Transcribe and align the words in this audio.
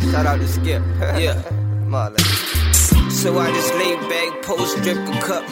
Shout 0.00 0.26
out 0.26 0.38
to 0.40 0.48
Skip. 0.48 0.82
yeah. 1.18 1.42
Marlon. 1.88 2.20
So 3.10 3.38
I 3.38 3.50
just 3.50 3.74
lay 3.74 3.94
back, 4.08 4.42
post, 4.42 4.82
drip 4.82 4.98
a 4.98 5.20
cup. 5.20 5.44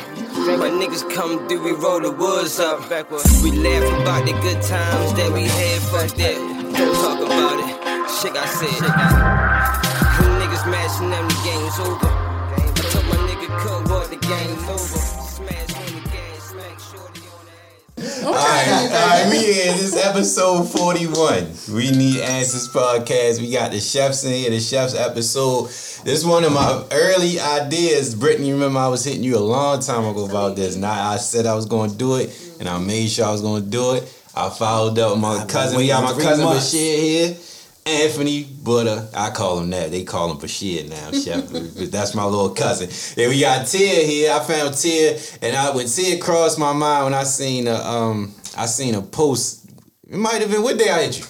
My 0.58 0.68
niggas 0.70 1.02
come 1.14 1.48
through, 1.48 1.64
we 1.64 1.72
roll 1.72 2.00
the 2.00 2.12
woods 2.12 2.60
up. 2.60 2.80
We 3.42 3.50
laugh 3.52 4.00
about 4.02 4.26
the 4.26 4.32
good 4.42 4.62
times 4.62 5.14
that 5.14 5.32
we 5.32 5.44
had. 5.44 5.80
Fuck 5.90 6.16
that. 6.16 6.36
Don't 6.76 6.94
talk 6.94 7.18
about 7.24 7.58
it. 7.60 7.76
Shit, 8.20 8.36
I 8.36 8.46
said. 8.46 8.82
Them 10.20 10.32
niggas 10.40 10.70
mashing 10.70 11.10
them, 11.10 11.26
the 11.26 11.40
game's 11.42 11.78
over. 11.80 12.06
I 12.06 12.72
told 12.90 13.04
my 13.06 13.16
nigga 13.28 13.48
cut 13.62 13.88
what 13.88 14.10
the 14.10 14.16
game's 14.16 14.68
over. 14.68 15.15
On 17.98 18.04
the 18.04 18.08
ass. 18.08 18.24
All 18.24 18.32
right, 18.32 18.88
all 18.92 19.08
right, 19.08 19.30
we 19.30 19.38
here. 19.38 19.72
This 19.72 19.94
is 19.94 19.96
episode 19.96 20.64
41. 20.64 21.74
We 21.74 21.90
Need 21.90 22.20
Answers 22.20 22.68
podcast. 22.68 23.40
We 23.40 23.50
got 23.50 23.72
the 23.72 23.80
chefs 23.80 24.24
in 24.24 24.32
here, 24.32 24.50
the 24.50 24.60
chefs 24.60 24.94
episode. 24.94 25.66
This 25.66 26.06
is 26.06 26.26
one 26.26 26.44
of 26.44 26.52
my 26.52 26.84
early 26.92 27.40
ideas. 27.40 28.14
Brittany, 28.14 28.52
remember 28.52 28.78
I 28.78 28.88
was 28.88 29.04
hitting 29.04 29.24
you 29.24 29.36
a 29.36 29.40
long 29.40 29.80
time 29.80 30.04
ago 30.04 30.26
about 30.26 30.56
this. 30.56 30.76
And 30.76 30.84
I, 30.84 31.14
I 31.14 31.16
said 31.16 31.46
I 31.46 31.54
was 31.54 31.66
going 31.66 31.90
to 31.90 31.96
do 31.96 32.16
it, 32.16 32.56
and 32.60 32.68
I 32.68 32.78
made 32.78 33.08
sure 33.08 33.26
I 33.26 33.32
was 33.32 33.42
going 33.42 33.64
to 33.64 33.68
do 33.68 33.94
it. 33.94 34.12
I 34.34 34.50
followed 34.50 34.98
up 34.98 35.12
with 35.12 35.20
my 35.20 35.30
I've 35.30 35.38
been 35.40 35.48
cousin. 35.48 35.78
We 35.78 35.86
got 35.88 36.04
my 36.04 36.22
cousin 36.22 36.44
months. 36.44 36.74
Bashir 36.74 36.98
here. 36.98 37.36
Anthony 37.86 38.42
Butter, 38.42 39.06
I 39.16 39.30
call 39.30 39.60
him 39.60 39.70
that. 39.70 39.92
They 39.92 40.02
call 40.02 40.32
him 40.32 40.38
Bashir 40.38 40.88
now, 40.88 41.12
Chef. 41.12 41.48
That's 41.90 42.14
my 42.16 42.24
little 42.24 42.50
cousin. 42.50 42.88
And 43.22 43.30
we 43.32 43.40
got 43.40 43.66
Tia 43.66 44.02
here. 44.04 44.32
I 44.32 44.40
found 44.40 44.76
Tia, 44.76 45.18
and 45.40 45.54
I 45.56 45.70
when 45.74 45.86
Tia 45.86 46.18
crossed 46.18 46.58
my 46.58 46.72
mind 46.72 47.04
when 47.04 47.14
I 47.14 47.22
seen 47.22 47.68
a 47.68 47.76
um 47.76 48.34
I 48.56 48.66
seen 48.66 48.96
a 48.96 49.02
post. 49.02 49.70
It 50.08 50.16
might 50.16 50.40
have 50.40 50.50
been 50.50 50.62
what 50.62 50.78
day 50.78 50.90
I 50.90 51.02
hit 51.04 51.18
you 51.20 51.24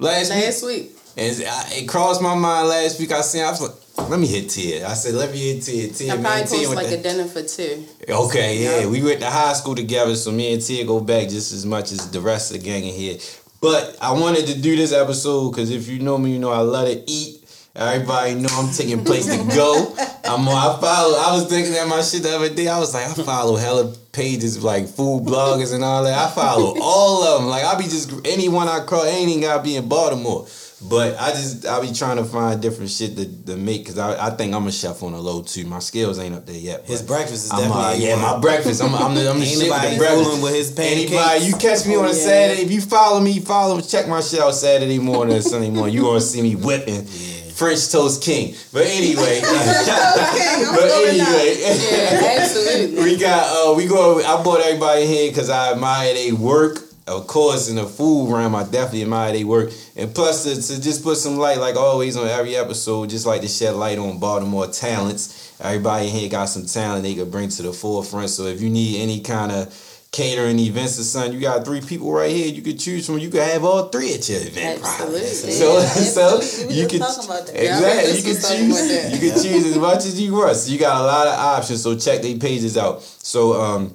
last, 0.00 0.30
Last 0.30 0.64
week. 0.64 0.88
week. 0.88 0.98
And 1.16 1.44
I, 1.46 1.68
it 1.74 1.88
crossed 1.88 2.20
my 2.22 2.34
mind 2.34 2.68
last 2.68 2.98
week. 2.98 3.12
I 3.12 3.20
seen. 3.20 3.44
I 3.44 3.50
was 3.50 3.60
like, 3.60 4.08
let 4.10 4.18
me 4.18 4.26
hit 4.26 4.50
Tia. 4.50 4.86
I 4.88 4.94
said, 4.94 5.14
let 5.14 5.30
me 5.30 5.38
hit 5.52 5.62
Tia. 5.62 5.88
Tia, 5.92 6.12
I 6.14 6.16
probably 6.16 6.40
and 6.40 6.48
Tia 6.48 6.58
post 6.66 6.74
like 6.76 6.86
to- 6.88 6.98
a 6.98 7.02
dinner 7.02 7.24
for 7.26 7.42
two. 7.42 7.84
Okay, 8.08 8.58
yeah. 8.64 8.80
Yeah. 8.80 8.86
We 8.86 9.02
went 9.02 9.20
to 9.20 9.30
high 9.30 9.52
school 9.52 9.74
together, 9.76 10.16
so 10.16 10.32
me 10.32 10.52
and 10.54 10.62
Tia 10.62 10.84
go 10.84 10.98
back 11.00 11.28
just 11.28 11.52
as 11.52 11.64
much 11.66 11.92
as 11.92 12.10
the 12.10 12.20
rest 12.20 12.50
of 12.52 12.58
the 12.58 12.64
gang 12.64 12.84
in 12.84 12.94
here. 12.94 13.18
But 13.62 13.96
I 14.00 14.10
wanted 14.10 14.46
to 14.48 14.60
do 14.60 14.74
this 14.74 14.92
episode 14.92 15.52
because 15.52 15.70
if 15.70 15.86
you 15.88 16.00
know 16.00 16.18
me, 16.18 16.32
you 16.32 16.40
know 16.40 16.50
I 16.50 16.58
love 16.58 16.88
to 16.88 17.10
eat. 17.10 17.38
Everybody 17.76 18.34
know 18.34 18.48
I'm 18.50 18.74
taking 18.74 19.04
place 19.04 19.26
to 19.26 19.36
go. 19.54 19.94
I'm 20.24 20.46
I 20.48 20.78
follow. 20.80 21.16
I 21.16 21.32
was 21.32 21.46
thinking 21.46 21.72
that 21.74 21.86
my 21.86 22.02
shit 22.02 22.24
the 22.24 22.34
other 22.34 22.52
day. 22.52 22.66
I 22.66 22.78
was 22.80 22.92
like, 22.92 23.06
I 23.06 23.14
follow 23.14 23.54
hella 23.54 23.94
pages 24.10 24.56
of, 24.56 24.64
like 24.64 24.88
food 24.88 25.22
bloggers 25.24 25.72
and 25.72 25.84
all 25.84 26.02
that. 26.02 26.12
I 26.12 26.30
follow 26.32 26.76
all 26.82 27.22
of 27.22 27.40
them. 27.40 27.50
Like 27.50 27.64
I 27.64 27.78
be 27.78 27.84
just 27.84 28.12
anyone 28.26 28.66
I 28.66 28.80
cross. 28.80 29.06
Ain't 29.06 29.30
even 29.30 29.42
gotta 29.42 29.62
be 29.62 29.76
in 29.76 29.88
Baltimore. 29.88 30.46
But 30.88 31.18
I 31.20 31.30
just 31.30 31.64
I 31.66 31.80
be 31.80 31.92
trying 31.92 32.16
to 32.16 32.24
find 32.24 32.60
different 32.60 32.90
shit 32.90 33.16
to, 33.16 33.44
to 33.46 33.56
make 33.56 33.82
because 33.82 33.98
I, 33.98 34.26
I 34.26 34.30
think 34.30 34.52
I'm 34.54 34.66
a 34.66 34.72
chef 34.72 35.02
on 35.02 35.12
the 35.12 35.18
low 35.18 35.42
too. 35.42 35.64
My 35.64 35.78
skills 35.78 36.18
ain't 36.18 36.34
up 36.34 36.44
there 36.44 36.56
yet. 36.56 36.84
His 36.86 37.02
breakfast 37.02 37.44
is 37.46 37.50
I'm, 37.52 37.70
uh, 37.70 37.90
definitely 37.92 38.06
yeah, 38.08 38.16
my 38.16 38.38
breakfast. 38.40 38.82
I'm, 38.82 38.94
I'm 38.94 39.14
the, 39.14 39.30
I'm 39.30 39.38
the 39.38 39.46
shit 39.46 39.70
with 39.70 39.90
the 39.92 39.96
breakfast. 39.98 40.42
with 40.42 40.54
his 40.54 40.70
pancakes. 40.72 41.12
Anybody, 41.12 41.44
you 41.46 41.52
catch 41.56 41.86
me 41.86 41.94
on 41.96 42.04
a 42.04 42.08
Oh, 42.08 42.10
yeah. 42.10 42.12
Saturday. 42.18 42.62
If 42.62 42.70
you 42.72 42.80
follow 42.80 43.20
me, 43.20 43.38
follow. 43.40 43.80
Check 43.80 44.08
my 44.08 44.20
shit 44.20 44.40
out 44.40 44.54
Saturday 44.54 44.98
morning 44.98 45.36
or 45.36 45.40
Sunday 45.42 45.70
morning. 45.70 45.94
You 45.94 46.02
gonna 46.02 46.20
see 46.20 46.42
me 46.42 46.56
whipping 46.56 47.04
French 47.04 47.88
toast 47.92 48.22
king. 48.22 48.54
But 48.72 48.86
anyway, 48.86 49.40
but 49.42 50.90
anyway, 51.06 51.56
Yeah, 51.60 52.40
absolutely. 52.40 53.04
we 53.04 53.16
got 53.18 53.68
uh 53.70 53.74
we 53.74 53.86
go. 53.86 54.18
I 54.20 54.42
brought 54.42 54.60
everybody 54.60 55.06
here 55.06 55.30
because 55.30 55.48
I 55.48 55.72
admire 55.72 56.12
their 56.14 56.34
work. 56.34 56.78
Of 57.06 57.26
course, 57.26 57.68
in 57.68 57.76
the 57.76 57.84
food 57.84 58.32
realm, 58.32 58.54
I 58.54 58.62
definitely 58.62 59.02
admire 59.02 59.32
their 59.32 59.46
work. 59.46 59.72
And 59.96 60.14
plus, 60.14 60.44
to, 60.44 60.54
to 60.54 60.80
just 60.80 61.02
put 61.02 61.16
some 61.16 61.36
light, 61.36 61.58
like 61.58 61.74
always 61.74 62.16
on 62.16 62.28
every 62.28 62.54
episode, 62.54 63.10
just 63.10 63.26
like 63.26 63.40
to 63.40 63.48
shed 63.48 63.74
light 63.74 63.98
on 63.98 64.20
Baltimore 64.20 64.68
talents. 64.68 65.52
Everybody 65.60 66.06
in 66.08 66.12
here 66.14 66.28
got 66.28 66.46
some 66.46 66.64
talent 66.66 67.02
they 67.02 67.14
could 67.14 67.30
bring 67.30 67.48
to 67.48 67.62
the 67.62 67.72
forefront. 67.72 68.30
So 68.30 68.44
if 68.44 68.60
you 68.60 68.70
need 68.70 69.00
any 69.00 69.20
kind 69.20 69.50
of 69.50 69.74
catering 70.12 70.58
events 70.58 70.98
or 71.00 71.02
something, 71.02 71.32
you 71.32 71.40
got 71.40 71.64
three 71.64 71.80
people 71.80 72.12
right 72.12 72.30
here 72.30 72.46
you 72.46 72.62
could 72.62 72.78
choose 72.78 73.06
from. 73.06 73.18
You 73.18 73.30
could 73.30 73.42
have 73.42 73.64
all 73.64 73.88
three 73.88 74.14
at 74.14 74.28
your 74.28 74.40
event. 74.40 74.82
Absolutely. 74.84 75.26
So, 75.26 75.78
Yeah, 75.78 75.86
so 75.86 76.36
absolutely. 76.36 76.80
You 76.80 76.86
can 76.86 76.98
talking 77.00 77.24
about 77.24 77.46
that. 77.46 77.54
Yeah, 77.56 77.78
exactly 77.78 78.16
you 78.16 78.22
can 78.22 78.32
just 78.34 78.48
talking 78.48 78.66
about 78.66 78.78
choose 78.78 79.12
you 79.12 79.32
can 79.32 79.42
choose 79.42 79.66
as 79.66 79.78
much 79.78 79.98
as 80.04 80.20
you 80.20 80.32
want. 80.34 80.56
So 80.56 80.70
you 80.70 80.78
got 80.78 81.00
a 81.00 81.04
lot 81.04 81.26
of 81.26 81.34
options. 81.34 81.82
So 81.82 81.98
check 81.98 82.22
their 82.22 82.36
pages 82.36 82.76
out. 82.76 83.02
So 83.02 83.60
um, 83.60 83.94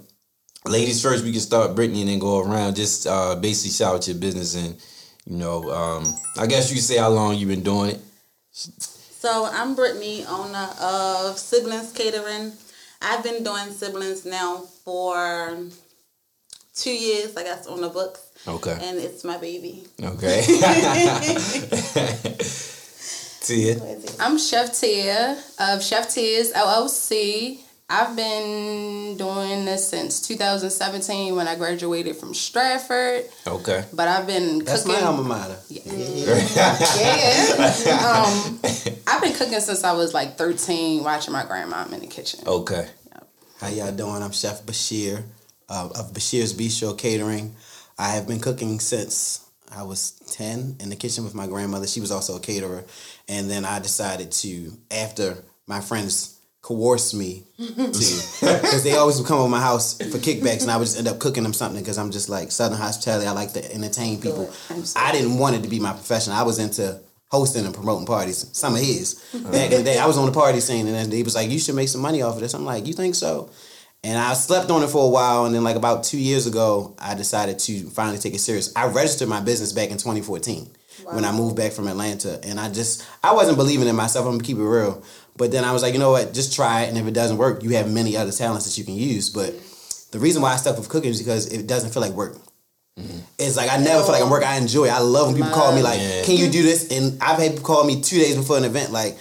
ladies 0.69 1.01
first, 1.01 1.23
we 1.23 1.31
can 1.31 1.41
start 1.41 1.75
Brittany 1.75 2.01
and 2.01 2.09
then 2.09 2.19
go 2.19 2.39
around. 2.39 2.75
Just 2.75 3.07
uh, 3.07 3.35
basically 3.35 3.71
shout 3.71 3.95
out 3.95 4.07
your 4.07 4.17
business 4.17 4.55
and 4.55 4.75
you 5.25 5.37
know 5.37 5.69
um, 5.71 6.05
I 6.39 6.47
guess 6.47 6.71
you 6.71 6.77
say 6.79 6.97
how 6.97 7.09
long 7.09 7.35
you've 7.35 7.49
been 7.49 7.63
doing 7.63 7.91
it. 7.91 7.99
So 8.51 9.47
I'm 9.51 9.75
Brittany, 9.75 10.25
owner 10.27 10.69
of 10.81 11.37
Siblings 11.37 11.91
Catering. 11.93 12.51
I've 13.01 13.23
been 13.23 13.43
doing 13.43 13.69
siblings 13.71 14.25
now 14.25 14.57
for 14.83 15.57
two 16.73 16.91
years, 16.93 17.35
I 17.37 17.43
guess, 17.43 17.67
on 17.67 17.81
the 17.81 17.89
books, 17.89 18.21
Okay. 18.47 18.75
and 18.81 18.97
it's 18.97 19.23
my 19.23 19.37
baby. 19.37 19.83
Okay. 20.01 20.41
Tia. 23.41 23.79
I'm 24.19 24.37
Chef 24.37 24.79
Tia 24.79 25.41
of 25.59 25.83
Chef 25.83 26.09
Tia's 26.13 26.51
LLC. 26.53 27.59
I've 27.89 28.17
been 28.17 29.15
doing 29.15 29.63
this 29.63 29.87
since 29.87 30.19
2017 30.27 31.33
when 31.35 31.47
I 31.47 31.55
graduated 31.55 32.17
from 32.17 32.33
Stratford. 32.33 33.25
Okay. 33.47 33.85
But 33.93 34.09
I've 34.09 34.27
been 34.27 34.59
That's 34.59 34.83
cooking. 34.83 35.01
my 35.01 35.07
alma 35.07 35.23
mater. 35.23 35.57
yeah. 35.69 35.81
yeah. 36.97 38.25
um, 38.25 38.59
I've 39.07 39.21
been 39.21 39.33
cooking 39.33 39.61
since 39.61 39.85
I 39.85 39.93
was 39.93 40.13
like 40.13 40.37
13, 40.37 41.01
watching 41.01 41.31
my 41.31 41.45
grandma 41.45 41.85
in 41.85 42.01
the 42.01 42.07
kitchen. 42.07 42.41
Okay. 42.45 42.89
How 43.61 43.69
y'all 43.69 43.93
doing? 43.93 44.21
I'm 44.21 44.31
Chef 44.31 44.65
Bashir 44.65 45.23
uh, 45.69 45.89
of 45.95 46.11
Bashir's 46.11 46.53
Bistro 46.53 46.97
Catering. 46.97 47.55
I 47.97 48.09
have 48.09 48.27
been 48.27 48.41
cooking 48.41 48.81
since 48.81 49.49
I 49.71 49.83
was 49.83 50.11
10 50.31 50.77
in 50.81 50.89
the 50.89 50.97
kitchen 50.97 51.23
with 51.23 51.33
my 51.33 51.47
grandmother. 51.47 51.87
She 51.87 52.01
was 52.01 52.11
also 52.11 52.35
a 52.35 52.39
caterer. 52.41 52.83
And 53.29 53.49
then 53.49 53.63
I 53.63 53.79
decided 53.79 54.33
to, 54.33 54.73
after 54.91 55.37
my 55.67 55.79
friends 55.79 56.36
coerced 56.67 57.13
me 57.13 57.43
to, 57.57 57.63
because 57.81 58.83
they 58.83 58.91
always 58.97 59.17
would 59.17 59.25
come 59.25 59.39
over 59.39 59.47
my 59.47 59.61
house 59.61 59.97
for 59.97 60.17
kickbacks 60.17 60.63
and 60.63 60.69
I 60.69 60.75
would 60.75 60.83
just 60.83 60.97
end 60.97 61.07
up 61.07 61.17
cooking 61.17 61.43
them 61.43 61.53
something 61.53 61.81
because 61.81 61.97
I'm 61.97 62.11
just 62.11 62.27
like 62.27 62.51
Southern 62.51 62.77
hospitality. 62.77 63.25
I 63.25 63.31
like 63.31 63.53
to 63.53 63.73
entertain 63.73 64.19
people. 64.19 64.51
I 64.97 65.13
didn't 65.13 65.37
want 65.37 65.55
it 65.55 65.63
to 65.63 65.69
be 65.69 65.79
my 65.79 65.93
profession. 65.93 66.33
I 66.33 66.43
was 66.43 66.59
into 66.59 66.99
hosting 67.31 67.65
and 67.65 67.73
promoting 67.73 68.05
parties. 68.05 68.49
Some 68.51 68.73
of 68.73 68.81
his. 68.81 69.13
Back 69.49 69.71
in 69.71 69.77
the 69.77 69.83
day, 69.83 69.97
I 69.97 70.07
was 70.07 70.17
on 70.17 70.25
the 70.25 70.33
party 70.33 70.59
scene 70.59 70.87
and 70.87 70.95
then 70.95 71.09
he 71.09 71.23
was 71.23 71.35
like, 71.35 71.49
you 71.49 71.57
should 71.57 71.75
make 71.75 71.87
some 71.87 72.01
money 72.01 72.21
off 72.21 72.35
of 72.35 72.41
this. 72.41 72.53
I'm 72.53 72.65
like, 72.65 72.85
you 72.85 72.91
think 72.91 73.15
so? 73.15 73.49
And 74.03 74.19
I 74.19 74.33
slept 74.33 74.69
on 74.69 74.83
it 74.83 74.89
for 74.89 75.05
a 75.05 75.09
while, 75.09 75.45
and 75.45 75.55
then 75.55 75.63
like 75.63 75.75
about 75.75 76.03
two 76.03 76.19
years 76.19 76.47
ago, 76.47 76.95
I 76.99 77.15
decided 77.15 77.59
to 77.59 77.89
finally 77.89 78.19
take 78.19 78.35
it 78.35 78.39
serious. 78.39 78.71
I 78.75 78.87
registered 78.87 79.27
my 79.27 79.39
business 79.39 79.73
back 79.73 79.89
in 79.89 79.97
2014 79.97 80.69
when 81.11 81.25
I 81.25 81.31
moved 81.31 81.55
back 81.55 81.71
from 81.71 81.87
Atlanta, 81.87 82.39
and 82.43 82.59
I 82.59 82.71
just 82.71 83.03
I 83.23 83.33
wasn't 83.33 83.57
believing 83.57 83.87
in 83.87 83.95
myself. 83.95 84.25
I'm 84.25 84.33
gonna 84.33 84.43
keep 84.43 84.57
it 84.57 84.63
real, 84.63 85.03
but 85.37 85.51
then 85.51 85.63
I 85.63 85.71
was 85.71 85.81
like, 85.83 85.93
you 85.93 85.99
know 85.99 86.11
what? 86.11 86.33
Just 86.33 86.53
try 86.55 86.83
it, 86.83 86.89
and 86.89 86.97
if 86.97 87.05
it 87.05 87.13
doesn't 87.13 87.37
work, 87.37 87.63
you 87.63 87.71
have 87.71 87.91
many 87.91 88.17
other 88.17 88.31
talents 88.31 88.65
that 88.65 88.77
you 88.77 88.83
can 88.83 88.95
use. 88.95 89.29
But 89.29 89.53
the 90.11 90.19
reason 90.19 90.41
why 90.41 90.53
I 90.53 90.55
stuck 90.57 90.77
with 90.77 90.89
cooking 90.89 91.11
is 91.11 91.19
because 91.19 91.51
it 91.51 91.67
doesn't 91.67 91.91
feel 91.93 92.01
like 92.01 92.13
work. 92.13 92.37
Mm-hmm. 92.99 93.19
It's 93.37 93.55
like 93.55 93.71
I 93.71 93.77
never 93.77 94.01
feel 94.03 94.13
like 94.13 94.23
I'm 94.23 94.29
working. 94.29 94.47
I 94.47 94.57
enjoy 94.57 94.85
it. 94.85 94.91
I 94.91 94.99
love 94.99 95.27
when 95.27 95.35
people 95.35 95.51
call 95.51 95.75
me 95.75 95.83
like, 95.83 95.99
"Can 96.25 96.35
you 96.35 96.49
do 96.49 96.63
this?" 96.63 96.91
And 96.91 97.21
I've 97.21 97.37
had 97.37 97.51
people 97.51 97.65
call 97.65 97.85
me 97.85 98.01
two 98.01 98.17
days 98.17 98.35
before 98.35 98.57
an 98.57 98.65
event 98.65 98.91
like. 98.91 99.17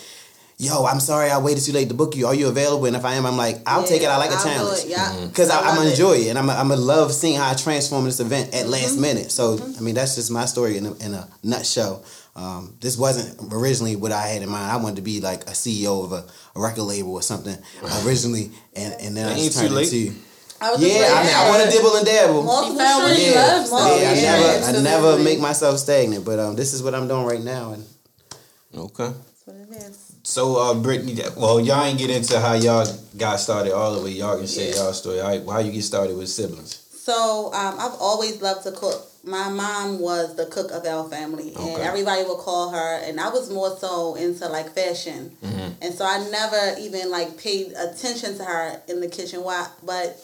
Yo, 0.59 0.87
I'm 0.87 1.01
sorry 1.01 1.31
I 1.31 1.37
waited 1.37 1.63
too 1.63 1.73
late 1.73 1.89
to 1.89 1.95
book 1.95 2.17
you. 2.17 2.27
Are 2.27 2.35
you 2.35 2.49
available? 2.49 2.87
And 2.87 2.97
if 2.97 3.05
I 3.05 3.17
am, 3.17 3.27
I'm 3.27 3.37
like, 3.37 3.57
I'll 3.67 3.85
take 3.85 4.01
it. 4.01 4.09
I 4.09 4.17
like 4.17 4.31
a 4.31 4.37
I'll 4.37 4.43
do 4.43 4.49
challenge 4.49 4.85
it, 4.85 4.89
Yeah, 4.89 5.13
mm-hmm. 5.13 5.27
because 5.27 5.51
I 5.51 5.59
I'm 5.59 5.67
love 5.67 5.77
gonna 5.77 5.89
it. 5.89 5.91
enjoy 5.91 6.13
it, 6.13 6.29
and 6.29 6.39
I'm 6.39 6.49
I'm 6.49 6.69
gonna 6.69 6.81
love 6.81 7.13
seeing 7.13 7.37
how 7.37 7.51
I 7.51 7.55
transform 7.55 8.07
this 8.07 8.21
event 8.21 8.55
at 8.55 8.67
last 8.67 8.93
mm-hmm. 8.93 9.03
minute. 9.03 9.31
So 9.31 9.59
I 9.77 9.81
mean, 9.83 9.95
that's 9.95 10.15
just 10.15 10.31
my 10.31 10.47
story 10.47 10.79
in 10.79 10.87
a, 10.87 10.95
in 10.95 11.13
a 11.13 11.29
nutshell. 11.43 12.03
Um, 12.37 12.77
this 12.81 12.99
wasn't 12.99 13.51
originally 13.53 13.97
what 13.97 14.13
I 14.13 14.27
had 14.29 14.43
in 14.43 14.49
mind. 14.51 14.71
I 14.71 14.77
wanted 14.77 14.97
to 14.97 15.03
be 15.03 15.21
like 15.21 15.43
a 15.45 15.53
CEO 15.53 16.05
of 16.05 16.13
a, 16.13 16.25
a 16.55 16.61
record 16.61 16.83
label 16.83 17.15
or 17.15 17.23
something 17.23 17.57
originally, 18.05 18.51
and 18.77 18.93
and 19.01 19.17
then 19.17 19.27
I 19.27 19.31
Ain't 19.33 19.39
just 19.39 19.55
too 19.59 19.63
turned 19.65 19.75
late. 19.75 19.91
into 19.93 20.15
I 20.61 20.71
was 20.71 20.81
just 20.81 20.95
yeah. 20.95 21.15
I 21.17 21.25
mean, 21.25 21.35
I 21.35 21.49
want 21.49 21.65
to 21.65 21.71
dibble 21.75 21.97
and 21.97 22.07
dabble. 22.07 22.43
multiple 22.43 22.73
He 22.73 22.79
found 22.79 23.03
what 23.05 23.17
he 23.17 23.35
loves, 23.35 23.71
though. 23.71 24.01
Yeah, 24.01 24.11
I 24.11 24.15
never 24.21 24.79
I 24.79 24.83
never 24.83 25.23
make 25.23 25.41
myself 25.41 25.79
stagnant, 25.79 26.25
but 26.27 26.39
um, 26.39 26.57
this 26.57 26.75
is 26.75 26.83
what 26.83 26.95
I'm 26.95 27.09
doing 27.09 27.25
right 27.25 27.43
now, 27.43 27.73
and 27.73 27.85
Okay. 28.77 29.05
That's 29.07 29.43
what 29.47 29.57
it 29.57 29.71
is. 29.71 30.13
So, 30.23 30.57
uh, 30.61 30.75
Brittany, 30.75 31.17
well, 31.37 31.61
y'all 31.61 31.85
ain't 31.85 31.99
get 31.99 32.11
into 32.11 32.39
how 32.39 32.53
y'all 32.55 32.87
got 33.17 33.37
started 33.41 33.73
all 33.75 33.95
the 33.95 34.03
way. 34.03 34.11
Y'all 34.11 34.37
can 34.37 34.47
share 34.47 34.69
Yeah. 34.71 34.77
y'all 34.77 34.93
story. 34.93 35.19
How, 35.19 35.51
how 35.53 35.61
you 35.61 35.73
get 35.73 35.85
started 35.85 36.17
with 36.17 36.29
siblings? 36.29 36.83
So 36.91 37.53
um, 37.55 37.77
I've 37.79 37.95
always 38.01 38.43
loved 38.43 38.65
to 38.65 38.73
cook. 38.73 39.07
My 39.27 39.49
mom 39.49 39.99
was 39.99 40.37
the 40.37 40.47
cook 40.47 40.71
of 40.71 40.87
our 40.87 41.09
family, 41.11 41.53
and 41.59 41.83
everybody 41.83 42.23
would 42.23 42.39
call 42.39 42.71
her. 42.71 43.01
And 43.03 43.19
I 43.21 43.29
was 43.29 43.51
more 43.53 43.77
so 43.77 44.15
into 44.15 44.47
like 44.49 44.71
fashion, 44.73 45.37
Mm-hmm. 45.43 45.83
and 45.83 45.93
so 45.95 46.05
I 46.07 46.19
never 46.31 46.79
even 46.81 47.11
like 47.11 47.37
paid 47.37 47.73
attention 47.73 48.37
to 48.39 48.45
her 48.45 48.81
in 48.89 49.01
the 49.01 49.09
kitchen. 49.09 49.43
Why? 49.43 49.67
But 49.85 50.17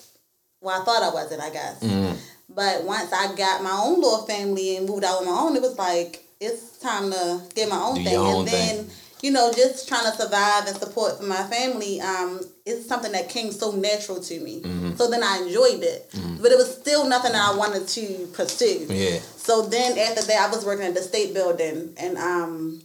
well, 0.60 0.80
I 0.80 0.84
thought 0.84 1.02
I 1.02 1.12
wasn't. 1.12 1.42
I 1.42 1.50
guess. 1.50 1.82
Mm-hmm. 1.82 2.16
But 2.54 2.84
once 2.84 3.12
I 3.12 3.34
got 3.34 3.62
my 3.64 3.72
own 3.82 3.96
little 4.00 4.24
family 4.24 4.76
and 4.76 4.86
moved 4.88 5.02
out 5.04 5.18
on 5.20 5.26
my 5.26 5.32
own, 5.32 5.56
it 5.56 5.62
was 5.62 5.76
like 5.76 6.24
it's 6.40 6.78
time 6.78 7.10
to 7.10 7.42
get 7.56 7.68
my 7.68 7.76
own 7.80 7.96
Do 7.96 8.04
thing. 8.04 8.16
own 8.16 8.38
and 8.40 8.48
then, 8.48 8.76
thing. 8.84 8.90
you 9.22 9.30
know, 9.32 9.52
just 9.52 9.88
trying 9.88 10.04
to 10.10 10.16
survive 10.16 10.66
and 10.68 10.76
support 10.76 11.16
for 11.18 11.24
my 11.24 11.42
family, 11.44 12.00
um, 12.00 12.40
it's 12.64 12.86
something 12.86 13.12
that 13.12 13.28
came 13.28 13.50
so 13.50 13.72
natural 13.72 14.20
to 14.20 14.40
me. 14.40 14.60
Mm-hmm. 14.62 14.94
So 14.96 15.10
then 15.10 15.22
I 15.22 15.38
enjoyed 15.46 15.82
it. 15.82 16.08
But 16.40 16.52
it 16.52 16.58
was 16.58 16.72
still 16.76 17.08
nothing 17.08 17.32
that 17.32 17.52
I 17.52 17.56
wanted 17.56 17.88
to 17.88 18.28
pursue. 18.32 18.86
Yeah. 18.88 19.18
So 19.18 19.62
then 19.62 19.98
after 19.98 20.22
that, 20.22 20.48
I 20.48 20.54
was 20.54 20.64
working 20.64 20.86
at 20.86 20.94
the 20.94 21.02
state 21.02 21.34
building 21.34 21.94
and 21.96 22.16
um, 22.18 22.80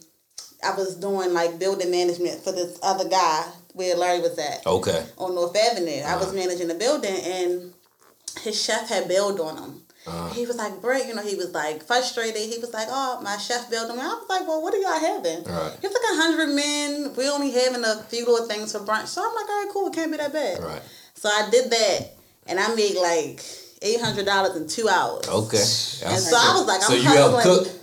I 0.63 0.75
was 0.75 0.95
doing 0.95 1.33
like 1.33 1.59
building 1.59 1.91
management 1.91 2.41
for 2.43 2.51
this 2.51 2.79
other 2.81 3.07
guy 3.07 3.45
where 3.73 3.95
Larry 3.95 4.21
was 4.21 4.37
at 4.39 4.65
Okay. 4.65 5.05
on 5.19 5.35
North 5.35 5.55
Avenue. 5.55 5.91
I 6.01 6.13
Uh-huh. 6.15 6.25
was 6.25 6.33
managing 6.33 6.67
the 6.67 6.75
building 6.75 7.15
and 7.15 7.73
his 8.41 8.59
chef 8.61 8.89
had 8.89 9.07
bailed 9.07 9.39
on 9.39 9.57
him. 9.57 9.81
Uh-huh. 10.07 10.33
He 10.33 10.45
was 10.45 10.55
like, 10.55 10.81
Brett, 10.81 11.05
you 11.05 11.13
know, 11.13 11.21
he 11.21 11.35
was 11.35 11.53
like 11.53 11.83
frustrated. 11.83 12.41
He 12.41 12.57
was 12.59 12.73
like, 12.73 12.87
oh, 12.89 13.19
my 13.21 13.35
chef 13.37 13.65
on 13.65 13.95
me. 13.95 14.01
I 14.01 14.07
was 14.07 14.25
like, 14.29 14.47
well, 14.47 14.61
what 14.61 14.73
are 14.73 14.77
y'all 14.77 14.99
having? 14.99 15.43
Right. 15.43 15.75
He 15.81 15.87
was 15.87 15.93
like, 15.93 16.13
a 16.13 16.15
hundred 16.15 16.55
men. 16.55 17.13
We 17.17 17.29
only 17.29 17.51
having 17.51 17.83
a 17.83 18.03
few 18.03 18.25
little 18.25 18.47
things 18.47 18.71
for 18.71 18.79
brunch. 18.79 19.07
So 19.07 19.21
I'm 19.21 19.35
like, 19.35 19.49
all 19.49 19.63
right, 19.63 19.69
cool. 19.71 19.87
It 19.87 19.93
can't 19.93 20.11
be 20.11 20.17
that 20.17 20.31
bad. 20.31 20.63
Right. 20.63 20.81
So 21.15 21.27
I 21.27 21.49
did 21.51 21.69
that 21.71 22.13
and 22.47 22.59
I 22.59 22.73
made 22.73 22.95
like 22.95 23.41
$800 23.83 24.55
in 24.55 24.67
two 24.67 24.87
hours. 24.87 25.27
Okay. 25.27 25.57
And 25.57 26.21
so 26.23 26.37
I 26.37 26.53
was 26.55 26.67
like, 26.67 26.81
so 26.81 26.93
I'm 26.93 27.01
you 27.01 27.07
help 27.07 27.33
hustling. 27.35 27.65
cook? 27.65 27.73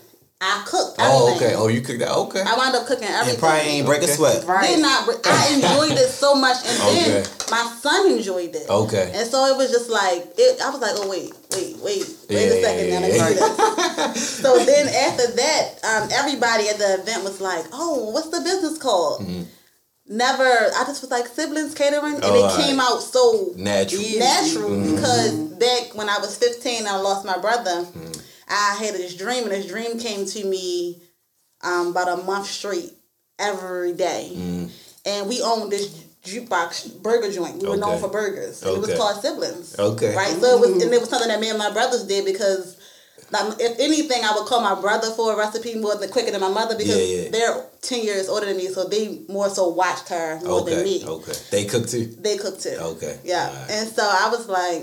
I 0.45 0.63
cooked 0.67 0.97
Oh, 0.99 1.29
everything. 1.29 1.47
okay. 1.49 1.57
Oh, 1.57 1.69
you 1.69 1.81
cooked 1.81 2.01
that? 2.01 2.11
Okay. 2.13 2.43
I 2.47 2.55
wound 2.57 2.77
up 2.77 2.87
cooking 2.87 3.09
everything. 3.09 3.31
And 3.35 3.39
probably 3.39 3.61
ain't 3.61 3.87
break 3.87 4.03
a 4.03 4.09
sweat. 4.09 4.45
Right. 4.45 4.69
Did 4.77 4.83
not. 4.83 5.09
I 5.25 5.49
enjoyed 5.55 5.97
it 5.99 6.11
so 6.11 6.35
much, 6.35 6.59
and 6.67 6.77
then 6.81 7.23
Okay. 7.25 7.31
my 7.51 7.65
son 7.81 8.13
enjoyed 8.13 8.55
it. 8.55 8.69
Okay. 8.69 9.11
And 9.15 9.27
so 9.31 9.47
it 9.47 9.57
was 9.57 9.71
just 9.71 9.89
like 9.89 10.35
it. 10.37 10.61
I 10.61 10.69
was 10.71 10.81
like, 10.81 10.93
oh 10.97 11.09
wait, 11.09 11.33
wait, 11.53 11.77
wait, 11.81 12.05
wait 12.29 12.29
Yeah, 12.29 12.39
a 12.39 12.63
second. 12.63 12.89
yeah, 12.89 12.99
now 13.01 13.07
let 13.09 13.37
yeah. 13.37 14.13
so 14.45 14.59
then 14.65 14.87
after 14.89 15.33
that, 15.33 15.65
um, 15.83 16.09
everybody 16.13 16.69
at 16.69 16.77
the 16.79 17.01
event 17.01 17.25
was 17.25 17.41
like, 17.41 17.65
oh, 17.73 18.11
what's 18.11 18.29
the 18.29 18.41
business 18.41 18.77
called? 18.79 19.25
Never. 20.07 20.45
I 20.45 20.85
just 20.87 21.01
was 21.01 21.11
like 21.11 21.27
siblings 21.29 21.75
catering, 21.75 22.15
and 22.17 22.23
Mm-hmm. 22.23 22.33
Oh, 22.35 22.39
it 22.39 22.43
alright. 22.53 22.67
came 22.67 22.81
out 22.81 23.01
so 23.01 23.53
Natural. 23.57 24.03
Mm-hmm. 24.03 24.19
natural 24.19 24.95
because 24.95 25.33
back 25.57 25.95
when 25.95 26.11
I 26.11 26.19
was 26.19 26.37
15, 26.37 26.87
I 26.87 26.97
lost 26.97 27.25
my 27.25 27.39
brother. 27.39 27.85
Mm. 27.87 28.14
I 28.49 28.77
had 28.79 28.95
this 28.95 29.17
dream, 29.17 29.45
and 29.45 29.53
this 29.53 29.67
dream 29.67 29.99
came 29.99 30.27
to 30.27 30.45
me 30.45 31.01
um, 31.63 31.89
about 31.89 32.19
a 32.19 32.23
month 32.23 32.47
straight 32.47 32.93
every 33.39 33.93
day. 33.95 34.33
Mm. 34.35 34.71
And 35.07 35.29
we 35.29 35.43
owned 35.43 35.73
this 35.73 36.05
jukebox 36.25 37.03
burger 37.03 37.31
joint. 37.31 37.63
We 37.63 37.69
were 37.69 37.77
known 37.77 38.01
for 38.01 38.09
burgers. 38.09 38.63
And 38.63 38.77
It 38.77 38.81
was 38.81 38.95
called 38.95 39.21
Siblings. 39.21 39.79
Okay. 39.79 40.15
Right? 40.15 40.33
So 40.33 40.57
it 40.57 40.61
was, 40.61 40.83
and 40.83 40.93
it 40.93 41.01
was 41.01 41.11
something 41.11 41.29
that 41.29 41.41
me 41.41 41.51
and 41.51 41.59
my 41.59 41.73
brothers 41.73 42.05
did 42.05 42.25
because. 42.25 42.81
Like, 43.31 43.59
if 43.59 43.81
anything, 43.81 44.23
I 44.23 44.33
would 44.37 44.47
call 44.47 44.61
my 44.61 44.81
brother 44.81 45.11
for 45.11 45.33
a 45.33 45.37
recipe 45.37 45.75
more 45.75 45.97
than 45.97 46.09
quicker 46.11 46.31
than 46.31 46.41
my 46.41 46.51
mother 46.51 46.77
because 46.77 46.97
Yeah, 46.97 47.23
yeah. 47.23 47.31
they're 47.31 47.65
ten 47.81 48.05
years 48.05 48.29
older 48.29 48.47
than 48.47 48.57
me, 48.57 48.69
so 48.69 48.85
they 48.87 49.23
more 49.29 49.49
so 49.49 49.69
watched 49.69 50.09
her 50.11 50.39
more 50.45 50.61
than 50.63 50.85
me 50.85 51.03
Okay. 51.05 51.33
They 51.51 51.65
cook 51.65 51.89
too. 51.89 52.07
they 52.21 52.37
cook 52.37 52.61
too. 52.61 52.77
Okay. 52.79 53.19
Yeah. 53.25 53.49
Alright. 53.49 53.71
And 53.71 53.89
so 53.89 54.03
I 54.03 54.29
was 54.29 54.47
like, 54.47 54.83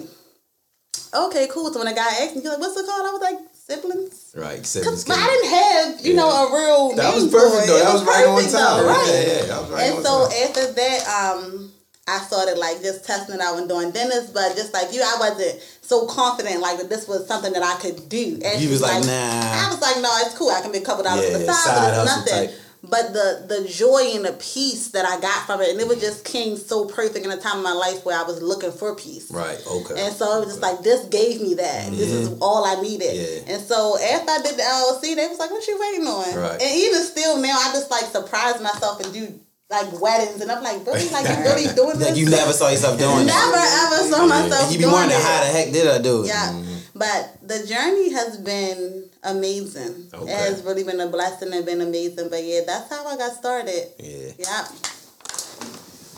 okay, 1.14 1.48
cool. 1.52 1.72
So 1.72 1.80
when 1.80 1.88
a 1.88 1.96
guy 1.96 2.08
asked 2.08 2.36
me, 2.36 2.42
he's 2.42 2.50
like, 2.50 2.60
what's 2.60 2.78
it 2.78 2.86
called? 2.86 3.06
I 3.08 3.12
was 3.12 3.22
like, 3.22 3.40
siblings. 3.76 4.32
Right. 4.36 4.66
Siblings. 4.66 5.04
But 5.06 5.18
I 5.18 5.26
didn't 5.28 5.50
have, 5.52 6.06
you 6.06 6.14
Yeah. 6.14 6.20
know, 6.22 6.30
a 6.30 6.54
real 6.54 6.96
That 6.96 7.14
was 7.16 7.28
perfect 7.32 7.68
though. 7.68 7.80
That 7.80 7.94
was 7.94 8.04
right 8.04 8.26
on 8.28 8.36
perfect, 8.36 8.54
time. 8.54 8.78
though, 8.84 8.88
Right. 8.90 9.08
Yeah, 9.08 9.22
yeah. 9.22 9.46
That 9.46 9.62
was 9.62 9.70
right 9.72 9.84
and 9.92 10.06
so 10.06 10.28
time. 10.28 10.44
after 10.44 10.72
that, 10.74 11.00
um, 11.08 11.72
I 12.08 12.20
started 12.26 12.58
like 12.58 12.82
just 12.82 13.06
testing 13.06 13.36
it 13.36 13.42
out 13.42 13.58
and 13.58 13.70
doing 13.70 13.92
dinners, 13.92 14.28
but 14.32 14.56
just 14.56 14.74
like 14.74 14.92
you, 14.94 15.02
I 15.02 15.16
wasn't 15.20 15.62
so 15.82 16.06
confident 16.08 16.60
like 16.60 16.78
that 16.80 16.90
this 16.90 17.08
was 17.08 17.28
something 17.28 17.54
that 17.54 17.64
I 17.64 17.76
could 17.80 18.10
do. 18.10 18.40
And 18.44 18.60
You 18.60 18.68
she 18.68 18.72
was 18.72 18.82
like, 18.82 19.04
I 19.04 19.08
nah. 19.08 19.68
I 19.68 19.70
was 19.72 19.82
like, 19.82 19.98
no, 20.02 20.10
it's 20.26 20.36
cool. 20.36 20.50
I 20.50 20.62
can 20.62 20.72
make 20.72 20.82
a 20.82 20.86
couple 20.86 21.04
dollars 21.04 21.28
Yeah, 21.30 21.36
on 21.38 21.46
the 21.46 21.54
side, 21.54 21.76
but 21.78 21.94
it's 21.94 22.06
nothing. 22.16 22.34
type. 22.50 22.54
But 22.84 23.14
the 23.14 23.46
the 23.48 23.68
joy 23.70 24.16
and 24.16 24.26
the 24.26 24.34
peace 24.34 24.90
that 24.90 25.06
I 25.06 25.22
got 25.22 25.46
from 25.46 25.62
it, 25.62 25.70
and 25.70 25.80
it 25.80 25.88
was 25.88 26.02
just 26.02 26.26
came 26.26 26.58
so 26.58 26.86
perfect 26.86 27.24
in 27.24 27.32
a 27.32 27.38
time 27.38 27.58
of 27.58 27.64
my 27.64 27.74
life 27.74 28.04
where 28.04 28.18
I 28.18 28.24
was 28.24 28.42
looking 28.42 28.72
for 28.72 28.96
peace. 28.96 29.30
Right. 29.30 29.62
Okay. 29.70 30.02
And 30.02 30.16
so 30.16 30.38
it 30.38 30.46
was 30.46 30.58
just 30.58 30.62
like 30.62 30.82
this 30.82 31.06
gave 31.06 31.42
me 31.42 31.54
that. 31.56 31.92
This 31.92 32.10
is 32.10 32.30
mm-hmm. 32.30 32.42
all 32.42 32.66
I 32.66 32.82
needed. 32.82 33.14
Yeah. 33.14 33.54
And 33.54 33.62
so 33.62 34.00
after 34.02 34.32
I 34.32 34.40
did 34.42 34.58
the 34.58 34.64
LLC, 34.66 35.16
they 35.16 35.28
was 35.28 35.38
like, 35.38 35.52
"What 35.52 35.68
you 35.68 35.78
waiting 35.80 36.08
on?" 36.08 36.36
Right. 36.36 36.60
And 36.60 36.72
even 36.82 37.04
still 37.04 37.38
now, 37.38 37.54
I 37.54 37.72
just 37.72 37.92
like 37.92 38.06
surprise 38.06 38.60
myself 38.60 39.00
and 39.06 39.14
do 39.14 39.30
like 39.70 40.02
weddings, 40.02 40.42
and 40.42 40.52
I'm 40.52 40.64
like, 40.64 40.82
"Really? 40.84 41.08
Like 41.14 41.30
you 41.30 41.44
really 41.46 41.70
doing 41.76 42.00
this?" 42.00 42.10
Like 42.10 42.18
you 42.18 42.30
never 42.34 42.52
saw 42.52 42.70
yourself 42.70 42.98
doing 42.98 43.30
never 43.30 43.62
that. 43.62 43.94
ever 43.94 44.10
saw 44.10 44.26
myself. 44.26 44.64
And 44.66 44.74
you 44.74 44.80
be 44.80 44.92
wondering 44.92 45.22
how 45.22 45.46
the 45.46 45.54
heck 45.54 45.72
did 45.72 45.86
I 45.86 46.02
do 46.02 46.24
it? 46.24 46.34
Yeah. 46.34 46.50
Mm-hmm. 46.50 46.98
But 46.98 47.38
the 47.46 47.62
journey 47.68 48.12
has 48.14 48.38
been 48.38 49.11
amazing. 49.24 50.10
Okay. 50.14 50.32
It 50.32 50.38
has 50.38 50.64
really 50.64 50.84
been 50.84 51.00
a 51.00 51.08
blessing 51.08 51.54
and 51.54 51.66
been 51.66 51.82
amazing. 51.82 52.30
But 52.30 52.44
yeah, 52.44 52.62
that's 52.66 52.90
how 52.90 53.06
I 53.06 53.18
got 53.18 53.34
started. 53.34 53.88
yeah. 54.00 54.32
Yeah. 54.38 54.68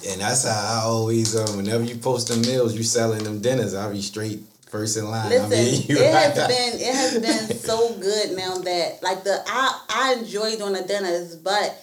And 0.05 0.19
that's 0.19 0.45
how 0.45 0.81
I 0.81 0.81
always 0.83 1.35
um 1.35 1.57
whenever 1.57 1.83
you 1.83 1.95
post 1.95 2.27
them 2.27 2.41
meals, 2.41 2.75
you 2.75 2.83
selling 2.83 3.23
them 3.23 3.39
dinners, 3.39 3.73
I'll 3.73 3.91
be 3.91 4.01
straight 4.01 4.41
first 4.69 4.97
in 4.97 5.09
line. 5.09 5.29
Listen, 5.29 5.53
I 5.53 5.55
mean, 5.55 5.85
it 5.87 6.13
has 6.13 6.37
right. 6.37 6.47
been 6.49 6.73
it 6.79 6.95
has 6.95 7.19
been 7.19 7.57
so 7.57 7.95
good 7.99 8.35
now 8.35 8.55
that 8.57 9.01
like 9.01 9.23
the 9.23 9.41
I 9.47 9.79
I 9.89 10.13
enjoy 10.19 10.55
doing 10.57 10.73
the 10.73 10.81
dinners, 10.83 11.35
but 11.37 11.81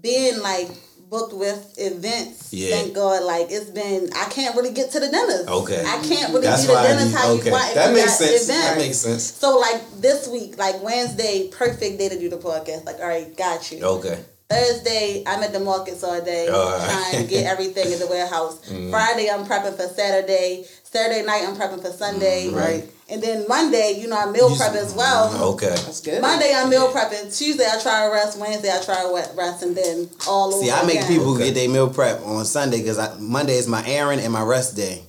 being 0.00 0.40
like 0.40 0.68
booked 1.08 1.34
with 1.34 1.74
events, 1.78 2.52
Yeah. 2.52 2.76
thank 2.76 2.94
God, 2.94 3.22
like 3.22 3.46
it's 3.50 3.70
been 3.70 4.10
I 4.14 4.24
can't 4.30 4.56
really 4.56 4.72
get 4.72 4.90
to 4.92 5.00
the 5.00 5.08
dinners. 5.08 5.46
Okay. 5.46 5.80
I 5.86 6.02
can't 6.02 6.32
really 6.32 6.46
That's 6.46 6.62
do 6.66 6.74
the 6.74 6.82
dinners 6.82 7.14
how 7.14 7.30
okay. 7.32 7.46
you 7.46 7.52
want. 7.52 7.74
That 7.74 7.94
makes 7.94 8.18
sense. 8.18 8.46
That 8.46 8.76
makes 8.78 8.98
sense. 8.98 9.24
So 9.24 9.58
like 9.58 9.82
this 10.00 10.28
week, 10.28 10.58
like 10.58 10.82
Wednesday, 10.82 11.48
perfect 11.50 11.98
day 11.98 12.08
to 12.08 12.18
do 12.18 12.28
the 12.28 12.38
podcast. 12.38 12.84
Like, 12.84 12.96
all 13.00 13.08
right, 13.08 13.36
got 13.36 13.70
you. 13.70 13.82
Okay. 13.84 14.18
Thursday, 14.48 15.24
I'm 15.26 15.42
at 15.42 15.52
the 15.52 15.58
markets 15.58 16.04
all 16.04 16.24
day 16.24 16.46
All 16.46 16.70
right. 16.78 17.08
Trying 17.10 17.24
to 17.24 17.28
get 17.28 17.46
everything 17.52 17.90
in 17.90 17.98
the 17.98 18.06
warehouse. 18.06 18.68
Mm. 18.68 18.90
Friday, 18.90 19.28
I'm 19.28 19.44
prepping 19.44 19.74
for 19.74 19.88
Saturday. 19.92 20.64
Saturday 20.96 21.26
night, 21.26 21.44
I'm 21.46 21.54
prepping 21.56 21.82
for 21.82 21.90
Sunday. 21.92 22.48
Mm, 22.48 22.54
right. 22.56 22.84
And 23.08 23.22
then 23.22 23.44
Monday, 23.46 23.98
you 24.00 24.08
know, 24.08 24.16
I 24.16 24.26
meal 24.26 24.50
You- 24.50 24.56
prep 24.56 24.74
as 24.74 24.94
well. 24.94 25.52
Okay. 25.52 25.68
That's 25.68 26.00
good. 26.00 26.22
Monday, 26.22 26.52
I'm 26.54 26.70
meal 26.70 26.88
prepping. 26.92 27.36
Tuesday, 27.36 27.66
I 27.70 27.78
try 27.80 28.06
to 28.06 28.12
rest. 28.12 28.38
Wednesday, 28.38 28.70
I 28.72 28.82
try 28.82 29.02
to 29.02 29.32
rest. 29.36 29.62
And 29.62 29.76
then 29.76 30.08
all 30.26 30.54
over 30.54 30.64
See, 30.64 30.70
I 30.70 30.82
make 30.84 30.96
again. 30.96 31.08
people 31.08 31.34
Okay. 31.34 31.44
get 31.46 31.54
their 31.54 31.68
meal 31.68 31.88
prep 31.90 32.24
on 32.24 32.44
Sunday 32.46 32.78
because 32.82 32.98
Monday 33.20 33.56
is 33.58 33.68
my 33.68 33.86
errand 33.86 34.22
and 34.22 34.32
my 34.32 34.42
rest 34.42 34.74
day. 34.74 35.02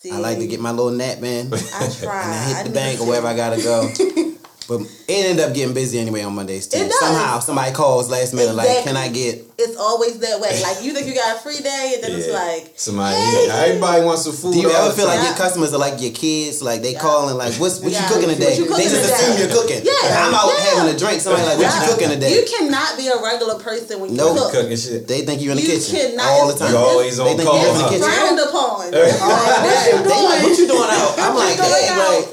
See, 0.00 0.10
I 0.10 0.18
like 0.18 0.38
to 0.38 0.46
get 0.46 0.60
my 0.60 0.70
little 0.72 0.90
nap 0.92 1.22
in 1.22 1.52
I 1.52 1.56
and 1.84 1.94
try. 1.96 2.44
hit 2.46 2.56
the 2.58 2.64
need 2.70 2.74
bank 2.74 3.00
or 3.00 3.06
wherever 3.06 3.26
I 3.28 3.36
gotta 3.36 3.62
go. 3.62 3.88
But 4.68 4.80
it 4.80 4.90
ended 5.30 5.44
up 5.46 5.54
getting 5.54 5.74
busy 5.74 5.98
anyway 6.00 6.22
on 6.22 6.34
Mondays 6.34 6.66
too. 6.66 6.78
It 6.78 6.88
does. 6.90 6.98
Somehow 6.98 7.38
somebody 7.38 7.70
calls 7.72 8.10
last 8.10 8.34
minute 8.34 8.54
like, 8.56 8.82
"Can 8.82 8.96
I 8.96 9.06
get?" 9.06 9.44
It's 9.58 9.76
always 9.78 10.18
that 10.18 10.40
way. 10.40 10.60
Like, 10.60 10.82
you 10.82 10.92
think 10.92 11.06
you 11.06 11.14
got 11.14 11.36
a 11.36 11.38
free 11.38 11.60
day, 11.60 11.92
and 11.94 12.02
then 12.02 12.12
it's 12.18 12.28
like, 12.28 12.74
Somebody 12.76 13.14
Hey. 13.16 13.48
everybody 13.48 14.02
wants 14.04 14.24
some 14.24 14.34
food. 14.34 14.52
Do 14.54 14.60
you 14.60 14.70
ever 14.70 14.90
feel 14.92 15.06
like 15.06 15.18
time. 15.22 15.26
your 15.30 15.36
customers 15.38 15.72
are 15.72 15.78
like 15.78 16.00
your 16.02 16.10
kids? 16.10 16.62
Like 16.62 16.82
they 16.82 16.92
Yeah. 16.92 17.00
calling 17.00 17.36
like, 17.38 17.54
"What's 17.62 17.78
what 17.78 17.92
Yeah. 17.92 18.02
you 18.02 18.08
cooking 18.12 18.28
What 18.28 18.38
today?" 18.42 18.56
you 18.58 18.64
they 18.64 18.70
cooking 18.70 18.88
just 18.90 19.06
assume 19.14 19.38
you're 19.38 19.54
cooking. 19.54 19.80
Yeah. 19.86 20.26
I'm 20.26 20.34
out 20.34 20.50
Yeah. 20.50 20.64
having 20.82 20.94
a 20.94 20.98
drink. 20.98 21.22
Somebody 21.22 21.46
like, 21.46 21.58
"What 21.62 21.70
you 21.70 21.86
cooking 21.94 22.10
today?" 22.10 22.34
you 22.34 22.44
cannot 22.58 22.96
be 22.98 23.06
a 23.06 23.16
regular 23.22 23.54
person 23.62 24.00
when 24.00 24.10
you 24.10 24.16
Nope. 24.18 24.36
cook. 24.36 24.52
cooking 24.52 24.76
shit? 24.76 25.06
They 25.06 25.22
think 25.22 25.40
you're 25.42 25.52
in 25.52 25.58
the 25.58 25.62
You 25.62 25.78
kitchen 25.78 26.18
cannot- 26.18 26.26
all 26.26 26.48
the 26.48 26.58
time. 26.58 26.72
You're 26.72 26.82
always 26.82 27.16
they 27.16 27.22
on 27.22 27.36
think 27.38 27.48
call. 27.48 27.62
you 27.62 27.68
in 27.70 27.78
the 27.78 27.84
kitchen. 27.88 28.02
Frowned 28.02 28.40
upon. 28.40 28.90
They 28.90 30.22
like, 30.26 30.42
what 30.42 30.58
you 30.58 30.66
doing 30.66 30.90
out? 30.90 31.14
I'm 31.18 31.34
like, 31.36 31.56
you 31.56 31.62
hey, 31.62 31.96
like, 31.96 32.28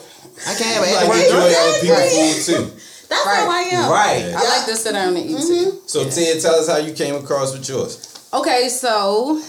I 0.48 0.54
can't 0.56 0.76
have 0.76 0.82
Like 0.84 1.10
an 1.10 1.18
you 1.18 1.24
enjoy 1.26 1.60
other 1.60 1.80
people's 1.80 2.00
Right. 2.00 2.36
food 2.36 2.46
too. 2.46 2.72
That's 3.10 3.26
Right. 3.26 3.36
how 3.40 3.50
I 3.50 3.62
am. 3.62 3.92
Right. 3.92 4.34
I 4.36 4.58
like 4.58 4.66
to 4.68 4.76
sit 4.76 4.94
down 4.94 5.16
and 5.16 5.18
eat 5.30 5.38
too. 5.38 5.72
Mm-hmm. 5.72 5.78
So 5.88 6.10
Ted, 6.10 6.42
tell 6.42 6.56
us 6.56 6.68
how 6.68 6.78
you 6.78 6.94
came 6.94 7.16
across 7.16 7.54
with 7.54 7.68
yours. 7.70 8.00
Okay, 8.34 8.70
so 8.70 9.42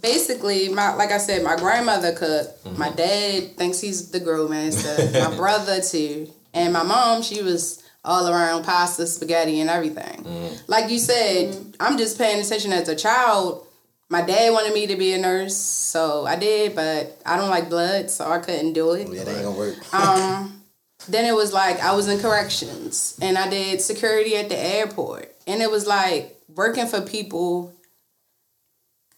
basically, 0.00 0.68
my 0.68 0.94
like 0.94 1.10
I 1.12 1.18
said, 1.18 1.42
my 1.42 1.56
grandmother 1.56 2.12
cooked. 2.12 2.64
Mm-hmm. 2.64 2.78
My 2.78 2.90
dad 2.90 3.56
thinks 3.56 3.80
he's 3.80 4.10
the 4.10 4.20
grill 4.20 4.48
master. 4.48 5.10
my 5.30 5.34
brother 5.42 5.80
too, 5.80 6.28
and 6.54 6.72
my 6.72 6.82
mom, 6.82 7.22
she 7.22 7.42
was 7.42 7.82
all 8.04 8.26
around 8.28 8.64
pasta, 8.64 9.06
spaghetti, 9.06 9.60
and 9.60 9.68
everything. 9.68 10.24
Mm. 10.24 10.62
Like 10.68 10.90
you 10.90 10.98
said, 10.98 11.48
mm-hmm. 11.52 11.70
I'm 11.80 11.98
just 11.98 12.16
paying 12.18 12.40
attention 12.40 12.72
as 12.72 12.88
a 12.88 12.96
child. 12.96 13.66
My 14.10 14.22
dad 14.22 14.52
wanted 14.52 14.72
me 14.72 14.86
to 14.86 14.96
be 14.96 15.12
a 15.12 15.18
nurse, 15.18 15.54
so 15.56 16.24
I 16.24 16.36
did, 16.36 16.74
but 16.74 17.20
I 17.26 17.36
don't 17.36 17.50
like 17.50 17.68
blood, 17.68 18.10
so 18.10 18.30
I 18.30 18.38
couldn't 18.38 18.72
do 18.72 18.92
it. 18.92 19.08
Yeah, 19.12 19.24
that 19.24 19.34
ain't 19.34 19.44
gonna 19.44 19.58
work. 19.58 19.76
Um, 19.92 20.62
then 21.08 21.24
it 21.26 21.34
was 21.34 21.52
like 21.52 21.78
I 21.80 21.94
was 21.94 22.08
in 22.08 22.18
corrections 22.18 23.16
and 23.22 23.38
I 23.38 23.48
did 23.48 23.80
security 23.80 24.36
at 24.36 24.48
the 24.48 24.58
airport. 24.58 25.32
And 25.46 25.62
it 25.62 25.70
was 25.70 25.86
like 25.86 26.36
working 26.54 26.86
for 26.86 27.00
people 27.00 27.72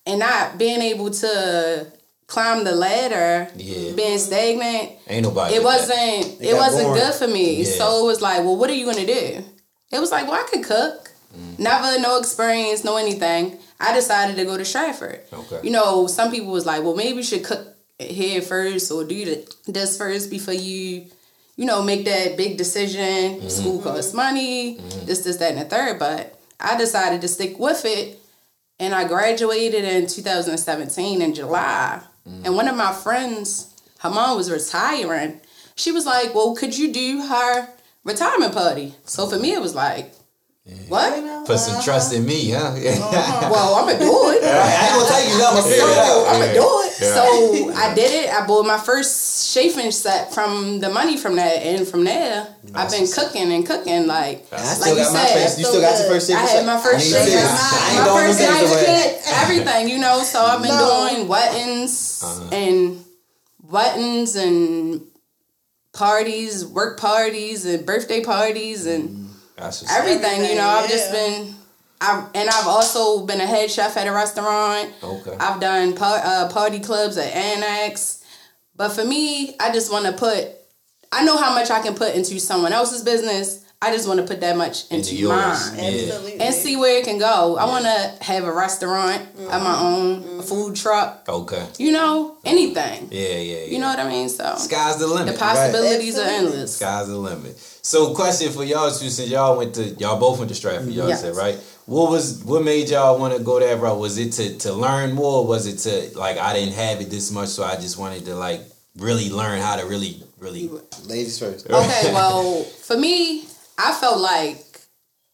and 0.06 0.18
not 0.20 0.58
being 0.58 0.82
able 0.82 1.10
to 1.10 1.86
climb 2.26 2.64
the 2.64 2.72
ladder, 2.74 3.50
Yeah. 3.56 3.92
being 3.92 4.18
stagnant. 4.18 4.92
Ain't 5.08 5.24
nobody. 5.24 5.54
It 5.56 5.64
wasn't 5.64 6.40
It 6.40 6.54
wasn't 6.54 6.84
boring. 6.88 7.00
good 7.02 7.14
for 7.14 7.26
me. 7.28 7.62
Yeah. 7.62 7.72
So 7.78 8.04
it 8.04 8.06
was 8.06 8.20
like, 8.20 8.38
well, 8.40 8.56
what 8.56 8.68
are 8.70 8.74
you 8.74 8.84
gonna 8.86 9.06
do? 9.06 9.42
It 9.92 9.98
was 9.98 10.10
like, 10.12 10.28
well, 10.28 10.38
I 10.44 10.46
could 10.48 10.64
cook. 10.64 11.10
Never 11.58 11.98
no 12.00 12.18
experience, 12.18 12.84
no 12.84 12.96
anything. 12.96 13.58
I 13.80 13.94
decided 13.94 14.36
to 14.36 14.44
go 14.44 14.56
to 14.56 14.64
Stratford. 14.64 15.22
Okay. 15.32 15.60
You 15.62 15.70
know, 15.70 16.06
some 16.06 16.30
people 16.30 16.52
was 16.52 16.66
like, 16.66 16.82
well, 16.82 16.94
maybe 16.94 17.18
you 17.18 17.22
should 17.22 17.44
cook 17.44 17.66
here 17.98 18.42
first 18.42 18.92
or 18.92 19.04
do 19.04 19.24
the, 19.24 19.54
this 19.66 19.96
first 19.96 20.30
before 20.30 20.54
you, 20.54 21.06
you 21.56 21.64
know, 21.64 21.82
make 21.82 22.04
that 22.04 22.36
big 22.36 22.58
decision. 22.58 23.38
Mm-hmm. 23.38 23.48
School 23.48 23.78
mm-hmm. 23.78 23.88
costs 23.88 24.12
money, 24.12 24.76
mm-hmm. 24.76 25.06
this, 25.06 25.24
this, 25.24 25.38
that, 25.38 25.52
and 25.52 25.60
the 25.62 25.64
third. 25.64 25.98
But 25.98 26.38
I 26.60 26.76
decided 26.76 27.22
to 27.22 27.28
stick 27.28 27.58
with 27.58 27.84
it. 27.84 28.18
And 28.78 28.94
I 28.94 29.06
graduated 29.06 29.84
in 29.84 30.06
2017 30.06 31.20
in 31.20 31.34
July. 31.34 32.00
And 32.44 32.54
one 32.54 32.68
of 32.68 32.76
my 32.76 32.92
friends, 32.92 33.74
her 34.00 34.10
mom 34.10 34.36
was 34.36 34.50
retiring. 34.50 35.40
She 35.74 35.92
was 35.92 36.06
like, 36.06 36.34
Well, 36.34 36.54
could 36.54 36.76
you 36.76 36.92
do 36.92 37.26
her 37.26 37.68
retirement 38.04 38.54
party? 38.54 38.94
So 39.04 39.26
for 39.26 39.38
me, 39.38 39.52
it 39.52 39.60
was 39.60 39.74
like, 39.74 40.12
What? 40.88 41.46
Put 41.46 41.58
some 41.58 41.82
trust 41.82 42.12
in 42.12 42.24
me, 42.26 42.50
huh? 42.50 42.74
Well, 43.50 43.74
I'm 43.76 43.86
gonna 43.86 43.98
do 43.98 44.30
it. 44.30 44.42
I 44.44 44.86
ain't 44.86 44.94
gonna 44.94 45.08
tell 45.08 45.24
you 45.28 45.38
nothing. 45.38 45.72
I'm 45.72 45.78
gonna 45.78 45.94
So 45.94 46.02
out. 46.02 46.34
I'm 46.34 46.40
gonna 46.40 46.54
do 46.54 46.60
it. 46.84 46.92
Yeah. 47.00 47.14
So 47.14 47.72
I 47.74 47.94
did 47.94 48.24
it. 48.24 48.30
I 48.34 48.46
bought 48.46 48.66
my 48.66 48.78
first 48.78 49.54
chafing 49.54 49.90
set 49.90 50.32
from 50.34 50.80
the 50.80 50.90
money 50.90 51.16
from 51.16 51.36
that, 51.36 51.62
and 51.62 51.86
from 51.88 52.04
there, 52.04 52.46
I've 52.74 52.90
been 52.90 53.06
cooking 53.10 53.52
and 53.52 53.66
cooking. 53.66 54.06
Like, 54.06 54.46
And 54.52 54.60
I 54.60 54.64
like 54.66 54.76
still 54.76 54.96
you 54.98 55.02
my 55.12 55.24
said, 55.26 55.42
first. 55.44 55.58
You 55.58 55.64
still 55.64 55.80
got 55.80 55.98
your 55.98 56.08
first 56.08 56.30
I 56.30 56.38
had 56.40 56.48
set? 56.48 56.66
my 56.66 56.78
first 56.80 56.94
I 56.94 56.98
need 56.98 57.26
shaker, 57.26 57.40
to 57.40 57.46
see 57.56 57.96
it. 57.96 58.00
I 58.00 58.06
my, 58.06 58.20
first 58.20 58.38
to 58.38 58.44
say 58.44 58.50
knife 58.50 58.86
kit, 58.86 59.22
everything. 59.42 59.88
You 59.88 59.98
know, 59.98 60.22
so 60.22 60.44
I've 60.44 60.60
been 60.62 60.68
No. 60.76 61.08
doing 61.10 61.28
weddings 61.28 62.20
Uh-huh. 62.22 62.48
and 62.52 63.04
weddings 63.62 64.36
and 64.36 65.02
parties, 65.92 66.64
work 66.66 66.98
parties, 67.00 67.64
and 67.66 67.84
birthday 67.84 68.22
parties, 68.22 68.86
and 68.86 69.02
That's 69.02 69.10
what's 69.10 69.19
everything. 69.90 70.44
You 70.44 70.56
know, 70.56 70.68
I've 70.68 70.88
just 70.90 71.12
been. 71.12 71.54
I've, 72.02 72.24
and 72.34 72.48
I've 72.48 72.66
also 72.66 73.26
been 73.26 73.40
a 73.42 73.46
head 73.46 73.70
chef 73.70 73.96
at 73.98 74.06
a 74.06 74.12
restaurant. 74.12 74.90
Okay. 75.02 75.36
I've 75.38 75.60
done 75.60 75.94
par- 75.94 76.22
uh, 76.24 76.48
party 76.50 76.80
clubs 76.80 77.18
at 77.18 77.34
Annex, 77.34 78.24
but 78.74 78.88
for 78.90 79.04
me, 79.04 79.54
I 79.60 79.70
just 79.72 79.92
want 79.92 80.06
to 80.06 80.12
put. 80.12 80.48
I 81.12 81.24
know 81.24 81.36
how 81.36 81.52
much 81.52 81.70
I 81.70 81.80
can 81.82 81.94
put 81.94 82.14
into 82.14 82.38
someone 82.40 82.72
else's 82.72 83.02
business. 83.02 83.64
I 83.82 83.92
just 83.92 84.06
want 84.06 84.20
to 84.20 84.26
put 84.26 84.42
that 84.42 84.58
much 84.58 84.82
into, 84.90 84.96
Into 84.96 85.16
yours. 85.16 85.70
mine 85.72 85.78
Yeah. 85.78 86.44
And 86.44 86.54
see 86.54 86.76
where 86.76 86.98
it 86.98 87.04
can 87.06 87.18
go. 87.18 87.56
I 87.56 87.64
want 87.64 87.86
to 87.86 88.24
have 88.24 88.44
a 88.44 88.52
restaurant 88.52 89.22
of 89.22 89.48
my 89.48 89.56
mm-hmm. 89.56 89.84
own, 89.84 90.16
a 90.16 90.20
mm-hmm. 90.20 90.40
food 90.42 90.76
truck. 90.76 91.24
Okay. 91.26 91.66
You 91.78 91.92
know, 91.92 92.36
anything. 92.44 93.08
Yeah, 93.10 93.28
yeah, 93.28 93.36
yeah. 93.38 93.64
You 93.64 93.78
know 93.78 93.86
what 93.86 93.98
I 93.98 94.06
mean? 94.06 94.28
So 94.28 94.54
Sky's 94.58 94.98
the 94.98 95.06
limit. 95.06 95.32
the 95.32 95.38
possibilities 95.38 96.18
are 96.18 96.28
endless. 96.28 96.76
Sky's 96.76 97.08
the 97.08 97.16
limit. 97.16 97.56
So, 97.82 98.14
question 98.14 98.52
for 98.52 98.64
y'all 98.64 98.90
two, 98.90 99.08
since 99.08 99.30
y'all 99.30 99.56
went 99.56 99.74
to 99.76 99.84
y'all 99.94 100.20
both 100.20 100.38
went 100.38 100.50
to 100.50 100.54
Stratford, 100.54 100.92
y'all 100.92 101.08
Yes. 101.08 101.22
said 101.22 101.34
right. 101.34 101.58
What 101.86 102.10
was 102.10 102.44
what 102.44 102.62
made 102.62 102.90
y'all 102.90 103.18
want 103.18 103.34
to 103.34 103.42
go 103.42 103.58
that 103.60 103.80
route? 103.80 103.98
Was 103.98 104.18
it 104.18 104.32
to 104.32 104.58
to 104.58 104.74
learn 104.74 105.12
more? 105.12 105.38
Or 105.38 105.46
was 105.46 105.66
it 105.66 105.78
to 105.88 106.18
like 106.18 106.36
I 106.36 106.52
didn't 106.52 106.74
have 106.74 107.00
it 107.00 107.08
this 107.08 107.30
much, 107.30 107.48
so 107.48 107.64
I 107.64 107.76
just 107.76 107.96
wanted 107.96 108.26
to 108.26 108.34
like 108.34 108.60
really 108.98 109.30
learn 109.30 109.62
how 109.62 109.76
to 109.76 109.86
really 109.86 110.22
really. 110.38 110.70
Ladies 111.06 111.38
first. 111.38 111.66
Okay, 111.70 112.12
well, 112.12 112.62
for 112.62 112.96
me, 112.96 113.44
I 113.82 113.92
felt 114.00 114.20
like 114.20 114.58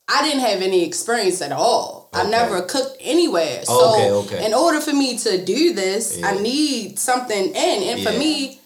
I 0.08 0.22
didn't 0.22 0.40
have 0.40 0.62
any 0.62 0.84
experience 0.84 1.42
at 1.42 1.52
all. 1.52 2.08
I've 2.12 2.30
never 2.30 2.62
cooked 2.62 2.96
anywhere. 3.00 3.64
So, 3.64 3.94
Okay, 3.94 4.10
okay. 4.36 4.46
in 4.46 4.54
order 4.54 4.80
for 4.80 4.92
me 4.92 5.18
to 5.18 5.44
do 5.44 5.72
this, 5.74 6.16
Yeah. 6.16 6.28
I 6.28 6.38
need 6.38 6.98
something 6.98 7.44
in. 7.54 7.82
And 7.90 8.02
for 8.02 8.12
me, 8.12 8.60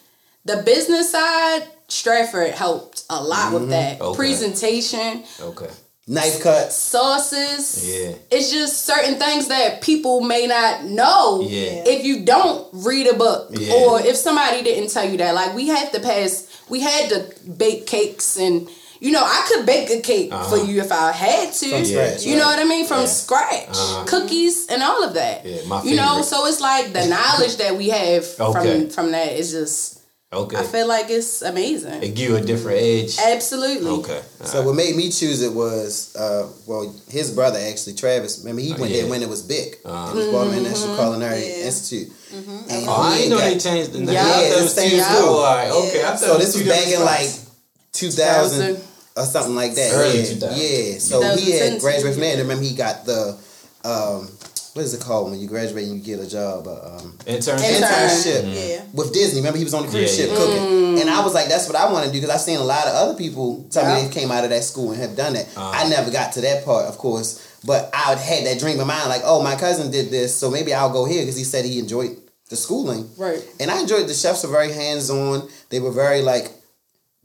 the 0.44 0.58
business 0.58 1.10
side, 1.10 1.62
Stratford 1.88 2.50
helped 2.52 3.04
a 3.10 3.20
lot 3.22 3.52
with 3.52 3.70
that. 3.70 3.94
Mm-hmm. 3.98 4.08
Okay. 4.08 4.16
Presentation, 4.16 5.24
Okay. 5.40 5.70
Knife 6.06 6.40
cuts. 6.42 6.76
sauces. 6.76 7.88
Yeah. 7.88 8.12
It's 8.30 8.50
just 8.50 8.84
certain 8.84 9.16
things 9.18 9.48
that 9.48 9.80
people 9.80 10.20
may 10.20 10.46
not 10.46 10.84
know 10.84 11.40
Yeah. 11.42 11.82
if 11.86 12.04
you 12.04 12.20
don't 12.24 12.68
read 12.72 13.06
a 13.06 13.14
book 13.14 13.48
Yeah. 13.52 13.74
or 13.74 14.00
if 14.00 14.16
somebody 14.16 14.62
didn't 14.62 14.90
tell 14.90 15.08
you 15.08 15.16
that. 15.18 15.34
Like 15.34 15.54
we 15.54 15.68
had 15.68 15.92
to 15.92 16.00
pass, 16.00 16.46
we 16.68 16.80
had 16.80 17.08
to 17.10 17.26
bake 17.48 17.86
cakes 17.86 18.36
and 18.36 18.68
you 19.00 19.10
know, 19.12 19.22
I 19.24 19.44
could 19.48 19.66
bake 19.66 19.90
a 19.90 20.00
cake 20.00 20.30
for 20.30 20.36
Uh-huh. 20.36 20.62
you 20.64 20.80
if 20.80 20.92
I 20.92 21.10
had 21.12 21.52
to. 21.54 21.68
From 21.70 21.84
scratch, 21.84 22.22
You 22.24 22.36
know 22.36 22.46
what 22.46 22.58
I 22.58 22.64
mean? 22.64 22.86
From 22.86 23.00
Yeah. 23.00 23.06
scratch. 23.06 23.68
Uh-huh. 23.70 24.04
Cookies 24.04 24.66
and 24.68 24.82
all 24.82 25.02
of 25.02 25.14
that. 25.14 25.44
Yeah, 25.44 25.62
my 25.66 25.82
You 25.82 25.96
know, 25.96 26.22
so 26.22 26.46
it's 26.46 26.60
like 26.60 26.92
the 26.92 27.06
knowledge 27.06 27.56
that 27.56 27.76
we 27.76 27.88
have 27.88 28.24
Okay. 28.38 28.60
from 28.80 28.90
from 28.90 29.12
that 29.12 29.32
is 29.32 29.50
just 29.52 29.96
Okay. 30.32 30.56
I 30.58 30.62
feel 30.62 30.86
like 30.86 31.10
it's 31.10 31.42
amazing. 31.42 32.00
it 32.04 32.14
give 32.14 32.30
you 32.30 32.36
a 32.36 32.40
different 32.40 32.78
edge. 32.80 33.18
Absolutely. 33.18 33.90
Okay. 33.98 34.20
So 34.44 34.62
what 34.62 34.76
made 34.76 34.94
me 34.94 35.10
choose 35.10 35.42
it 35.42 35.52
was, 35.52 36.14
uh, 36.14 36.44
well, 36.68 36.94
his 37.10 37.32
brother 37.32 37.58
actually, 37.58 37.94
Travis. 37.94 38.38
Remember, 38.38 38.62
he 38.62 38.72
Oh, 38.72 38.80
went 38.80 38.92
yeah. 38.92 39.00
there 39.00 39.10
when 39.10 39.22
it 39.26 39.28
was 39.28 39.42
big. 39.42 39.78
Uh-huh. 39.84 40.10
It 40.12 40.16
was 40.20 40.26
Baltimore 40.28 40.60
National 40.70 40.94
Culinary 40.96 41.40
Yeah. 41.48 41.66
Institute. 41.66 42.12
And 42.32 42.86
Oh, 42.88 42.92
I 42.92 43.10
he 43.10 43.18
didn't 43.18 43.30
know 43.30 43.38
got- 43.38 43.50
they 43.50 43.58
changed 43.58 43.92
the 43.92 43.98
name. 43.98 44.14
Yeah, 44.14 44.22
I 44.22 44.30
thought 44.30 44.44
it 44.44 44.62
was 44.62 44.74
the 44.74 44.82
two 44.82 44.88
same 44.90 45.02
school. 45.02 45.16
school. 45.18 45.36
All 45.48 45.56
right. 45.56 45.70
Okay. 45.72 46.02
I 46.04 46.06
thought 46.10 46.20
So 46.20 46.26
it 46.34 46.38
was 46.38 46.46
this 46.46 46.54
was 46.58 46.68
back 46.68 46.86
in 46.86 47.04
like 47.04 47.28
spots. 47.28 47.46
2000 47.92 48.80
or 49.16 49.24
something 49.24 49.54
like 49.54 49.74
that. 49.74 49.92
Early 49.92 50.18
yeah, 50.22 50.92
yeah. 50.92 50.98
So 50.98 51.20
he 51.36 51.52
had 51.52 51.80
graduated 51.80 52.14
from 52.14 52.20
there. 52.22 52.32
And 52.32 52.42
remember, 52.42 52.64
he 52.64 52.74
got 52.74 53.04
the 53.04 53.36
um, 53.84 54.28
what 54.74 54.84
is 54.84 54.94
it 54.94 55.00
called 55.00 55.30
when 55.30 55.40
you 55.40 55.48
graduate 55.48 55.88
and 55.88 55.96
you 55.96 56.00
get 56.00 56.24
a 56.24 56.28
job? 56.30 56.66
Uh, 56.66 56.96
um, 56.98 57.12
internship. 57.26 57.58
Intern. 57.58 57.82
internship 57.82 58.42
Yeah. 58.70 58.84
with 58.92 59.12
Disney. 59.12 59.40
Remember, 59.40 59.58
he 59.58 59.64
was 59.64 59.74
on 59.74 59.84
the 59.84 59.90
cruise 59.90 60.16
Yeah, 60.16 60.26
ship 60.26 60.30
yeah. 60.32 60.36
cooking, 60.38 61.00
and 61.00 61.10
I 61.10 61.24
was 61.24 61.34
like, 61.34 61.48
"That's 61.48 61.66
what 61.66 61.76
I 61.76 61.90
want 61.92 62.06
to 62.06 62.12
do." 62.12 62.20
Because 62.20 62.34
I've 62.34 62.40
seen 62.40 62.58
a 62.58 62.64
lot 62.64 62.86
of 62.86 62.94
other 62.94 63.14
people 63.14 63.66
tell 63.70 63.82
Yeah. 63.84 64.02
me 64.02 64.08
they 64.08 64.14
came 64.14 64.30
out 64.30 64.44
of 64.44 64.50
that 64.50 64.62
school 64.64 64.92
and 64.92 65.00
have 65.00 65.16
done 65.16 65.32
that. 65.34 65.46
Uh-huh. 65.56 65.70
I 65.74 65.88
never 65.88 66.10
got 66.10 66.32
to 66.34 66.40
that 66.42 66.64
part, 66.64 66.86
of 66.86 66.98
course, 66.98 67.40
but 67.64 67.90
I 67.92 68.14
had 68.14 68.46
that 68.46 68.58
dream 68.60 68.78
in 68.80 68.86
mind, 68.86 69.08
like, 69.08 69.22
"Oh, 69.24 69.42
my 69.42 69.56
cousin 69.56 69.90
did 69.90 70.10
this, 70.10 70.36
so 70.36 70.50
maybe 70.50 70.72
I'll 70.72 70.90
go 70.92 71.04
here," 71.04 71.22
because 71.22 71.36
he 71.36 71.44
said 71.44 71.64
he 71.64 71.78
enjoyed 71.80 72.16
the 72.48 72.56
schooling. 72.56 73.08
Right. 73.16 73.42
And 73.58 73.70
I 73.70 73.80
enjoyed 73.80 74.06
the 74.08 74.14
chefs 74.14 74.42
were 74.44 74.50
very 74.50 74.72
hands 74.72 75.10
on. 75.10 75.48
They 75.70 75.80
were 75.80 75.92
very 75.92 76.20
like 76.22 76.50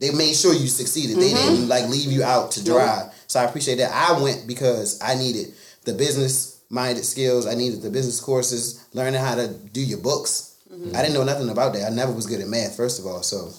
they 0.00 0.10
made 0.12 0.34
sure 0.36 0.52
you 0.54 0.66
succeeded. 0.68 1.16
They 1.16 1.30
Mm-hmm. 1.32 1.50
didn't 1.54 1.68
like 1.68 1.88
leave 1.88 2.10
you 2.12 2.22
out 2.22 2.52
to 2.52 2.64
dry. 2.64 3.08
So 3.26 3.40
I 3.40 3.44
appreciate 3.44 3.76
that. 3.76 3.90
I 3.92 4.20
went 4.22 4.46
because 4.46 5.00
I 5.02 5.14
needed 5.14 5.54
the 5.84 5.92
business 5.94 6.60
minded 6.70 7.04
skills. 7.04 7.46
I 7.46 7.54
needed 7.54 7.82
the 7.82 7.90
business 7.90 8.20
courses, 8.20 8.86
learning 8.92 9.20
how 9.20 9.34
to 9.36 9.48
do 9.48 9.80
your 9.80 9.98
books. 9.98 10.56
Mm-hmm. 10.72 10.96
I 10.96 11.00
didn't 11.02 11.14
know 11.14 11.24
nothing 11.24 11.48
about 11.48 11.72
that. 11.74 11.90
I 11.90 11.94
never 11.94 12.12
was 12.12 12.26
good 12.26 12.40
at 12.40 12.48
math, 12.48 12.76
first 12.76 12.98
of 12.98 13.06
all. 13.06 13.22
So 13.22 13.52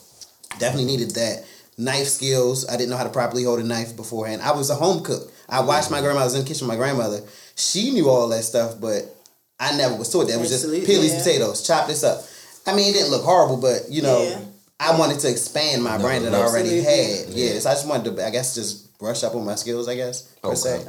definitely 0.60 0.86
needed 0.86 1.12
that. 1.12 1.46
Knife 1.78 2.08
skills. 2.08 2.68
I 2.68 2.76
didn't 2.78 2.90
know 2.90 2.98
how 2.98 3.04
to 3.04 3.10
properly 3.10 3.44
hold 3.44 3.60
a 3.60 3.64
knife 3.64 3.96
beforehand. 3.96 4.42
I 4.42 4.52
was 4.52 4.70
a 4.70 4.76
home 4.76 5.04
cook. 5.04 5.32
I 5.50 5.62
watched 5.62 5.90
my 5.92 6.02
grandma 6.02 6.22
I 6.22 6.24
was 6.26 6.36
in 6.36 6.42
the 6.42 6.48
kitchen 6.48 6.68
with 6.68 6.76
my 6.76 6.82
grandmother. 6.84 7.22
She 7.56 7.92
knew 7.92 8.10
all 8.10 8.28
that 8.30 8.44
stuff, 8.44 8.80
but 8.82 9.04
I 9.60 9.76
never 9.78 9.96
was 9.96 10.12
taught 10.12 10.28
that. 10.28 10.36
It 10.36 10.40
was 10.40 10.50
just 10.50 10.66
peel 10.66 11.02
these 11.02 11.14
yeah. 11.14 11.20
potatoes, 11.20 11.66
chop 11.66 11.88
this 11.88 12.04
up. 12.04 12.24
I 12.66 12.76
mean, 12.76 12.90
it 12.90 12.94
didn't 12.94 13.12
look 13.12 13.24
horrible, 13.24 13.58
but 13.58 13.90
you 13.90 14.02
know, 14.02 14.24
Yeah. 14.24 14.40
I 14.80 14.98
wanted 14.98 15.20
to 15.22 15.30
expand 15.30 15.84
my 15.84 15.98
brand 15.98 16.26
that 16.26 16.34
I 16.36 16.42
already 16.44 16.82
had. 16.82 17.30
Yeah, 17.30 17.58
so 17.60 17.70
I 17.70 17.74
just 17.74 17.88
wanted 17.88 18.16
to, 18.16 18.26
I 18.26 18.30
guess, 18.30 18.54
just 18.56 18.98
brush 19.00 19.24
up 19.24 19.34
on 19.36 19.44
my 19.46 19.56
skills. 19.56 19.88
I 19.88 19.96
guess 19.96 20.22
per 20.42 20.50
Okay. 20.50 20.56
se. 20.56 20.86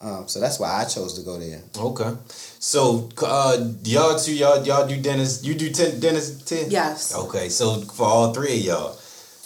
Um, 0.00 0.28
so 0.28 0.38
that's 0.40 0.60
why 0.60 0.80
I 0.80 0.84
chose 0.84 1.14
to 1.18 1.22
go 1.22 1.38
there. 1.38 1.60
Okay. 1.76 2.12
So 2.60 3.08
uh 3.20 3.72
y'all 3.84 4.18
two 4.18 4.34
y'all 4.34 4.64
y'all 4.64 4.86
do 4.86 4.96
dentist 5.00 5.44
you 5.44 5.54
do 5.54 5.70
ten 5.70 5.98
dentist 6.00 6.46
ten? 6.48 6.70
Yes. 6.70 7.14
Okay, 7.14 7.48
so 7.48 7.80
for 7.80 8.06
all 8.06 8.32
three 8.32 8.60
of 8.60 8.64
y'all. 8.64 8.98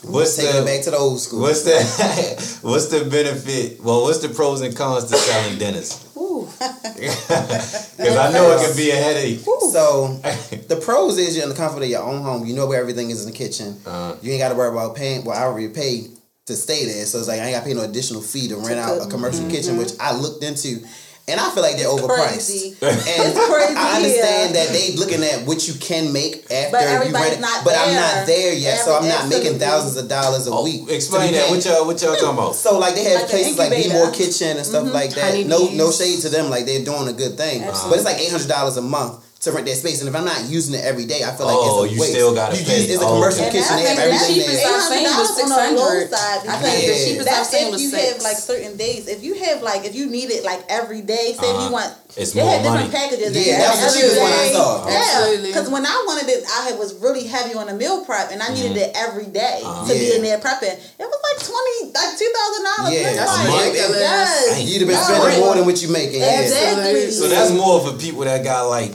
What's 0.04 0.36
Taking 0.36 0.62
it 0.62 0.64
back 0.66 0.78
the 0.80 0.84
to 0.84 0.90
the 0.90 0.96
old 0.98 1.20
school. 1.20 1.40
what's 1.40 1.62
the 1.62 2.58
what's 2.62 2.86
the 2.88 3.04
benefit 3.08 3.80
well 3.82 4.02
what's 4.02 4.18
the 4.18 4.28
pros 4.28 4.60
and 4.60 4.76
cons 4.76 5.04
to 5.04 5.16
selling 5.16 5.58
dentists? 5.58 6.04
Ooh. 6.42 6.48
Because 8.02 8.16
I 8.16 8.32
know 8.32 8.50
it 8.56 8.66
can 8.66 8.76
be 8.76 8.90
a 8.90 8.96
headache. 8.96 9.40
So 9.40 10.08
the 10.68 10.80
pros 10.82 11.18
is 11.18 11.36
you're 11.36 11.44
in 11.44 11.50
the 11.50 11.54
comfort 11.54 11.82
of 11.82 11.88
your 11.88 12.02
own 12.02 12.22
home. 12.22 12.46
You 12.46 12.54
know 12.54 12.66
where 12.66 12.80
everything 12.80 13.10
is 13.10 13.24
in 13.24 13.30
the 13.30 13.36
kitchen. 13.36 13.78
Uh-huh. 13.86 14.16
You 14.22 14.32
ain't 14.32 14.40
got 14.40 14.48
to 14.48 14.54
worry 14.54 14.70
about 14.70 14.96
paying. 14.96 15.24
Well, 15.24 15.36
I 15.38 15.42
already 15.42 15.68
paid 15.68 16.10
to 16.46 16.54
stay 16.56 16.84
there, 16.86 17.04
so 17.06 17.18
it's 17.18 17.28
like 17.28 17.40
I 17.40 17.44
ain't 17.44 17.54
got 17.54 17.60
to 17.60 17.66
pay 17.66 17.74
no 17.74 17.82
additional 17.82 18.20
fee 18.22 18.48
to 18.48 18.56
rent 18.56 18.80
out 18.80 19.06
a 19.06 19.08
commercial 19.08 19.48
kitchen, 19.48 19.76
which 19.76 19.92
I 20.00 20.16
looked 20.16 20.42
into, 20.42 20.84
and 21.28 21.38
I 21.40 21.50
feel 21.50 21.62
like 21.62 21.76
they're 21.76 21.86
overpriced. 21.88 22.50
Crazy. 22.50 22.76
And 22.82 23.34
crazy 23.34 23.74
I 23.76 23.96
understand 23.96 24.54
here. 24.54 24.64
that 24.66 24.72
they 24.72 24.96
looking 24.96 25.22
at 25.22 25.46
what 25.46 25.66
you 25.68 25.74
can 25.74 26.12
make 26.12 26.50
after 26.50 26.72
But 26.72 26.82
you 26.82 26.88
everybody's 26.88 27.38
rent 27.38 27.38
it, 27.38 27.40
not 27.40 27.64
but 27.64 27.74
I'm 27.78 27.94
not 27.94 28.26
there 28.26 28.52
yet, 28.54 28.78
so 28.80 28.98
I'm 28.98 29.06
not 29.08 29.28
making 29.28 29.58
thousands 29.58 29.96
of 29.96 30.08
dollars 30.08 30.46
a 30.46 30.50
Oh, 30.50 30.64
week. 30.64 30.90
explain 30.90 31.32
that. 31.32 31.46
paying- 31.46 31.54
What 31.54 31.64
y'all 31.64 31.86
what 31.86 32.02
y'all 32.02 32.16
talking 32.16 32.34
about? 32.38 32.54
so 32.56 32.78
like 32.78 32.94
they 32.94 33.04
have 33.04 33.22
Like 33.22 33.30
places 33.30 33.58
like 33.58 33.70
Be. 33.70 33.92
More 33.92 34.10
Kitchen 34.10 34.56
and 34.56 34.66
stuff 34.66 34.84
mm-hmm. 34.84 34.94
like 34.94 35.10
that. 35.14 35.30
Honeybees. 35.30 35.46
No 35.46 35.68
no 35.70 35.90
shade 35.92 36.20
to 36.20 36.28
them, 36.28 36.50
like 36.50 36.66
they're 36.66 36.84
doing 36.84 37.06
a 37.08 37.12
good 37.12 37.36
thing. 37.36 37.62
But 37.62 37.94
it's 37.94 38.04
like 38.04 38.18
eight 38.18 38.30
hundred 38.30 38.48
dollars 38.48 38.76
a 38.76 38.82
month 38.82 39.21
to 39.42 39.50
rent 39.50 39.66
that 39.66 39.74
space, 39.74 39.98
and 39.98 40.08
if 40.08 40.14
I'm 40.14 40.24
not 40.24 40.38
using 40.46 40.70
it 40.78 40.84
every 40.86 41.02
day, 41.04 41.26
I 41.26 41.34
feel 41.34 41.46
like 41.50 41.58
Oh, 41.58 41.82
it's 41.82 41.90
a 41.90 41.94
you 41.94 42.00
waste. 42.00 42.12
still 42.14 42.30
gotta 42.34 42.54
you 42.54 42.62
pay. 42.62 42.78
Use, 42.86 42.90
it's 42.94 43.02
a 43.02 43.06
Oh, 43.06 43.18
commercial 43.18 43.42
okay. 43.50 43.58
kitchen. 43.58 43.74
They 43.74 43.90
have 43.90 43.98
And 43.98 43.98
I 43.98 44.14
everything 44.14 44.38
the 44.38 44.42
cheapest 44.46 44.62
there. 44.62 44.70
I've 44.70 44.86
seen 44.86 45.02
was 45.02 45.30
$800 45.34 45.42
on 45.42 45.74
the 45.74 45.80
low 45.82 45.90
600. 45.90 46.10
side 46.14 46.40
I 46.46 46.56
think 46.62 46.74
the 46.86 46.94
cheapest 46.94 47.26
I've 47.26 47.34
That's 47.42 47.50
seen 47.50 47.74
if 47.74 47.80
you 47.82 47.90
have 47.90 48.16
like 48.22 48.38
certain 48.38 48.72
days. 48.78 49.02
If 49.10 49.20
you 49.26 49.34
have 49.42 49.58
like 49.66 49.82
if 49.82 49.94
you 49.98 50.06
need 50.06 50.30
it 50.30 50.46
like 50.46 50.62
every 50.70 51.02
day, 51.02 51.34
say 51.34 51.42
Uh-huh. 51.42 51.66
you 51.66 51.72
want, 51.74 51.90
It's 52.14 52.30
they 52.30 52.42
more 52.42 52.54
had 52.54 52.62
different 52.62 52.92
packages. 52.94 53.34
Yeah, 53.34 53.42
They 53.42 53.50
that 53.66 53.70
was 53.74 53.82
the 53.82 53.90
cheapest 53.98 54.20
one 54.22 54.30
I 54.30 54.46
saw. 54.54 54.68
Yeah, 54.86 55.42
because 55.42 55.68
when 55.74 55.84
I 55.90 55.96
wanted 56.06 56.30
it, 56.30 56.44
I 56.46 56.60
had 56.70 56.78
was 56.78 56.94
really 57.02 57.26
heavy 57.26 57.58
on 57.58 57.66
the 57.66 57.74
meal 57.74 58.06
prep, 58.06 58.30
and 58.30 58.38
I 58.46 58.54
needed 58.54 58.76
it 58.78 58.94
every 58.94 59.26
day 59.26 59.58
to 59.58 59.90
be 59.90 60.14
in 60.14 60.22
there 60.22 60.38
prepping. 60.38 60.78
It 60.78 61.02
was 61.10 61.18
like 61.18 61.38
twenty, 61.42 61.90
like 61.90 62.14
two 62.14 62.30
thousand 62.30 62.62
dollars. 62.62 62.94
Yeah, 62.94 63.10
that's 63.18 63.34
like, 63.42 63.74
ridiculous. 63.74 64.06
Yes, 64.06 64.62
You'd 64.70 64.86
have 64.86 64.90
been 64.94 65.02
spending 65.02 65.40
more 65.42 65.54
than 65.58 65.66
what 65.66 65.82
you 65.82 65.88
making. 65.90 66.22
Yeah. 66.22 66.46
Exactly. 66.46 67.10
So 67.10 67.26
that's 67.26 67.50
more 67.50 67.82
for 67.82 67.98
people 67.98 68.22
that 68.22 68.44
got 68.46 68.70
like 68.70 68.92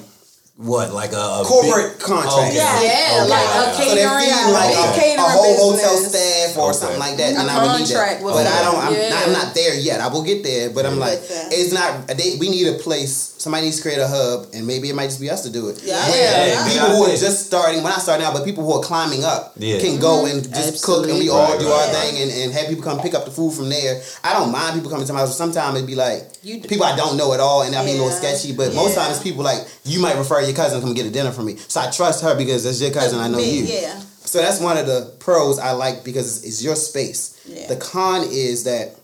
what 0.58 0.92
like 0.92 1.14
a, 1.14 1.42
a 1.42 1.44
Corporate 1.46 1.98
big, 1.98 2.02
contract. 2.02 2.50
Okay. 2.50 2.58
Yeah. 2.58 2.82
Yeah, 2.82 3.22
Okay. 3.22 3.30
like 3.30 3.50
a 3.62 3.64
catering, 3.78 4.26
feeding 4.26 4.54
like 4.54 4.74
a, 4.74 4.86
catering 4.98 5.22
a 5.22 5.30
whole 5.30 5.56
hotel 5.78 5.96
staff 6.02 6.37
or 6.60 6.70
Okay. 6.70 6.80
something 6.80 7.00
like 7.00 7.18
that, 7.18 7.32
A 7.34 7.36
then 7.38 7.50
I 7.50 7.64
would 7.64 7.80
need 7.80 7.88
contract 7.88 8.20
that. 8.20 8.26
with 8.26 8.34
But 8.36 8.48
I 8.48 8.62
don't. 8.64 8.78
I'm, 8.78 8.94
Yeah. 8.94 9.10
not, 9.10 9.24
I'm 9.28 9.34
not 9.34 9.50
there 9.56 9.76
yet. 9.76 10.02
I 10.02 10.08
will 10.08 10.24
get 10.24 10.44
there, 10.44 10.70
but 10.70 10.86
I'm 10.86 11.00
like, 11.00 11.20
Listen. 11.22 11.48
it's 11.52 11.72
not. 11.74 12.08
They, 12.08 12.38
we 12.40 12.50
need 12.50 12.68
a 12.68 12.74
place. 12.80 13.34
Somebody 13.38 13.66
needs 13.66 13.78
to 13.78 13.82
create 13.84 14.00
a 14.00 14.08
hub, 14.08 14.48
and 14.54 14.66
maybe 14.68 14.90
it 14.90 14.96
might 14.96 15.08
just 15.08 15.22
be 15.22 15.30
us 15.30 15.44
to 15.44 15.50
do 15.50 15.70
it. 15.70 15.82
Yeah. 15.84 15.96
Where 16.10 16.48
Yeah. 16.50 16.68
People 16.68 16.88
who 16.98 17.04
are 17.06 17.16
just 17.16 17.46
starting, 17.46 17.84
when 17.84 17.94
I 17.94 17.98
start 18.00 18.20
out, 18.22 18.34
but 18.34 18.44
people 18.44 18.66
who 18.66 18.74
are 18.74 18.82
climbing 18.84 19.24
up 19.24 19.54
Yeah. 19.58 19.80
can 19.80 20.00
go 20.00 20.26
and 20.26 20.44
just 20.54 20.84
cook, 20.84 21.08
and 21.08 21.18
we 21.20 21.28
Absolutely. 21.28 21.30
all 21.30 21.52
Right, 21.52 21.60
do 21.60 21.70
right. 21.70 21.88
our 21.88 22.02
thing, 22.02 22.22
and, 22.22 22.32
and 22.32 22.52
have 22.54 22.68
people 22.68 22.84
come 22.84 23.00
pick 23.00 23.14
up 23.14 23.26
the 23.26 23.32
food 23.32 23.54
from 23.54 23.70
there. 23.70 24.02
I 24.24 24.34
don't 24.34 24.52
mind 24.52 24.76
people 24.76 24.90
coming 24.90 25.06
to 25.08 25.14
my 25.14 25.20
house. 25.20 25.38
Sometimes 25.38 25.76
it'd 25.76 25.88
be 25.88 25.96
like 25.96 26.28
You 26.44 26.60
d- 26.60 26.68
people 26.68 26.86
I 26.86 26.96
don't 26.96 27.16
know 27.16 27.32
at 27.34 27.40
all, 27.40 27.62
and 27.62 27.74
that'd 27.74 27.86
be 27.90 27.98
a 27.98 28.02
little 28.02 28.16
sketchy. 28.18 28.52
But 28.54 28.74
most 28.74 28.96
times, 28.96 29.20
people 29.20 29.44
like 29.44 29.66
you 29.86 30.00
might 30.00 30.18
refer 30.18 30.42
your 30.42 30.54
cousin 30.56 30.80
to 30.82 30.86
come 30.86 30.94
get 30.96 31.06
a 31.06 31.10
dinner 31.12 31.32
from 31.32 31.46
me, 31.46 31.58
so 31.68 31.80
I 31.82 31.90
trust 31.92 32.24
her 32.24 32.36
because 32.36 32.64
that's 32.64 32.82
your 32.82 32.92
cousin. 32.92 33.20
I 33.20 33.28
know 33.30 33.38
Me, 33.38 33.60
you. 33.60 33.64
Yeah. 33.66 33.94
So 34.28 34.40
that's 34.40 34.60
one 34.60 34.78
of 34.78 34.86
the 34.86 35.16
pros 35.20 35.58
I 35.58 35.72
like 35.72 36.04
because 36.04 36.44
it's, 36.44 36.62
your 36.62 36.76
space. 36.76 37.42
Yeah. 37.48 37.68
The 37.68 37.78
con 37.78 38.28
is 38.30 38.66
that 38.66 38.96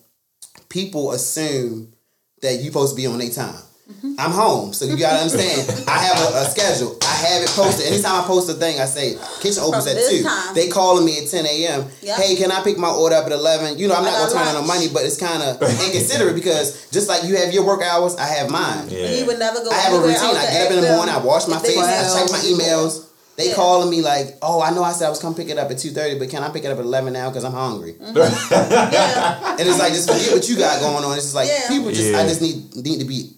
people 0.67 1.13
assume 1.13 1.93
that 2.41 2.55
you're 2.55 2.73
supposed 2.73 2.95
to 2.95 3.01
be 3.01 3.07
on 3.07 3.19
their 3.19 3.29
time. 3.29 3.55
Mm-hmm. 3.89 4.15
I'm 4.19 4.31
home, 4.31 4.73
so 4.73 4.85
you 4.85 4.97
gotta 4.97 5.23
understand. 5.23 5.87
I 5.87 5.99
have 5.99 6.19
a, 6.19 6.39
a 6.39 6.45
schedule. 6.45 6.97
I 7.03 7.15
have 7.27 7.43
it 7.43 7.49
posted. 7.51 7.87
Anytime 7.91 8.23
I 8.23 8.27
post 8.27 8.49
a 8.49 8.53
thing, 8.53 8.79
I 8.79 8.85
say 8.85 9.15
kitchen 9.39 9.63
opens 9.63 9.87
From 9.87 9.95
at 9.95 10.07
two. 10.07 10.23
time. 10.23 10.55
They 10.55 10.67
calling 10.67 11.05
me 11.05 11.19
at 11.19 11.27
ten 11.27 11.45
a.m. 11.45 11.87
Yeah. 12.01 12.15
Hey, 12.15 12.35
can 12.35 12.51
I 12.51 12.63
pick 12.63 12.77
my 12.77 12.91
order 12.91 13.15
up 13.15 13.25
at 13.25 13.31
eleven? 13.31 13.77
You 13.77 13.87
know, 13.87 13.95
I'm 13.95 14.03
not 14.03 14.15
gonna 14.15 14.31
turn 14.31 14.55
on 14.55 14.61
the 14.61 14.67
money, 14.67 14.87
but 14.91 15.03
it's 15.03 15.19
kind 15.19 15.43
of 15.43 15.59
inconsiderate 15.87 16.35
because 16.35 16.87
just 16.91 17.07
like 17.07 17.23
you 17.23 17.35
have 17.37 17.53
your 17.53 17.65
work 17.65 17.81
hours, 17.81 18.15
I 18.15 18.27
have 18.27 18.49
mine. 18.49 18.87
Yeah. 18.87 19.07
He 19.07 19.23
would 19.23 19.39
never 19.39 19.63
go. 19.63 19.71
I 19.71 19.79
have 19.87 19.93
a 19.93 19.99
routine. 19.99 20.35
I 20.35 20.47
get 20.51 20.67
up 20.67 20.71
in 20.71 20.81
the 20.83 20.95
morning. 20.95 21.15
I 21.15 21.19
wash 21.19 21.47
my 21.47 21.59
face. 21.59 21.79
I 21.79 22.07
check 22.07 22.31
my 22.31 22.39
emails. 22.39 23.12
They 23.35 23.47
Yeah. 23.49 23.55
calling 23.55 23.89
me 23.89 24.01
like, 24.01 24.37
"Oh, 24.43 24.61
I 24.61 24.69
know 24.69 24.83
I 24.83 24.91
said 24.93 25.07
I 25.07 25.09
was 25.09 25.17
come 25.19 25.33
pick 25.33 25.49
it 25.49 25.57
up 25.57 25.71
at 25.71 25.79
two 25.79 25.89
thirty, 25.91 26.19
but 26.19 26.29
can 26.29 26.43
I 26.43 26.49
pick 26.49 26.63
it 26.65 26.71
up 26.71 26.77
at 26.77 26.85
eleven 26.85 27.13
now 27.13 27.29
because 27.29 27.43
I'm 27.43 27.51
hungry?" 27.53 27.95
Yeah. 27.99 29.55
And 29.57 29.67
it's 29.67 29.79
like 29.79 29.93
just 29.93 30.09
forget 30.09 30.31
what 30.33 30.47
you 30.47 30.55
got 30.57 30.79
going 30.81 31.03
on. 31.03 31.13
It's 31.15 31.23
just 31.23 31.35
like 31.35 31.47
Yeah. 31.47 31.67
people 31.67 31.89
just. 31.91 32.11
Yeah. 32.11 32.19
I 32.19 32.27
just 32.27 32.41
need 32.41 32.75
need 32.75 32.99
to 32.99 33.05
be 33.05 33.31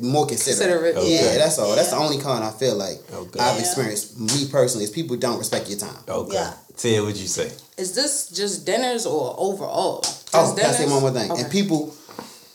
more 0.00 0.26
considerate. 0.26 0.94
Considerate. 0.94 0.96
Okay. 0.96 1.14
Yeah, 1.32 1.38
that's 1.38 1.58
all. 1.58 1.74
That's 1.74 1.90
the 1.90 1.96
only 1.96 2.18
con 2.18 2.42
I 2.42 2.50
feel 2.50 2.76
like 2.76 2.98
Okay. 3.12 3.40
I've 3.40 3.56
Yeah. 3.56 3.60
experienced. 3.60 4.18
Me 4.18 4.46
personally, 4.50 4.84
is 4.84 4.90
people 4.90 5.16
don't 5.16 5.38
respect 5.38 5.68
your 5.68 5.78
time. 5.78 5.96
Okay. 6.08 6.34
Yeah. 6.34 6.52
Ted, 6.76 7.02
what'd 7.02 7.16
you 7.18 7.28
say? 7.28 7.50
Is 7.76 7.92
this 7.92 8.28
just 8.28 8.64
dinners 8.64 9.04
or 9.06 9.34
overall? 9.38 9.98
Oh, 9.98 10.00
just 10.02 10.34
Oh, 10.34 10.54
that's 10.54 10.78
the 10.78 10.84
dinners? 10.84 10.92
one 10.92 11.02
more 11.02 11.10
thing. 11.10 11.30
Okay. 11.30 11.42
And 11.42 11.50
people 11.50 11.92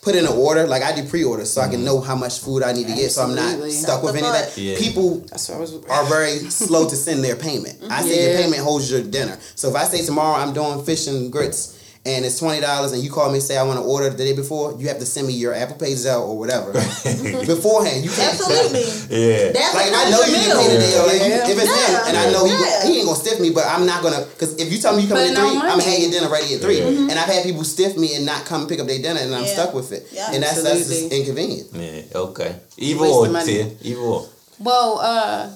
put 0.07 0.15
in 0.15 0.25
an 0.25 0.31
order. 0.31 0.65
Like 0.65 0.83
I 0.83 0.95
do 0.95 1.03
pre-order, 1.05 1.43
so 1.43 1.59
I 1.59 1.67
can 1.67 1.77
mm-hmm. 1.77 1.85
know 1.85 1.99
how 2.01 2.15
much 2.15 2.39
food 2.39 2.63
I 2.63 2.71
need 2.71 2.87
to 2.87 2.95
get, 2.95 3.11
so 3.11 3.23
I'm 3.23 3.35
not 3.35 3.45
Absolutely. 3.45 3.71
stuck 3.71 4.03
with 4.03 4.15
any 4.15 4.27
of 4.27 4.33
that. 4.33 4.57
Yeah. 4.57 4.77
People 4.77 5.19
That's 5.29 5.49
what 5.49 5.57
I 5.57 5.59
was. 5.59 5.75
are 5.89 6.05
very 6.05 6.37
slow 6.49 6.87
to 6.89 6.95
send 6.95 7.23
their 7.23 7.35
payment. 7.35 7.77
I 7.89 8.01
say 8.07 8.23
your 8.23 8.31
Yeah. 8.31 8.41
payment 8.41 8.61
holds 8.61 8.89
your 8.89 9.03
dinner. 9.03 9.37
So 9.55 9.69
if 9.69 9.75
I 9.75 9.83
say 9.83 10.05
tomorrow 10.05 10.41
I'm 10.41 10.53
doing 10.53 10.83
fish 10.85 11.07
and 11.07 11.29
grits 11.31 11.76
and 12.07 12.23
it's 12.25 12.39
twenty 12.39 12.61
dollars 12.61 12.93
and 12.93 13.03
you 13.03 13.11
call 13.11 13.27
me 13.27 13.35
and 13.35 13.43
say 13.43 13.57
I 13.57 13.63
want 13.63 13.77
to 13.79 13.85
order 13.85 14.09
the 14.09 14.15
day 14.17 14.33
before, 14.33 14.73
you 14.79 14.87
have 14.87 14.99
to 14.99 15.05
send 15.05 15.27
me 15.27 15.33
your 15.33 15.53
Apple 15.53 15.75
Pay 15.75 15.91
Zelle 15.93 16.23
or 16.27 16.37
whatever 16.39 16.71
beforehand. 17.45 18.03
You 18.05 18.09
can't 18.11 18.31
Absolutely. 18.33 18.87
Yeah. 19.11 19.51
That's 19.51 19.75
like 19.75 19.87
if 19.87 19.93
I 19.93 20.07
a 20.07 20.11
know 20.11 20.21
you 20.23 20.35
didn't 20.39 20.57
pay 20.57 20.67
the 20.71 20.79
deal, 20.79 21.03
like, 21.05 21.19
Yeah. 21.21 21.51
if 21.51 21.57
it's 21.59 21.67
him 21.67 21.93
Yeah. 21.93 22.07
and 22.07 22.15
I 22.17 22.31
know 22.31 22.45
he, 22.45 22.51
Yeah. 22.55 22.85
he 22.87 22.91
ain't 22.99 23.05
gonna 23.05 23.19
stiff 23.19 23.39
me, 23.39 23.49
but 23.51 23.65
I'm 23.67 23.85
not 23.85 24.01
gonna 24.01 24.25
because 24.33 24.55
if 24.55 24.71
you 24.71 24.79
tell 24.79 24.95
me 24.95 25.03
you 25.03 25.07
come 25.09 25.17
But 25.17 25.27
at 25.27 25.33
no 25.33 25.41
three, 25.43 25.57
I'm 25.59 25.67
gonna 25.67 25.77
money. 25.83 25.91
have 25.91 25.99
your 25.99 26.11
dinner 26.11 26.29
ready 26.29 26.55
at 26.55 26.61
3 26.61 26.77
Yeah. 26.79 26.85
And 27.11 27.15
I've 27.19 27.29
had 27.29 27.43
people 27.43 27.63
stiff 27.63 27.97
me 27.97 28.15
and 28.15 28.25
not 28.25 28.45
come 28.45 28.67
pick 28.67 28.79
up 28.79 28.87
their 28.87 29.01
dinner, 29.01 29.19
and 29.19 29.35
I'm 29.35 29.43
Yeah. 29.45 29.53
stuck 29.53 29.73
with 29.73 29.91
it. 29.91 30.07
Yeah. 30.11 30.31
and 30.31 30.41
that's 30.41 30.63
that's 30.63 30.87
just 30.87 31.11
inconvenient. 31.11 31.67
Yeah. 31.73 32.01
Okay. 32.31 32.55
Either 32.77 33.01
Waste 33.01 33.13
or, 33.13 33.25
of 33.27 33.31
money. 33.33 33.53
Ted. 33.63 33.77
Either 33.81 33.99
or. 33.99 34.25
Well, 34.59 34.99
uh, 35.01 35.49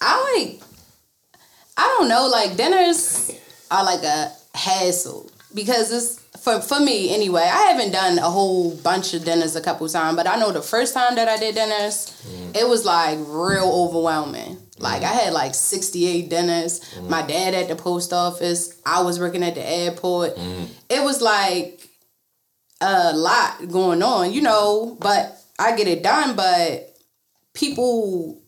I 0.00 0.34
like. 0.36 0.60
I 1.76 1.94
don't 1.98 2.08
know. 2.08 2.26
Like 2.28 2.56
dinners 2.56 3.30
are 3.70 3.84
like 3.84 4.02
a 4.02 4.32
hassle 4.54 5.30
because 5.54 5.92
it's 5.92 6.20
for 6.42 6.60
for 6.60 6.80
me 6.80 7.14
anyway. 7.14 7.42
I 7.42 7.70
haven't 7.70 7.92
done 7.92 8.18
a 8.18 8.30
whole 8.30 8.76
bunch 8.76 9.14
of 9.14 9.24
dinners 9.24 9.56
a 9.56 9.60
couple 9.60 9.88
times, 9.88 10.16
but 10.16 10.26
I 10.26 10.38
know 10.38 10.52
the 10.52 10.62
first 10.62 10.94
time 10.94 11.14
that 11.16 11.28
I 11.28 11.36
did 11.38 11.54
dinners, 11.54 12.22
mm. 12.26 12.56
it 12.56 12.68
was 12.68 12.84
like 12.84 13.18
real 13.20 13.70
overwhelming. 13.72 14.58
Like 14.78 15.02
I 15.02 15.06
mm. 15.06 15.24
had 15.24 15.32
like 15.32 15.54
sixty 15.54 16.06
eight 16.06 16.28
dinners. 16.28 16.80
Mm. 16.94 17.08
My 17.08 17.22
dad 17.22 17.54
at 17.54 17.68
the 17.68 17.76
post 17.76 18.12
office. 18.12 18.80
I 18.84 19.02
was 19.02 19.18
working 19.18 19.42
at 19.42 19.54
the 19.54 19.66
airport. 19.66 20.38
It 20.88 21.02
was 21.02 21.20
like 21.20 21.88
a 22.80 23.12
lot 23.14 23.68
going 23.68 24.02
on, 24.02 24.32
you 24.32 24.42
know, 24.42 24.96
but 25.00 25.40
I 25.58 25.74
get 25.76 25.88
it 25.88 26.02
done, 26.02 26.36
but 26.36 26.94
people 27.54 28.42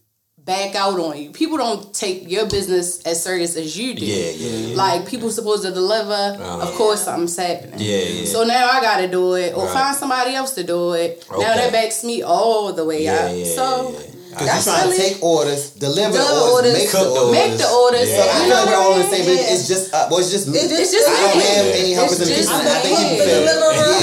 back 0.48 0.74
out 0.74 0.98
on 0.98 1.14
you. 1.20 1.28
People 1.30 1.58
don't 1.58 1.82
take 1.92 2.18
your 2.34 2.46
business 2.48 3.02
as 3.10 3.22
serious 3.22 3.54
as 3.62 3.76
you 3.78 3.88
do. 3.94 4.04
Yeah, 4.04 4.30
yeah, 4.30 4.56
yeah. 4.68 4.76
Like 4.82 5.06
people 5.06 5.28
supposed 5.30 5.62
to 5.68 5.70
deliver, 5.70 6.12
Uh-huh. 6.42 6.64
of 6.66 6.70
course 6.80 7.00
something's 7.04 7.36
happening. 7.36 7.78
Yeah, 7.78 7.98
yeah. 7.98 8.24
So 8.34 8.38
now 8.44 8.64
I 8.76 8.80
gotta 8.80 9.08
do 9.08 9.34
it 9.34 9.50
or 9.54 9.64
Right. 9.66 9.74
find 9.78 9.94
somebody 10.02 10.32
else 10.34 10.52
to 10.58 10.64
do 10.64 10.80
it. 10.94 11.10
Now 11.30 11.54
that 11.60 11.70
backs 11.70 12.02
me 12.02 12.22
all 12.22 12.72
the 12.72 12.84
way 12.90 13.04
Yeah, 13.04 13.26
out. 13.28 13.36
yeah, 13.36 13.54
so. 13.58 13.94
Because 14.38 14.66
you're 14.66 14.74
trying 14.74 14.88
really 14.90 14.96
to 14.98 15.02
take 15.02 15.16
orders, 15.22 15.62
deliver 15.76 16.14
the 16.14 16.22
orders, 16.22 16.52
orders, 16.54 16.74
make 16.78 16.88
cook 16.90 17.02
the 17.02 17.14
the 17.14 17.20
orders. 17.20 17.38
make 17.38 17.52
the 17.58 17.68
orders. 17.68 18.08
Yeah. 18.08 18.16
So 18.18 18.22
I 18.22 18.36
You 18.38 18.48
know 18.48 18.54
like 18.54 18.66
we're 18.70 18.80
all 18.82 18.92
on 18.94 19.00
the 19.02 19.10
same 19.10 19.24
page. 19.26 19.40
Yeah. 19.42 19.52
It's 19.54 19.66
just, 19.68 19.84
uh, 19.92 20.06
well, 20.10 20.20
it's 20.22 20.30
just 20.30 20.46
me. 20.48 20.58
It's 20.58 20.72
It's 20.72 20.92
just 20.94 21.06
I 21.08 21.16
don't 21.18 21.42
have 21.42 21.66
any 21.74 21.92
helpers 21.98 22.18
in 22.20 22.28
It's 22.28 22.30
the 22.30 22.36
just 22.38 22.50
kitchen. 22.54 22.70
I 22.70 22.78
think 22.80 22.94
you 22.98 23.08
The 23.18 23.24
feel 23.26 23.42
deliverer. 23.44 23.98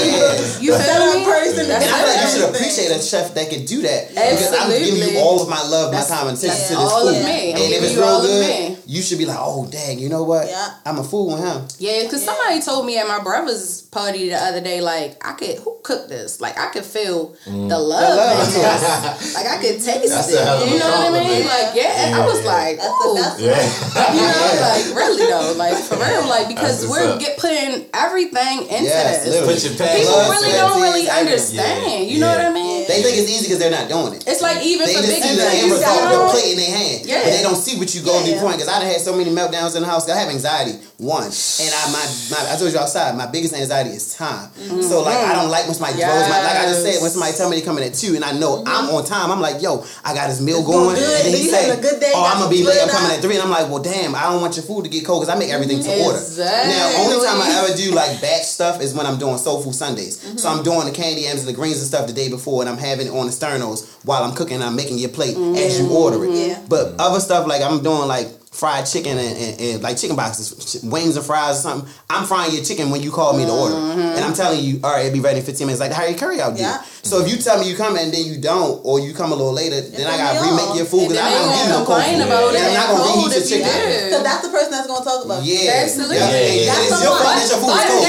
You 0.60 0.70
feel 0.72 0.80
setup 0.80 1.14
me? 1.16 1.24
person. 1.24 1.64
That's 1.68 1.84
And 1.84 1.90
I 1.90 1.98
feel 1.98 2.08
like 2.12 2.20
you 2.22 2.30
should 2.36 2.46
appreciate 2.52 2.90
a 2.92 3.00
chef 3.00 3.26
that 3.34 3.46
can 3.50 3.64
do 3.64 3.78
that. 3.82 4.08
Because 4.12 4.52
I'm 4.52 4.68
giving 4.70 4.96
you 5.00 5.18
all 5.20 5.40
of 5.42 5.48
my 5.48 5.62
love, 5.66 5.92
my 5.92 6.04
time, 6.04 6.28
and 6.28 6.36
attention 6.38 6.62
to 6.68 6.74
this 6.76 6.92
all 6.92 7.06
food. 7.08 7.16
of 7.16 7.24
me. 7.24 7.52
And 7.56 7.72
if 7.72 7.82
it's 7.82 7.92
you 7.94 8.00
real 8.00 8.08
all 8.08 8.20
of 8.20 8.26
good, 8.28 8.40
me. 8.44 8.75
You 8.86 9.02
should 9.02 9.18
be 9.18 9.26
like, 9.26 9.36
oh, 9.40 9.66
dang, 9.70 9.98
you 9.98 10.08
know 10.08 10.22
what? 10.22 10.46
Yeah. 10.48 10.74
I'm 10.86 10.98
a 10.98 11.04
fool 11.04 11.32
with 11.34 11.42
him. 11.44 11.66
Yeah, 11.78 12.02
because 12.04 12.24
somebody 12.24 12.60
told 12.62 12.86
me 12.86 12.98
at 12.98 13.06
my 13.08 13.20
brother's 13.22 13.82
party 13.82 14.28
the 14.28 14.36
other 14.36 14.60
day, 14.60 14.80
like, 14.80 15.18
I 15.26 15.32
could, 15.32 15.58
who 15.58 15.78
cooked 15.82 16.08
this? 16.08 16.40
Like, 16.40 16.58
I 16.58 16.68
could 16.68 16.84
feel 16.84 17.34
mm. 17.44 17.68
the 17.68 17.78
love, 17.78 18.14
The 18.14 18.16
love. 18.16 19.18
this. 19.18 19.34
Like, 19.36 19.46
I 19.46 19.56
could 19.60 19.82
taste 19.82 20.08
That's 20.08 20.32
it. 20.32 20.40
a 20.40 20.44
hell 20.44 20.62
of 20.62 20.68
a 20.68 20.70
You 20.72 20.78
know 20.78 20.86
what 20.90 21.06
I 21.06 21.10
mean? 21.10 21.42
compliment. 21.42 21.46
Like, 21.46 21.70
yeah. 21.74 22.06
And 22.06 22.14
I 22.14 22.24
was 22.26 22.44
like, 22.44 22.76
That's 22.78 22.88
the 23.02 23.08
ooh. 23.10 23.14
best. 23.14 23.40
Yeah. 23.40 24.14
You 24.14 24.22
know, 24.22 24.48
like, 24.70 24.84
really 24.96 25.26
though. 25.26 25.54
Like, 25.58 25.76
for 25.76 25.96
real. 25.96 26.24
Like, 26.28 26.48
because 26.48 26.86
we're 26.88 27.18
get 27.18 27.38
putting 27.38 27.86
everything 27.92 28.62
into 28.70 28.84
Yes, 28.86 29.24
this. 29.24 29.40
Put 29.42 29.58
your 29.66 29.74
People 29.76 30.14
really 30.30 30.52
don't 30.52 30.80
really 30.80 31.08
understand. 31.10 31.82
Yeah. 31.90 31.98
You 32.06 32.20
know 32.20 32.28
what 32.30 32.40
I 32.40 32.52
mean? 32.52 32.86
They 32.86 33.02
think 33.02 33.18
it's 33.18 33.30
easy 33.30 33.44
because 33.46 33.58
they're 33.58 33.70
not 33.74 33.88
doing 33.88 34.14
it. 34.14 34.24
It's 34.26 34.42
like 34.42 34.62
even 34.64 34.86
They 34.86 34.94
for 34.94 35.02
just 35.02 35.12
big 35.12 35.22
see 35.22 35.36
the 35.36 35.42
end 35.42 35.52
things. 35.66 35.72
result, 35.74 36.02
you 36.02 36.18
the 36.18 36.28
plate 36.30 36.50
in 36.52 36.56
their 36.62 36.74
hand, 36.76 36.98
Yeah. 37.06 37.22
but 37.24 37.30
they 37.34 37.42
don't 37.42 37.56
see 37.58 37.78
what 37.78 37.90
you 37.94 38.02
go 38.02 38.14
Yeah. 38.22 38.34
before. 38.34 38.52
Because 38.52 38.68
I 38.82 38.86
had 38.86 39.00
so 39.00 39.16
many 39.16 39.30
meltdowns 39.30 39.76
in 39.76 39.82
the 39.82 39.88
house. 39.88 40.08
I 40.08 40.16
have 40.18 40.28
anxiety. 40.28 40.72
One, 40.98 41.28
and 41.28 41.70
I 41.76 41.82
my, 41.92 42.04
my 42.32 42.40
I 42.52 42.56
told 42.56 42.72
you 42.72 42.78
outside. 42.78 43.16
My 43.16 43.26
biggest 43.26 43.54
anxiety 43.54 43.90
is 43.90 44.14
time. 44.14 44.50
So 44.82 45.02
like 45.02 45.16
I 45.16 45.34
don't 45.34 45.50
like 45.50 45.66
when 45.66 45.74
somebody 45.74 46.00
throws 46.00 46.28
my 46.28 46.40
like 46.40 46.56
I 46.56 46.64
just 46.72 46.82
said 46.82 47.02
when 47.02 47.10
somebody 47.10 47.36
tell 47.36 47.50
me 47.50 47.60
they 47.60 47.64
coming 47.64 47.84
at 47.84 47.94
two 47.94 48.16
and 48.16 48.24
I 48.24 48.32
know 48.32 48.64
I'm 48.66 48.88
on 48.90 49.04
time. 49.04 49.30
I'm 49.30 49.40
like 49.40 49.60
yo, 49.60 49.84
I 50.04 50.14
got 50.14 50.28
this 50.28 50.40
meal 50.40 50.64
going 50.64 50.96
good, 50.96 51.26
And 51.26 51.34
he 51.34 51.48
say, 51.48 51.68
a 51.70 51.80
good 51.80 52.00
day, 52.00 52.12
oh 52.14 52.24
I'm 52.24 52.40
gonna 52.40 52.50
be 52.50 52.64
late. 52.64 52.80
I'm 52.80 52.88
coming 52.88 53.12
at 53.12 53.20
three, 53.20 53.34
and 53.36 53.44
I'm 53.44 53.50
like 53.50 53.68
well 53.68 53.82
damn, 53.82 54.14
I 54.14 54.32
don't 54.32 54.40
want 54.40 54.56
your 54.56 54.64
food 54.64 54.84
to 54.84 54.90
get 54.90 55.04
cold 55.04 55.22
because 55.22 55.34
I 55.34 55.38
make 55.38 55.50
everything 55.50 55.82
to 55.84 55.90
order. 56.02 56.18
Exactly. 56.18 56.72
Now 56.72 57.04
only 57.04 57.20
time 57.20 57.38
I 57.44 57.48
ever 57.60 57.76
do 57.76 57.92
like 57.92 58.20
batch 58.24 58.48
stuff 58.48 58.80
is 58.80 58.94
when 58.94 59.04
I'm 59.04 59.18
doing 59.18 59.36
soul 59.36 59.62
food 59.62 59.74
Sundays. 59.74 60.24
Mm-hmm. 60.24 60.38
So 60.38 60.48
I'm 60.48 60.64
doing 60.64 60.86
the 60.88 60.92
candy 60.96 61.22
yams 61.28 61.40
and 61.40 61.48
the 61.48 61.52
greens 61.52 61.78
and 61.78 61.86
stuff 61.86 62.06
the 62.08 62.16
day 62.16 62.28
before, 62.32 62.62
and 62.62 62.68
I'm 62.72 62.78
having 62.78 63.06
it 63.08 63.12
on 63.12 63.26
the 63.26 63.32
sternos 63.32 63.84
while 64.04 64.24
I'm 64.24 64.34
cooking. 64.34 64.56
and 64.56 64.64
I'm 64.64 64.76
making 64.76 64.98
your 64.98 65.10
plate 65.10 65.36
as 65.36 65.78
you 65.78 65.88
order 65.90 66.24
it. 66.24 66.30
Yeah. 66.48 66.62
But 66.68 66.94
other 66.98 67.20
stuff 67.20 67.46
like 67.46 67.62
I'm 67.62 67.82
doing 67.82 68.08
like 68.08 68.28
fried 68.56 68.86
chicken 68.86 69.18
and, 69.18 69.36
and, 69.36 69.60
and 69.60 69.82
like 69.82 69.96
chicken 69.98 70.16
boxes, 70.16 70.80
wings 70.82 71.16
and 71.16 71.24
fries 71.24 71.58
or 71.58 71.62
something. 71.68 71.90
I'm 72.08 72.24
frying 72.24 72.52
your 72.52 72.64
chicken 72.64 72.88
when 72.90 73.02
you 73.02 73.10
call 73.12 73.36
me 73.36 73.44
to 73.44 73.52
order, 73.52 73.76
and 73.76 74.24
I'm 74.24 74.32
telling 74.32 74.64
you, 74.64 74.80
all 74.82 74.92
right, 74.96 75.04
it'll 75.06 75.12
be 75.14 75.20
ready 75.20 75.40
in 75.40 75.44
15 75.44 75.66
minutes. 75.66 75.80
Like 75.80 75.90
the 75.90 75.96
Harry 75.96 76.14
Curry 76.14 76.40
out 76.40 76.54
there. 76.56 76.64
Yeah. 76.80 76.82
So 77.04 77.20
if 77.22 77.30
you 77.30 77.36
tell 77.36 77.60
me 77.60 77.68
you 77.68 77.76
come 77.76 77.94
and 77.96 78.10
then 78.12 78.24
you 78.24 78.40
don't, 78.40 78.80
or 78.82 78.98
you 78.98 79.12
come 79.14 79.30
a 79.30 79.36
little 79.36 79.52
later, 79.52 79.78
then 79.80 80.06
I 80.08 80.16
gotta 80.16 80.40
me 80.42 80.50
remake 80.50 80.70
off. 80.72 80.76
your 80.76 80.86
food 80.90 81.12
And 81.12 81.20
because 81.20 81.30
then 81.30 81.38
I'm 81.38 81.46
not 81.46 81.54
gonna 81.54 81.68
no 81.68 81.84
cold 81.86 82.02
complain 82.02 82.18
food. 82.18 82.26
about 82.26 82.48
And 82.48 82.56
it. 82.56 82.66
I'm 82.66 82.74
not 82.74 82.86
gonna 82.90 83.04
Cold 83.06 83.16
reheat 83.16 83.30
your 83.30 83.42
if 83.44 83.46
you 83.46 83.56
chicken. 83.62 83.76
do. 83.76 84.10
So 84.10 84.18
that's 84.26 84.42
the 84.42 84.50
person 84.50 84.70
that's 84.74 84.88
gonna 84.90 85.04
talk 85.06 85.20
about. 85.22 85.38
it. 85.42 85.46
Yeah, 85.46 85.84
Absolutely. 85.86 86.16
Yeah, 86.18 86.26
Yeah, 86.26 86.66
yeah. 86.66 86.82
It's 86.82 86.90
That's 86.90 87.04
your 87.06 87.14
the 87.14 87.22
fault 87.22 87.30
one. 87.30 87.36
that 87.36 87.46
your 87.46 87.60
food 87.62 87.70
was 87.76 87.84
cold. 87.86 88.02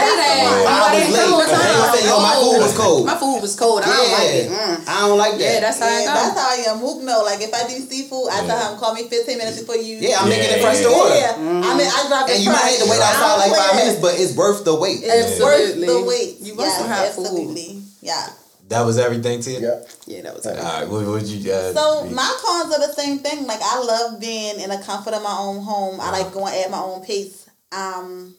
They're 0.00 0.18
not 0.18 0.28
gonna 0.28 0.28
say 0.28 0.38
that. 0.38 0.48
the 0.48 0.62
one. 0.62 0.68
I 0.68 0.78
was 0.78 0.92
they 0.92 1.06
late. 1.08 1.18
come 1.18 1.38
They 1.38 1.74
gonna 1.78 1.96
say, 1.96 2.02
yo, 2.08 2.16
my 2.20 2.34
food 2.38 2.58
was 2.62 2.74
cold. 2.78 3.02
My 3.06 3.16
food 3.18 3.38
was 3.42 3.54
cold. 3.58 3.80
I 3.82 3.86
don't 3.88 4.12
like 4.12 4.32
it. 4.38 4.46
Mm. 4.50 4.76
I 4.88 4.94
don't 5.06 5.18
like 5.18 5.34
that. 5.38 5.48
Yeah, 5.54 5.60
that's 5.60 5.78
how 5.78 5.88
Yeah, 5.88 5.98
I 5.98 6.14
that's 6.14 6.34
go. 6.34 6.40
how 6.40 6.48
I 6.48 6.58
am. 6.72 6.76
Mook 6.80 6.98
know. 7.02 7.20
Like 7.24 7.40
if 7.42 7.52
I 7.54 7.62
do 7.68 7.76
seafood, 7.82 8.28
I 8.30 8.46
tell 8.46 8.60
him 8.72 8.78
call 8.78 8.94
me 8.94 9.08
15 9.08 9.38
minutes 9.38 9.58
before 9.60 9.76
you. 9.76 9.96
Yeah, 9.98 10.20
I'm 10.20 10.28
making 10.28 10.50
it 10.50 10.58
Yeah, 10.58 10.66
fresh 10.66 10.80
yeah. 10.80 10.88
to 10.88 10.94
order. 10.94 11.14
Yeah, 11.18 11.34
I 11.68 11.70
mean 11.76 11.88
I 11.88 11.98
drop 12.08 12.24
it 12.28 12.36
And 12.36 12.44
you 12.44 12.50
might 12.50 12.68
have 12.70 12.82
to 12.82 12.88
wait 12.90 13.00
fresh. 13.00 13.14
outside 13.18 13.34
I 13.34 13.36
like 13.42 13.54
five 13.58 13.74
minutes, 13.76 13.98
but 14.00 14.12
it's 14.18 14.34
worth 14.36 14.64
the 14.64 14.74
wait. 14.74 15.00
It's 15.02 15.38
Yeah. 15.38 15.44
worth 15.44 15.60
Absolutely. 15.74 15.86
the 15.86 15.98
wait. 16.06 16.30
You 16.40 16.52
must 16.54 16.68
yeah, 16.68 16.78
some 16.78 16.88
hot 16.88 17.08
food. 17.14 17.26
absolutely. 17.26 17.82
Yeah. 18.02 18.26
That 18.68 18.84
was 18.84 18.98
everything, 18.98 19.40
Ted? 19.40 19.62
Yeah, 19.62 19.80
yeah, 20.06 20.20
that 20.28 20.34
was 20.36 20.44
All 20.46 20.52
it. 20.52 20.60
right, 20.60 20.86
what 20.86 21.06
would 21.06 21.24
you 21.24 21.40
uh, 21.50 21.72
So 21.72 22.04
be- 22.04 22.12
my 22.14 22.28
cons 22.44 22.68
are 22.74 22.86
the 22.86 22.92
same 22.92 23.18
thing. 23.18 23.46
Like 23.46 23.60
I 23.64 23.80
love 23.80 24.20
being 24.20 24.60
in 24.60 24.68
the 24.68 24.76
comfort 24.84 25.14
of 25.14 25.22
my 25.22 25.34
own 25.40 25.62
home. 25.64 25.98
I 26.02 26.10
like 26.10 26.32
going 26.34 26.52
at 26.52 26.70
my 26.70 26.78
own 26.78 27.00
pace. 27.02 27.48
Um, 27.72 28.34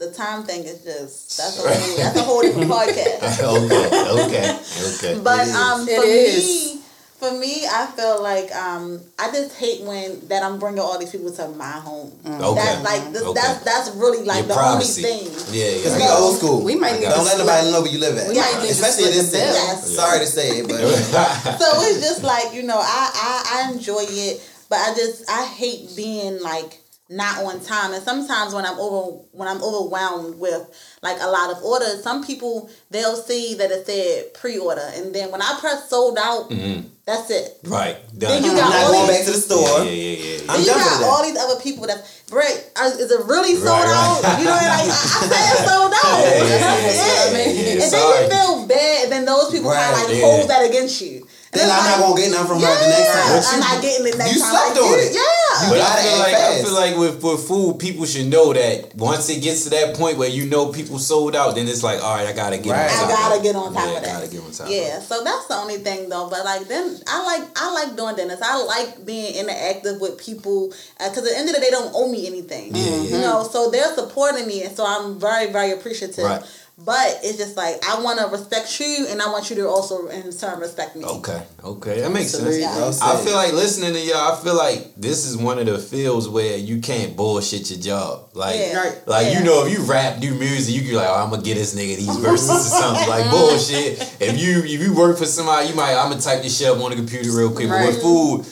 the 0.00 0.10
time 0.10 0.42
thing 0.44 0.64
is 0.64 0.82
just 0.82 1.36
that's 1.36 1.62
a 1.62 1.68
whole, 1.68 1.96
that's 1.96 2.16
a 2.16 2.22
whole 2.22 2.42
different 2.42 2.70
podcast. 2.76 3.42
okay, 3.44 3.86
okay, 4.24 4.58
okay. 4.96 5.20
But 5.22 5.40
It 5.46 5.50
is. 5.50 5.54
um, 5.54 5.88
It 5.88 5.96
for 5.96 6.04
is. 6.08 6.44
me, 6.46 6.80
For 7.20 7.32
me, 7.36 7.66
I 7.68 7.84
feel 7.92 8.22
like 8.22 8.48
um, 8.56 8.98
I 9.18 9.28
just 9.30 9.52
hate 9.60 9.82
when 9.84 10.26
that 10.32 10.42
I'm 10.42 10.58
bringing 10.58 10.80
all 10.80 10.98
these 10.98 11.10
people 11.12 11.30
to 11.30 11.48
my 11.52 11.76
home. 11.84 12.16
Okay. 12.24 12.54
That's 12.56 12.80
like 12.82 13.02
th- 13.12 13.20
Okay. 13.28 13.36
that's 13.36 13.60
that's 13.62 13.88
really 14.00 14.24
like 14.24 14.48
Your 14.48 14.48
the 14.48 14.54
privacy. 14.56 15.04
only 15.04 15.28
thing. 15.28 15.52
Yeah, 15.52 15.84
Cause 15.84 15.94
we 15.96 16.00
yeah. 16.00 16.16
old 16.16 16.36
school. 16.40 16.64
We 16.64 16.76
might 16.80 16.96
need 16.96 17.04
don't 17.12 17.20
to 17.20 17.28
let 17.28 17.36
split- 17.36 17.44
nobody 17.44 17.70
know 17.70 17.80
where 17.84 17.92
you 17.92 18.00
live 18.00 18.16
at. 18.16 18.28
We 18.32 18.40
might 18.40 18.56
need 18.64 18.72
to 18.72 18.80
Especially 18.80 19.12
in 19.12 19.20
split 19.20 19.20
this 19.20 19.30
the 19.32 19.36
city. 19.36 19.52
bill. 19.52 19.68
Yes. 19.68 19.94
Sorry 20.00 20.18
to 20.24 20.26
say 20.26 20.46
it, 20.60 20.64
but 20.64 20.80
so 21.60 21.68
it's 21.84 22.00
just 22.00 22.24
like 22.24 22.54
you 22.56 22.62
know 22.64 22.80
I, 22.80 23.04
I 23.12 23.32
i 23.68 23.72
enjoy 23.72 24.00
it 24.08 24.40
but 24.72 24.78
i 24.80 24.94
just 24.96 25.28
i 25.28 25.44
hate 25.44 25.92
being 25.96 26.40
like 26.40 26.79
not 27.10 27.42
on 27.44 27.58
time 27.60 27.92
and 27.92 28.02
sometimes 28.02 28.54
when 28.54 28.64
i'm 28.64 28.78
over 28.78 29.18
when 29.32 29.48
i'm 29.48 29.60
overwhelmed 29.62 30.38
with 30.38 30.62
like 31.02 31.16
a 31.20 31.26
lot 31.26 31.50
of 31.50 31.62
orders 31.64 32.02
some 32.04 32.24
people 32.24 32.70
they'll 32.90 33.16
see 33.16 33.54
that 33.54 33.70
it 33.72 33.84
said 33.84 34.32
pre-order 34.34 34.88
and 34.94 35.12
then 35.14 35.30
when 35.32 35.42
i 35.42 35.56
press 35.60 35.90
sold 35.90 36.16
out 36.18 36.48
mm-hmm. 36.50 36.86
that's 37.04 37.28
it 37.30 37.58
Right. 37.64 37.96
Then 38.14 38.44
you 38.44 38.52
got 38.54 38.72
all 38.72 38.92
going 38.92 39.06
these- 39.08 39.16
back 39.18 39.24
to 39.26 39.32
the 39.32 39.38
store. 39.42 39.84
Yeah, 39.84 39.90
yeah, 39.90 39.90
yeah. 39.90 40.34
yeah. 40.36 40.40
I'm 40.40 40.46
then 40.46 40.60
you 40.60 40.66
done 40.66 41.00
got 41.00 41.10
all 41.10 41.22
these 41.24 41.36
other 41.38 41.60
people 41.60 41.86
that 41.86 41.98
Brett, 42.30 42.70
is 43.00 43.10
it 43.10 43.26
really 43.26 43.54
sold 43.54 43.82
Right, 43.82 43.90
out? 43.90 44.22
right. 44.22 44.38
You 44.38 44.44
know, 44.44 44.50
like 44.54 44.70
I, 44.70 44.86
I 44.86 45.24
said 45.26 45.44
it's 45.50 45.66
sold 45.66 45.92
out. 45.92 46.20
Yeah, 46.20 46.30
yeah, 46.30 46.58
That's 46.58 46.62
yeah, 46.62 46.86
it. 46.86 46.94
yeah, 46.94 47.62
yeah, 47.66 47.84
And 47.84 47.92
then 47.92 48.06
you 48.14 48.30
feel 48.30 48.66
bad, 48.66 49.02
and 49.04 49.12
then 49.12 49.24
those 49.24 49.50
people 49.50 49.70
kind 49.72 49.94
of 49.94 50.02
like 50.02 50.14
yeah. 50.16 50.22
hold 50.26 50.50
that 50.50 50.62
against 50.68 51.00
you. 51.00 51.26
Then 51.52 51.66
It's 51.66 51.72
I'm 51.72 51.82
not 51.82 51.98
gonna 51.98 52.20
get 52.22 52.30
nothing 52.30 52.46
from 52.46 52.60
her 52.62 52.74
the 52.78 52.88
next 52.94 53.10
time. 53.10 53.54
I'm 53.54 53.60
not 53.60 53.82
getting 53.82 54.06
it 54.06 54.18
next 54.18 54.34
you 54.34 54.40
time. 54.40 54.50
slept 54.54 54.70
Like, 54.70 54.86
on 54.86 54.98
it. 55.02 55.12
Yeah. 55.18 55.68
But 55.68 55.80
I 55.82 56.02
feel 56.02 56.12
act 56.14 56.18
like 56.22 56.34
I 56.34 56.62
feel 56.62 56.74
like 56.74 56.96
with, 56.96 57.22
with 57.24 57.42
food, 57.48 57.78
people 57.80 58.06
should 58.06 58.26
know 58.26 58.52
that 58.52 58.94
once 58.94 59.28
it 59.28 59.42
gets 59.42 59.64
to 59.64 59.70
that 59.70 59.96
point 59.96 60.16
where 60.16 60.28
you 60.28 60.46
know 60.46 60.70
people 60.70 61.00
sold 61.00 61.34
out, 61.34 61.56
then 61.56 61.66
it's 61.66 61.82
like, 61.82 62.00
all 62.00 62.14
right, 62.14 62.28
I 62.28 62.32
gotta 62.32 62.56
get 62.58 62.70
Right. 62.70 62.86
on 62.86 62.96
top. 62.96 63.10
I 63.10 63.10
gotta 63.10 63.42
get 63.42 63.56
on 63.56 63.74
top 63.74 63.82
yeah, 63.84 63.96
of 63.96 64.02
that. 64.04 64.10
I 64.10 64.20
gotta 64.20 64.30
get 64.30 64.42
on 64.44 64.52
top. 64.52 64.68
Yeah, 64.70 64.98
Of 64.98 65.02
so 65.02 65.24
that's 65.24 65.46
the 65.48 65.54
only 65.56 65.78
thing 65.78 66.08
though. 66.08 66.30
But 66.30 66.44
like 66.44 66.68
then, 66.68 66.96
I 67.08 67.24
like 67.26 67.48
I 67.56 67.72
like 67.74 67.96
doing 67.96 68.14
dinners. 68.14 68.38
I 68.40 68.62
like 68.62 69.04
being 69.04 69.34
interactive 69.34 69.98
with 70.00 70.18
people 70.24 70.72
uh, 71.00 71.08
because 71.10 71.26
at 71.26 71.34
the 71.34 71.36
end 71.36 71.48
of 71.48 71.56
the 71.56 71.60
day, 71.60 71.66
they 71.66 71.70
don't 71.72 71.90
owe 71.94 72.10
me 72.10 72.28
anything. 72.28 72.76
Yeah, 72.76 72.84
yeah. 72.84 73.02
You 73.02 73.18
know, 73.22 73.42
so 73.42 73.70
they're 73.72 73.92
supporting 73.96 74.46
me, 74.46 74.62
and 74.62 74.76
so 74.76 74.86
I'm 74.86 75.18
very 75.18 75.50
very 75.50 75.72
appreciative. 75.72 76.24
Right. 76.24 76.42
But 76.82 77.20
it's 77.22 77.36
just 77.36 77.56
like 77.58 77.76
I 77.86 78.00
want 78.02 78.20
to 78.20 78.26
respect 78.28 78.80
you, 78.80 79.06
and 79.10 79.20
I 79.20 79.26
want 79.30 79.50
you 79.50 79.56
to 79.56 79.68
also 79.68 80.06
in 80.08 80.32
turn 80.32 80.58
respect 80.60 80.96
me. 80.96 81.04
Okay, 81.04 81.42
okay, 81.62 82.00
that 82.00 82.10
makes 82.10 82.32
Absolutely. 82.34 82.62
sense. 82.62 83.00
Well 83.00 83.20
I 83.20 83.22
feel 83.24 83.34
like 83.34 83.52
listening 83.52 83.92
to 83.92 84.00
y'all. 84.00 84.32
I 84.32 84.40
feel 84.42 84.56
like 84.56 84.94
this 84.96 85.26
is 85.26 85.36
one 85.36 85.58
of 85.58 85.66
the 85.66 85.78
fields 85.78 86.26
where 86.28 86.56
you 86.56 86.80
can't 86.80 87.14
bullshit 87.16 87.70
your 87.70 87.80
job. 87.80 88.30
Like, 88.32 88.56
Yeah. 88.58 88.92
Like 89.06 89.26
Yeah. 89.26 89.38
you 89.38 89.44
know, 89.44 89.66
if 89.66 89.72
you 89.72 89.84
rap, 89.84 90.20
do 90.20 90.32
music, 90.34 90.74
you 90.74 90.82
can 90.82 90.94
like, 90.94 91.08
oh, 91.08 91.22
I'm 91.22 91.28
gonna 91.30 91.42
get 91.42 91.56
this 91.56 91.74
nigga 91.74 91.96
these 91.96 92.16
verses 92.16 92.48
or 92.48 92.58
something 92.58 93.08
like 93.08 93.30
bullshit. 93.36 94.00
If 94.18 94.40
you 94.40 94.60
if 94.64 94.80
you 94.80 94.94
work 94.94 95.18
for 95.18 95.26
somebody, 95.26 95.68
you 95.68 95.74
might 95.74 95.94
I'm 95.94 96.08
gonna 96.10 96.20
type 96.22 96.42
this 96.42 96.56
shit 96.56 96.68
up 96.68 96.78
on 96.82 96.90
the 96.90 96.96
computer 96.96 97.30
real 97.36 97.50
quick. 97.52 97.68
But 97.68 97.86
with 97.86 98.00
food, 98.00 98.46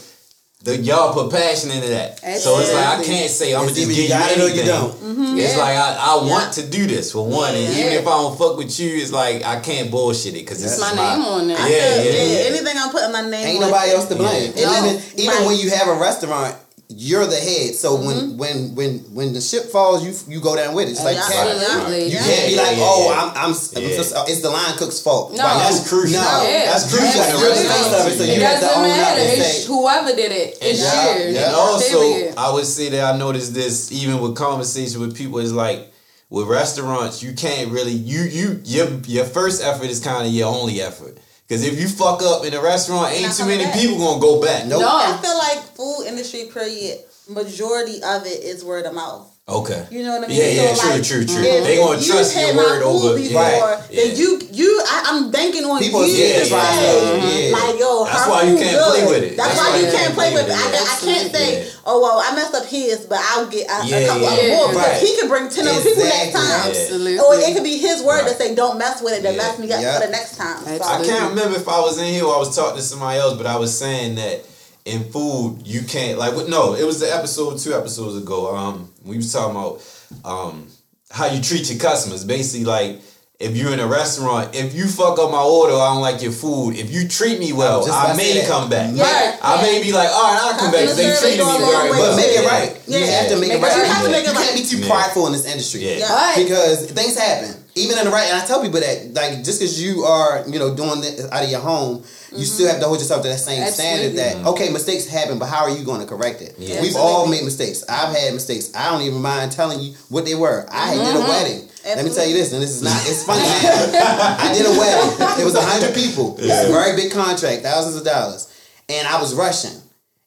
the 0.77 0.83
y'all 0.83 1.13
put 1.13 1.31
passion 1.33 1.71
into 1.71 1.89
that. 1.89 2.19
So 2.41 2.59
it's 2.61 2.73
like 2.73 2.87
I 3.01 3.03
can't 3.05 3.31
say 3.31 3.55
I'm 3.55 3.63
gonna 3.63 3.75
just 3.75 3.81
either 3.81 3.89
give 3.91 3.97
you 3.99 4.03
you 4.05 4.09
got 4.09 4.31
it 4.31 4.39
or 4.39 4.43
you 4.43 4.49
anything. 4.49 4.67
don't. 4.67 4.93
Mm-hmm. 4.95 5.39
It's 5.39 5.53
Yeah. 5.57 5.59
like 5.63 5.77
I, 5.77 5.89
I 5.99 6.15
want 6.25 6.53
to 6.55 6.67
do 6.69 6.87
this 6.87 7.13
for 7.13 7.27
one, 7.27 7.55
and 7.55 7.73
even 7.75 7.93
if 7.93 8.07
I 8.07 8.11
don't 8.11 8.37
fuck 8.39 8.57
with 8.57 8.79
you, 8.79 8.97
it's 9.03 9.13
like 9.13 9.45
I 9.45 9.61
can't 9.61 9.91
bullshit 9.91 10.35
it 10.35 10.41
because 10.45 10.63
it's 10.65 10.81
my 10.81 10.91
name 10.95 11.25
on 11.25 11.49
there. 11.49 11.57
Yeah, 11.59 11.65
I 11.65 11.69
yeah, 11.69 12.23
yeah. 12.23 12.51
Anything 12.51 12.75
I'm 12.77 12.91
putting 12.91 13.13
my 13.13 13.23
name. 13.23 13.47
Ain't 13.47 13.63
on, 13.65 13.71
nobody 13.71 13.91
else 13.93 14.07
to 14.09 14.17
blame. 14.17 14.53
Yeah. 14.57 14.67
No. 14.67 14.87
even 14.87 15.03
even 15.17 15.37
Right. 15.39 15.47
when 15.47 15.57
you 15.59 15.71
have 15.71 15.89
a 15.89 15.95
restaurant, 15.95 16.55
you're 16.91 17.27
the 17.27 17.37
head. 17.37 17.75
So 17.75 17.97
when 17.97 18.17
mm-hmm. 18.17 18.37
when 18.39 18.75
when 18.75 18.99
when 19.15 19.33
the 19.35 19.41
ship 19.43 19.65
falls, 19.67 20.03
you 20.05 20.13
you 20.33 20.41
go 20.41 20.57
down 20.57 20.75
with 20.75 20.89
it. 20.89 20.93
It's 20.93 21.05
like 21.05 21.17
Yeah. 21.17 21.29
cattle. 21.29 21.61
Absolutely. 21.61 22.05
You 22.07 22.13
Yeah. 22.17 22.25
can't 22.25 22.49
be 22.49 22.57
like, 22.57 22.77
oh. 22.79 23.13
I'm, 23.13 23.29
I'm, 23.37 23.51
Yeah. 23.51 23.97
just, 23.97 24.15
it's 24.29 24.41
the 24.41 24.49
line 24.51 24.77
cook's 24.79 24.99
fault. 25.01 25.33
No. 25.33 25.45
Like, 25.45 25.69
That's 25.69 25.89
crucial. 25.89 26.21
No, 26.23 26.43
Yeah. 26.49 26.73
That's 26.73 26.91
You 26.91 26.99
crucial. 26.99 27.21
got 27.21 27.29
in 27.29 27.41
you're 27.41 27.49
the 27.49 27.55
restaurants. 27.55 27.89
face 27.89 28.07
of 28.07 28.13
it, 28.13 28.19
so 28.19 28.25
you 28.33 28.41
have 28.41 28.61
to 28.61 28.67
doesn't 28.67 28.83
up 28.83 28.89
matter. 28.89 29.21
and 29.21 29.41
It's 29.43 29.63
say, 29.65 29.67
whoever 29.69 30.17
did 30.17 30.33
it. 30.33 30.59
It's 30.63 30.81
Yeah, 30.81 31.17
yours. 31.19 31.35
yeah. 31.35 31.47
And 31.49 31.55
also, 31.57 32.01
Period. 32.01 32.35
I 32.39 32.53
would 32.53 32.65
say 32.67 32.89
that 32.89 33.15
I 33.15 33.17
noticed 33.19 33.53
this 33.55 33.93
even 33.93 34.21
with 34.21 34.35
conversation 34.35 35.01
with 35.01 35.15
people 35.17 35.39
is 35.41 35.53
like 35.53 35.93
with 36.31 36.47
restaurants, 36.47 37.23
you 37.23 37.33
can't 37.35 37.71
really 37.71 37.93
you 37.93 38.23
you 38.23 38.61
your 38.65 38.89
your 39.07 39.25
first 39.27 39.63
effort 39.63 39.87
is 39.91 40.01
kind 40.01 40.27
of 40.27 40.33
your 40.33 40.49
only 40.49 40.81
effort. 40.81 41.19
Because 41.49 41.65
if 41.65 41.81
you 41.81 41.89
fuck 41.89 42.23
up 42.23 42.45
in 42.45 42.53
a 42.53 42.61
restaurant, 42.61 43.11
ain't 43.13 43.35
too 43.35 43.47
many 43.47 43.65
back. 43.65 43.75
people 43.75 43.97
gonna 43.97 44.21
go 44.21 44.43
back. 44.43 44.67
Nope. 44.67 44.83
No. 44.83 44.89
I 44.89 45.17
feel 45.17 45.39
like 45.39 45.59
food 45.75 46.05
industry 46.07 46.51
period. 46.53 46.99
Majority 47.27 48.03
of 48.03 48.27
it 48.27 48.43
is 48.45 48.63
word 48.65 48.85
of 48.85 48.95
mouth. 48.95 49.38
Okay. 49.49 49.87
You 49.91 50.05
know 50.05 50.21
what 50.21 50.25
I 50.25 50.29
mean? 50.29 50.37
Yeah, 50.37 50.69
yeah, 50.69 50.75
So, 50.75 50.83
true, 50.83 50.91
like, 50.93 51.03
true, 51.09 51.25
true. 51.25 51.41
if 51.41 51.65
They 51.65 51.77
gonna 51.81 51.99
you 51.99 52.05
trust 52.13 52.37
your 52.37 52.53
word 52.55 52.83
food 52.83 52.93
over. 52.93 53.17
before, 53.17 53.41
Right. 53.41 53.81
then 53.89 54.13
you 54.15 54.37
you 54.53 54.69
I, 54.85 54.97
I'm 55.09 55.31
banking 55.31 55.65
on 55.65 55.81
People 55.81 56.05
you. 56.07 56.13
yeah, 56.21 56.43
to 56.45 56.49
try 56.53 56.69
say, 56.77 57.01
to- 57.01 57.17
yeah. 57.49 57.57
Like 57.57 57.79
yo, 57.81 58.05
That's 58.05 58.29
why 58.29 58.43
you 58.45 58.57
can't 58.61 58.77
good. 58.77 58.93
play 58.93 59.05
with 59.09 59.23
it. 59.33 59.37
That's, 59.39 59.55
That's 59.57 59.69
why 59.73 59.79
you 59.81 59.87
can't 59.91 60.13
play 60.15 60.35
with 60.35 60.49
it. 60.49 60.53
I. 60.53 60.69
I 60.85 60.97
can't 61.01 61.33
say, 61.35 61.65
Yeah. 61.65 61.71
oh 61.87 61.97
well, 62.03 62.21
I 62.21 62.35
messed 62.37 62.55
up 62.55 62.67
his, 62.67 63.07
but 63.09 63.21
I'll 63.33 63.47
get 63.47 63.65
a, 63.71 63.87
Yeah, 63.87 63.97
a 63.97 64.07
couple 64.09 64.23
yeah, 64.23 64.29
other 64.37 64.49
more 64.49 64.69
because 64.69 64.85
right. 64.85 65.01
he 65.01 65.17
can 65.17 65.29
bring 65.29 65.49
ten 65.49 65.65
other 65.67 65.79
exactly. 65.81 65.95
people 65.97 66.05
next 66.13 66.33
time. 66.35 66.69
Absolutely. 66.69 67.19
Or 67.19 67.35
it 67.35 67.55
could 67.55 67.65
be 67.65 67.79
his 67.79 68.03
word 68.03 68.17
right. 68.21 68.25
that 68.29 68.37
say, 68.37 68.55
don't 68.55 68.77
mess 68.77 69.01
with 69.01 69.15
it." 69.15 69.23
That 69.23 69.33
Yeah. 69.33 69.39
mess 69.49 69.59
me 69.59 69.73
up 69.73 69.81
Yeah. 69.81 69.99
for 69.99 70.05
the 70.07 70.13
next 70.13 70.37
time. 70.37 70.61
So, 70.67 70.85
I 70.85 71.03
can't 71.03 71.31
remember 71.31 71.57
if 71.57 71.67
I 71.69 71.81
was 71.81 71.97
in 71.97 72.05
here 72.13 72.25
or 72.25 72.35
I 72.35 72.39
was 72.39 72.55
talking 72.55 72.77
to 72.77 72.83
somebody 72.83 73.19
else, 73.19 73.33
but 73.39 73.47
I 73.47 73.57
was 73.57 73.73
saying 73.79 74.17
that 74.17 74.45
in 74.85 75.11
food 75.11 75.61
you 75.65 75.83
can't 75.83 76.19
like 76.19 76.35
no, 76.49 76.75
it 76.75 76.85
was 76.85 77.01
the 77.01 77.09
episode 77.15 77.59
two 77.59 77.73
episodes 77.75 78.17
ago. 78.17 78.55
Um 78.55 78.91
we 79.05 79.17
was 79.17 79.33
talking 79.33 79.57
about 79.57 79.83
um 80.25 80.69
how 81.11 81.27
you 81.27 81.41
treat 81.43 81.71
your 81.71 81.79
customers. 81.79 82.25
Basically 82.25 82.65
like 82.65 83.01
if 83.39 83.57
you're 83.57 83.73
in 83.73 83.79
a 83.79 83.87
restaurant, 83.87 84.55
if 84.55 84.75
you 84.75 84.89
fuck 84.89 85.19
up 85.19 85.31
my 85.31 85.41
order, 85.41 85.75
I 85.75 85.95
don't 85.95 86.03
like 86.03 86.23
your 86.23 86.33
food. 86.33 86.75
If 86.75 86.91
you 86.91 87.07
treat 87.07 87.39
me 87.39 87.53
well, 87.53 87.87
I 87.91 88.17
may 88.17 88.45
come 88.47 88.69
back. 88.69 88.91
Yeah. 88.95 89.39
I 89.41 89.63
may 89.63 89.81
be 89.81 89.93
like, 89.93 90.09
all 90.11 90.27
right, 90.27 90.41
I'll 90.43 90.59
come 90.59 90.73
back 90.73 90.91
they 90.97 91.15
treated 91.15 91.47
me 91.47 91.59
very 91.59 91.91
well. 91.91 92.17
But 92.17 92.17
make 92.17 92.35
it 92.35 92.47
right. 92.51 92.83
Yeah. 92.89 92.99
You 92.99 93.07
have 93.07 93.29
to 93.29 93.39
make, 93.39 93.53
it 93.53 93.63
right. 93.63 93.77
You 93.77 93.85
have 93.85 94.05
to 94.05 94.11
make 94.11 94.25
it 94.25 94.31
You 94.31 94.35
right. 94.35 94.45
can't 94.45 94.59
be 94.59 94.67
too 94.67 94.85
prideful 94.87 95.27
in 95.27 95.33
this 95.33 95.47
industry. 95.47 95.87
Yeah. 95.87 96.35
Because 96.37 96.91
things 96.91 97.17
happen. 97.17 97.58
Even 97.79 97.99
in 97.99 98.05
the 98.05 98.11
right, 98.11 98.29
and 98.29 98.41
I 98.41 98.45
tell 98.47 98.61
people 98.63 98.81
that, 98.81 99.15
like, 99.15 99.45
just 99.45 99.61
because 99.61 99.83
you 99.83 100.03
are, 100.05 100.45
you 100.47 100.59
know, 100.59 100.75
doing 100.75 101.01
this 101.01 101.31
out 101.31 101.45
of 101.45 101.51
your 101.51 101.61
home, 101.61 101.97
you 101.99 102.03
Mm-hmm. 102.29 102.43
still 102.45 102.69
have 102.69 102.79
to 102.81 102.87
hold 102.87 102.99
yourself 102.99 103.23
to 103.23 103.29
that 103.29 103.39
same 103.39 103.65
standard 103.73 104.13
that, 104.19 104.45
okay, 104.53 104.69
mistakes 104.71 105.07
happen, 105.07 105.39
but 105.39 105.47
how 105.47 105.63
are 105.65 105.71
you 105.71 105.83
going 105.83 106.01
to 106.03 106.07
correct 106.07 106.43
it? 106.43 106.55
Yeah. 106.59 106.83
We've 106.83 106.95
all 106.97 107.27
made 107.27 107.43
mistakes. 107.43 107.85
I've 107.89 108.15
had 108.15 108.35
mistakes. 108.35 108.71
I 108.77 108.91
don't 108.91 109.01
even 109.01 109.23
mind 109.23 109.51
telling 109.53 109.81
you 109.81 109.95
what 110.11 110.27
they 110.27 110.35
were. 110.35 110.67
I 110.71 110.93
did 110.95 111.17
a 111.17 111.21
wedding. 111.21 111.69
Let 111.87 112.05
me 112.05 112.13
tell 112.13 112.27
you 112.27 112.35
this, 112.35 112.53
and 112.53 112.61
this 112.63 112.69
is 112.71 112.83
not, 112.83 113.01
it's 113.09 113.25
funny, 113.25 113.41
man. 113.41 113.97
I 114.45 114.53
did 114.53 114.67
a 114.67 114.77
wedding. 114.79 115.41
It 115.41 115.45
was 115.45 115.55
a 115.55 115.65
100 115.65 115.95
people. 115.95 116.37
It's 116.41 116.69
a 116.69 116.73
very 116.73 116.97
big 116.97 117.13
contract, 117.13 117.63
thousands 117.63 117.97
of 117.97 118.05
dollars. 118.05 118.53
And 118.91 119.09
I 119.09 119.19
was 119.21 119.35
rushing. 119.35 119.81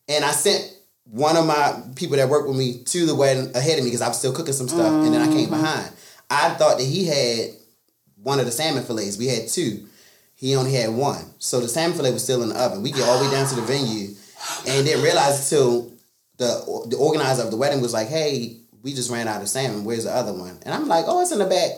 And 0.08 0.24
I 0.24 0.32
sent 0.32 0.74
one 1.04 1.36
of 1.36 1.46
my 1.46 1.80
people 1.94 2.16
that 2.16 2.28
worked 2.28 2.48
with 2.48 2.56
me 2.56 2.82
to 2.82 3.06
the 3.06 3.14
wedding 3.14 3.54
ahead 3.54 3.78
of 3.78 3.84
me 3.84 3.90
because 3.90 4.02
I 4.02 4.08
was 4.08 4.18
still 4.18 4.32
cooking 4.32 4.54
some 4.54 4.66
stuff, 4.68 4.92
and 4.92 5.14
then 5.14 5.22
I 5.22 5.32
came 5.32 5.50
behind. 5.50 5.88
I 6.32 6.54
thought 6.54 6.78
that 6.78 6.84
he 6.84 7.04
had 7.04 7.50
one 8.22 8.40
of 8.40 8.46
the 8.46 8.52
salmon 8.52 8.84
fillets. 8.84 9.18
We 9.18 9.26
had 9.26 9.48
two. 9.48 9.86
He 10.34 10.56
only 10.56 10.72
had 10.72 10.90
one. 10.90 11.24
So 11.38 11.60
the 11.60 11.68
salmon 11.68 11.96
fillet 11.96 12.12
was 12.12 12.24
still 12.24 12.42
in 12.42 12.48
the 12.48 12.60
oven. 12.60 12.82
We 12.82 12.90
get 12.90 13.06
all 13.06 13.18
the 13.18 13.26
way 13.26 13.30
down 13.30 13.48
to 13.48 13.54
the 13.54 13.62
venue 13.62 14.14
and 14.66 14.86
didn't 14.86 15.04
realize 15.04 15.44
until 15.44 15.92
the 16.38 16.86
the 16.88 16.96
organizer 16.96 17.42
of 17.42 17.50
the 17.50 17.56
wedding 17.56 17.82
was 17.82 17.92
like, 17.92 18.08
"Hey, 18.08 18.56
we 18.82 18.94
just 18.94 19.10
ran 19.10 19.28
out 19.28 19.42
of 19.42 19.48
salmon. 19.48 19.84
Where's 19.84 20.04
the 20.04 20.10
other 20.10 20.32
one?" 20.32 20.58
And 20.62 20.74
I'm 20.74 20.88
like, 20.88 21.04
"Oh, 21.06 21.20
it's 21.20 21.32
in 21.32 21.38
the 21.38 21.44
back," 21.44 21.70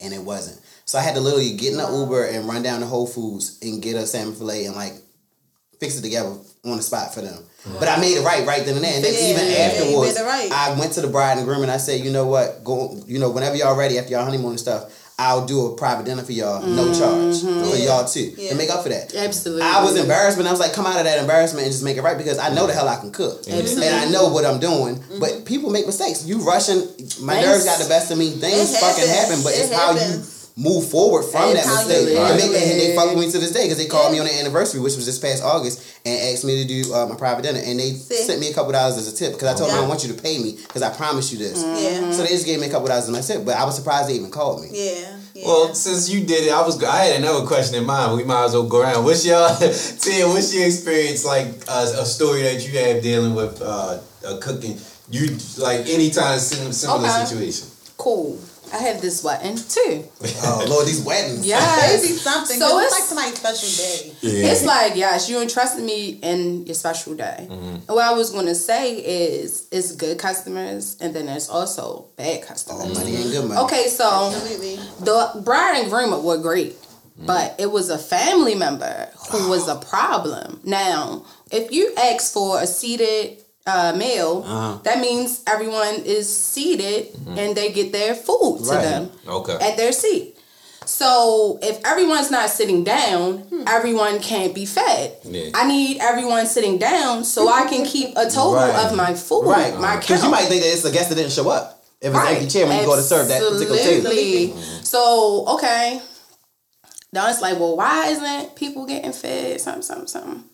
and 0.00 0.14
it 0.14 0.22
wasn't. 0.22 0.60
So 0.84 0.98
I 0.98 1.02
had 1.02 1.16
to 1.16 1.20
literally 1.20 1.56
get 1.56 1.72
in 1.72 1.78
the 1.78 1.90
Uber 1.90 2.26
and 2.26 2.48
run 2.48 2.62
down 2.62 2.80
to 2.80 2.86
Whole 2.86 3.08
Foods 3.08 3.58
and 3.60 3.82
get 3.82 3.96
a 3.96 4.06
salmon 4.06 4.36
fillet 4.36 4.66
and 4.66 4.76
like 4.76 4.94
fix 5.78 5.98
it 5.98 6.02
together 6.02 6.30
on 6.64 6.76
the 6.76 6.82
spot 6.82 7.14
for 7.14 7.20
them. 7.20 7.42
But 7.80 7.88
I 7.88 8.00
made 8.00 8.16
it 8.16 8.24
right 8.24 8.46
right 8.46 8.64
then 8.64 8.76
and 8.76 8.84
there. 8.84 8.94
And 8.94 9.04
then 9.04 9.12
Yeah, 9.12 9.30
even 9.30 9.50
yeah, 9.50 9.58
afterwards, 9.58 10.18
right. 10.20 10.50
I 10.52 10.78
went 10.78 10.92
to 10.92 11.00
the 11.00 11.08
bride 11.08 11.38
and 11.38 11.46
groom 11.46 11.62
and 11.62 11.70
I 11.70 11.78
said, 11.78 12.04
you 12.04 12.10
know 12.12 12.26
what, 12.26 12.62
go, 12.64 12.96
you 13.06 13.18
know, 13.18 13.30
whenever 13.30 13.56
y'all 13.56 13.76
ready 13.76 13.98
after 13.98 14.12
y'all 14.12 14.24
honeymoon 14.24 14.50
and 14.50 14.60
stuff, 14.60 14.92
I'll 15.18 15.46
do 15.46 15.66
a 15.72 15.76
private 15.76 16.04
dinner 16.04 16.22
for 16.22 16.32
y'all, 16.32 16.60
no 16.62 16.84
mm-hmm. 16.84 17.00
charge 17.00 17.40
for 17.70 17.76
Yeah. 17.76 17.86
y'all 17.86 18.04
too, 18.04 18.34
Yeah. 18.36 18.50
to 18.50 18.54
make 18.54 18.68
up 18.70 18.82
for 18.82 18.90
that. 18.90 19.14
Absolutely. 19.14 19.62
I 19.62 19.82
was 19.82 19.96
embarrassed, 19.96 20.36
but 20.36 20.46
I 20.46 20.50
was 20.50 20.60
like, 20.60 20.74
come 20.74 20.84
out 20.86 20.98
of 20.98 21.04
that 21.04 21.18
embarrassment 21.18 21.64
and 21.64 21.72
just 21.72 21.82
make 21.82 21.96
it 21.96 22.02
right 22.02 22.18
because 22.18 22.38
I 22.38 22.50
know 22.54 22.66
the 22.66 22.74
hell 22.74 22.86
I 22.88 22.96
can 22.96 23.10
cook. 23.10 23.38
Absolutely. 23.48 23.86
And 23.86 23.96
I 23.96 24.10
know 24.10 24.28
what 24.28 24.44
I'm 24.44 24.60
doing. 24.60 24.96
Mm-hmm. 24.96 25.18
But 25.20 25.44
people 25.46 25.70
make 25.70 25.86
mistakes. 25.86 26.26
You 26.26 26.38
rushing, 26.46 26.80
my 27.24 27.34
Things- 27.34 27.46
nerves 27.46 27.64
got 27.64 27.78
the 27.80 27.88
best 27.88 28.10
of 28.10 28.18
me. 28.18 28.30
Things 28.30 28.74
It 28.74 28.78
fucking 28.78 29.08
happens. 29.08 29.08
happen, 29.08 29.42
but 29.42 29.54
It 29.54 29.58
it's 29.64 29.72
how 29.72 29.92
you 29.92 29.98
happens. 29.98 30.35
Move 30.58 30.88
forward 30.88 31.22
from 31.22 31.52
that 31.52 31.66
Absolutely. 31.66 32.14
mistake. 32.14 32.30
And, 32.30 32.40
they, 32.40 32.46
and 32.70 32.80
they 32.80 32.88
Yeah. 32.94 32.96
fuck 32.96 33.14
with 33.14 33.26
me 33.26 33.30
to 33.30 33.38
this 33.38 33.50
day 33.52 33.64
because 33.64 33.76
they 33.76 33.84
called 33.86 34.10
me 34.10 34.18
on 34.20 34.24
the 34.24 34.32
anniversary, 34.40 34.80
which 34.80 34.96
was 34.96 35.04
this 35.04 35.18
past 35.18 35.42
August, 35.44 35.82
and 36.06 36.32
asked 36.32 36.44
me 36.46 36.62
to 36.62 36.66
do 36.66 36.94
uh, 36.94 37.04
my 37.06 37.14
private 37.14 37.42
dinner. 37.42 37.60
And 37.62 37.78
they 37.78 37.92
See? 37.92 38.16
sent 38.24 38.40
me 38.40 38.48
a 38.50 38.54
couple 38.54 38.72
dollars 38.72 38.96
as 38.96 39.06
a 39.12 39.14
tip 39.14 39.34
because 39.34 39.48
I 39.48 39.54
told 39.58 39.70
them 39.70 39.84
I 39.84 39.86
want 39.86 40.02
you 40.02 40.12
to 40.14 40.20
pay 40.20 40.38
me 40.38 40.52
because 40.66 40.80
I 40.80 40.88
promised 40.96 41.30
you 41.30 41.38
this. 41.38 41.62
Yeah. 41.62 42.10
So 42.10 42.22
they 42.22 42.28
just 42.30 42.46
gave 42.46 42.58
me 42.58 42.68
a 42.68 42.70
couple 42.70 42.88
dollars 42.88 43.04
as 43.04 43.10
my 43.10 43.20
tip, 43.20 43.44
but 43.44 43.54
I 43.54 43.64
was 43.66 43.76
surprised 43.76 44.08
they 44.08 44.14
even 44.14 44.30
called 44.30 44.62
me. 44.62 44.68
Yeah. 44.72 45.18
yeah. 45.34 45.44
Well, 45.46 45.74
since 45.74 46.08
you 46.08 46.24
did 46.24 46.46
it, 46.46 46.52
I 46.52 46.62
was 46.62 46.82
I 46.82 47.04
had 47.04 47.20
another 47.20 47.46
question 47.46 47.74
in 47.76 47.84
mind. 47.84 48.16
We 48.16 48.24
might 48.24 48.46
as 48.46 48.54
well 48.54 48.62
go 48.66 48.80
around. 48.80 49.04
What's 49.04 49.26
your 49.26 49.46
Tia? 50.00 50.26
What's 50.26 50.54
your 50.54 50.64
experience 50.64 51.22
like? 51.26 51.48
Uh, 51.68 51.92
a 51.98 52.06
story 52.06 52.40
that 52.42 52.66
you 52.66 52.78
have 52.78 53.02
dealing 53.02 53.34
with 53.34 53.60
uh, 53.60 53.98
uh, 54.26 54.38
cooking. 54.40 54.78
You 55.10 55.36
like 55.58 55.80
any 55.86 56.08
time 56.10 56.38
similar 56.38 57.06
Okay. 57.08 57.24
situation. 57.26 57.68
cool. 57.98 58.38
I 58.72 58.78
have 58.78 59.00
this 59.00 59.22
wedding 59.22 59.56
too. 59.56 60.04
Oh 60.42 60.64
Lord, 60.68 60.86
these 60.86 61.02
weddings. 61.02 61.46
Yes. 61.46 62.02
Maybe 62.02 62.14
something. 62.14 62.58
So 62.58 62.68
So 62.68 62.78
it's 62.80 62.86
it's- 62.98 63.00
like 63.18 63.32
somebody's 63.34 63.38
special 63.38 63.84
day. 63.84 64.16
Yeah. 64.40 64.50
It's 64.52 64.64
like, 64.64 64.96
yes, 64.96 65.28
you 65.28 65.40
entrusted 65.40 65.84
me 65.84 66.18
in 66.22 66.66
your 66.66 66.74
special 66.74 67.14
day. 67.14 67.46
Mm-hmm. 67.48 67.66
And 67.74 67.88
what 67.88 68.04
I 68.04 68.12
was 68.12 68.30
gonna 68.30 68.54
say 68.54 68.94
is 68.96 69.68
it's 69.70 69.92
good 69.94 70.18
customers 70.18 70.96
and 71.00 71.14
then 71.14 71.26
there's 71.26 71.48
also 71.48 72.06
bad 72.16 72.40
Oh, 72.42 72.46
customers. 72.46 72.98
money 72.98 73.16
ain't 73.16 73.30
good 73.30 73.48
money. 73.48 73.60
Okay, 73.62 73.86
so 73.88 74.32
Absolutely. 74.34 74.76
the 75.00 75.40
bride 75.44 75.76
and 75.82 75.90
groom 75.90 76.22
were 76.24 76.38
great, 76.38 76.76
but 77.18 77.54
it 77.58 77.70
was 77.70 77.88
a 77.88 77.98
family 77.98 78.54
member 78.54 79.08
who 79.30 79.48
was 79.48 79.68
a 79.68 79.76
problem. 79.76 80.60
Now, 80.64 81.24
if 81.50 81.70
you 81.72 81.92
ask 81.96 82.32
for 82.32 82.60
a 82.60 82.66
seated 82.66 83.42
uh, 83.66 83.92
meal, 83.96 84.44
Uh-huh. 84.46 84.78
that 84.84 85.00
means 85.00 85.40
everyone 85.46 85.94
is 86.04 86.26
seated 86.34 87.08
and 87.36 87.56
they 87.56 87.72
get 87.72 87.92
their 87.92 88.14
food 88.14 88.64
to 88.64 88.70
Right. 88.70 88.82
them 88.82 89.10
Okay. 89.28 89.54
at 89.60 89.76
their 89.76 89.92
seat. 89.92 90.34
So 90.84 91.58
if 91.62 91.80
everyone's 91.84 92.30
not 92.30 92.48
sitting 92.48 92.84
down, 92.84 93.42
everyone 93.66 94.20
can't 94.20 94.54
be 94.54 94.64
fed. 94.66 95.16
Yeah. 95.24 95.50
I 95.52 95.66
need 95.66 95.98
everyone 96.00 96.46
sitting 96.46 96.78
down 96.78 97.24
so 97.24 97.48
I 97.48 97.66
can 97.66 97.84
keep 97.92 98.16
a 98.16 98.30
total 98.30 98.54
Right. 98.54 98.86
of 98.86 98.94
my 98.94 99.14
food, 99.14 99.46
Right. 99.46 99.76
my 99.80 99.96
Because 99.96 100.22
you 100.22 100.30
might 100.30 100.46
think 100.46 100.62
that 100.62 100.72
it's 100.72 100.84
a 100.84 100.92
guest 100.92 101.08
that 101.08 101.16
didn't 101.16 101.32
show 101.32 101.48
up. 101.50 101.82
If 102.00 102.14
it's 102.14 102.20
an 102.22 102.26
empty 102.28 102.46
chair 102.46 102.66
when 102.66 102.78
you 102.78 102.86
go 102.86 102.94
to 102.94 103.02
serve 103.02 103.26
that 103.28 103.40
particular 103.42 103.78
table. 103.78 104.56
So, 104.84 105.44
okay. 105.54 106.00
Now 107.12 107.28
it's 107.30 107.40
like, 107.40 107.58
well, 107.58 107.76
why 107.76 108.06
isn't 108.08 108.54
people 108.54 108.84
getting 108.86 109.12
fed? 109.12 109.60
Something, 109.60 109.82
something, 109.82 110.06
something. 110.06 110.44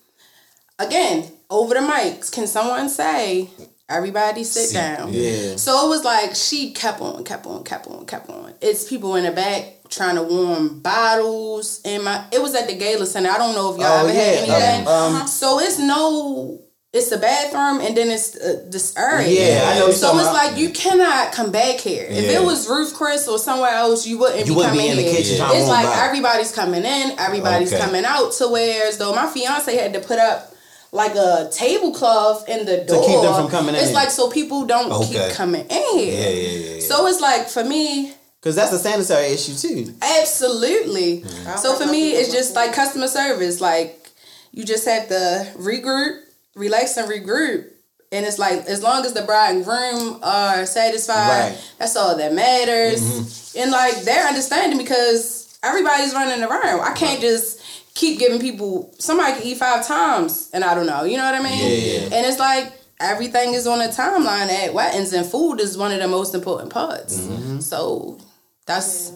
Again, 0.78 1.30
over 1.50 1.74
the 1.74 1.80
mics, 1.80 2.32
can 2.32 2.46
someone 2.46 2.88
say, 2.88 3.48
everybody 3.88 4.42
sit 4.44 4.68
Sit, 4.70 4.74
down? 4.74 5.10
Yeah. 5.12 5.56
So 5.56 5.86
it 5.86 5.88
was 5.88 6.04
like 6.04 6.34
she 6.34 6.72
kept 6.72 7.00
on, 7.00 7.24
kept 7.24 7.46
on, 7.46 7.62
kept 7.64 7.86
on, 7.86 8.06
kept 8.06 8.28
on. 8.30 8.54
It's 8.60 8.88
people 8.88 9.14
in 9.16 9.24
the 9.24 9.32
back 9.32 9.74
trying 9.90 10.16
to 10.16 10.22
warm 10.22 10.80
bottles 10.80 11.80
in 11.84 12.02
my. 12.04 12.24
It 12.32 12.40
was 12.40 12.54
at 12.54 12.66
the 12.68 12.74
Gala 12.76 13.06
Center. 13.06 13.30
I 13.30 13.38
don't 13.38 13.54
know 13.54 13.72
if 13.74 13.78
y'all 13.78 13.86
Oh, 13.86 14.06
ever 14.06 14.12
yeah. 14.12 14.24
had 14.24 14.48
anything. 14.48 14.88
Um, 14.88 15.16
um, 15.22 15.26
so 15.28 15.60
it's 15.60 15.78
no. 15.78 16.62
It's 16.94 17.08
the 17.08 17.16
bathroom 17.16 17.80
and 17.80 17.96
then 17.96 18.10
it's 18.10 18.36
uh, 18.36 18.66
this 18.68 18.94
area. 18.98 19.26
Yeah, 19.26 19.70
I 19.70 19.78
know 19.78 19.90
So 19.92 20.14
it's 20.18 20.26
like 20.28 20.58
you 20.58 20.68
cannot 20.74 21.32
come 21.32 21.50
back 21.50 21.80
here. 21.80 22.04
If 22.06 22.28
it 22.28 22.42
was 22.42 22.68
Ruth 22.68 22.92
Chris 22.94 23.26
or 23.28 23.38
somewhere 23.38 23.70
else, 23.70 24.06
you 24.06 24.18
wouldn't 24.18 24.40
You 24.40 24.52
be 24.52 24.56
wouldn't 24.56 24.74
be 24.74 24.78
coming 24.80 24.90
in 24.90 24.96
the 24.98 25.10
kitchen 25.10 25.36
Yeah. 25.38 25.52
It's 25.54 25.68
like 25.70 25.86
everybody's 25.86 26.52
coming 26.52 26.84
in, 26.84 27.18
everybody's 27.18 27.72
Okay. 27.72 27.82
coming 27.82 28.04
out 28.04 28.32
to 28.34 28.48
where 28.48 28.86
as 28.88 28.98
though 28.98 29.14
my 29.14 29.26
fiance 29.26 29.74
had 29.74 29.94
to 29.94 30.00
put 30.00 30.18
up 30.18 30.51
like 30.92 31.14
a 31.14 31.48
tablecloth 31.50 32.48
in 32.48 32.66
the 32.66 32.84
door 32.84 33.00
To 33.02 33.06
keep 33.08 33.20
them 33.22 33.34
from 33.34 33.48
coming 33.48 33.74
It's 33.74 33.88
in. 33.88 33.94
like 33.94 34.10
so 34.10 34.28
people 34.30 34.66
don't 34.66 34.92
Okay. 34.92 35.26
keep 35.28 35.36
coming 35.36 35.66
in 35.68 35.98
here. 35.98 36.12
Yeah, 36.22 36.28
yeah, 36.28 36.50
yeah, 36.50 36.74
yeah. 36.76 36.80
So 36.80 37.06
it's 37.06 37.20
like 37.20 37.48
for 37.48 37.64
me, 37.64 38.12
Because 38.40 38.56
that's 38.56 38.72
a 38.72 38.78
sanitary 38.78 39.28
issue 39.28 39.54
too. 39.54 39.94
Absolutely. 40.02 41.24
So 41.62 41.74
for 41.74 41.86
me, 41.86 42.10
it's 42.12 42.32
just 42.32 42.54
like 42.54 42.72
customer 42.74 43.08
service. 43.08 43.60
Like 43.60 44.10
you 44.52 44.64
just 44.64 44.84
have 44.86 45.08
to 45.08 45.50
regroup, 45.56 46.20
relax, 46.54 46.96
and 46.96 47.08
regroup. 47.10 47.68
And 48.10 48.26
it's 48.26 48.38
like 48.38 48.66
as 48.66 48.82
long 48.82 49.06
as 49.06 49.14
the 49.14 49.22
bride 49.22 49.54
and 49.56 49.64
groom 49.64 50.18
are 50.22 50.66
satisfied, 50.66 51.52
Right. 51.52 51.58
that's 51.78 51.96
all 51.96 52.16
that 52.18 52.34
matters. 52.34 53.00
Mm-hmm. 53.00 53.58
And 53.60 53.70
like 53.70 54.02
they're 54.02 54.26
understanding 54.26 54.76
because 54.76 55.56
everybody's 55.62 56.12
running 56.12 56.42
around. 56.42 56.80
I 56.80 56.92
can't 56.92 57.20
just 57.22 57.61
keep 57.94 58.18
giving 58.18 58.40
people. 58.40 58.94
Somebody 58.98 59.34
can 59.38 59.42
eat 59.46 59.58
five 59.58 59.86
times, 59.86 60.50
and 60.52 60.64
I 60.64 60.74
don't 60.74 60.86
know. 60.86 61.04
You 61.04 61.16
know 61.16 61.24
what 61.24 61.34
I 61.34 61.42
mean? 61.42 61.58
Yeah. 61.58 62.16
And 62.16 62.26
it's 62.26 62.38
like 62.38 62.72
everything 63.00 63.54
is 63.54 63.66
on 63.66 63.80
a 63.80 63.88
timeline 63.88 64.48
at 64.48 64.72
weddings, 64.74 65.12
and 65.12 65.26
food 65.26 65.60
is 65.60 65.76
one 65.76 65.92
of 65.92 65.98
the 66.00 66.08
most 66.08 66.34
important 66.34 66.70
parts. 66.72 67.18
Mm-hmm. 67.20 67.60
So 67.60 68.18
that's 68.66 69.12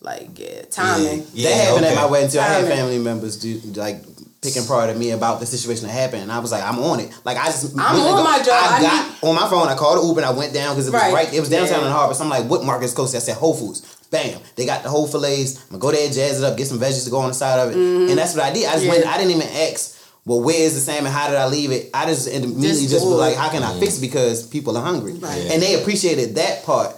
like 0.00 0.38
yeah, 0.38 0.62
timing. 0.70 1.26
Yeah, 1.34 1.50
that 1.50 1.56
happened 1.56 1.84
okay. 1.86 1.94
at 1.94 2.02
my 2.02 2.06
wedding 2.10 2.30
too. 2.30 2.40
I 2.40 2.44
had 2.44 2.66
family 2.66 2.98
members 2.98 3.36
do 3.38 3.60
like 3.80 4.02
picking 4.42 4.64
part 4.64 4.88
of 4.88 4.96
me 4.96 5.10
about 5.10 5.38
the 5.38 5.44
situation 5.46 5.86
that 5.86 5.92
happened, 5.92 6.22
and 6.22 6.32
I 6.32 6.38
was 6.38 6.50
like, 6.50 6.62
I'm 6.64 6.78
on 6.78 7.00
it. 7.00 7.12
Like 7.24 7.36
I 7.36 7.46
just, 7.46 7.76
I'm 7.78 7.94
went 7.96 8.06
to 8.08 8.12
on 8.14 8.24
my 8.24 8.38
job. 8.38 8.48
I, 8.54 8.78
I 8.78 8.82
got 8.82 9.24
on 9.24 9.34
my 9.34 9.48
phone. 9.50 9.68
I 9.68 9.76
called 9.76 10.02
the 10.02 10.06
Uber 10.06 10.20
and 10.20 10.30
I 10.30 10.32
went 10.32 10.54
down 10.54 10.74
because 10.74 10.88
it 10.88 10.92
was 10.92 11.02
Right. 11.02 11.12
right. 11.12 11.34
It 11.34 11.40
was 11.40 11.50
downtown 11.50 11.80
Yeah. 11.80 11.86
in 11.86 11.92
Harbor. 11.92 12.14
So 12.14 12.24
I'm 12.24 12.30
like, 12.30 12.46
what 12.46 12.64
market 12.64 12.86
is 12.86 12.94
close? 12.94 13.14
I 13.14 13.18
said 13.18 13.36
Whole 13.36 13.54
Foods. 13.54 13.99
Bam! 14.10 14.40
They 14.56 14.66
got 14.66 14.82
the 14.82 14.88
whole 14.88 15.06
fillets. 15.06 15.62
I'm 15.64 15.78
gonna 15.78 15.80
go 15.80 15.92
there, 15.92 16.08
jazz 16.10 16.40
it 16.40 16.44
up, 16.44 16.56
get 16.56 16.66
some 16.66 16.78
veggies 16.80 17.04
to 17.04 17.10
go 17.10 17.18
on 17.18 17.28
the 17.28 17.34
side 17.34 17.58
of 17.60 17.70
it, 17.70 17.76
and 17.76 18.18
that's 18.18 18.34
what 18.34 18.44
I 18.44 18.52
did. 18.52 18.66
I 18.66 18.72
just 18.72 18.84
Mm-hmm. 18.84 18.86
Yeah. 18.86 18.98
went. 19.00 19.06
I 19.06 19.18
didn't 19.18 19.36
even 19.36 19.48
ask. 19.72 19.96
Well, 20.26 20.42
where 20.42 20.60
is 20.60 20.74
the 20.74 20.80
salmon? 20.80 21.10
How 21.10 21.28
did 21.28 21.36
I 21.38 21.46
leave 21.46 21.70
it? 21.70 21.90
I 21.94 22.04
just 22.06 22.28
immediately 22.28 22.60
Just 22.68 22.90
just, 22.90 23.06
was 23.06 23.14
like, 23.18 23.36
how 23.36 23.48
can 23.48 23.62
I 23.62 23.78
fix 23.80 23.96
it? 23.98 24.00
Because 24.02 24.46
people 24.46 24.76
are 24.76 24.82
hungry, 24.84 25.14
Right. 25.14 25.48
and 25.50 25.62
they 25.62 25.80
appreciated 25.80 26.34
that 26.34 26.62
part 26.64 26.94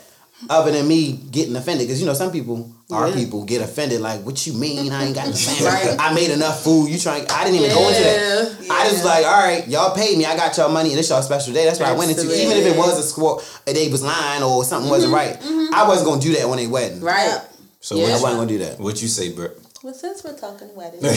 other 0.51 0.72
than 0.72 0.88
me 0.88 1.12
getting 1.31 1.55
offended. 1.55 1.87
Because 1.87 2.01
you 2.01 2.07
know, 2.07 2.14
some 2.14 2.33
people, 2.33 2.68
our 2.92 3.09
Yeah. 3.09 3.14
people, 3.14 3.44
get 3.44 3.62
offended. 3.62 4.00
Like, 4.00 4.22
what 4.24 4.46
you 4.46 4.52
mean? 4.52 4.92
I 4.92 5.05
ain't 5.07 5.14
got 5.14 5.26
the 5.26 5.35
salmon. 5.35 5.88
Right. 5.88 5.96
I 5.98 6.12
made 6.14 6.31
enough 6.31 6.62
food. 6.62 6.90
You 6.90 6.98
trying? 6.98 7.26
I 7.31 7.44
didn't 7.44 7.61
even 7.61 7.70
go 7.74 7.88
into 7.88 8.02
that. 8.02 8.57
Yeah. 8.61 8.72
I 8.72 8.85
just 8.85 8.96
was 8.96 9.05
like, 9.05 9.24
all 9.26 9.42
right, 9.42 9.66
y'all 9.68 9.94
paid 9.94 10.16
me. 10.18 10.24
I 10.26 10.37
got 10.37 10.57
y'all 10.57 10.70
money, 10.70 10.90
and 10.90 10.98
it's 10.98 11.09
y'all 11.09 11.22
special 11.22 11.52
day. 11.52 11.64
That's 11.64 11.78
what 11.81 11.88
I 11.88 11.92
went 11.92 12.11
into. 12.11 12.22
Absolutely. 12.22 12.44
Even 12.44 12.57
if 12.59 12.66
it 12.74 12.78
was 12.78 12.98
a 12.98 13.02
squat, 13.02 13.42
they 13.66 13.88
was 13.88 14.02
lying 14.02 14.42
or 14.42 14.64
something 14.64 14.90
wasn't 14.90 15.12
right. 15.12 15.37
I 15.74 15.87
wasn't 15.88 16.09
gonna 16.09 16.20
do 16.20 16.33
that 16.35 16.44
on 16.44 16.57
their 16.59 16.68
wedding. 16.68 17.00
Right. 17.00 17.40
So 17.81 17.96
Yeah. 17.96 18.05
I 18.05 18.07
what, 18.12 18.22
wasn't 18.22 18.38
gonna 18.40 18.48
do 18.48 18.59
that. 18.59 18.78
what 18.81 19.02
you 19.02 19.09
say, 19.09 19.33
bro? 19.33 19.48
Well, 19.83 19.94
since 19.94 20.22
we're 20.22 20.37
talking 20.38 20.68
weddings, 20.76 21.02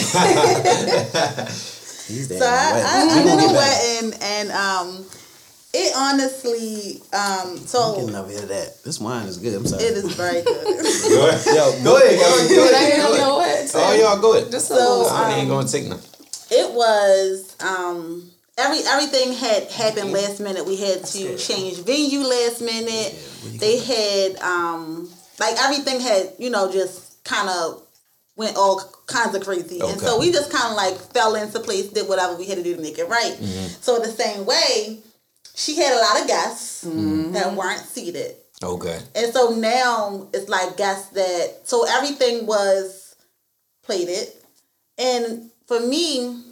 These 2.08 2.38
so 2.38 2.46
I, 2.46 2.72
weddings. 2.72 2.86
I, 2.86 3.20
I 3.20 3.24
gonna 3.24 3.40
did 3.40 3.50
a 3.50 3.54
wedding, 3.54 4.14
and 4.22 4.50
um, 4.52 5.04
it 5.78 5.92
honestly, 5.96 7.02
um, 7.12 7.50
I'm 7.52 7.56
so 7.58 7.96
getting 8.00 8.14
over 8.14 8.30
here 8.30 8.40
to 8.40 8.46
that. 8.46 8.82
This 8.84 8.98
wine 9.00 9.26
is 9.26 9.36
good. 9.38 9.54
I'm 9.54 9.66
sorry. 9.66 9.82
it 9.84 9.96
is 9.96 10.12
very 10.14 10.42
good. 10.42 10.64
Go 11.08 11.28
ahead. 11.28 11.46
Yo, 11.46 11.84
Go 11.84 11.96
ahead, 11.96 12.18
guys. 12.18 12.48
Go 12.48 12.64
I 12.64 12.70
ahead. 12.72 12.96
don't 12.96 13.10
Go 13.12 13.18
know 13.18 13.40
ahead. 13.40 13.64
what. 13.64 13.72
Oh, 13.74 13.92
y'all 13.94 14.20
go 14.20 14.36
ahead. 14.36 14.50
Just 14.50 14.70
a 14.70 14.74
So, 14.74 14.80
little 14.80 15.06
I 15.08 15.32
ain't 15.34 15.42
um, 15.50 15.56
gonna 15.58 15.68
take 15.68 15.86
none. 15.86 16.00
It 16.50 16.72
was 16.72 17.56
um 17.60 18.30
every 18.56 18.78
everything 18.86 19.32
had 19.34 19.70
happened 19.70 20.12
last 20.12 20.40
minute. 20.40 20.64
We 20.64 20.76
had 20.76 21.04
to 21.04 21.36
change 21.36 21.78
venue 21.80 22.20
last 22.20 22.62
minute. 22.62 23.14
They 23.60 23.78
had 23.80 24.36
um 24.40 25.10
like 25.38 25.56
everything 25.62 26.00
had, 26.00 26.32
you 26.38 26.48
know, 26.50 26.72
just 26.72 27.22
kind 27.24 27.48
of 27.48 27.82
went 28.36 28.56
all 28.56 28.80
kinds 29.06 29.34
of 29.34 29.42
crazy. 29.44 29.80
And 29.80 29.98
so 30.00 30.18
we 30.20 30.30
just 30.30 30.50
kind 30.52 30.70
of 30.70 30.76
like 30.76 30.94
fell 31.12 31.34
into 31.34 31.58
place, 31.60 31.88
did 31.88 32.08
whatever 32.08 32.36
we 32.36 32.44
had 32.46 32.56
to 32.58 32.62
do 32.62 32.76
to 32.76 32.80
make 32.82 32.98
it 32.98 33.08
right. 33.08 33.34
So 33.80 33.96
in 33.96 34.02
the 34.02 34.08
same 34.08 34.44
way, 34.46 35.00
she 35.56 35.74
had 35.76 35.92
a 35.92 36.00
lot 36.00 36.20
of 36.20 36.28
guests 36.28 36.82
that 36.82 37.54
weren't 37.54 37.80
seated. 37.80 38.36
Okay. 38.62 38.98
And 39.14 39.32
so 39.32 39.50
now 39.56 40.28
it's 40.32 40.48
like 40.48 40.76
guests 40.76 41.08
that 41.10 41.62
so 41.64 41.84
everything 41.88 42.46
was 42.46 43.16
plated. 43.82 44.28
And 44.98 45.50
for 45.66 45.80
me, 45.80 46.42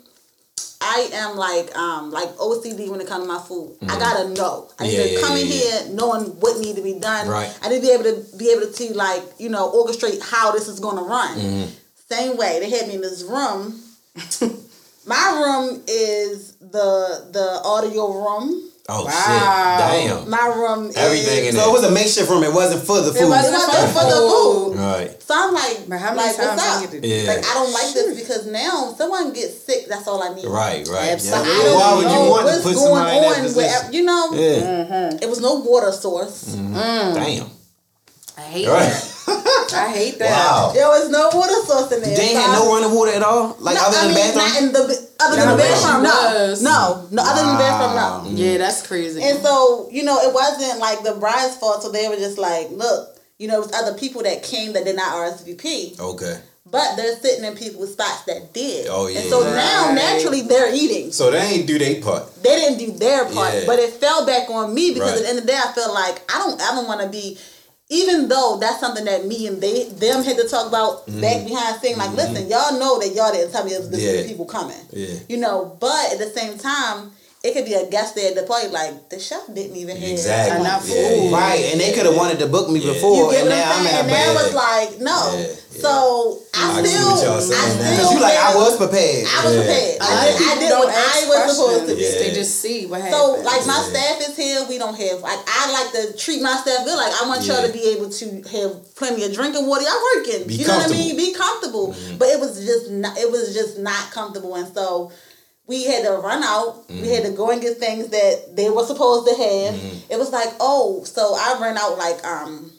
I 0.80 1.08
am 1.12 1.36
like 1.36 1.74
um 1.76 2.10
like 2.10 2.28
OCD 2.36 2.88
when 2.90 3.00
it 3.00 3.06
comes 3.06 3.26
to 3.26 3.32
my 3.32 3.40
food. 3.40 3.76
I 3.82 3.98
gotta 3.98 4.30
know. 4.30 4.70
I 4.78 4.84
need 4.84 4.94
Mm-hmm. 4.98 5.12
Yeah, 5.14 5.20
to 5.20 5.26
come 5.26 5.36
in 5.36 5.46
yeah, 5.46 5.52
here 5.52 5.94
knowing 5.94 6.24
what 6.40 6.58
need 6.60 6.76
to 6.76 6.82
be 6.82 6.98
done. 6.98 7.28
Right. 7.28 7.50
I 7.62 7.68
need 7.68 7.80
to 7.80 7.86
be 7.86 7.92
able 7.92 8.04
to 8.04 8.36
be 8.36 8.50
able 8.50 8.70
to 8.72 8.94
like, 8.94 9.22
you 9.38 9.48
know, 9.50 9.70
orchestrate 9.72 10.20
how 10.22 10.52
this 10.52 10.68
is 10.68 10.80
gonna 10.80 11.02
run. 11.02 11.38
Mm-hmm. 11.38 11.70
Same 12.10 12.36
way. 12.36 12.58
They 12.60 12.70
had 12.70 12.88
me 12.88 12.94
in 12.96 13.00
this 13.00 13.22
room. 13.22 13.80
my 15.06 15.42
room 15.42 15.82
is 15.88 16.52
the 16.56 17.28
the 17.32 17.60
audio 17.64 18.12
room. 18.12 18.70
Oh 18.86 19.06
Wow. 19.06 19.10
shit! 19.10 20.08
Damn. 20.12 20.28
My 20.28 20.44
room 20.54 20.92
Everything 20.94 21.44
is 21.46 21.54
in 21.54 21.60
So 21.60 21.70
it 21.70 21.72
was 21.72 21.84
a 21.84 21.90
makeshift 21.90 22.28
room. 22.28 22.44
It 22.44 22.52
wasn't 22.52 22.84
for 22.84 23.00
the 23.00 23.12
food. 23.16 23.22
it 23.22 23.28
wasn't 23.32 23.56
wasn't 23.56 23.88
for 23.92 24.00
for 24.00 24.04
the 24.04 24.20
food. 24.28 24.76
food. 24.76 24.76
Right. 24.76 25.22
So 25.22 25.32
I'm 25.34 25.54
like, 25.54 25.88
But 25.88 25.98
how 26.04 26.12
many 26.14 26.28
like, 26.28 26.36
times 26.36 26.48
what's 26.60 26.62
I 26.62 26.84
up? 26.84 26.90
get 26.92 27.02
to 27.02 27.08
Yeah. 27.08 27.32
Like, 27.32 27.44
I 27.48 27.54
don't 27.54 27.72
like 27.72 27.90
this 27.94 28.20
because 28.20 28.44
now 28.46 28.92
someone 28.98 29.32
gets 29.32 29.56
sick. 29.64 29.88
That's 29.88 30.06
all 30.06 30.22
I 30.22 30.34
need. 30.34 30.44
Right. 30.44 30.86
Right. 30.86 31.12
Absolutely. 31.16 31.48
I 31.50 31.64
don't 31.64 31.80
Why 31.80 31.94
would 31.96 32.02
you 32.02 32.08
know 32.12 32.28
want 32.28 32.40
to 32.44 32.52
what's 32.52 32.62
put 32.62 32.74
going 32.74 32.92
somebody 32.92 33.16
in 33.16 33.22
that 33.22 33.38
on 33.38 33.42
position? 33.42 33.56
wherever- 33.72 33.92
you 33.92 34.02
know, 34.04 34.22
Yeah. 34.32 34.56
Mm-hmm. 34.84 35.22
it 35.24 35.28
was 35.30 35.40
no 35.40 35.54
water 35.64 35.90
source. 35.92 36.54
Mm-hmm. 36.54 36.76
Mm. 36.76 37.14
Damn. 37.14 37.50
I 38.36 38.40
hate 38.42 38.68
Right. 38.68 38.92
that. 38.92 39.72
I 39.74 39.88
hate 39.96 40.18
that. 40.18 40.28
Wow. 40.30 40.72
There 40.74 40.88
was 40.88 41.08
no 41.08 41.30
water 41.32 41.54
source 41.64 41.90
in 41.90 42.02
there. 42.02 42.14
They 42.16 42.22
ain't 42.22 42.36
So 42.36 42.40
had 42.52 42.52
no 42.58 42.68
running 42.74 42.92
water 42.94 43.12
at 43.12 43.22
all? 43.22 43.56
Like 43.60 43.76
no, 43.76 43.84
other 43.86 43.96
I 43.96 44.00
than 44.04 44.14
mean, 44.14 44.34
bathroom? 44.34 44.44
not 44.44 44.62
in 44.62 44.72
the 44.76 45.08
other 45.24 45.36
than 45.36 45.46
No, 45.46 45.56
the 45.56 45.62
but 45.62 45.68
bathroom. 45.70 46.56
she 46.56 46.64
No, 46.64 47.08
no, 47.10 47.22
no. 47.22 47.22
Other 47.22 47.42
than 47.42 47.52
the 47.54 47.58
bathroom, 47.58 48.34
no. 48.34 48.40
Yeah, 48.42 48.58
that's 48.58 48.86
crazy. 48.86 49.22
And 49.22 49.38
so, 49.42 49.88
you 49.90 50.04
know, 50.04 50.18
it 50.20 50.32
wasn't 50.32 50.78
like 50.80 51.02
the 51.02 51.14
bride's 51.14 51.56
fault. 51.56 51.82
So 51.82 51.90
they 51.90 52.08
were 52.08 52.16
just 52.16 52.38
like, 52.38 52.70
look, 52.70 53.16
you 53.38 53.48
know, 53.48 53.56
it 53.62 53.66
was 53.66 53.72
other 53.72 53.98
people 53.98 54.22
that 54.22 54.42
came 54.42 54.72
that 54.74 54.84
did 54.84 54.96
not 54.96 55.12
RSVP. 55.14 55.98
Okay. 55.98 56.40
But 56.70 56.96
they're 56.96 57.14
sitting 57.16 57.44
in 57.44 57.54
people's 57.56 57.92
spots 57.92 58.22
that 58.24 58.52
did. 58.54 58.86
Oh, 58.90 59.06
yeah. 59.06 59.20
And 59.20 59.28
so 59.28 59.40
now, 59.42 59.92
naturally, 59.94 60.40
they're 60.42 60.74
eating. 60.74 61.12
So 61.12 61.30
they 61.30 61.38
ain't 61.40 61.66
do 61.66 61.78
their 61.78 62.00
part. 62.00 62.34
they 62.42 62.56
didn't 62.56 62.78
do 62.78 62.90
their 62.92 63.26
part, 63.26 63.54
Yeah. 63.54 63.62
but 63.66 63.78
it 63.78 63.92
fell 63.94 64.24
back 64.26 64.48
on 64.50 64.74
me 64.74 64.92
because 64.94 65.10
Right. 65.10 65.18
at 65.18 65.22
the 65.22 65.28
end 65.28 65.38
of 65.38 65.46
the 65.46 65.52
day, 65.52 65.58
I 65.62 65.72
felt 65.72 65.94
like 65.94 66.22
I 66.34 66.38
don't 66.38 66.60
ever 66.60 66.82
want 66.86 67.00
to 67.02 67.08
be, 67.08 67.38
even 67.90 68.28
though 68.28 68.56
that's 68.60 68.80
something 68.80 69.04
that 69.04 69.26
me 69.26 69.46
and 69.46 69.60
they 69.60 69.84
them 69.90 70.22
had 70.24 70.36
to 70.38 70.48
talk 70.48 70.66
about 70.68 71.06
back 71.20 71.46
behind 71.46 71.80
saying 71.80 71.98
like, 71.98 72.12
listen, 72.12 72.48
y'all 72.48 72.78
know 72.78 72.98
that 72.98 73.14
y'all 73.14 73.32
didn't 73.32 73.52
tell 73.52 73.64
me 73.64 73.70
there 73.70 73.80
was 73.80 73.90
this 73.90 74.00
Mm-hmm. 74.00 74.08
Yeah. 74.08 74.16
many 74.20 74.28
people 74.28 74.46
coming, 74.46 74.76
Yeah. 74.92 75.14
you 75.28 75.36
know. 75.36 75.76
But 75.80 76.12
at 76.12 76.18
the 76.18 76.26
same 76.26 76.58
time, 76.58 77.12
it 77.44 77.52
could 77.52 77.66
be 77.68 77.74
a 77.74 77.84
guest 77.90 78.14
there 78.16 78.30
at 78.32 78.36
the 78.40 78.42
party. 78.48 78.68
Like 78.68 79.10
the 79.10 79.20
chef 79.20 79.44
didn't 79.52 79.76
even 79.76 79.96
have 80.00 80.10
Exactly. 80.16 80.60
Enough 80.64 80.88
Yeah, 80.88 80.94
food. 81.12 81.28
yeah, 81.30 81.36
Right, 81.36 81.64
and 81.72 81.80
they 81.80 81.92
could 81.92 82.06
have 82.06 82.16
wanted 82.16 82.38
to 82.40 82.46
book 82.48 82.70
me 82.70 82.80
Yeah. 82.80 82.94
before, 82.94 83.28
You 83.28 83.30
get 83.36 83.40
and 83.44 83.48
what 83.50 83.56
now 83.60 83.72
I'm 83.72 83.80
I'm 83.80 83.86
at 83.86 83.94
And 84.00 84.08
a 84.08 84.10
that 84.10 84.24
bad. 84.24 84.34
was 84.40 84.54
like 84.54 84.90
no. 85.00 85.18
Yeah, 85.36 85.46
yeah. 85.46 85.54
So 85.84 86.38
I 86.54 86.80
I, 86.80 86.82
still, 86.86 87.10
what 87.10 87.24
y'all 87.24 87.36
I 87.36 87.40
saying 87.40 87.78
now. 87.82 87.94
still 87.98 88.12
you 88.14 88.20
like, 88.22 88.38
I 88.38 88.54
was 88.54 88.76
prepared. 88.78 89.26
I 89.28 89.38
was 89.44 89.54
Yeah. 89.54 89.60
prepared. 89.60 89.96
A 90.00 90.04
I 90.04 90.14
lot 90.14 90.24
did, 90.24 90.34
of 90.34 90.40
I 90.40 90.44
people 90.54 90.60
did 90.64 90.70
what 90.72 90.88
I 90.88 90.94
was 91.04 91.52
supposed 91.52 91.58
to 91.58 91.64
questions. 91.84 91.98
do. 91.98 92.04
Yeah. 92.04 92.18
They 92.24 92.30
just 92.34 92.54
see 92.64 92.78
what 92.86 93.00
happened. 93.02 93.20
So 93.20 93.42
like 93.44 93.62
my 93.66 93.80
Yeah. 93.82 93.90
staff 93.92 94.16
is 94.30 94.36
here, 94.40 94.60
we 94.70 94.78
don't 94.78 94.96
have 94.96 95.18
like 95.20 95.40
I 95.44 95.62
like 95.76 95.90
to 95.98 96.02
treat 96.16 96.40
my 96.40 96.56
staff 96.56 96.80
good. 96.88 96.96
Like 96.96 97.12
I 97.20 97.28
want 97.28 97.44
y'all 97.44 97.60
to 97.66 97.72
be 97.72 97.84
able 97.92 98.08
to 98.08 98.26
have 98.56 98.72
plenty 98.96 99.20
of 99.26 99.34
drinking 99.34 99.66
water. 99.66 99.82
Y'all 99.84 100.00
working. 100.16 100.46
Be 100.48 100.54
you 100.54 100.66
know 100.66 100.78
what 100.78 100.88
I 100.88 100.94
mean? 100.94 101.12
Be 101.16 101.34
comfortable. 101.34 101.92
Mm-hmm. 101.92 102.16
But 102.16 102.28
it 102.32 102.40
was 102.40 102.64
just 102.64 102.88
not 102.90 103.18
it 103.18 103.28
was 103.30 103.52
just 103.52 103.76
not 103.78 104.10
comfortable 104.16 104.54
and 104.54 104.72
so 104.72 105.10
we 105.66 105.84
had 105.84 106.04
to 106.04 106.12
run 106.12 106.42
out. 106.42 106.88
We 106.88 107.08
had 107.08 107.22
to 107.22 107.28
mm-hmm. 107.28 107.36
go 107.36 107.50
and 107.50 107.60
get 107.60 107.78
things 107.78 108.08
that 108.08 108.54
they 108.54 108.68
were 108.70 108.84
supposed 108.84 109.26
to 109.26 109.34
have. 109.34 109.74
Mm-hmm. 109.74 110.12
It 110.12 110.18
was 110.18 110.30
like, 110.30 110.48
oh, 110.60 111.04
so 111.04 111.34
I 111.34 111.58
ran 111.60 111.78
out 111.78 111.96
like 111.98 112.24
um 112.24 112.70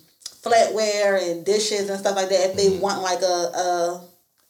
flatware 0.43 1.19
and 1.21 1.43
dishes 1.43 1.89
and 1.89 1.99
stuff 1.99 2.15
like 2.15 2.29
that 2.29 2.51
if 2.51 2.55
they 2.55 2.69
mm-hmm. 2.69 2.81
want 2.81 3.01
like 3.01 3.21
a, 3.21 3.25
a 3.25 4.01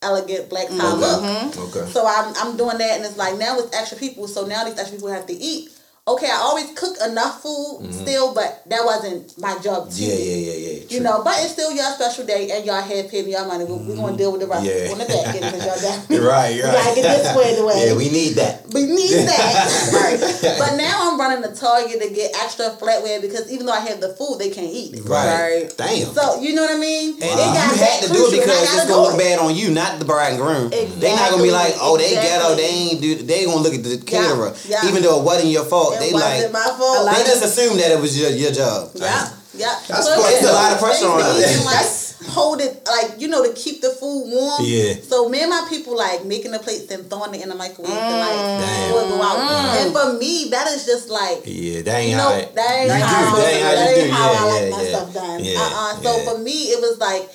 elegant 0.01 0.49
black 0.49 0.67
tie 0.67 0.93
look. 0.93 1.57
Okay. 1.57 1.89
So 1.91 2.05
I'm 2.05 2.33
I'm 2.37 2.57
doing 2.57 2.77
that, 2.77 2.97
and 2.97 3.05
it's 3.05 3.17
like 3.17 3.37
now 3.37 3.57
it's 3.57 3.73
extra 3.73 3.97
people. 3.97 4.27
So 4.27 4.45
now 4.45 4.65
these 4.65 4.77
extra 4.77 4.97
people 4.97 5.11
have 5.11 5.27
to 5.27 5.33
eat. 5.33 5.69
Okay, 6.07 6.27
I 6.29 6.35
always 6.37 6.69
cook 6.77 6.97
enough 7.01 7.41
food 7.41 7.81
mm-hmm. 7.81 7.91
still, 7.91 8.31
but 8.35 8.61
that 8.69 8.85
wasn't 8.85 9.35
my 9.41 9.57
job. 9.57 9.89
To 9.89 9.97
Yeah, 9.97 10.13
do. 10.13 10.21
yeah, 10.21 10.35
yeah, 10.37 10.69
yeah. 10.69 10.83
You 10.93 10.99
know, 11.01 11.23
but 11.25 11.33
it's 11.41 11.53
still 11.53 11.73
your 11.73 11.89
special 11.97 12.27
day, 12.27 12.51
and 12.53 12.63
y'all 12.63 12.77
have 12.79 13.09
paid 13.09 13.25
me 13.25 13.31
your 13.31 13.47
money. 13.47 13.65
We're, 13.65 13.73
we're 13.81 13.95
gonna 13.97 14.13
mm-hmm. 14.13 14.17
deal 14.17 14.31
with 14.31 14.41
the 14.41 14.47
rest 14.47 14.69
Yeah. 14.69 14.93
on 14.93 15.01
the 15.01 15.09
back 15.09 15.33
end 15.33 15.41
because 15.49 15.65
y'all 15.65 15.81
got 15.81 16.05
Right, 16.29 16.53
We 16.53 16.61
right. 16.61 16.73
gotta 16.77 16.93
get 16.93 17.09
this 17.09 17.25
squared 17.33 17.57
away. 17.57 17.73
Yeah, 17.89 17.97
we 17.97 18.09
need 18.13 18.37
that. 18.37 18.69
We 18.69 18.85
need 18.85 19.17
that. 19.25 19.65
right. 19.97 20.21
But 20.61 20.77
now 20.77 21.09
I'm 21.09 21.17
running 21.17 21.41
the 21.41 21.57
Target 21.57 21.97
to 21.97 22.13
get 22.13 22.37
extra 22.37 22.69
flatware 22.77 23.17
because 23.19 23.49
even 23.51 23.65
though 23.65 23.73
I 23.73 23.81
have 23.81 23.97
the 23.99 24.13
food, 24.13 24.37
they 24.37 24.51
can't 24.53 24.69
eat 24.69 24.93
it. 24.93 25.09
Right. 25.09 25.65
Right. 25.65 25.73
Damn. 25.75 26.13
So 26.13 26.37
you 26.39 26.53
know 26.53 26.69
what 26.69 26.77
I 26.77 26.79
mean? 26.79 27.17
And 27.17 27.33
It 27.33 27.49
you 27.49 27.81
had 27.81 28.05
to 28.05 28.13
do 28.13 28.29
it 28.29 28.45
crucial, 28.45 28.45
and 28.45 28.51
I 28.53 28.61
because 28.61 28.61
gotta 28.69 28.77
it's 28.77 28.89
gonna 28.93 29.01
look 29.09 29.17
it. 29.17 29.25
bad 29.25 29.39
on 29.41 29.55
you, 29.57 29.73
not 29.73 29.97
the 29.97 30.05
bride 30.05 30.37
and 30.37 30.39
groom. 30.39 30.69
They 30.69 31.09
not 31.17 31.33
gonna 31.33 31.41
be 31.41 31.49
like, 31.49 31.73
oh, 31.81 31.97
they 31.97 32.13
Exactly. 32.13 32.29
ghetto, 32.29 32.55
they 32.61 32.69
ain't 32.93 33.01
do. 33.01 33.15
They 33.25 33.45
gonna 33.49 33.57
look 33.65 33.73
at 33.73 33.81
the 33.81 33.97
caterer, 34.05 34.53
yeah. 34.69 34.85
even 34.85 35.01
though 35.01 35.17
it 35.17 35.25
wasn't 35.25 35.49
your 35.49 35.65
fault. 35.65 35.94
It 35.95 35.99
they 35.99 36.13
wasn't 36.13 36.53
like, 36.53 36.53
my 36.53 36.67
fault. 36.77 37.05
they 37.15 37.23
just 37.23 37.43
assumed 37.43 37.79
that 37.79 37.91
it 37.91 37.99
was 37.99 38.13
your 38.19 38.29
your 38.31 38.51
job. 38.51 38.91
Yeah, 38.95 39.29
yeah. 39.55 39.79
That's 39.87 40.05
So 40.05 40.11
it's 40.27 40.41
it's 40.41 40.49
a 40.49 40.53
lot 40.53 40.73
of 40.73 40.79
pressure 40.79 41.07
on 41.07 41.19
basically 41.19 41.65
us. 41.65 41.65
Like 41.65 42.05
hold 42.29 42.61
it, 42.61 42.81
like 42.87 43.19
you 43.19 43.27
know, 43.27 43.43
to 43.45 43.53
keep 43.53 43.81
the 43.81 43.89
food 43.89 44.31
warm. 44.31 44.61
Yeah. 44.63 44.95
So 45.01 45.29
me 45.29 45.41
and 45.41 45.49
my 45.49 45.65
people 45.69 45.95
like 45.95 46.25
making 46.25 46.51
the 46.51 46.59
plates 46.59 46.89
and 46.91 47.07
throwing 47.09 47.35
it 47.35 47.43
in 47.43 47.49
the 47.49 47.55
microwave 47.55 47.91
to 47.91 48.15
like 48.17 48.39
Damn. 48.61 48.91
go 48.91 49.21
out. 49.21 49.37
Mm. 49.37 49.85
And 49.85 49.93
for 49.93 50.17
me, 50.17 50.47
that 50.51 50.67
is 50.67 50.85
just 50.85 51.09
like. 51.09 51.43
Yeah, 51.45 51.81
that 51.81 51.95
ain't 51.99 52.11
You 52.11 52.17
how 52.17 52.29
know, 52.29 52.35
it. 52.37 52.55
that 52.55 52.71
ain't 52.71 52.87
you 52.87 53.05
how, 53.05 53.35
do. 53.35 53.41
That 53.41 53.53
ain't 53.53 53.63
how 53.63 53.75
that 53.75 53.89
you 53.89 54.01
ain't 54.01 54.07
do. 54.07 54.13
how 54.13 54.29
I 54.29 54.33
Yeah, 54.33 54.45
like 54.45 54.61
yeah, 54.63 54.77
my 54.77 54.83
stuff 54.85 55.13
done. 55.13 55.43
Yeah, 55.43 55.59
uh-uh. 55.59 55.95
So 56.01 56.17
yeah. 56.17 56.23
for 56.31 56.37
me, 56.39 56.57
it 56.73 56.79
was 56.81 56.97
like 56.99 57.29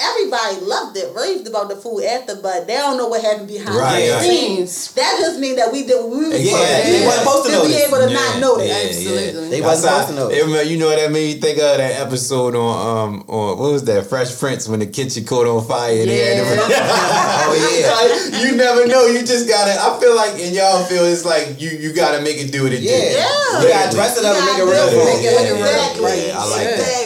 everybody 0.00 0.60
loved 0.64 0.96
it, 0.96 1.14
raved 1.14 1.46
about 1.46 1.68
the 1.68 1.76
food 1.76 2.04
after, 2.04 2.36
but 2.36 2.66
they 2.66 2.74
don't 2.74 2.96
know 2.96 3.08
what 3.08 3.22
happened 3.22 3.48
behind 3.48 3.76
Right, 3.76 4.06
the 4.06 4.12
right. 4.14 4.22
scenes. 4.22 4.92
That 4.94 5.16
just 5.20 5.38
means 5.38 5.56
that 5.56 5.70
we 5.72 5.84
did 5.84 5.96
what 6.00 6.10
we 6.10 6.28
was 6.28 6.40
Yeah, 6.40 6.50
supposed 6.56 6.66
to 6.84 6.90
they 6.90 6.98
do 6.98 7.04
wasn't 7.06 7.22
supposed 7.24 7.44
to 7.44 7.50
to 7.50 7.56
know 7.56 7.66
be 7.68 7.74
able 7.76 7.98
to 7.98 8.08
Yeah, 8.08 8.20
not 8.20 8.38
know 8.40 8.56
that. 8.58 8.66
yeah, 8.66 8.88
Absolutely. 8.88 9.42
yeah. 9.44 9.50
They 9.50 9.60
wasn't 9.60 9.92
supposed 9.92 10.08
to 10.08 10.14
know. 10.14 10.28
it 10.30 10.66
You 10.68 10.76
know 10.78 10.86
what 10.88 10.96
that 10.96 11.10
made 11.12 11.34
me 11.36 11.40
think 11.40 11.58
of 11.58 11.76
that 11.78 12.00
episode 12.00 12.54
on 12.56 12.70
um 12.80 13.24
on 13.28 13.58
what 13.58 13.72
was 13.72 13.84
that 13.84 14.06
Fresh 14.06 14.38
Prince 14.38 14.68
when 14.68 14.80
the 14.80 14.86
kitchen 14.86 15.24
caught 15.24 15.46
on 15.46 15.64
fire 15.66 16.00
and 16.00 16.08
they 16.10 16.18
had 16.18 16.42
to 16.42 16.50
Oh 17.50 17.54
yeah. 17.56 17.90
like, 17.90 18.44
you 18.44 18.56
never 18.56 18.86
know. 18.86 19.06
You 19.06 19.20
just 19.26 19.48
gotta. 19.48 19.72
I 19.74 19.98
feel 19.98 20.14
like, 20.14 20.38
and 20.40 20.54
y'all 20.54 20.84
feel 20.84 21.04
it's 21.04 21.24
like 21.24 21.60
you 21.60 21.70
you 21.70 21.92
gotta 21.92 22.22
make 22.22 22.38
it 22.38 22.52
do 22.52 22.62
what 22.64 22.72
it 22.72 22.80
Yeah. 22.80 22.96
do. 22.96 23.16
Yeah. 23.18 23.62
You 23.62 23.68
gotta 23.68 23.90
dress 23.96 24.16
it 24.18 24.24
up 24.24 24.36
and 24.36 24.46
make 24.46 24.58
it 24.58 24.64
real 24.64 24.86
gotta 24.86 24.96
make 25.04 25.24
it 25.24 25.34
them. 25.50 25.58
look 25.60 26.14
Yeah, 26.16 26.26
yeah, 26.26 26.38
I 26.40 26.44
like 26.46 26.68
that. 26.78 26.99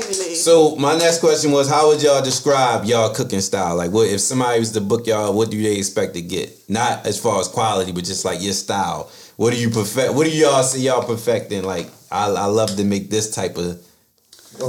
So 0.44 0.76
my 0.76 0.94
next 0.98 1.20
question 1.20 1.52
was, 1.52 1.70
how 1.70 1.88
would 1.88 2.02
y'all 2.02 2.22
describe 2.22 2.84
y'all 2.84 3.14
cooking 3.14 3.40
style? 3.40 3.76
Like, 3.76 3.92
what 3.92 4.10
if 4.10 4.20
somebody 4.20 4.58
was 4.58 4.72
to 4.72 4.82
book 4.82 5.06
y'all? 5.06 5.32
What 5.32 5.50
do 5.50 5.62
they 5.62 5.78
expect 5.78 6.12
to 6.16 6.20
get? 6.20 6.68
Not 6.68 7.06
as 7.06 7.18
far 7.18 7.40
as 7.40 7.48
quality, 7.48 7.92
but 7.92 8.04
just 8.04 8.26
like 8.26 8.42
your 8.42 8.52
style. 8.52 9.10
What 9.36 9.54
do 9.54 9.58
you 9.58 9.70
perfect? 9.70 10.12
What 10.12 10.26
do 10.26 10.36
y'all 10.36 10.62
see 10.62 10.82
y'all 10.82 11.02
perfecting? 11.02 11.62
Like, 11.62 11.88
I, 12.10 12.26
I 12.26 12.44
love 12.44 12.76
to 12.76 12.84
make 12.84 13.08
this 13.08 13.34
type 13.34 13.56
of 13.56 13.82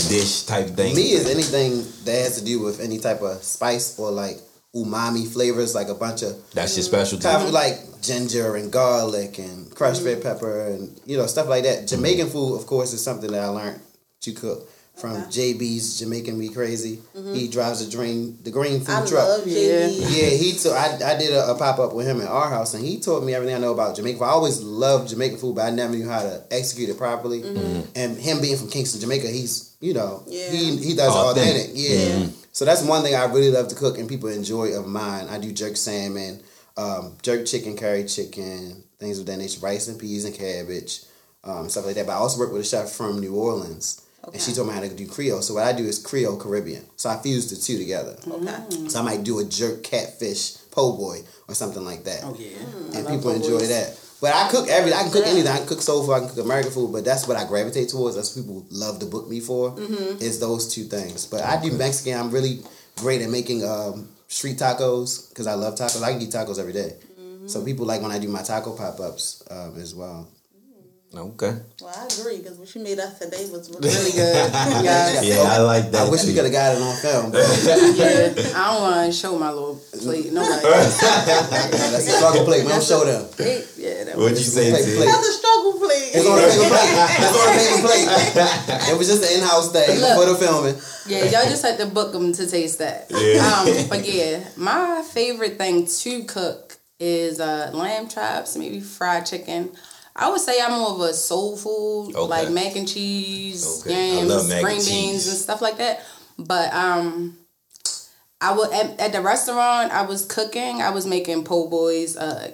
dish 0.08 0.44
type 0.44 0.68
thing. 0.68 0.96
Me 0.96 1.12
is 1.12 1.30
anything 1.30 1.84
that 2.06 2.24
has 2.24 2.40
to 2.40 2.46
do 2.46 2.62
with 2.62 2.80
any 2.80 2.98
type 2.98 3.22
of 3.22 3.44
spice 3.44 4.00
or 4.00 4.12
like 4.12 4.38
umami 4.74 5.28
flavors, 5.28 5.76
like 5.76 5.90
a 5.90 5.96
bunch 5.96 6.24
of 6.24 6.38
That's 6.54 6.78
your 6.78 6.86
specialty. 6.86 7.24
kind 7.24 7.44
of 7.44 7.52
like 7.52 8.02
ginger 8.02 8.56
and 8.56 8.72
garlic 8.72 9.40
and 9.40 9.76
crushed 9.76 10.04
red 10.04 10.24
pepper 10.24 10.68
and 10.68 10.98
you 11.06 11.18
know 11.18 11.26
stuff 11.26 11.50
like 11.50 11.64
that. 11.64 11.80
Mm-hmm. 11.80 11.88
Jamaican 11.88 12.30
food, 12.30 12.56
of 12.56 12.66
course, 12.66 12.94
is 12.94 13.04
something 13.04 13.30
that 13.30 13.44
I 13.44 13.48
learned 13.48 13.82
to 14.22 14.32
cook 14.32 14.70
from 14.98 15.18
JB's 15.24 16.00
Jamaican 16.00 16.38
Me 16.40 16.50
Crazy. 16.50 17.00
He 17.34 17.48
drives 17.48 17.86
the 17.86 17.96
green 17.96 18.38
the 18.44 18.52
green 18.52 18.80
food 18.80 18.90
I 18.96 19.06
truck. 19.06 19.28
love 19.28 19.42
JD. 19.46 20.00
Yeah, 20.00 20.30
he 20.30 20.54
took. 20.58 20.74
I, 20.74 21.14
I 21.14 21.18
did 21.18 21.32
a, 21.34 21.52
a 21.52 21.56
pop 21.58 21.80
up 21.80 21.94
with 21.94 22.08
him 22.08 22.22
at 22.22 22.28
our 22.28 22.50
house, 22.50 22.74
and 22.74 22.84
he 22.86 23.00
taught 23.00 23.24
me 23.24 23.34
everything 23.34 23.56
I 23.56 23.60
know 23.60 23.74
about 23.74 23.96
Jamaica. 23.96 24.24
I 24.24 24.30
always 24.30 24.62
loved 24.62 25.10
Jamaican 25.10 25.38
food, 25.38 25.56
but 25.56 25.66
I 25.66 25.70
never 25.72 25.94
knew 25.94 26.08
how 26.08 26.22
to 26.22 26.44
execute 26.52 26.90
it 26.90 26.98
properly. 26.98 27.42
And 27.96 28.18
him 28.18 28.42
being 28.42 28.58
from 28.58 28.70
Kingston, 28.70 29.02
Jamaica, 29.02 29.28
he's 29.28 29.76
you 29.82 29.94
know 29.94 30.24
Yeah. 30.28 30.50
he 30.50 30.78
he 30.78 30.96
does 30.96 31.14
it 31.14 31.18
Authentic. 31.20 31.70
authentic. 31.70 31.72
Yeah. 31.76 32.28
So 32.54 32.64
that's 32.64 32.82
one 32.84 33.04
thing 33.04 33.16
I 33.16 33.26
really 33.26 33.52
love 33.52 33.68
to 33.68 33.76
cook, 33.76 33.98
and 33.98 34.08
people 34.08 34.30
enjoy 34.30 34.78
of 34.80 34.88
mine. 34.88 35.28
I 35.28 35.38
do 35.40 35.52
jerk 35.52 35.76
salmon, 35.76 36.42
um, 36.78 37.18
jerk 37.22 37.46
chicken, 37.46 37.76
curry 37.76 38.06
chicken, 38.06 38.82
things 38.98 39.20
of 39.20 39.26
that 39.26 39.36
nature, 39.38 39.60
rice 39.60 39.90
and 39.90 40.00
peas 40.00 40.24
and 40.24 40.34
cabbage, 40.34 41.02
um, 41.44 41.68
stuff 41.68 41.86
like 41.86 41.96
that. 41.96 42.06
But 42.08 42.14
I 42.14 42.16
also 42.16 42.40
work 42.40 42.54
with 42.54 42.62
a 42.62 42.66
chef 42.66 42.90
from 42.92 43.20
New 43.20 43.36
Orleans. 43.36 44.02
And 44.34 44.42
she 44.42 44.54
told 44.54 44.68
me 44.68 44.74
how 44.74 44.82
to 44.82 44.90
do 44.90 45.08
Creole. 45.08 45.42
So 45.42 45.54
what 45.54 45.64
I 45.64 45.74
do 45.74 45.84
is 45.84 46.00
Creole 46.00 46.38
Caribbean. 46.38 46.84
So 46.96 47.10
I 47.10 47.18
fuse 47.18 47.50
the 47.50 47.56
two 47.56 47.78
together. 47.78 48.18
Okay. 48.28 48.88
So 48.90 49.00
I 49.00 49.04
might 49.04 49.24
do 49.24 49.40
a 49.40 49.46
jerk 49.46 49.84
catfish 49.84 50.58
po' 50.72 50.98
boy 50.98 51.20
or 51.48 51.56
something 51.56 51.84
like 51.84 52.04
that. 52.04 52.22
Oh 52.24 52.36
yeah. 52.38 52.98
And 52.98 53.08
people 53.08 53.32
enjoy 53.32 53.60
that. 53.60 54.00
But 54.22 54.34
I 54.34 54.50
cook 54.50 54.68
every 54.70 54.94
I 54.94 55.04
can 55.04 55.12
cook 55.12 55.28
anything. 55.28 55.52
I 55.52 55.58
can 55.58 55.68
cook 55.68 55.82
soul 55.82 56.06
food, 56.06 56.14
I 56.14 56.20
can 56.20 56.30
cook 56.30 56.46
American 56.46 56.72
food, 56.72 56.92
but 56.92 57.06
that's 57.06 57.28
what 57.28 57.38
I 57.38 57.46
gravitate 57.46 57.90
towards. 57.90 58.16
That's 58.16 58.36
what 58.36 58.44
people 58.44 58.66
love 58.72 59.00
to 59.00 59.06
book 59.06 59.30
me 59.30 59.40
for. 59.40 59.72
Mm-hmm. 59.72 60.24
Is 60.24 60.40
those 60.40 60.74
two 60.74 60.84
things. 60.84 61.26
But 61.26 61.44
I 61.44 61.62
do 61.62 61.72
Mexican. 61.72 62.20
I'm 62.20 62.32
really 62.32 62.62
great 62.98 63.22
at 63.22 63.30
making 63.30 63.64
um, 63.64 64.10
street 64.28 64.58
tacos 64.58 65.30
because 65.30 65.48
I 65.48 65.54
love 65.54 65.76
tacos. 65.76 66.02
I 66.02 66.14
can 66.14 66.22
eat 66.22 66.32
tacos 66.32 66.60
every 66.60 66.74
day. 66.74 66.96
Mm-hmm. 67.20 67.48
So 67.48 67.64
people 67.64 67.86
like 67.86 68.02
when 68.02 68.12
I 68.12 68.20
do 68.20 68.28
my 68.28 68.42
taco 68.42 68.76
pop 68.76 69.00
ups 69.00 69.44
um, 69.52 69.78
as 69.78 69.94
well. 69.94 70.28
Okay. 71.18 71.56
Well, 71.82 71.96
I 71.96 72.06
agree 72.20 72.38
because 72.40 72.58
what 72.58 72.74
you 72.76 72.84
made 72.84 73.00
us 73.00 73.18
today 73.20 73.48
was 73.50 73.70
really, 73.72 73.88
Really 73.96 74.12
good. 74.12 74.52
Yeah. 74.84 75.22
Yeah, 75.22 75.44
I 75.48 75.60
like 75.60 75.92
that. 75.92 76.08
I 76.08 76.10
wish 76.12 76.26
we 76.26 76.34
could 76.34 76.44
have 76.44 76.52
got 76.52 76.76
it 76.76 76.82
on 76.82 76.96
film. 76.98 77.32
But 77.32 77.40
Yeah. 77.96 78.34
I 78.60 78.74
don't 78.74 78.82
want 78.82 79.06
to 79.08 79.18
show 79.18 79.38
my 79.40 79.50
little 79.52 79.80
plate. 80.04 80.34
Nobody. 80.34 80.62
that's 80.62 82.08
a 82.08 82.12
struggle 82.12 82.44
plate. 82.46 82.64
We 82.64 82.70
don't 82.70 82.84
show 82.84 83.06
them. 83.06 83.24
yeah. 83.78 84.04
That 84.04 84.18
What'd 84.18 84.38
you 84.38 84.44
say? 84.44 84.72
Plate, 84.72 84.86
T? 84.86 84.96
plate. 84.96 85.06
That's 85.08 85.28
a 85.28 85.34
struggle, 85.34 85.74
please. 85.80 86.16
It's 86.16 86.28
on 86.28 86.36
the 86.36 86.48
paper 86.52 86.68
plate. 86.68 86.92
It's 87.24 87.38
on 87.40 87.48
the 87.48 87.60
paper 87.64 87.82
plate. 87.88 88.92
It 88.92 88.98
was 88.98 89.08
just 89.08 89.24
an 89.24 89.40
in-house 89.40 89.72
thing 89.72 90.00
Look. 90.00 90.16
for 90.20 90.26
the 90.30 90.36
filming. 90.36 90.76
Yeah, 91.08 91.24
y'all 91.32 91.50
just 91.50 91.64
had 91.64 91.78
to 91.80 91.86
book 91.86 92.12
them 92.12 92.34
to 92.34 92.48
taste 92.48 92.80
that. 92.80 93.08
Yeah. 93.10 93.40
Um, 93.46 93.88
but 93.90 94.04
yeah, 94.06 94.44
my 94.58 95.02
favorite 95.14 95.58
thing 95.58 95.86
to 95.88 96.24
cook 96.26 96.78
is 97.00 97.40
uh, 97.40 97.72
lamb 97.74 98.08
chops, 98.08 98.58
maybe 98.58 98.80
fried 98.80 99.26
chicken. 99.26 99.72
I 100.16 100.30
would 100.30 100.40
say 100.42 100.62
I'm 100.62 100.72
more 100.72 100.92
of 100.92 101.02
a 101.02 101.14
soul 101.14 101.58
food, 101.58 102.16
Okay. 102.16 102.30
like 102.30 102.50
mac 102.52 102.76
and 102.76 102.88
cheese, 102.88 103.82
Okay. 103.82 104.16
Yams, 104.18 104.48
mac 104.48 104.58
and 104.58 104.64
green 104.66 104.76
beans, 104.78 104.88
cheese. 104.88 105.28
and 105.28 105.38
stuff 105.38 105.62
like 105.62 105.78
that. 105.78 106.02
But 106.38 106.74
um, 106.74 107.38
I 108.40 108.54
would 108.56 108.72
at, 108.72 109.00
at 109.00 109.12
the 109.12 109.22
restaurant 109.22 109.92
I 109.92 110.04
was 110.04 110.26
cooking. 110.26 110.82
I 110.82 110.92
was 110.92 111.06
making 111.06 111.44
po' 111.44 111.68
boys, 111.70 112.16
uh, 112.16 112.52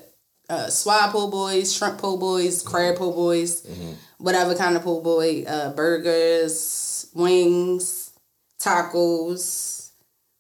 uh, 0.50 0.68
swab 0.68 1.12
po' 1.12 1.30
boys, 1.30 1.74
shrimp 1.74 2.00
po' 2.00 2.18
boys, 2.18 2.62
crab 2.64 2.98
po' 2.98 3.12
boys, 3.12 3.62
Mm-hmm. 3.62 3.92
whatever 4.18 4.56
kind 4.56 4.76
of 4.76 4.84
po' 4.84 5.02
boy, 5.02 5.44
uh, 5.48 5.72
burgers, 5.74 7.08
wings, 7.14 8.12
tacos. 8.60 9.92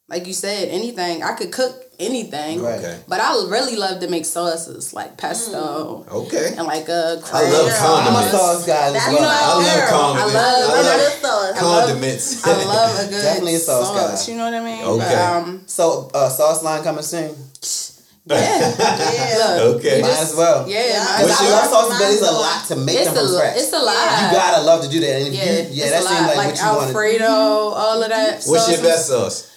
Like 0.09 0.27
you 0.27 0.33
said, 0.33 0.69
anything. 0.69 1.23
I 1.23 1.33
could 1.33 1.51
cook 1.51 1.85
anything. 2.01 2.61
Right. 2.61 2.79
Okay. 2.79 2.99
But 3.07 3.19
I 3.21 3.31
really 3.47 3.75
love 3.75 3.99
to 4.01 4.07
make 4.09 4.25
sauces 4.25 4.93
like 4.93 5.17
pesto 5.17 6.05
Okay. 6.11 6.53
and 6.57 6.65
like 6.67 6.89
a 6.89 7.21
I 7.23 7.27
crab. 7.29 7.43
love 7.53 7.65
I'm 7.69 7.71
a 7.71 7.77
condiments. 7.77 8.31
sauce 8.31 8.65
guy 8.65 8.87
as 8.87 8.93
That's 8.93 9.07
well. 9.07 9.21
know, 9.21 9.29
I 9.29 9.53
love 9.55 9.75
girl. 9.75 9.89
condiments. 9.89 10.35
I 10.35 10.41
love- 10.41 10.71
I 10.71 10.79
Another 10.81 11.09
love 11.23 11.55
condiments. 11.57 12.25
I 12.47 12.63
love 12.65 12.99
a 12.99 13.03
good 13.09 13.21
Definitely 13.21 13.55
a 13.55 13.59
sauce 13.59 13.87
sauce. 13.87 14.25
guy. 14.27 14.31
You 14.31 14.37
know 14.39 14.45
what 14.45 14.53
I 14.53 14.63
mean? 14.65 14.83
Okay. 14.83 15.05
But, 15.15 15.47
um, 15.47 15.61
So, 15.67 16.09
uh, 16.13 16.29
sauce 16.29 16.63
line 16.63 16.83
coming 16.83 17.03
soon. 17.03 17.35
yeah. 18.25 18.37
Yeah. 18.77 19.57
Look, 19.63 19.77
Okay. 19.77 19.95
we 19.97 20.01
Might 20.03 20.07
just- 20.09 20.31
as 20.31 20.35
well. 20.37 20.67
Yeah, 20.69 20.85
Yeah. 20.85 21.03
might 21.03 21.21
Because 21.23 21.41
I 21.41 21.49
love 21.49 21.69
sauces, 21.69 21.97
but 21.99 22.11
it's 22.11 22.21
a 22.21 22.31
lot 22.31 22.67
to 22.67 22.75
make 22.75 22.95
It's 22.97 23.05
them 23.05 23.15
from 23.15 23.25
a, 23.25 23.29
scratch. 23.29 23.57
it's 23.57 23.73
a 23.73 23.79
lot. 23.79 24.21
you 24.21 24.37
gotta 24.37 24.61
love 24.61 24.81
to 24.83 24.89
do 24.89 24.99
that. 25.01 25.15
And 25.21 25.27
if 25.27 25.33
yeah, 25.33 25.43
you, 25.43 25.51
yeah, 25.71 25.85
it's 25.85 25.91
that 25.91 26.03
a 26.03 26.07
seems 26.07 26.19
lot. 26.21 26.27
like, 26.27 26.37
Like, 26.37 26.47
what 26.47 26.59
you 26.59 26.65
want. 26.77 26.87
Alfredo, 26.87 27.25
all 27.27 28.03
of 28.03 28.09
that. 28.09 28.31
What's 28.45 28.47
your 28.47 28.59
sauces. 28.77 28.81
best 28.81 29.07
sauce? 29.07 29.47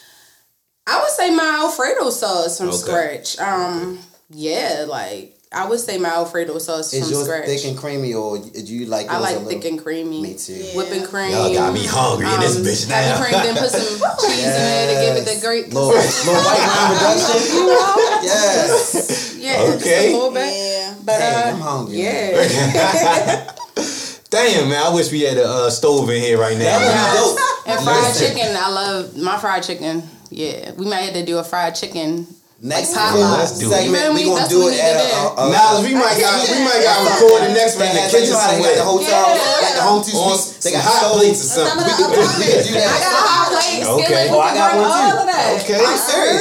I 0.87 1.01
would 1.01 1.11
say 1.11 1.31
my 1.35 1.45
Alfredo 1.63 2.11
sauce 2.11 2.59
from 2.59 2.69
Okay. 2.69 2.77
scratch. 2.77 3.39
Um, 3.39 3.99
yeah, 4.31 4.85
like 4.89 5.31
I 5.53 5.67
would 5.69 5.79
say 5.81 5.97
my 5.99 6.09
Alfredo 6.11 6.59
sauce 6.59 6.93
Is 6.93 7.11
from 7.11 7.23
scratch. 7.25 7.47
thick 7.47 7.65
and 7.65 7.79
creamy, 7.79 8.13
or 8.13 8.39
do 8.39 8.61
you 8.75 8.87
like? 8.87 9.09
I 9.09 9.19
like 9.19 9.39
thick 9.47 9.65
and 9.65 9.81
creamy. 9.83 10.21
Me 10.21 10.35
too. 10.35 10.53
Yeah. 10.53 10.77
Whipping 10.77 11.05
cream. 11.07 11.31
Y'all 11.31 11.55
got 11.55 11.73
me 11.73 11.87
hungry 11.87 12.27
in 12.27 12.41
this 12.41 12.57
um, 12.57 12.65
bitch 12.65 12.91
Heavy 12.91 13.09
now. 13.09 13.21
cream, 13.23 13.33
then 13.33 13.57
put 13.57 13.71
some 13.71 13.81
cheese 14.29 14.39
in 14.45 14.51
there 14.51 14.87
to 14.89 14.95
give 15.07 15.17
it 15.23 15.35
the 15.35 15.41
great. 15.47 15.69
Little, 15.73 15.89
little 15.89 16.35
white 16.35 16.67
wine 16.69 16.91
reduction. 16.99 17.55
You 17.55 17.67
know? 17.69 18.19
Yes. 18.23 19.37
Yeah, 19.39 19.61
Okay. 19.61 19.79
just 19.79 19.87
a 19.87 20.13
little 20.13 20.33
bit. 20.33 20.53
Yeah. 20.55 20.95
But 21.05 21.19
Dang, 21.19 21.35
uh, 21.35 21.55
I'm 21.57 21.61
hungry. 21.61 21.97
yeah. 22.03 23.53
Damn, 24.31 24.69
man, 24.69 24.83
I 24.85 24.93
wish 24.93 25.13
we 25.13 25.21
had 25.21 25.39
a 25.39 25.47
uh, 25.49 25.71
stove 25.71 26.11
in 26.11 26.21
here 26.21 26.37
right 26.39 26.59
now. 26.59 26.65
That 26.65 26.81
would 26.83 27.37
be 27.37 27.41
dope. 27.41 27.79
And 27.79 27.85
fried 27.85 28.15
chicken, 28.17 28.57
I 28.57 28.69
love 28.71 29.17
my 29.17 29.39
fried 29.39 29.63
chicken. 29.63 30.03
Yeah, 30.31 30.73
we 30.73 30.87
might 30.87 31.03
have 31.03 31.15
to 31.15 31.25
do 31.25 31.39
a 31.39 31.45
fried 31.45 31.75
chicken. 31.75 32.27
Next 32.65 32.97
Like 32.97 33.13
food 33.13 33.21
potluck. 33.21 33.45
Let's 33.45 33.61
do 33.61 33.69
it. 33.69 33.77
segment, 33.77 34.09
You 34.09 34.13
we 34.17 34.23
feel 34.25 34.41
gonna 34.41 34.49
do 34.49 34.61
it 34.65 34.73
we 34.73 34.81
at 34.81 34.97
a, 34.97 35.37
a, 35.37 35.37
a 35.37 35.53
Now 35.53 35.85
we 35.85 35.93
might 35.93 36.17
got 36.17 36.33
we 36.49 36.65
might 36.65 36.81
got 36.81 36.97
record 37.05 37.45
the 37.45 37.53
next 37.53 37.77
one 37.77 37.93
in 37.93 37.93
the 37.93 38.09
kitchen 38.09 38.25
you 38.25 38.33
know 38.33 38.41
how 38.41 38.57
got 38.57 38.65
the 38.65 38.89
somewhere. 38.89 39.05
hotel, 39.05 39.25
Yeah. 39.37 39.65
like 39.69 39.77
the 39.77 39.85
home 39.85 40.01
two 40.01 40.17
On 40.17 40.33
suites. 40.33 40.65
They 40.65 40.73
got 40.73 40.81
hot 40.81 40.97
stoves. 40.97 41.13
plates 41.21 41.41
or 41.45 41.49
something. 41.61 41.77
the 41.77 41.85
We 41.85 41.93
could 41.93 42.65
do 42.65 42.73
that. 42.81 42.89
I 42.89 42.99
got 43.05 43.13
a 43.13 43.29
hot 43.29 43.47
plate, 43.53 43.85
Okay. 43.85 44.25
Oh, 44.33 44.41
I 44.41 44.51
got 44.57 44.71
one 44.81 44.89
too. 44.89 44.97
all 44.97 45.29
of. 45.29 45.61
Okay. 45.61 45.77
I'm 45.77 46.01
serious. 46.01 46.41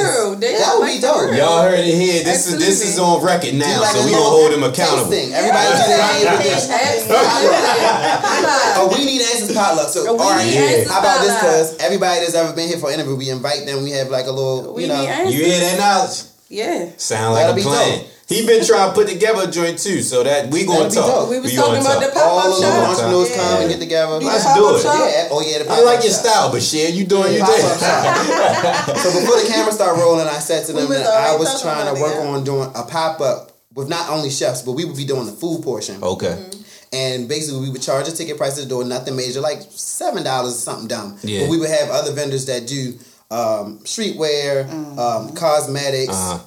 That 0.64 0.72
would 0.80 0.88
be 0.88 0.96
dope. 0.96 1.28
Y'all 1.36 1.60
heard 1.60 1.84
it 1.84 1.92
here. 1.92 2.24
This 2.24 2.48
is 2.48 2.56
this 2.56 2.80
is 2.80 2.96
on 2.96 3.20
record 3.20 3.52
now, 3.60 3.84
so 3.84 4.00
we 4.00 4.16
little 4.16 4.24
gonna 4.24 4.32
hold 4.32 4.50
them 4.56 4.64
accountable. 4.64 5.12
tasting. 5.12 5.36
Everybody 5.36 5.76
do 5.76 5.84
their 5.92 6.08
favorite 6.08 6.40
dish. 6.40 6.64
Absolutely. 6.72 7.52
Oh, 8.80 8.88
we 8.96 9.04
need 9.04 9.20
answers 9.28 9.52
potluck. 9.52 9.92
So, 9.92 10.08
all 10.08 10.16
right, 10.16 10.88
how 10.88 11.04
about 11.04 11.20
this? 11.20 11.36
Cause 11.44 11.76
everybody 11.84 12.20
that's 12.24 12.32
ever 12.34 12.56
been 12.56 12.68
here 12.72 12.80
for 12.80 12.88
an 12.88 12.96
interview, 12.96 13.12
we 13.16 13.28
invite 13.28 13.68
them. 13.68 13.84
We 13.84 13.92
have 13.92 14.08
like 14.08 14.24
a 14.26 14.32
little, 14.32 14.80
you 14.80 14.88
know. 14.88 15.04
You 15.28 15.44
hear 15.44 15.60
that 15.60 15.76
knowledge? 15.78 16.13
Yeah. 16.54 16.90
Sound 16.96 17.34
like 17.34 17.50
That'll 17.50 17.54
a 17.54 17.56
be 17.56 17.62
plan. 17.62 17.98
dope. 17.98 18.08
He 18.26 18.46
been 18.46 18.64
trying 18.64 18.88
to 18.88 18.94
put 18.94 19.08
together 19.08 19.48
a 19.48 19.50
joint 19.50 19.76
too, 19.78 20.00
so 20.00 20.22
that 20.22 20.48
we 20.50 20.64
gonna 20.64 20.88
be 20.88 20.94
talk. 20.94 21.28
dope. 21.28 21.30
We 21.30 21.40
was 21.40 21.52
gonna 21.52 21.76
talking 21.76 21.84
about 21.84 22.00
the 22.00 22.06
talk. 22.08 22.14
pop- 22.14 22.24
all 22.24 22.42
the 22.48 22.56
little 22.56 22.70
Pop-up 22.70 22.88
entrepreneurs 22.88 23.28
shop. 23.28 23.36
come 23.36 23.60
and 23.60 23.68
get 23.70 23.80
together. 23.80 24.14
Let's 24.22 24.44
pop-up 24.44 24.56
do 24.56 24.76
it. 24.78 24.82
shop? 24.82 24.96
Yeah. 24.96 25.28
Oh 25.34 25.40
yeah. 25.44 25.58
The 25.58 25.68
I 25.68 25.76
like 25.84 26.00
pop-up 26.00 26.04
your 26.08 26.14
shop. 26.14 26.24
style, 26.24 26.48
but 26.54 26.62
shit, 26.62 26.94
you 26.94 27.04
doing 27.04 27.34
your 27.34 27.44
Pop-up 27.44 27.76
thing. 27.84 28.96
so 29.02 29.08
before 29.20 29.36
the 29.42 29.46
camera 29.50 29.72
started 29.74 30.00
rolling, 30.00 30.26
I 30.26 30.38
said 30.40 30.64
to 30.66 30.72
them 30.72 30.88
was 30.88 30.98
that 30.98 31.06
I 31.10 31.36
was 31.36 31.60
trying 31.60 31.92
to 31.94 32.00
work 32.00 32.14
yeah. 32.16 32.30
on 32.32 32.44
doing 32.44 32.70
a 32.74 32.82
pop 32.88 33.20
up 33.20 33.52
with 33.74 33.88
not 33.90 34.08
only 34.08 34.30
chefs, 34.30 34.62
but 34.62 34.72
we 34.72 34.86
would 34.86 34.96
be 34.96 35.04
doing 35.04 35.26
the 35.26 35.32
food 35.32 35.62
portion. 35.62 36.02
Okay. 36.02 36.38
Mm-hmm. 36.38 36.62
And 36.94 37.28
basically, 37.28 37.60
we 37.60 37.70
would 37.70 37.82
charge 37.82 38.06
a 38.08 38.12
ticket 38.12 38.38
price 38.38 38.54
to 38.54 38.62
the 38.62 38.68
door, 38.68 38.84
nothing 38.84 39.16
major, 39.16 39.40
like 39.42 39.60
seven 39.68 40.22
dollars 40.22 40.54
or 40.54 40.58
something 40.58 40.86
dumb. 40.88 41.18
Yeah. 41.22 41.40
But 41.42 41.50
we 41.50 41.58
would 41.58 41.68
have 41.68 41.90
other 41.90 42.12
vendors 42.12 42.46
that 42.46 42.66
do 42.66 42.94
um, 43.30 43.78
streetwear, 43.84 44.68
um, 44.98 45.32
cosmetics, 45.34 46.12
Uh-huh. 46.12 46.38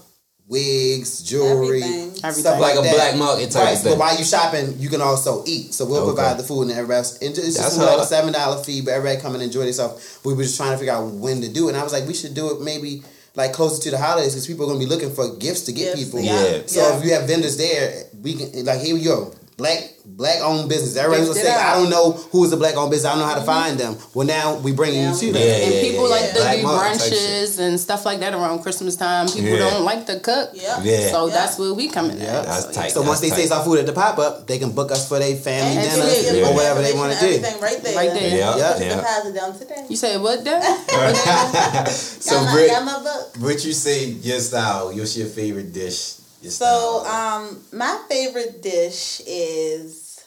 wigs, 0.48 1.22
jewelry, 1.24 1.82
Everything. 1.84 2.12
stuff 2.16 2.26
Everything. 2.26 2.52
like, 2.54 2.62
Like 2.62 2.80
a 2.80 2.82
that. 2.84 2.96
black 2.96 3.16
market 3.18 3.52
type 3.52 3.64
Right. 3.66 3.76
of 3.76 3.82
thing. 3.82 3.92
But 3.94 4.00
while 4.00 4.18
you 4.18 4.24
shopping, 4.24 4.76
you 4.80 4.88
can 4.90 5.02
also 5.02 5.44
eat. 5.46 5.74
So 5.74 5.84
we'll 5.86 5.98
Okay. 6.04 6.14
provide 6.16 6.38
the 6.40 6.44
food 6.44 6.64
and 6.64 6.72
everybody 6.72 6.98
else. 7.00 7.18
And 7.22 7.38
it's 7.38 7.58
just 7.58 7.78
like 7.78 8.00
a 8.00 8.06
seven 8.08 8.32
dollar 8.34 8.64
fee, 8.64 8.82
but 8.82 8.92
everybody 8.94 9.20
come 9.22 9.34
and 9.34 9.44
enjoy 9.44 9.66
themselves. 9.66 10.02
We 10.24 10.34
were 10.34 10.44
just 10.44 10.56
trying 10.56 10.72
to 10.72 10.78
figure 10.78 10.94
out 10.94 11.06
when 11.12 11.42
to 11.42 11.50
do 11.50 11.68
it, 11.68 11.72
and 11.74 11.78
I 11.78 11.84
was 11.84 11.92
like, 11.94 12.08
we 12.08 12.14
should 12.14 12.34
do 12.34 12.52
it 12.52 12.62
maybe. 12.62 13.04
Like 13.36 13.54
closer 13.54 13.80
to 13.84 13.92
the 13.92 14.00
holidays, 14.00 14.32
because 14.34 14.48
people 14.48 14.66
are 14.66 14.70
gonna 14.70 14.80
be 14.80 14.88
looking 14.88 15.14
for 15.14 15.36
gifts 15.36 15.62
to 15.66 15.72
get 15.72 15.96
Gifts, 15.96 16.06
people. 16.06 16.22
Yeah. 16.22 16.62
So 16.66 16.80
Yeah. 16.82 16.98
if 16.98 17.06
you 17.06 17.14
have 17.14 17.26
vendors 17.28 17.56
there, 17.58 18.06
we 18.24 18.34
can 18.34 18.66
like 18.66 18.80
here 18.82 18.96
we 18.96 19.02
go. 19.04 19.32
Black 19.58 19.97
black 20.05 20.38
owned 20.41 20.70
business. 20.70 20.95
Everybody's 20.95 21.28
gonna 21.28 21.39
say, 21.41 21.51
out. 21.51 21.60
I 21.60 21.82
don't 21.82 21.89
know 21.89 22.12
who 22.32 22.45
is 22.45 22.53
a 22.53 22.58
black 22.58 22.78
owned 22.78 22.91
business. 22.91 23.10
I 23.10 23.16
don't 23.16 23.20
know 23.20 23.26
how 23.26 23.34
to 23.36 23.41
mm-hmm. 23.41 23.49
find 23.49 23.80
them. 23.80 23.97
Well, 24.14 24.26
now 24.26 24.55
we 24.60 24.72
bringing 24.72 25.01
Yeah. 25.01 25.14
you 25.14 25.20
to 25.20 25.34
them. 25.34 25.41
Yeah, 25.41 25.66
And 25.66 25.74
yeah, 25.74 25.82
people 25.82 26.03
yeah, 26.05 26.16
like 26.16 26.22
yeah. 26.22 26.51
to 26.51 26.58
do 26.58 26.64
market 26.64 26.99
type 26.99 27.10
shit. 27.10 27.20
brunches 27.20 27.60
and 27.60 27.80
stuff 27.80 28.05
like 28.05 28.20
that 28.20 28.34
around 28.34 28.62
Christmas 28.62 28.95
time. 28.95 29.28
People 29.28 29.49
Yeah. 29.49 29.70
don't 29.70 29.84
like 29.84 30.05
to 30.05 30.20
cook. 30.20 30.51
Yep. 30.53 30.80
Yeah. 30.84 31.12
So 31.12 31.28
Yeah. 31.28 31.34
that's 31.34 31.58
where 31.58 31.74
we 31.74 31.89
come 31.89 32.12
in 32.12 32.20
Yeah. 32.20 32.39
at. 32.39 32.45
That's 32.45 32.66
So, 32.66 32.72
tight. 32.72 32.91
So 32.91 33.01
once 33.01 33.20
they 33.20 33.30
That's 33.30 33.41
taste 33.41 33.51
our 33.53 33.64
food 33.64 33.80
at 33.80 33.86
the 33.88 33.93
pop 33.93 34.20
up, 34.20 34.45
they 34.47 34.60
can 34.60 34.72
book 34.72 34.91
us 34.91 35.08
for 35.08 35.18
their 35.18 35.36
family 35.36 35.78
And 35.78 35.89
dinner 35.89 36.05
you 36.05 36.41
Yeah. 36.41 36.49
or 36.49 36.53
whatever 36.53 36.82
they 36.82 36.93
want 36.93 37.14
to 37.14 37.20
do. 37.20 37.26
Everything 37.26 37.60
right 37.60 37.84
there. 37.84 37.95
Right 37.95 38.14
there. 38.14 38.38
Yeah, 38.38 38.58
Yeah. 38.58 38.78
yeah. 38.80 39.24
Deposit 39.26 39.60
today. 39.60 39.86
You 39.89 39.95
say 39.95 40.18
what, 40.18 40.43
Dad? 40.43 40.62
so 41.89 42.36
got, 42.36 42.45
my, 42.45 42.51
Britt, 42.53 42.70
got 42.70 42.86
my 42.86 42.99
book. 43.01 43.34
Britt, 43.39 43.66
you 43.66 43.74
say 43.74 44.05
your 44.05 44.39
style. 44.39 44.93
What's 44.93 45.18
your 45.18 45.28
favorite 45.28 45.74
dish? 45.74 46.16
Your 46.42 46.52
So, 46.52 47.06
um, 47.06 47.64
my 47.74 48.00
favorite 48.10 48.62
dish 48.62 49.22
is, 49.26 50.24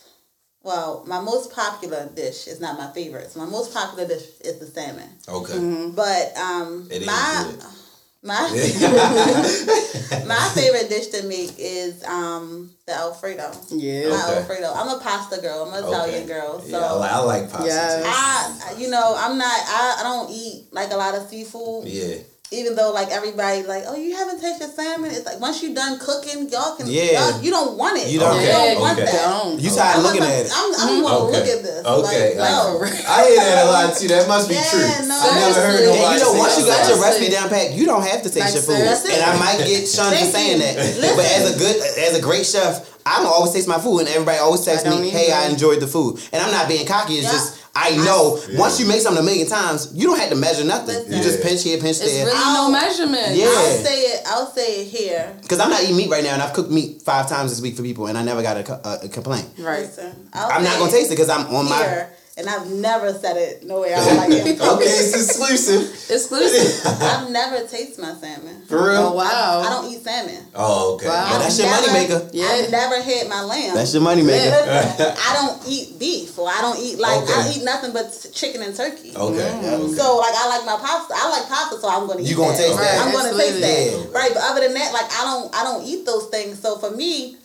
well, 0.63 1.05
my 1.07 1.21
most 1.21 1.53
popular 1.53 2.09
dish 2.15 2.47
is 2.47 2.61
not 2.61 2.79
my 2.79 2.91
favorite. 2.93 3.31
So 3.31 3.41
my 3.41 3.47
most 3.51 3.73
popular 3.73 4.07
dish 4.09 4.25
is 4.41 4.59
the 4.59 4.67
salmon. 4.67 5.09
okay. 5.29 5.55
mm-hmm. 5.55 5.91
But 5.93 6.37
um, 6.37 6.89
It 6.91 7.07
my 7.07 7.53
my 8.23 8.43
my 10.27 10.51
favorite 10.55 10.89
dish 10.91 11.07
to 11.09 11.23
make 11.27 11.55
is 11.59 12.05
um 12.05 12.71
the 12.87 12.93
Alfredo. 12.95 13.51
Yeah. 13.71 14.11
My 14.11 14.25
Okay. 14.25 14.37
Alfredo. 14.41 14.73
I'm 14.75 14.89
a 14.89 15.01
pasta 15.01 15.41
girl. 15.41 15.65
I'm 15.65 15.73
an 15.83 15.89
Italian 15.89 16.27
girl. 16.27 16.61
So 16.61 16.79
yeah, 16.79 16.87
I 16.87 16.93
like, 16.93 17.13
I 17.13 17.19
like 17.21 17.51
pasta. 17.51 17.67
Yes. 17.67 18.05
I, 18.07 18.79
you 18.79 18.91
know, 18.91 19.15
I'm 19.17 19.39
not. 19.39 19.47
I, 19.49 19.97
I 20.01 20.03
don't 20.03 20.31
eat 20.31 20.69
like 20.73 20.91
a 20.91 20.97
lot 20.97 21.15
of 21.15 21.29
seafood. 21.29 21.87
Yeah. 21.87 22.17
Even 22.53 22.75
though 22.75 22.91
like 22.91 23.11
everybody 23.15 23.63
like, 23.63 23.85
oh, 23.87 23.95
you 23.95 24.11
haven't 24.17 24.41
tasted 24.43 24.75
salmon. 24.75 25.13
It's 25.15 25.25
like 25.25 25.39
once 25.39 25.63
you're 25.63 25.71
done 25.73 26.01
cooking, 26.03 26.49
y'all 26.51 26.75
can. 26.75 26.91
Yeah. 26.91 27.31
y'all- 27.31 27.41
you 27.41 27.51
don't 27.55 27.79
want 27.79 27.95
it. 28.03 28.09
You 28.11 28.19
don't 28.19 28.43
You 28.43 28.49
don't 28.51 28.71
it. 28.75 28.81
want 28.81 28.99
Okay. 28.99 29.07
that. 29.07 29.23
Don't. 29.31 29.61
You 29.61 29.71
tired 29.71 29.97
I'm 29.99 30.03
looking 30.03 30.21
like, 30.27 30.31
at 30.35 30.47
it. 30.47 30.53
I'm, 30.53 30.75
I'm 30.75 30.81
mm-hmm. 30.83 31.03
gonna 31.07 31.15
Okay. 31.31 31.39
look 31.39 31.47
at 31.47 31.63
this. 31.63 31.87
Okay. 31.87 32.27
Like, 32.35 32.51
no. 32.51 32.83
I 33.07 33.19
hear 33.31 33.39
that 33.39 33.59
a 33.63 33.71
lot 33.71 33.95
too. 33.97 34.09
That 34.11 34.27
must 34.27 34.49
be 34.51 34.55
Yeah, 34.59 34.67
true. 34.67 34.83
no. 35.07 35.15
I 35.15 35.31
never 35.47 35.61
heard 35.63 35.79
Seriously. 35.79 35.87
nobody 35.95 36.03
And 36.03 36.11
you 36.11 36.21
know, 36.27 36.35
once 36.43 36.59
you 36.59 36.67
got 36.67 36.79
your 36.91 36.99
Seriously. 36.99 37.07
recipe 37.07 37.31
down 37.31 37.49
pat, 37.55 37.71
you 37.71 37.87
don't 37.87 38.03
have 38.03 38.23
to 38.27 38.31
taste 38.35 38.43
Like, 38.43 38.55
your 38.59 38.63
food. 38.67 38.77
seriously. 38.83 39.13
And 39.15 39.23
I 39.23 39.33
might 39.39 39.59
get 39.63 39.87
shunned 39.87 40.19
for 40.19 40.27
saying 40.35 40.59
that, 40.59 40.75
Listen. 40.75 41.15
but 41.15 41.27
as 41.31 41.55
a 41.55 41.59
good, 41.59 41.77
as 42.03 42.19
a 42.19 42.21
great 42.21 42.43
chef, 42.45 42.83
I 43.07 43.23
don't 43.23 43.31
always 43.31 43.55
taste 43.55 43.69
my 43.71 43.79
food, 43.79 44.01
and 44.01 44.09
everybody 44.11 44.39
always 44.43 44.61
texts 44.67 44.91
me, 44.91 45.09
"Hey, 45.09 45.31
I 45.31 45.47
enjoyed 45.47 45.79
the 45.79 45.87
food," 45.87 46.19
and 46.35 46.43
I'm 46.43 46.51
not 46.51 46.67
being 46.67 46.85
cocky. 46.85 47.15
It's 47.15 47.31
Yeah. 47.31 47.33
just 47.33 47.55
I 47.75 47.97
know 47.97 48.39
once 48.55 48.81
you 48.81 48.87
make 48.87 49.01
something 49.01 49.23
a 49.23 49.25
million 49.25 49.47
times, 49.49 49.93
you 49.95 50.07
don't 50.09 50.19
have 50.19 50.31
to 50.31 50.37
measure 50.37 50.65
nothing. 50.65 50.95
Listen. 50.97 51.13
You 51.13 51.23
just 51.23 51.43
pinch 51.43 51.63
here, 51.63 51.79
pinch 51.79 51.99
it's 51.99 52.05
there. 52.05 52.27
really 52.27 52.37
no 52.39 52.65
I'll- 52.67 52.71
measurement. 52.73 53.35
Yeah. 53.37 53.47
I'll 53.47 53.79
say 53.85 54.01
it. 54.03 54.23
I'll 54.27 54.47
say 54.51 54.83
it 54.83 54.89
here. 54.89 55.37
Because 55.41 55.61
I'm 55.61 55.71
not 55.71 55.83
eating 55.83 55.97
meat 55.97 56.11
right 56.11 56.25
now, 56.25 56.35
and 56.35 56.43
I've 56.43 56.53
cooked 56.53 56.71
meat 56.71 57.03
five 57.03 57.29
times 57.29 57.51
this 57.51 57.61
week 57.61 57.77
for 57.77 57.83
people, 57.83 58.07
and 58.09 58.19
I 58.19 58.23
never 58.23 58.43
got 58.43 58.57
a, 58.57 58.89
a, 58.89 59.01
a 59.05 59.09
complaint. 59.09 59.49
Right. 59.59 59.83
Listen, 59.83 60.29
I'll 60.33 60.51
I'm 60.51 60.65
not 60.65 60.79
gonna 60.79 60.91
taste 60.91 61.07
it 61.09 61.15
because 61.15 61.29
I'm 61.31 61.47
on 61.55 61.67
my. 61.69 62.07
Here, 62.41 62.49
and 62.49 62.51
I've 62.51 62.71
never 62.71 63.13
said 63.13 63.37
it 63.37 63.65
no 63.65 63.81
way 63.81 63.95
I 63.95 64.05
don't 64.05 64.17
like 64.17 64.31
it. 64.31 64.61
Okay, 64.71 64.85
it's 64.85 65.15
exclusive. 65.15 65.83
Exclusive. 66.11 66.87
I've 67.03 67.31
never 67.31 67.67
tasted 67.67 68.01
my 68.01 68.15
salmon. 68.15 68.63
For 68.67 68.91
real? 68.91 69.13
Oh 69.13 69.15
wow. 69.15 69.63
I 69.65 69.69
don't 69.71 69.93
eat 69.93 70.01
salmon. 70.03 70.45
Oh, 70.55 70.95
okay. 70.95 71.09
Wow. 71.09 71.27
Yeah, 71.33 71.39
that's 71.39 71.59
your 71.59 71.67
Never- 71.69 71.87
moneymaker. 71.89 72.31
Yeah. 72.33 72.47
I've 72.47 72.71
never 72.71 73.01
had 73.03 73.29
my 73.29 73.43
lamb. 73.43 73.75
That's 73.75 73.93
your 73.95 74.03
money 74.03 74.23
maker. 74.23 74.55
I 74.57 75.31
don't 75.35 75.61
eat 75.69 75.99
beef, 75.99 76.39
or 76.39 76.49
I 76.49 76.61
don't 76.61 76.79
eat 76.79 76.99
like 76.99 77.29
I 77.29 77.53
eat 77.55 77.65
nothing 77.65 77.93
but 77.93 78.11
chicken 78.33 78.63
and 78.63 78.75
turkey. 78.75 79.11
Okay. 79.17 79.49
Mm. 79.51 79.59
okay. 79.81 79.95
So 79.95 80.17
like 80.19 80.35
I 80.35 80.49
like 80.49 80.65
my 80.67 80.77
pasta. 80.81 81.15
I 81.17 81.29
like 81.31 81.49
pasta, 81.49 81.81
so 81.81 81.89
I'm 81.89 82.07
gonna 82.07 82.21
eat 82.21 82.29
You 82.31 82.37
gonna 82.37 82.53
that. 82.53 82.59
taste 82.59 82.79
that. 82.79 83.07
I'm 83.07 83.13
gonna 83.13 83.33
taste 83.37 83.63
Absolutely. 83.63 84.07
that. 84.07 84.15
Right, 84.15 84.31
but 84.35 84.43
other 84.43 84.61
than 84.61 84.75
that, 84.75 84.93
like 84.93 85.11
I 85.13 85.23
don't 85.25 85.55
I 85.55 85.65
don't 85.65 85.85
eat 85.87 86.07
those 86.07 86.27
things. 86.29 86.61
So 86.61 86.79
for 86.79 86.91
me, 86.91 87.37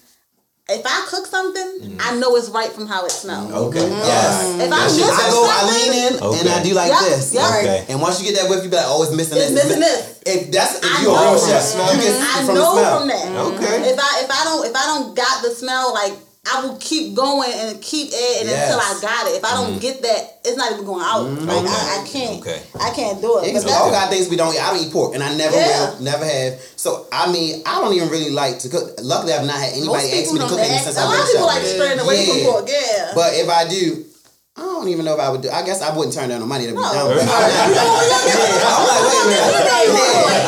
if 0.68 0.82
I 0.84 1.06
cook 1.10 1.28
something, 1.28 1.94
mm. 1.94 1.98
I 2.02 2.18
know 2.18 2.36
it's 2.36 2.50
right 2.50 2.72
from 2.72 2.88
how 2.88 3.06
it 3.06 3.12
smells. 3.12 3.52
Okay. 3.54 3.86
Mm. 3.86 4.02
Yes. 4.02 4.56
If 4.58 4.72
I 4.74 4.82
miss 4.90 4.98
I 5.14 5.30
go, 5.30 5.46
I 5.46 5.62
lean 5.70 5.94
in, 5.94 6.14
and 6.18 6.50
I 6.50 6.64
do 6.64 6.74
like 6.74 6.90
Yup, 6.90 7.06
this. 7.06 7.34
yup. 7.34 7.54
Okay. 7.62 7.86
And 7.90 8.02
once 8.02 8.18
you 8.20 8.26
get 8.34 8.42
that 8.42 8.50
whiff, 8.50 8.64
you 8.64 8.70
be 8.70 8.76
like, 8.76 8.90
oh, 8.90 9.04
it's 9.04 9.14
missing 9.14 9.38
It's 9.38 9.52
this. 9.54 9.64
missing 9.66 9.80
this. 9.80 10.22
If 10.26 10.52
that's 10.52 10.82
if 10.82 10.86
I 10.90 11.02
you 11.06 11.10
a 11.10 11.14
know 11.14 11.22
real 11.22 11.38
from 11.38 11.50
chef, 11.54 11.62
that. 11.70 11.94
you 11.94 12.02
can 12.02 12.18
I 12.18 12.46
from 12.46 12.56
the 12.56 12.62
know 12.66 12.74
smell. 12.74 12.98
from 12.98 13.08
that. 13.10 13.28
Okay. 13.54 13.76
If 13.94 13.98
I 14.02 14.12
if 14.26 14.30
I 14.34 14.42
don't 14.44 14.66
if 14.66 14.76
I 14.76 14.86
don't 14.90 15.16
got 15.16 15.44
the 15.46 15.52
smell, 15.54 15.94
like 15.94 16.14
I 16.46 16.62
will 16.62 16.78
keep 16.78 17.16
going 17.16 17.52
and 17.54 17.82
keep 17.82 18.10
adding 18.14 18.48
Yes. 18.50 18.70
until 18.70 18.80
I 18.80 19.02
got 19.02 19.28
it. 19.28 19.38
If 19.38 19.44
I 19.44 19.52
don't 19.56 19.72
mm-hmm. 19.72 19.80
get 19.80 20.02
that, 20.04 20.40
it's 20.46 20.58
not 20.58 20.72
even 20.72 20.86
going 20.86 21.04
out. 21.04 21.26
Mm-hmm. 21.26 21.46
Like 21.46 21.64
Okay. 21.66 21.74
I, 21.74 22.02
I 22.02 22.08
can't. 22.08 22.42
Okay. 22.42 22.62
I 22.80 22.90
can't 22.94 23.22
do 23.22 23.40
it. 23.40 23.46
Because 23.46 23.66
all 23.66 23.90
got 23.90 24.10
things 24.10 24.30
we 24.30 24.36
don't 24.36 24.54
eat. 24.54 24.62
I 24.62 24.74
don't 24.74 24.86
eat 24.86 24.94
pork, 24.94 25.16
and 25.16 25.24
I 25.24 25.36
never 25.36 25.56
Yeah. 25.58 25.90
will, 25.96 26.02
never 26.02 26.26
have. 26.26 26.62
So 26.76 27.08
I 27.12 27.32
mean, 27.32 27.64
I 27.66 27.82
don't 27.82 27.94
even 27.94 28.10
really 28.10 28.30
like 28.32 28.60
to 28.60 28.70
cook. 28.70 28.94
Luckily, 29.02 29.34
I've 29.34 29.46
not 29.46 29.58
had 29.58 29.74
anybody 29.74 30.12
ask 30.22 30.34
me 30.34 30.40
to 30.40 30.48
cook 30.48 30.60
anything 30.60 30.80
since 30.86 30.98
I've 30.98 31.10
of 31.10 31.18
been 31.18 31.26
people 31.34 31.48
like 31.48 31.64
straying 31.66 32.00
away 32.00 32.26
Yeah. 32.26 32.34
from 32.34 32.54
pork. 32.54 32.66
Yeah. 32.70 33.12
But 33.16 33.34
if 33.34 33.50
I 33.50 33.68
do, 33.68 34.06
I 34.58 34.62
don't 34.62 34.88
even 34.88 35.04
know 35.04 35.14
if 35.16 35.20
I 35.20 35.28
would 35.30 35.42
do. 35.44 35.50
I 35.52 35.66
guess 35.68 35.82
I 35.82 35.92
wouldn't 35.92 36.16
turn 36.16 36.30
down 36.30 36.40
the 36.40 36.48
money 36.48 36.64
to 36.66 36.72
be 36.72 36.80
No. 36.80 36.88
done. 36.88 37.12
But 37.12 37.28
I'm, 37.28 37.68
You 37.68 37.76
not, 37.76 37.92
yeah, 38.24 38.72
I'm 38.72 38.88
like, 38.88 39.04
wait 39.04 39.20
a 39.20 39.28
minute. 39.28 39.52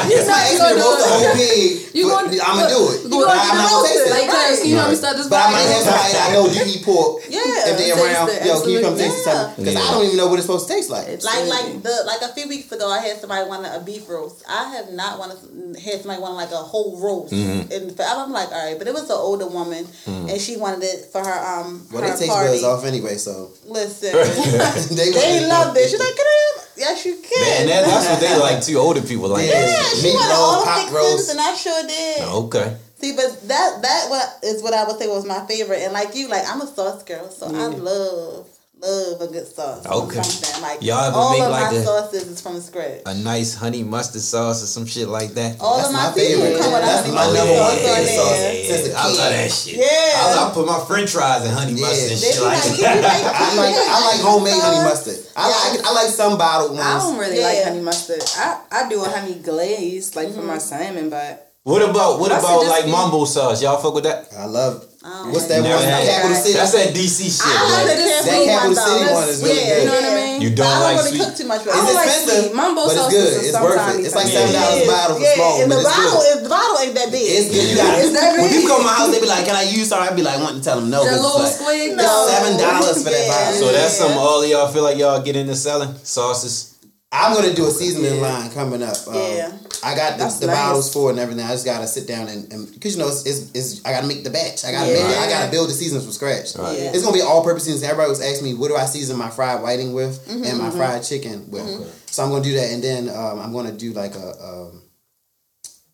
Yeah. 0.08 0.16
If 0.16 0.30
I 0.32 0.40
ask 0.48 0.64
me 0.64 0.70
to 0.72 0.80
roast 0.80 1.04
a 1.04 1.10
whole 1.12 1.36
pig, 1.36 1.92
You 1.92 2.04
but 2.08 2.24
gonna- 2.24 2.40
I'm 2.40 2.56
gonna 2.56 2.70
do 2.72 2.82
it. 2.88 3.04
you 3.04 3.10
But 3.12 3.28
gonna 3.28 3.36
I'm 3.36 3.58
not 3.58 3.68
roast 3.68 3.76
gonna 3.76 3.88
taste 3.92 4.00
it. 4.00 4.08
it. 4.08 4.16
Like, 4.16 4.28
cause 4.32 4.58
you 4.64 4.76
know 4.80 4.88
we 4.88 4.96
start 4.96 5.18
this 5.18 5.28
But 5.28 5.44
I 5.44 5.52
might 5.52 5.68
have 5.68 5.84
podcast. 5.84 5.92
somebody 5.92 6.14
that 6.16 6.24
I 6.24 6.34
know 6.34 6.44
do 6.48 6.62
eat 6.72 6.84
pork. 6.88 7.12
Yeah. 7.28 7.44
If 7.68 7.76
they 7.78 7.92
Taste 7.92 8.00
around, 8.00 8.30
it, 8.32 8.46
yo, 8.48 8.62
can 8.64 8.70
you 8.72 8.80
come 8.80 8.94
absolutely. 8.96 9.04
taste 9.04 9.24
something? 9.28 9.66
Because 9.66 9.76
I 9.76 9.84
Yeah. 9.84 9.92
don't 9.92 10.06
even 10.08 10.18
know 10.18 10.28
what 10.32 10.40
it's 10.40 10.48
supposed 10.48 10.68
to 10.68 10.74
taste 10.74 10.90
like. 10.90 11.08
Like 11.28 11.46
like 11.52 11.68
the 11.84 11.96
like 12.08 12.22
a 12.24 12.32
few 12.32 12.48
weeks 12.48 12.72
ago, 12.72 12.88
I 12.90 13.00
had 13.04 13.20
somebody 13.20 13.44
want 13.50 13.66
a 13.68 13.82
beef 13.84 14.08
roast. 14.08 14.44
I 14.48 14.72
have 14.80 14.92
not 14.96 15.20
wanted 15.20 15.36
had 15.84 16.00
somebody 16.00 16.22
want 16.24 16.36
like 16.40 16.52
a 16.56 16.64
whole 16.64 16.96
roast, 17.04 17.34
Mm-hmm. 17.34 17.72
and 17.76 17.92
I'm 18.00 18.32
like, 18.32 18.52
all 18.56 18.64
right, 18.66 18.78
but 18.80 18.88
it 18.88 18.94
was 18.94 19.04
an 19.12 19.20
older 19.20 19.48
woman, 19.48 19.84
and 20.08 20.40
she 20.40 20.56
wanted 20.56 20.84
it 20.88 21.12
for 21.12 21.20
her 21.20 21.40
um 21.60 21.84
Well, 21.92 22.02
her 22.04 22.12
they 22.12 22.16
taste 22.24 22.32
party. 22.32 22.50
buds 22.56 22.64
off 22.64 22.86
anyway, 22.86 23.18
so 23.18 23.52
Listen, 23.68 23.97
they, 24.02 25.12
they 25.12 25.48
loved 25.48 25.78
it. 25.78 25.90
She's 25.90 26.00
like, 26.00 26.16
can 26.16 26.26
I? 26.26 26.58
Yes, 26.78 27.06
you 27.06 27.16
can. 27.22 27.68
Man, 27.68 27.68
that, 27.68 27.86
that's 27.88 28.10
what 28.10 28.20
they 28.20 28.38
like 28.40 28.64
too. 28.64 28.78
Older 28.78 29.02
people 29.02 29.30
like 29.30 29.48
Yeah. 29.48 29.66
yeah, 29.66 29.84
she 29.96 30.14
wanted 30.14 30.34
all 30.34 30.66
the 30.66 30.96
roast. 30.96 31.32
and 31.32 31.40
I 31.40 31.54
sure 31.56 31.84
did. 31.88 32.22
Okay. 32.22 32.78
See, 33.00 33.16
but 33.16 33.48
that 33.48 33.82
that 33.82 34.10
what 34.10 34.40
is 34.44 34.62
what 34.64 34.74
I 34.74 34.84
would 34.86 34.98
say 34.98 35.08
was 35.08 35.26
my 35.26 35.46
favorite. 35.48 35.82
And 35.82 35.94
like 35.94 36.16
you, 36.16 36.28
like 36.30 36.44
I'm 36.48 36.62
a 36.62 36.68
sauce 36.68 37.04
girl, 37.04 37.30
so 37.30 37.48
I 37.48 37.68
love 37.68 38.48
love 38.82 39.22
a 39.22 39.28
good 39.28 39.48
sauce. 39.48 39.86
on 39.86 40.04
Okay. 40.08 40.22
Something. 40.22 40.62
Like 40.62 40.82
Y'all 40.82 41.04
ever 41.06 41.16
all 41.18 41.32
make 41.32 41.42
of 41.44 41.52
like 41.52 41.72
my 41.72 41.78
a- 41.78 41.84
sauces 41.84 42.28
is 42.28 42.42
from 42.42 42.60
scratch. 42.62 43.02
A 43.06 43.14
nice 43.16 43.54
honey 43.56 43.84
mustard 43.84 44.22
sauce 44.22 44.64
or 44.64 44.68
some 44.68 44.86
shit 44.86 45.08
like 45.08 45.32
that. 45.34 45.60
All 45.60 45.78
That's 45.78 45.90
of 45.90 45.94
my, 45.94 46.08
my 46.10 46.14
favorite. 46.14 46.58
seafood 46.58 46.62
come 46.62 46.74
with 46.74 46.82
That's 46.82 47.08
my 47.08 47.26
number 47.34 47.54
one 47.54 47.58
sauce 47.58 47.72
on 47.72 47.78
favorite 47.78 48.06
there. 48.06 48.18
sauce. 48.18 48.68
Since 48.68 48.88
a 48.88 48.98
I 48.98 49.06
love 49.06 49.32
that 49.34 49.52
shit. 49.52 49.76
Yeah. 49.78 49.86
I, 49.86 50.50
I 50.50 50.52
put 50.54 50.66
my 50.68 50.80
French 50.88 51.10
fries 51.12 51.46
in 51.46 51.52
honey 51.52 51.74
Yeah. 51.74 51.86
mustard 51.88 52.12
and 52.12 52.20
shit 52.22 52.42
like 52.42 52.58
like, 52.58 52.78
that. 52.78 52.78
"Can 52.78 52.96
you 52.96 53.02
make- 53.02 53.38
I 53.42 53.56
like 53.58 53.76
I 53.78 53.98
like 54.08 54.20
homemade 54.22 54.62
honey 54.62 54.84
mustard. 54.86 55.18
I 55.36 55.46
like 55.50 55.86
I 55.86 55.92
like 55.94 56.10
some 56.10 56.38
bottled 56.38 56.72
ones. 56.72 56.82
I 56.86 56.98
don't 57.00 57.18
really 57.18 57.38
Yeah. 57.40 57.48
like 57.50 57.64
honey 57.66 57.82
mustard. 57.82 58.22
I, 58.38 58.62
I 58.72 58.90
do 58.90 59.04
a 59.04 59.10
honey 59.10 59.36
glaze 59.36 60.16
like 60.16 60.34
for 60.34 60.42
my 60.42 60.58
mm-hmm. 60.58 60.60
salmon, 60.60 61.10
but 61.10 61.54
What 61.64 61.82
about 61.84 62.20
what 62.20 62.32
about 62.32 62.66
like 62.66 62.86
be- 62.86 62.92
mambo 62.92 63.26
sauce? 63.26 63.62
Y'all 63.62 63.78
fuck 63.82 63.94
with 63.94 64.06
that? 64.06 64.30
I 64.38 64.46
love. 64.46 64.87
Oh. 65.08 65.32
What's 65.32 65.48
that 65.48 65.64
one? 65.64 65.72
had 65.72 66.04
Capital. 66.04 66.36
City. 66.36 66.60
That's 66.60 66.76
that 66.76 66.92
DC 66.92 67.32
shit. 67.32 67.48
I 67.48 67.56
right? 67.56 67.88
like 67.88 67.96
the 67.96 68.04
That 68.28 68.28
Capital 68.28 68.44
Capital 68.44 68.76
one, 68.76 68.76
City 68.76 69.06
though. 69.08 69.16
one 69.16 69.28
is 69.32 69.40
really 69.40 69.56
yeah, 69.56 69.64
good. 69.64 69.80
You 69.80 69.88
know 69.88 69.96
what 69.96 70.04
I 70.04 70.16
mean? 70.20 70.36
You 70.44 70.50
But 70.52 70.58
don't 70.60 70.68
I 70.68 70.74
don't 70.76 70.84
like 70.84 70.98
really 71.00 71.08
sweet. 71.16 71.24
cook 71.24 71.34
too 71.40 71.48
much 71.48 71.62
with 71.64 71.72
I 71.72 71.78
don't 71.80 71.96
like 71.96 72.08
expensive, 72.12 72.44
sweet. 72.44 72.56
Mambo 72.60 72.82
but 72.84 72.92
it's 72.92 73.00
sauce 73.00 73.14
good. 73.16 73.32
It's 73.48 73.56
sometimes 73.56 73.72
worth 73.72 73.88
it. 73.88 74.04
It's 74.04 74.18
like 74.20 74.28
seven 74.28 74.52
dollars 74.52 74.84
a 74.84 74.88
bottle 74.92 75.16
for 75.16 75.24
yeah, 75.24 75.36
small, 75.40 75.54
and 75.58 75.68
but 75.72 75.76
the 75.78 75.84
it's 75.88 75.96
bottle 75.96 76.20
good. 76.20 76.28
is 76.28 76.40
the 76.44 76.52
bottle 76.52 76.78
ain't 76.84 76.96
that 77.00 77.10
big. 77.16 77.24
It's 77.24 77.48
good. 77.48 77.66
You 77.72 77.76
got 77.80 77.92
Is 78.04 78.12
that 78.20 78.28
When 78.36 78.44
big? 78.44 78.52
people 78.52 78.68
come 78.68 78.82
to 78.84 78.88
my 78.92 78.96
house, 79.00 79.10
they 79.16 79.22
be 79.24 79.32
like, 79.32 79.46
"Can 79.48 79.56
I 79.56 79.64
use 79.64 79.88
some?" 79.88 80.04
I 80.04 80.12
be 80.12 80.24
like, 80.28 80.40
wanting 80.44 80.60
to 80.60 80.66
tell 80.68 80.78
them 80.84 80.92
no. 80.92 81.00
That 81.08 81.16
'cause 81.16 81.24
little 81.24 81.40
it's 81.48 81.56
like, 81.64 81.72
squig. 81.72 81.90
No. 81.96 82.04
No. 82.04 82.28
Seven 82.28 82.52
dollars 82.60 82.98
for 83.00 83.10
that 83.16 83.26
bottle. 83.32 83.56
So 83.64 83.66
that's 83.72 83.96
some 83.96 84.14
all 84.20 84.44
of 84.44 84.48
y'all 84.52 84.68
feel 84.76 84.84
like 84.84 85.00
y'all 85.00 85.24
get 85.24 85.40
into 85.40 85.56
selling 85.56 85.96
sauces. 86.04 86.76
I'm 87.16 87.32
gonna 87.34 87.56
do 87.56 87.64
a 87.66 87.72
seasoning 87.72 88.20
line 88.20 88.52
coming 88.52 88.84
up. 88.84 89.00
Um, 89.08 89.16
Yeah. 89.16 89.52
I 89.84 89.96
got 89.96 90.18
the, 90.18 90.26
the 90.40 90.48
nice. 90.48 90.56
bottles 90.56 90.94
for 90.94 91.10
and 91.12 91.20
everything. 91.20 91.46
I 91.46 91.50
just 91.52 91.66
gotta 91.66 91.88
sit 91.88 92.08
down 92.08 92.28
and, 92.28 92.52
and 92.52 92.74
because 92.74 92.96
you 92.96 93.02
know 93.02 93.10
it's, 93.10 93.26
it's, 93.26 93.52
it's 93.54 93.86
I 93.86 93.92
gotta 93.92 94.08
make 94.08 94.24
the 94.24 94.30
batch. 94.30 94.66
I 94.66 94.72
gotta 94.72 94.92
Yeah. 94.92 95.04
make 95.04 95.12
it. 95.12 95.18
I 95.20 95.30
gotta 95.30 95.52
build 95.52 95.70
the 95.70 95.74
seasons 95.74 96.04
from 96.04 96.14
scratch. 96.14 96.56
Right. 96.56 96.78
Yeah. 96.80 96.92
It's 96.94 97.04
gonna 97.04 97.16
be 97.16 97.22
all 97.22 97.44
purpose 97.44 97.66
seasons. 97.66 97.84
Everybody 97.84 98.10
was 98.10 98.22
asking 98.22 98.46
me 98.46 98.54
what 98.54 98.70
do 98.70 98.76
I 98.76 98.86
season 98.86 99.18
my 99.18 99.30
fried 99.30 99.62
whiting 99.62 99.94
with 99.94 100.26
Mm-hmm, 100.28 100.44
and 100.44 100.58
my 100.58 100.72
fried 100.72 101.04
chicken 101.04 101.50
with. 101.52 101.66
So 102.12 102.24
I'm 102.24 102.30
gonna 102.32 102.44
do 102.44 102.54
that 102.56 102.72
and 102.72 102.84
then 102.84 103.10
um, 103.10 103.40
I'm 103.40 103.54
gonna 103.54 103.72
do 103.72 103.94
like 103.94 104.16
a 104.16 104.30
um, 104.44 104.82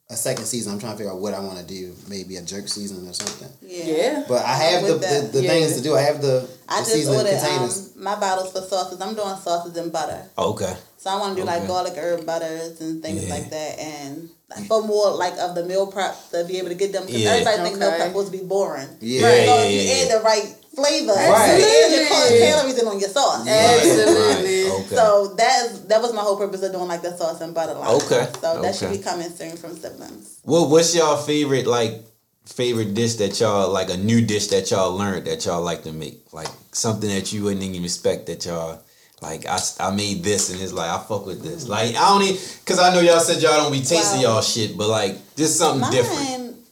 a 0.09 0.15
second 0.15 0.45
season. 0.45 0.73
I'm 0.73 0.79
trying 0.79 0.91
to 0.93 0.97
figure 0.99 1.11
out 1.11 1.19
what 1.19 1.34
I 1.34 1.39
want 1.39 1.57
to 1.59 1.65
do. 1.65 1.95
Maybe 2.07 2.36
a 2.38 2.41
jerk 2.43 2.67
season 2.67 3.07
or 3.07 3.13
something. 3.13 3.49
Yeah. 3.61 3.86
Yeah. 3.86 4.23
But 4.27 4.45
I 4.45 4.53
have 4.55 4.86
the, 4.86 4.93
the, 4.95 5.29
the 5.34 5.41
Yeah. 5.43 5.49
things 5.49 5.75
to 5.77 5.81
do. 5.81 5.95
I 5.95 6.01
have 6.01 6.21
the, 6.21 6.47
I 6.69 6.81
the 6.84 6.89
just 6.89 7.09
ordered 7.09 7.29
containers. 7.39 7.95
um, 7.95 8.03
my 8.03 8.19
bottles 8.19 8.51
for 8.51 8.61
sauces. 8.61 9.01
I'm 9.01 9.15
doing 9.15 9.36
sauces 9.38 9.75
and 9.77 9.91
butter. 9.91 10.23
Okay. 10.38 10.73
So 11.03 11.09
I 11.09 11.17
want 11.19 11.35
to 11.35 11.41
do 11.41 11.45
like 11.45 11.67
garlic 11.67 11.95
herb 11.97 12.25
butters 12.25 12.79
and 12.79 13.03
things 13.03 13.25
Yeah. 13.25 13.33
like 13.35 13.49
that, 13.49 13.77
and 13.77 14.29
like, 14.49 14.65
for 14.67 14.81
more 14.83 15.11
like 15.11 15.37
of 15.37 15.53
the 15.53 15.65
meal 15.65 15.85
prep 15.87 16.15
to 16.31 16.45
be 16.45 16.59
able 16.59 16.69
to 16.69 16.75
get 16.75 16.93
them. 16.93 17.05
Because 17.05 17.21
Yeah. 17.21 17.31
everybody 17.31 17.57
think 17.63 17.77
meal 17.77 17.89
prep 17.91 18.07
supposed 18.07 18.31
to 18.31 18.37
be 18.37 18.43
boring. 18.45 18.87
Yeah. 19.01 19.27
Right. 19.27 19.45
So 19.45 19.53
if 19.63 19.71
you 19.73 19.91
add 19.91 20.07
the 20.17 20.23
right 20.23 20.55
flavor, 20.73 21.11
Right. 21.11 21.59
you 21.59 21.65
add 21.65 21.91
your 21.91 22.39
calories 22.39 22.77
in 22.79 22.87
on 22.87 22.99
your 23.01 23.09
sauce. 23.09 23.45
Absolutely. 23.45 24.63
Right. 24.63 24.71
Okay. 24.79 24.95
So 24.95 25.33
that 25.35 25.65
is 25.65 25.81
that 25.91 26.01
was 26.01 26.13
my 26.13 26.21
whole 26.21 26.37
purpose 26.37 26.63
of 26.63 26.71
doing 26.71 26.87
like 26.87 27.01
the 27.01 27.17
sauce 27.17 27.41
and 27.41 27.53
butter 27.53 27.73
line. 27.73 27.95
Okay. 27.95 28.25
So 28.39 28.61
that 28.61 28.73
should 28.73 28.91
be 28.91 28.99
coming 28.99 29.29
soon 29.29 29.57
from 29.57 29.75
siblings. 29.77 30.37
What 30.43 30.69
what's 30.69 30.95
y'all 30.95 31.17
favorite 31.17 31.67
like 31.67 32.01
favorite 32.45 32.93
dish 32.93 33.15
that 33.15 33.37
y'all 33.41 33.69
like 33.69 33.89
a 33.89 33.97
new 33.97 34.21
dish 34.21 34.47
that 34.47 34.71
y'all 34.71 34.95
learned 34.95 35.25
that 35.27 35.45
y'all 35.45 35.61
like 35.61 35.83
to 35.83 35.91
make 35.91 36.21
like 36.31 36.47
something 36.71 37.09
that 37.09 37.33
you 37.33 37.43
wouldn't 37.43 37.61
even 37.63 37.83
expect 37.83 38.27
that 38.27 38.45
y'all 38.45 38.79
like 39.24 39.45
I, 39.47 39.57
I 39.80 39.89
made 39.95 40.24
this 40.24 40.51
and 40.51 40.61
it's 40.61 40.74
like 40.74 40.89
I 40.91 40.99
fuck 41.01 41.26
with 41.26 41.41
this 41.41 41.67
like 41.67 41.95
I 41.95 42.09
don't 42.09 42.21
even 42.21 42.41
because 42.59 42.80
I 42.80 42.93
know 42.93 42.99
y'all 42.99 43.19
said 43.19 43.41
y'all 43.41 43.57
don't 43.63 43.71
be 43.71 43.80
tasting 43.82 44.21
Wow. 44.21 44.34
y'all 44.34 44.41
shit 44.41 44.78
but 44.78 44.88
like 44.89 45.15
just 45.36 45.57
something 45.57 45.89
different 45.89 46.19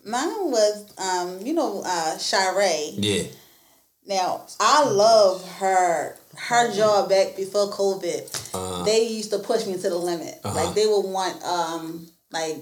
Mine, 0.06 0.28
mine 0.30 0.52
was 0.52 0.94
um, 0.98 1.46
you 1.46 1.54
know, 1.54 1.82
uh 1.86 2.18
Shiree. 2.18 2.94
yeah 2.98 3.24
Now 4.06 4.46
I 4.60 4.86
love 4.90 5.48
her 5.60 6.18
her 6.38 6.74
job 6.74 7.10
back 7.10 7.36
before 7.36 7.70
COVID. 7.72 8.22
Uh-huh. 8.56 8.84
They 8.84 9.08
used 9.08 9.32
to 9.32 9.40
push 9.40 9.66
me 9.68 9.74
to 9.74 9.90
the 9.90 9.98
limit. 9.98 10.40
Uh-huh. 10.44 10.56
Like 10.66 10.76
they 10.76 10.88
would 10.88 11.06
want 11.10 11.42
um 11.44 12.08
like 12.32 12.58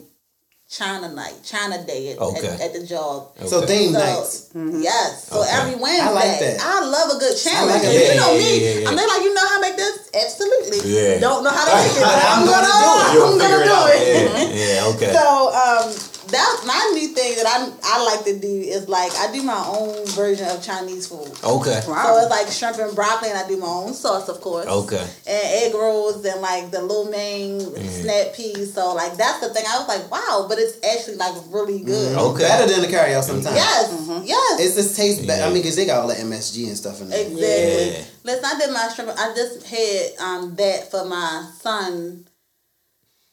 China 0.70 1.10
night, 1.10 1.34
China 1.44 1.82
day 1.84 2.14
at, 2.14 2.20
Okay. 2.22 2.46
at, 2.48 2.62
at 2.62 2.74
the 2.74 2.86
job. 2.86 3.34
So 3.50 3.58
Okay. 3.58 3.90
theme 3.90 3.94
So 3.94 3.98
nights. 4.06 4.54
yes, 4.54 5.26
so 5.28 5.42
Okay. 5.42 5.50
every 5.50 5.74
Wednesday, 5.82 6.06
I 6.06 6.12
like 6.14 6.38
that. 6.40 6.62
I 6.62 6.86
love 6.86 7.10
a 7.10 7.18
good 7.18 7.34
challenge. 7.36 7.74
like 7.74 7.84
And 7.90 7.98
that. 7.98 8.06
you 8.06 8.16
know 8.22 8.32
Yeah, 8.34 8.38
me, 8.38 8.46
yeah, 8.54 8.70
yeah, 8.70 8.80
yeah. 8.86 8.90
I'm 8.90 8.96
there 8.96 9.08
like 9.10 9.24
you 9.26 9.34
know 9.34 9.48
how 9.50 9.56
to 9.58 9.62
make 9.66 9.78
this. 9.82 9.98
Absolutely, 10.14 10.80
Yeah. 10.86 11.18
Don't 11.20 11.44
know 11.44 11.50
how 11.50 11.66
to 11.66 11.74
make 11.74 11.98
it, 11.98 12.02
but 12.06 12.22
I'm, 12.22 12.40
I'm 12.40 12.46
gonna, 12.46 12.70
gonna 12.70 12.86
do 12.86 12.86
it. 12.86 13.02
I'm 13.02 13.14
You'll 13.18 13.40
gonna 13.42 13.50
figure 13.50 13.62
it 13.66 13.66
do 13.66 13.82
it. 13.90 14.50
yeah 14.54 14.78
yeah 14.86 14.92
okay 14.94 15.12
So 15.18 15.26
um, 15.58 15.90
that's 16.32 16.66
my 16.66 16.92
new 16.94 17.08
thing 17.10 17.36
that 17.38 17.46
I 17.48 17.72
I 17.84 18.06
like 18.06 18.26
to 18.26 18.40
do 18.40 18.48
is 18.48 18.88
like 18.88 19.12
I 19.16 19.32
do 19.32 19.44
my 19.44 19.64
own 19.68 20.06
version 20.08 20.48
of 20.48 20.64
Chinese 20.64 21.08
food. 21.08 21.32
okay 21.44 21.82
Wow. 21.88 22.16
So 22.16 22.22
it's 22.22 22.30
like 22.30 22.48
shrimp 22.48 22.78
and 22.78 22.96
broccoli, 22.96 23.30
and 23.30 23.38
I 23.38 23.48
do 23.48 23.58
my 23.58 23.68
own 23.68 23.94
sauce, 23.94 24.30
of 24.30 24.42
course. 24.42 24.68
okay 24.68 25.06
And 25.28 25.44
egg 25.64 25.74
rolls 25.74 26.24
and 26.26 26.42
like 26.42 26.72
the 26.72 26.82
lo 26.82 27.10
mein 27.10 27.60
mm. 27.60 27.90
snap 27.90 28.34
peas. 28.36 28.74
So 28.74 28.94
like 28.94 29.18
that's 29.18 29.40
the 29.40 29.54
thing. 29.54 29.64
I 29.68 29.80
was 29.80 29.88
like, 29.88 30.12
wow, 30.12 30.46
but 30.48 30.58
it's 30.60 30.78
actually 30.84 31.18
like 31.18 31.36
really 31.50 31.82
mm, 31.82 31.86
good. 31.86 32.18
Okay. 32.18 32.44
Better 32.44 32.72
than 32.72 32.82
the 32.82 32.88
carry 32.88 33.14
out 33.14 33.24
sometimes. 33.24 33.56
Yes, 33.56 33.92
mm-hmm. 33.92 34.26
yes. 34.26 34.60
It's 34.60 34.76
just 34.76 34.96
taste 34.96 35.26
better. 35.28 35.44
I 35.44 35.48
mean, 35.48 35.58
because 35.58 35.76
they 35.76 35.86
got 35.86 36.02
all 36.02 36.08
the 36.08 36.16
MSG 36.16 36.68
and 36.68 36.78
stuff 36.78 37.02
in 37.02 37.10
there. 37.10 37.22
Exactly. 37.22 37.92
Yeah. 37.92 38.04
Listen, 38.24 38.46
I 38.46 38.60
did 38.60 38.74
my 38.74 38.90
shrimp. 38.94 39.12
I 39.18 39.34
just 39.36 39.68
had 39.68 40.20
um 40.20 40.56
that 40.56 40.92
for 40.92 41.06
my 41.06 41.50
son 41.60 42.26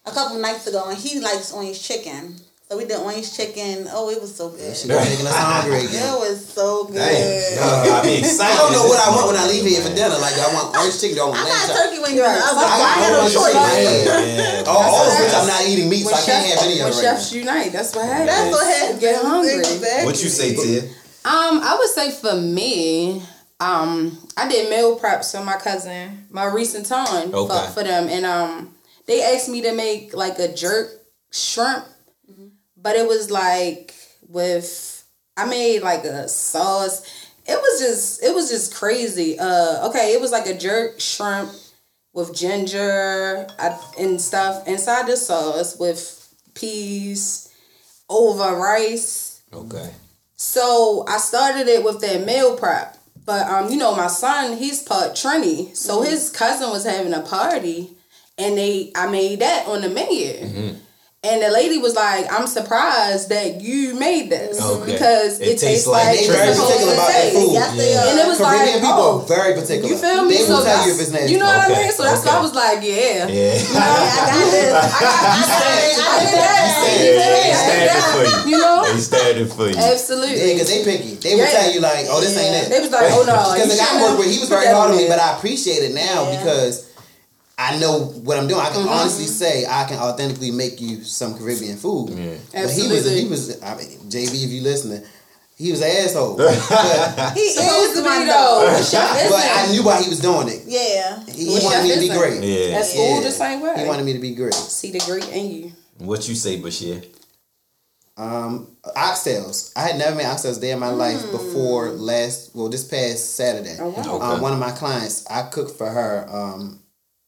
a 0.06 0.10
couple 0.10 0.38
nights 0.38 0.66
ago, 0.66 0.88
and 0.88 0.98
he 0.98 1.20
likes 1.20 1.52
orange 1.52 1.82
chicken. 1.82 2.36
So 2.66 2.74
we 2.76 2.82
did 2.84 2.98
orange 2.98 3.30
chicken. 3.30 3.86
Oh, 3.94 4.10
it 4.10 4.18
was 4.20 4.34
so 4.34 4.50
good. 4.50 4.74
She 4.74 4.88
got 4.90 4.98
making 5.06 5.22
us 5.22 5.38
hungry 5.38 5.86
It 5.86 6.18
was 6.18 6.42
so 6.42 6.82
good. 6.90 6.98
Damn. 6.98 7.62
Y'all 7.62 7.86
got 7.86 8.02
me 8.02 8.18
I 8.26 8.58
don't 8.58 8.74
know 8.74 8.90
what 8.90 8.98
I 8.98 9.06
want 9.14 9.26
when 9.30 9.38
I 9.38 9.46
leave 9.46 9.62
here 9.62 9.78
for 9.86 9.94
dinner. 9.94 10.18
Like, 10.18 10.34
I 10.34 10.50
want 10.50 10.74
orange 10.74 10.98
chicken? 10.98 11.14
Do 11.14 11.22
I 11.22 11.30
want 11.30 11.38
I 11.38 11.44
lamb 11.46 11.54
got 11.54 11.66
chop? 11.70 11.76
turkey 11.78 11.98
wings 12.02 12.10
in 12.10 12.16
the 12.18 12.22
Right. 12.26 12.42
oven. 12.42 12.58
I 12.58 12.66
so 12.66 12.66
I 12.66 12.78
got 12.82 12.90
had 12.98 13.06
a 13.06 13.14
no 13.14 13.20
whole 13.22 13.30
choice. 13.30 13.54
bunch 13.54 13.70
of 13.70 13.86
shit. 13.86 14.02
yeah 14.02 14.66
All, 14.66 14.82
all 14.82 14.98
of 14.98 15.06
That's 15.06 15.14
which 15.22 15.30
what 15.30 15.38
I'm 15.38 15.46
not 15.46 15.62
eating 15.70 15.86
meat, 15.86 16.04
so 16.10 16.10
I 16.10 16.22
can't 16.26 16.42
have 16.50 16.58
any 16.66 16.74
when 16.82 16.90
of 16.90 16.94
them 16.98 17.04
right 17.06 17.14
chefs 17.14 17.32
unite, 17.38 17.70
that's 17.70 17.92
what 17.94 18.02
happens. 18.10 18.26
That's 18.34 18.50
what 18.50 18.66
happened. 18.66 18.98
Get 19.00 19.14
hungry. 19.22 19.58
Exactly. 19.62 20.04
what 20.10 20.16
you 20.18 20.28
say 20.28 20.48
Tia 20.58 20.82
Um, 21.22 21.54
I 21.62 21.72
would 21.78 21.90
say 21.94 22.10
for 22.10 22.34
me, 22.34 23.22
um, 23.62 24.10
I 24.36 24.50
did 24.50 24.66
meal 24.74 24.98
preps 24.98 25.30
for 25.30 25.44
my 25.46 25.54
cousin, 25.54 26.26
my 26.34 26.46
recent 26.50 26.86
time 26.90 27.30
Okay. 27.30 27.46
for, 27.46 27.70
for 27.78 27.82
them, 27.86 28.10
and 28.10 28.26
um, 28.26 28.74
they 29.06 29.22
asked 29.22 29.46
me 29.48 29.62
to 29.62 29.70
make 29.72 30.14
like 30.18 30.38
a 30.42 30.50
jerk 30.52 30.90
shrimp, 31.30 31.84
but 32.86 32.94
it 32.94 33.08
was 33.08 33.32
like 33.32 33.92
with 34.28 35.02
I 35.36 35.44
made 35.44 35.80
like 35.82 36.04
a 36.04 36.28
sauce. 36.28 37.02
It 37.44 37.58
was 37.60 37.80
just 37.80 38.22
it 38.22 38.32
was 38.32 38.48
just 38.48 38.76
crazy. 38.76 39.36
Uh, 39.40 39.88
okay, 39.88 40.12
it 40.14 40.20
was 40.20 40.30
like 40.30 40.46
a 40.46 40.56
jerk 40.56 41.00
shrimp 41.00 41.50
with 42.12 42.32
ginger 42.32 43.48
and 43.98 44.20
stuff 44.20 44.68
inside 44.68 45.08
the 45.08 45.16
sauce 45.16 45.76
with 45.80 46.32
peas 46.54 47.52
over 48.08 48.54
rice. 48.56 49.42
okay 49.52 49.90
So 50.36 51.04
I 51.08 51.18
started 51.18 51.66
it 51.66 51.82
with 51.82 52.00
that 52.02 52.24
meal 52.24 52.56
prep. 52.56 52.96
But 53.24 53.48
um, 53.48 53.68
you 53.68 53.78
know, 53.78 53.96
my 53.96 54.06
son, 54.06 54.56
he's 54.58 54.80
part 54.80 55.14
Trini. 55.14 55.74
So 55.74 55.92
Mm-hmm. 55.98 56.10
his 56.10 56.30
cousin 56.30 56.70
was 56.70 56.84
having 56.84 57.14
a 57.14 57.22
party 57.22 57.90
and 58.38 58.56
they 58.56 58.92
I 58.94 59.10
made 59.10 59.40
that 59.40 59.66
on 59.66 59.80
the 59.80 59.88
menu. 59.88 60.34
Mm-hmm. 60.34 60.85
And 61.26 61.42
the 61.42 61.50
lady 61.50 61.78
was 61.78 61.94
like, 61.94 62.30
I'm 62.32 62.46
surprised 62.46 63.28
that 63.34 63.60
you 63.60 63.94
made 63.98 64.30
this. 64.30 64.60
Okay. 64.62 64.70
Mm-hmm. 64.70 64.86
Because 64.86 65.40
It 65.40 65.42
it, 65.42 65.58
tastes 65.58 65.62
tastes 65.62 65.86
like 65.90 66.06
like, 66.06 66.18
They 66.18 66.24
it's 66.24 66.36
very 66.38 66.52
particular 66.54 66.92
to 66.94 66.98
about 67.02 67.10
their 67.10 67.30
food. 67.34 67.52
Yes, 67.52 67.70
they 67.76 67.90
Yeah. 67.92 68.08
And 68.10 68.16
it 68.22 68.26
was 68.30 68.38
Caribbean 68.38 68.78
like, 68.78 68.86
people 68.86 69.02
oh, 69.02 69.20
are 69.20 69.26
very 69.26 69.52
particular. 69.58 69.90
you 69.90 69.98
feel 69.98 70.22
me? 70.24 70.38
They 70.38 70.46
will 70.46 70.62
so 70.62 70.64
tell 70.64 70.80
you 70.86 70.92
if 70.94 71.00
it's 71.02 71.10
nasty. 71.10 71.32
You 71.34 71.38
know 71.42 71.50
what 71.50 71.66
I 71.66 71.72
Okay, 71.72 71.82
mean? 71.82 71.92
So 71.98 72.02
that's 72.06 72.22
why. 72.24 72.36
I 72.36 72.40
was 72.40 72.54
like, 72.54 72.78
yeah. 72.86 73.26
yeah 73.26 73.58
I 73.74 74.30
got 74.30 74.50
this. 74.54 74.70
I 74.70 74.86
got 75.02 75.16
I 76.06 76.06
did- 76.06 76.06
I 76.06 76.18
did 76.22 76.32
that. 76.38 76.62
Yeah, 76.66 76.86
I 76.86 76.96
did 76.96 77.12
they 77.18 77.50
that. 77.50 77.58
standing 77.66 78.06
for 78.14 78.22
you. 78.30 78.54
You 78.54 78.58
know? 78.62 78.76
They 78.86 78.98
standing 79.02 79.48
for 79.50 79.66
you. 79.66 79.76
Absolutely. 79.76 80.38
Yeah, 80.38 80.52
because 80.54 80.68
they 80.70 80.80
picky. 80.86 81.14
They 81.18 81.34
will 81.34 81.42
Yeah. 81.44 81.58
tell 81.58 81.68
you 81.74 81.80
like, 81.80 82.06
oh, 82.08 82.20
this 82.20 82.36
ain't 82.38 82.54
it. 82.54 82.70
They 82.70 82.80
was 82.80 82.90
like, 82.94 83.10
oh 83.10 83.24
no. 83.26 83.34
Because 83.56 83.72
the 83.74 83.80
guy 83.80 83.82
I 83.82 83.98
shouldn't 83.98 84.04
worked 84.14 84.18
with, 84.22 84.30
he 84.30 84.38
was 84.38 84.48
very 84.48 84.64
that 84.70 84.74
hard 84.78 84.90
on 84.92 84.96
me, 84.96 85.08
but 85.08 85.18
I 85.18 85.36
appreciate 85.36 85.82
it 85.82 85.94
now 85.94 86.30
because 86.38 86.86
I 87.58 87.78
know 87.78 88.00
what 88.24 88.36
I'm 88.38 88.48
doing. 88.48 88.60
I 88.60 88.68
can 88.70 88.80
Mm-hmm. 88.82 88.88
honestly 88.88 89.24
say 89.26 89.64
I 89.66 89.84
can 89.84 89.98
authentically 89.98 90.50
make 90.50 90.80
you 90.80 91.02
some 91.04 91.36
Caribbean 91.38 91.76
food. 91.78 92.10
Yeah. 92.10 92.34
But 92.52 92.70
he 92.70 92.86
was 92.88 93.10
he 93.10 93.26
was. 93.28 93.62
I 93.62 93.76
mean, 93.76 93.98
JB, 94.10 94.44
if 94.44 94.50
you 94.50 94.60
listening, 94.62 95.02
he 95.56 95.70
was 95.70 95.80
an 95.80 95.88
asshole. 95.88 96.36
but, 96.36 96.52
but 97.16 97.32
He 97.32 97.48
supposed 97.50 97.92
is 97.92 97.96
to 97.96 98.02
be 98.02 98.24
though. 98.26 98.66
though. 98.68 98.76
The 98.76 98.84
chef 98.84 99.32
I 99.32 99.72
knew 99.72 99.82
why 99.82 100.02
he 100.02 100.08
was 100.10 100.20
doing 100.20 100.48
it. 100.48 100.62
Yeah. 100.66 101.24
He 101.32 101.46
Well, 101.48 101.64
wanted 101.64 101.82
me 101.88 101.94
to 101.94 102.00
be 102.00 102.08
great. 102.08 102.42
Yeah. 102.42 102.76
At 102.78 102.84
school, 102.84 103.14
Yeah. 103.16 103.20
the 103.22 103.30
same 103.32 103.60
way. 103.62 103.74
He 103.78 103.84
wanted 103.86 104.04
me 104.04 104.12
to 104.12 104.18
be 104.18 104.34
great. 104.34 104.52
See 104.54 104.90
the 104.90 104.98
great 105.00 105.26
in 105.32 105.50
you. 105.50 105.72
What 105.98 106.28
you 106.28 106.34
say, 106.34 106.60
Bashir? 106.60 107.06
Um, 108.18 108.76
oxtails. 108.96 109.72
I 109.76 109.80
had 109.88 109.98
never 109.98 110.14
made 110.16 110.24
oxtails 110.26 110.58
a 110.58 110.60
day 110.60 110.70
in 110.72 110.78
my 110.78 110.88
life 110.90 111.30
before 111.30 111.90
last. 111.90 112.54
Well, 112.54 112.68
this 112.68 112.84
past 112.84 113.34
Saturday. 113.34 113.76
Oh, 113.80 113.88
wow. 113.90 114.16
Okay. 114.16 114.24
Um, 114.26 114.40
one 114.42 114.52
of 114.52 114.58
my 114.58 114.70
clients, 114.72 115.26
I 115.30 115.42
cooked 115.44 115.76
for 115.76 115.88
her. 115.88 116.26
Um, 116.30 116.80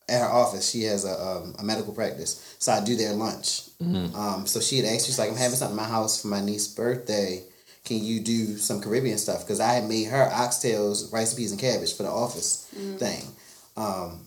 at 0.08 0.20
her 0.20 0.28
office. 0.28 0.70
She 0.70 0.82
has 0.84 1.04
a, 1.04 1.12
um, 1.12 1.54
a 1.58 1.62
medical 1.62 1.92
practice, 1.92 2.56
so 2.58 2.72
I 2.72 2.84
do 2.84 2.96
their 2.96 3.12
lunch. 3.12 3.62
Um, 4.14 4.46
so 4.46 4.60
she 4.60 4.78
had 4.78 4.86
asked, 4.86 5.06
she's 5.06 5.18
like, 5.18 5.30
I'm 5.30 5.36
having 5.36 5.56
something 5.56 5.76
in 5.76 5.82
my 5.82 5.88
house 5.88 6.20
for 6.20 6.28
my 6.28 6.40
niece's 6.40 6.74
birthday. 6.74 7.42
Can 7.84 8.04
you 8.04 8.20
do 8.20 8.56
some 8.58 8.80
Caribbean 8.80 9.16
stuff? 9.18 9.44
Because 9.44 9.60
I 9.60 9.72
had 9.72 9.88
made 9.88 10.08
her 10.08 10.28
oxtails, 10.30 11.12
rice, 11.12 11.32
peas, 11.34 11.52
and 11.52 11.60
cabbage 11.60 11.96
for 11.96 12.02
the 12.02 12.10
office 12.10 12.66
thing. 12.98 13.22
Um, 13.76 14.20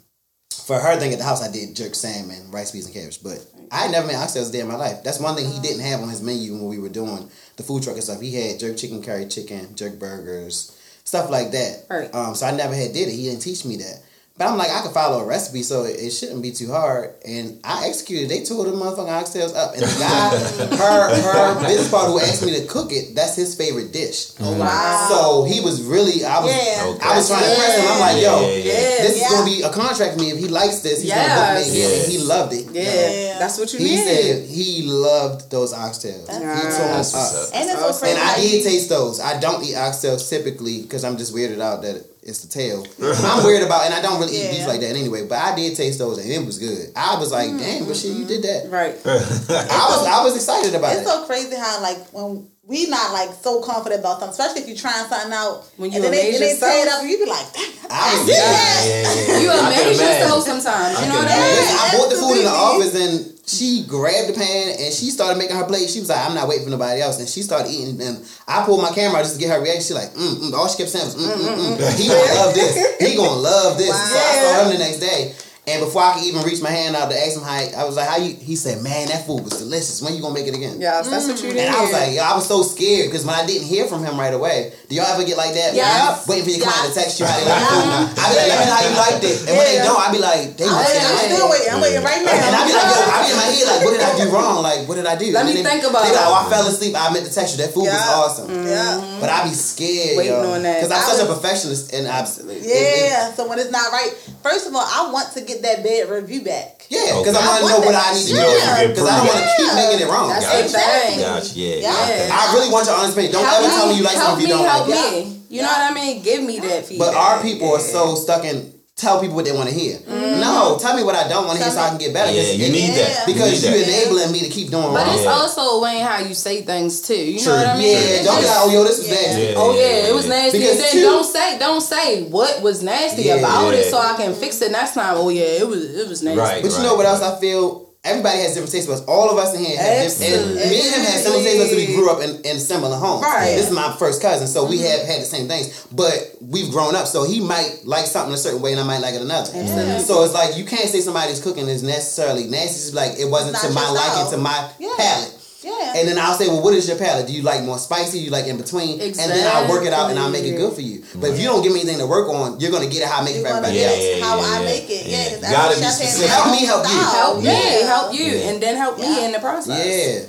for 0.66 0.80
her 0.80 0.98
thing 0.98 1.12
at 1.12 1.20
the 1.20 1.26
house, 1.26 1.44
I 1.44 1.52
did 1.52 1.76
jerk 1.76 1.94
salmon, 1.96 2.50
rice, 2.50 2.72
peas, 2.72 2.86
and 2.86 2.96
cabbage. 2.96 3.22
But 3.22 3.46
I 3.72 3.78
had 3.84 3.92
never 3.92 4.08
made 4.08 4.16
oxtails 4.16 4.50
a 4.50 4.52
day 4.52 4.62
in 4.62 4.68
my 4.68 4.76
life. 4.76 5.04
That's 5.04 5.20
one 5.20 5.36
thing 5.36 5.52
he 5.52 5.60
didn't 5.60 5.84
have 5.84 6.02
on 6.02 6.10
his 6.10 6.22
menu 6.22 6.54
when 6.54 6.68
we 6.68 6.80
were 6.80 6.90
doing 6.90 7.30
the 7.58 7.64
food 7.64 7.84
truck 7.84 7.96
and 7.96 8.04
stuff. 8.04 8.22
He 8.22 8.34
had 8.34 8.60
jerk 8.60 8.78
chicken, 8.78 9.04
curry 9.04 9.28
chicken, 9.28 9.76
jerk 9.76 10.00
burgers, 10.00 10.78
stuff 11.04 11.30
like 11.30 11.52
that. 11.52 11.86
Right. 11.90 12.14
Um, 12.16 12.36
so 12.36 12.46
I 12.46 12.52
never 12.52 12.74
had 12.74 12.94
did 12.94 13.10
it. 13.10 13.14
He 13.14 13.24
didn't 13.30 13.42
teach 13.42 13.66
me 13.66 13.78
that. 13.78 14.02
But 14.38 14.48
I'm 14.48 14.58
like, 14.58 14.72
I 14.72 14.82
could 14.82 14.92
follow 14.94 15.20
a 15.20 15.26
recipe, 15.26 15.62
so 15.62 15.84
it, 15.84 16.00
it 16.00 16.10
shouldn't 16.12 16.42
be 16.42 16.52
too 16.52 16.72
hard. 16.72 17.14
And 17.24 17.60
I 17.64 17.86
executed. 17.88 18.30
They 18.30 18.44
tore 18.44 18.66
the 18.66 18.72
motherfucking 18.72 19.06
oxtails 19.22 19.54
up. 19.56 19.74
And 19.74 19.84
the 19.84 20.00
guy, 20.00 20.76
her, 20.82 21.22
her 21.22 21.68
business 21.68 21.92
partner 21.92 22.14
who 22.14 22.20
asked 22.22 22.42
me 22.44 22.58
to 22.60 22.66
cook 22.66 22.92
it, 22.92 23.14
that's 23.14 23.36
his 23.36 23.54
favorite 23.54 23.92
dish. 23.94 24.32
Oh, 24.40 24.58
Wow. 24.58 25.08
So 25.12 25.44
he 25.46 25.62
was 25.62 25.84
really, 25.84 26.26
I 26.26 26.40
was, 26.40 26.50
Yeah. 26.50 26.86
Okay. 26.96 27.06
I 27.08 27.18
was 27.18 27.28
trying 27.30 27.44
to 27.44 27.50
impress 27.52 27.78
him. 27.78 27.92
I'm 27.92 28.00
like, 28.00 28.24
yo, 28.24 28.42
yeah, 28.42 28.48
yeah. 28.48 28.56
Yeah, 28.66 29.04
this 29.06 29.22
is 29.22 29.30
gonna 29.30 29.46
be 29.46 29.62
a 29.62 29.70
contract 29.70 30.14
for 30.16 30.20
me. 30.20 30.32
If 30.32 30.40
he 30.40 30.48
likes 30.48 30.80
this, 30.80 31.02
he's 31.04 31.12
gonna 31.12 31.22
Yes. 31.22 31.66
book 31.66 31.74
me 31.74 31.80
here. 31.80 32.02
And 32.02 32.12
he 32.12 32.18
loved 32.26 32.54
it. 32.54 32.66
Yeah, 32.72 32.82
Yeah. 33.12 33.40
that's 33.40 33.60
what 33.60 33.72
you 33.74 33.80
He 33.80 33.86
need. 33.96 34.04
said 34.06 34.48
he 34.50 34.84
loved 34.88 35.52
those 35.52 35.72
oxtails. 35.74 36.26
He 36.32 36.40
That's 36.40 36.78
tore 36.78 36.88
them 36.88 36.98
what's 36.98 37.14
up. 37.14 37.50
up. 37.50 37.56
And 37.62 37.70
it's 37.70 37.80
so 37.80 37.86
Awesome. 37.90 38.00
crazy. 38.00 38.16
And 38.18 38.24
I 38.26 38.34
like- 38.34 38.42
did 38.42 38.64
taste 38.64 38.90
those. 38.90 39.20
I 39.20 39.40
don't 39.40 39.64
eat 39.64 39.76
oxtails 39.76 40.28
typically 40.28 40.82
because 40.82 41.04
I'm 41.04 41.18
just 41.18 41.36
weirded 41.36 41.62
out 41.62 41.84
that 41.84 42.06
it's 42.22 42.46
the 42.46 42.48
tail. 42.48 42.86
I'm 43.02 43.44
weird 43.46 43.64
about, 43.64 43.86
and 43.86 43.94
I 43.94 44.02
don't 44.02 44.20
really 44.20 44.36
eat 44.36 44.44
Yeah. 44.46 44.52
beef 44.52 44.68
like 44.68 44.82
that 44.82 44.96
anyway. 44.96 45.26
But 45.28 45.40
I 45.40 45.56
did 45.56 45.76
taste 45.76 45.98
those, 45.98 46.20
and 46.20 46.32
it 46.32 46.46
was 46.46 46.60
good. 46.60 46.90
I 46.96 47.18
was 47.18 47.32
like, 47.32 47.50
mm-hmm. 47.50 47.58
damn, 47.58 47.86
but 47.86 47.98
shit, 47.98 48.16
you 48.16 48.26
did 48.26 48.44
that. 48.44 48.70
Right. 48.70 48.94
I 49.06 49.88
was, 49.90 50.08
I 50.08 50.24
was 50.24 50.36
excited 50.36 50.76
about 50.76 50.92
It's 50.94 51.02
it. 51.02 51.02
It's 51.02 51.12
so 51.12 51.26
crazy 51.26 51.56
how 51.56 51.82
like 51.82 51.98
when 52.14 52.48
we 52.72 52.88
not 52.88 53.12
like 53.12 53.36
so 53.36 53.60
confident 53.60 54.00
about 54.00 54.24
something, 54.24 54.32
especially 54.32 54.62
if 54.64 54.68
you're 54.72 54.80
trying 54.80 55.04
something 55.12 55.34
out 55.36 55.68
When 55.76 55.92
and 55.92 56.00
you 56.00 56.02
then 56.08 56.12
they, 56.16 56.32
amaze 56.32 56.40
and 56.40 56.44
they 56.48 56.52
yourself. 56.56 56.72
tear 56.72 56.88
it 56.88 56.90
up 56.96 57.00
and 57.04 57.10
you 57.12 57.18
be 57.20 57.28
like, 57.28 57.48
dang, 57.52 57.72
I 57.92 58.16
was 58.16 58.24
did 58.24 58.40
yeah, 58.40 58.48
that. 58.48 58.82
yeah, 58.88 59.04
yeah. 59.04 59.42
You 59.44 59.48
I 59.52 59.56
can 59.60 59.66
amaze 59.68 60.00
imagine. 60.00 60.08
yourself 60.08 60.40
sometimes. 60.48 60.94
You 60.96 61.04
I 61.04 61.08
know 61.12 61.20
can 61.20 61.28
what 61.28 61.36
I 61.36 61.44
mean? 61.44 61.56
Listen, 61.60 61.78
I 61.84 61.88
bought 62.00 62.10
the 62.16 62.20
food 62.24 62.38
in 62.40 62.46
the 62.48 62.56
office 62.56 62.94
and 62.96 63.14
she 63.44 63.84
grabbed 63.84 64.28
the 64.32 64.38
pan 64.40 64.66
and 64.80 64.90
she 64.96 65.12
started 65.12 65.36
making 65.36 65.60
her 65.60 65.68
plate. 65.68 65.92
She 65.92 66.00
was 66.00 66.08
like, 66.08 66.24
I'm 66.24 66.32
not 66.32 66.48
waiting 66.48 66.64
for 66.64 66.72
nobody 66.72 67.04
else. 67.04 67.20
And 67.20 67.28
she 67.28 67.44
started 67.44 67.68
eating. 67.68 68.00
And 68.00 68.24
I 68.48 68.64
pulled 68.64 68.80
my 68.80 68.96
camera 68.96 69.20
just 69.20 69.36
to 69.36 69.42
get 69.44 69.52
her 69.52 69.60
reaction. 69.60 69.92
She 69.92 69.94
like, 69.94 70.16
mm, 70.16 70.40
mm. 70.40 70.54
All 70.56 70.72
she 70.72 70.80
kept 70.80 70.96
saying 70.96 71.12
was, 71.12 71.20
mm, 71.20 71.28
mm, 71.28 71.76
mm. 71.76 72.00
He 72.00 72.08
gonna 72.08 72.40
love 72.40 72.56
this. 72.56 72.74
He 73.04 73.12
gonna 73.20 73.36
love 73.36 73.76
this. 73.78 73.92
So 73.92 74.16
I 74.16 74.32
saw 74.40 74.64
him 74.64 74.72
the 74.72 74.80
next 74.80 75.04
day. 75.04 75.36
And 75.72 75.80
before 75.80 76.04
I 76.04 76.20
could 76.20 76.28
even 76.28 76.44
reach 76.44 76.62
my 76.62 76.70
hand 76.70 76.96
out 76.96 77.08
to 77.12 77.16
ask 77.16 77.40
him 77.40 77.44
how, 77.48 77.56
I 77.56 77.84
was 77.88 77.96
like, 77.96 78.08
how 78.08 78.18
you, 78.20 78.36
he 78.36 78.56
said, 78.60 78.84
man, 78.84 79.08
that 79.08 79.26
food 79.26 79.44
was 79.48 79.56
delicious. 79.64 80.02
When 80.04 80.14
you 80.14 80.20
gonna 80.20 80.36
make 80.36 80.48
it 80.48 80.56
again? 80.56 80.80
Yeah, 80.84 81.02
that's 81.02 81.28
what 81.28 81.40
you 81.40 81.56
need. 81.56 81.64
And 81.64 81.72
I 81.72 81.80
was 81.80 81.92
like, 81.96 82.20
I 82.20 82.36
was 82.36 82.48
so 82.48 82.62
scared 82.64 83.08
because 83.08 83.24
when 83.24 83.36
I 83.36 83.46
didn't 83.48 83.68
hear 83.68 83.88
from 83.88 84.04
him 84.04 84.20
right 84.20 84.34
away, 84.34 84.74
do 84.90 84.96
y'all 84.96 85.08
ever 85.08 85.24
get 85.24 85.38
like 85.40 85.56
that? 85.56 85.72
Yeah. 85.72 86.20
Waiting 86.28 86.44
for 86.44 86.52
your 86.52 86.64
client 86.68 86.92
to 86.92 86.94
text 86.94 87.20
you 87.20 87.26
how 87.26 87.40
they 87.40 87.48
like 87.48 87.64
food. 87.64 87.88
I 88.20 88.26
be 88.28 88.36
like, 88.36 88.50
let 88.52 88.58
me 88.60 88.66
know 88.68 88.76
how 88.76 88.84
you 88.84 88.96
liked 89.00 89.24
it. 89.24 89.38
And 89.48 89.54
when 89.56 89.66
they 89.72 89.80
don't, 89.80 90.02
I 90.02 90.08
be 90.12 90.20
like, 90.20 90.44
they 90.60 90.68
must 90.68 90.92
I'm 90.92 91.32
still 91.32 91.48
waiting. 91.48 91.72
I'm 91.72 91.80
waiting 91.80 92.04
right 92.04 92.22
now. 92.22 92.36
and 92.36 92.54
I 92.54 92.62
be 92.68 92.74
like, 92.76 92.90
yo, 92.92 93.00
I 93.08 93.18
be 93.24 93.30
in 93.32 93.38
my 93.40 93.48
head 93.48 93.66
like, 93.72 93.82
what 93.88 93.92
did 93.96 94.04
I 94.04 94.12
do 94.20 94.26
wrong? 94.36 94.58
Like, 94.60 94.82
what 94.92 94.96
did 95.00 95.08
I 95.08 95.16
do? 95.16 95.32
Let 95.32 95.48
me 95.48 95.64
think 95.64 95.88
about 95.88 96.04
they 96.04 96.12
be 96.12 96.20
like, 96.20 96.28
it. 96.28 96.36
oh, 96.36 96.44
I 96.44 96.44
fell 96.52 96.66
asleep. 96.68 96.94
I 96.98 97.08
meant 97.16 97.26
to 97.26 97.34
text 97.34 97.56
you. 97.56 97.64
That 97.64 97.72
food 97.72 97.88
was 97.88 98.06
awesome. 98.12 98.52
Yeah. 98.68 99.00
But 99.24 99.30
I 99.30 99.48
be 99.48 99.56
scared, 99.56 100.18
Waiting 100.18 100.36
yo, 100.36 100.52
on 100.54 100.64
that. 100.64 100.84
because 100.84 100.92
I'm 100.92 101.06
such 101.08 101.24
a 101.24 101.30
perfectionist, 101.30 101.94
and 101.94 102.08
Absolutely. 102.12 102.68
Yeah. 102.68 103.34
So 103.34 103.48
when 103.48 103.60
it's 103.60 103.72
not 103.72 103.92
right, 103.92 104.12
first 104.44 104.68
of 104.68 104.76
all, 104.76 104.84
I 104.84 105.12
want 105.12 105.32
to 105.34 105.42
get 105.42 105.61
that 105.62 105.84
bad 105.84 106.10
review 106.10 106.42
back. 106.42 106.86
yeah, 106.90 107.16
oh, 107.16 107.24
because 107.24 107.36
Okay. 107.36 107.46
I 107.46 107.62
want 107.62 107.62
to 107.62 107.68
know 107.72 107.80
what 107.86 107.92
that. 107.94 108.12
I 108.12 108.14
need 108.14 108.26
to 108.26 108.30
You 108.30 108.36
do. 108.36 108.42
know 108.42 108.52
you 108.52 108.60
get 108.62 108.88
Because 108.92 109.08
I 109.10 109.18
don't 109.18 109.28
want 109.28 109.40
to 109.40 109.48
keep 109.58 109.74
making 109.76 110.00
it 110.02 110.10
wrong. 110.12 110.28
That's 110.30 110.46
Gotcha. 110.46 110.68
the 110.68 110.80
thing. 110.80 111.20
Gotcha. 111.20 111.54
Yeah. 111.56 111.76
Yeah. 111.88 112.04
okay. 112.06 112.30
I 112.32 112.42
really 112.54 112.70
want 112.72 112.86
your 112.88 112.96
honest 112.96 113.14
opinion. 113.14 113.32
Don't 113.34 113.46
Help 113.46 113.60
ever 113.60 113.68
me, 113.68 113.76
tell 113.76 113.88
me 113.90 113.96
you 113.98 114.04
like 114.04 114.16
help 114.18 114.30
something 114.30 114.44
if 114.44 114.50
you 114.50 114.56
don't 114.58 114.68
help 114.68 114.88
like. 114.88 115.12
me. 115.26 115.42
You 115.50 115.62
know 115.64 115.68
what 115.68 115.92
I 115.92 115.94
mean? 115.94 116.22
Give 116.24 116.42
me 116.44 116.60
that 116.60 116.86
feedback. 116.86 117.12
But 117.12 117.16
our 117.16 117.42
people 117.42 117.74
are 117.74 117.80
so 117.84 118.16
stuck 118.16 118.44
in 118.46 118.72
tell 119.02 119.20
people 119.20 119.36
what 119.36 119.46
they 119.46 119.52
want 119.52 119.68
to 119.68 119.74
hear. 119.76 119.98
Mm-hmm. 119.98 120.40
No, 120.40 120.78
tell 120.80 120.96
me 120.96 121.04
what 121.04 121.16
I 121.16 121.28
don't 121.28 121.46
want 121.48 121.58
to 121.58 121.64
hear 121.64 121.74
so 121.74 121.82
I 121.82 121.90
can 121.90 121.98
get 121.98 122.14
better. 122.14 122.32
Yeah, 122.32 122.54
you 122.54 122.72
need 122.72 122.94
that. 122.94 123.26
You 123.28 123.34
because 123.34 123.52
need 123.52 123.66
you 123.66 123.84
that. 123.86 123.90
enabling 124.06 124.32
me 124.32 124.40
to 124.46 124.50
keep 124.50 124.70
doing 124.70 124.94
But 124.94 125.06
wrong. 125.08 125.16
it's 125.16 125.24
Yeah. 125.26 125.34
also 125.42 125.62
a 125.62 125.80
way 125.82 126.00
in 126.00 126.06
how 126.06 126.20
you 126.20 126.34
say 126.34 126.62
things 126.62 127.02
too. 127.02 127.16
You 127.16 127.40
True. 127.40 127.54
know 127.54 127.58
what 127.58 127.68
I 127.68 127.78
mean? 127.78 127.98
Yeah, 127.98 128.24
don't 128.24 128.40
be 128.42 128.48
like, 128.48 128.62
oh 128.62 128.70
yo, 128.72 128.84
this 128.84 129.00
is 129.00 129.08
Yeah. 129.10 129.16
nasty. 129.22 129.42
Yeah. 129.42 129.54
Oh 129.58 129.72
yeah, 129.76 130.10
it 130.10 130.14
was 130.16 130.28
nasty. 130.28 130.60
Because 130.60 130.76
and 130.78 130.84
then 130.86 130.92
two- 130.94 131.02
don't 131.02 131.26
say 131.26 131.58
don't 131.60 131.82
say 131.82 132.24
what 132.24 132.62
was 132.62 132.82
nasty 132.84 133.24
Yeah. 133.24 133.36
about 133.42 133.74
it, 133.74 133.90
so 133.90 133.98
I 133.98 134.14
can 134.16 134.34
fix 134.36 134.62
it 134.62 134.72
next 134.72 134.94
time. 134.94 135.16
Oh 135.18 135.30
yeah, 135.30 135.62
it 135.62 135.68
was 135.68 135.82
it 135.84 136.08
was 136.08 136.22
nasty. 136.22 136.40
Right. 136.40 136.62
But 136.64 136.72
you 136.72 136.84
know 136.84 136.96
what 136.96 137.06
else 137.06 137.22
I 137.22 137.40
feel? 137.40 137.91
Everybody 138.04 138.40
has 138.40 138.56
different 138.56 138.72
taste 138.72 138.88
buds. 138.90 139.02
All 139.06 139.30
of 139.30 139.38
us 139.38 139.54
in 139.54 139.64
here 139.64 139.78
have 139.78 140.10
different. 140.10 140.58
And 140.58 140.70
me 140.72 140.82
and 140.82 140.90
him 140.90 141.06
had 141.06 141.22
similar 141.22 141.44
taste 141.44 141.60
buds. 141.62 141.76
We 141.76 141.94
grew 141.94 142.10
up 142.10 142.18
in, 142.24 142.42
in 142.42 142.58
similar 142.60 142.98
homes. 142.98 143.22
Right. 143.22 143.54
This 143.54 143.70
is 143.70 143.76
my 143.76 143.94
first 144.00 144.24
cousin, 144.24 144.48
so 144.48 144.66
we 144.66 144.80
have 144.80 145.06
had 145.06 145.22
the 145.22 145.26
same 145.30 145.48
things. 145.48 145.86
But 145.92 146.34
we've 146.42 146.72
grown 146.72 146.96
up, 146.96 147.06
so 147.06 147.24
he 147.30 147.40
might 147.40 147.82
like 147.86 148.08
something 148.08 148.34
a 148.34 148.38
certain 148.38 148.60
way, 148.60 148.72
and 148.72 148.82
I 148.82 148.86
might 148.86 149.02
like 149.06 149.14
it 149.14 149.22
another. 149.22 149.52
Absolutely. 149.54 150.00
So 150.00 150.24
it's 150.24 150.34
like 150.34 150.58
you 150.58 150.66
can't 150.66 150.90
say 150.90 151.00
somebody's 151.02 151.40
cooking 151.44 151.68
is 151.68 151.84
necessarily 151.84 152.46
nasty. 152.46 152.90
It's 152.90 152.94
like 152.96 153.20
it 153.20 153.30
wasn't 153.30 153.56
to 153.58 153.70
my 153.70 153.88
liking, 153.92 154.32
to 154.32 154.38
my 154.38 154.72
Yeah. 154.80 154.90
palate. 154.98 155.38
Yeah. 155.64 155.94
And 155.96 156.08
then 156.08 156.18
I'll 156.18 156.34
say, 156.34 156.48
well, 156.48 156.64
what 156.64 156.74
is 156.74 156.88
your 156.88 156.98
palate? 156.98 157.28
Do 157.28 157.34
you 157.34 157.44
like 157.44 157.62
more 157.64 157.78
spicy? 157.78 158.18
Do 158.20 158.26
you 158.26 158.32
like 158.32 158.48
in 158.48 158.58
between? 158.58 159.00
Exactly. 159.00 159.22
And 159.22 159.32
then 159.32 159.56
I'll 159.56 159.70
work 159.70 159.86
it 159.86 159.94
out 159.94 160.10
and 160.10 160.18
I'll 160.18 160.32
make 160.32 160.44
it 160.44 160.58
good 160.58 160.74
for 160.74 160.82
you. 160.82 161.04
But 161.16 161.32
if 161.32 161.40
you 161.40 161.46
don't 161.46 161.62
give 161.62 161.72
me 161.72 161.82
anything 161.82 162.00
to 162.00 162.08
work 162.08 162.28
on, 162.30 162.60
you're 162.60 162.72
gonna 162.72 162.88
get 162.90 163.04
it 163.04 163.08
how 163.08 163.22
I 163.22 163.24
make 163.26 163.36
it 163.36 163.40
You're 163.42 163.48
for 163.50 163.58
everybody 163.58 163.84
else. 163.84 163.98
it 163.98 164.18
Yeah, 164.18 164.26
how 164.26 164.38
yeah, 164.38 164.42
I 164.42 164.60
yeah. 164.60 164.66
make 164.66 164.90
it. 164.90 165.06
Yeah. 165.06 165.18
Yeah. 165.18 165.30
'cause 165.30 165.50
You 165.50 165.56
gotta 165.56 165.76
be 165.80 165.86
specific. 165.86 166.30
Help 166.32 166.52
me 166.52 166.66
help 166.66 166.84
you. 166.88 167.00
Help 167.00 167.38
me, 167.38 167.44
Yeah. 167.44 167.86
help 167.88 168.14
you, 168.14 168.26
Yeah. 168.26 168.50
and 168.50 168.64
then 168.64 168.76
help 168.76 168.98
me 168.98 169.26
in 169.26 169.32
the 169.34 169.40
process. 169.40 169.78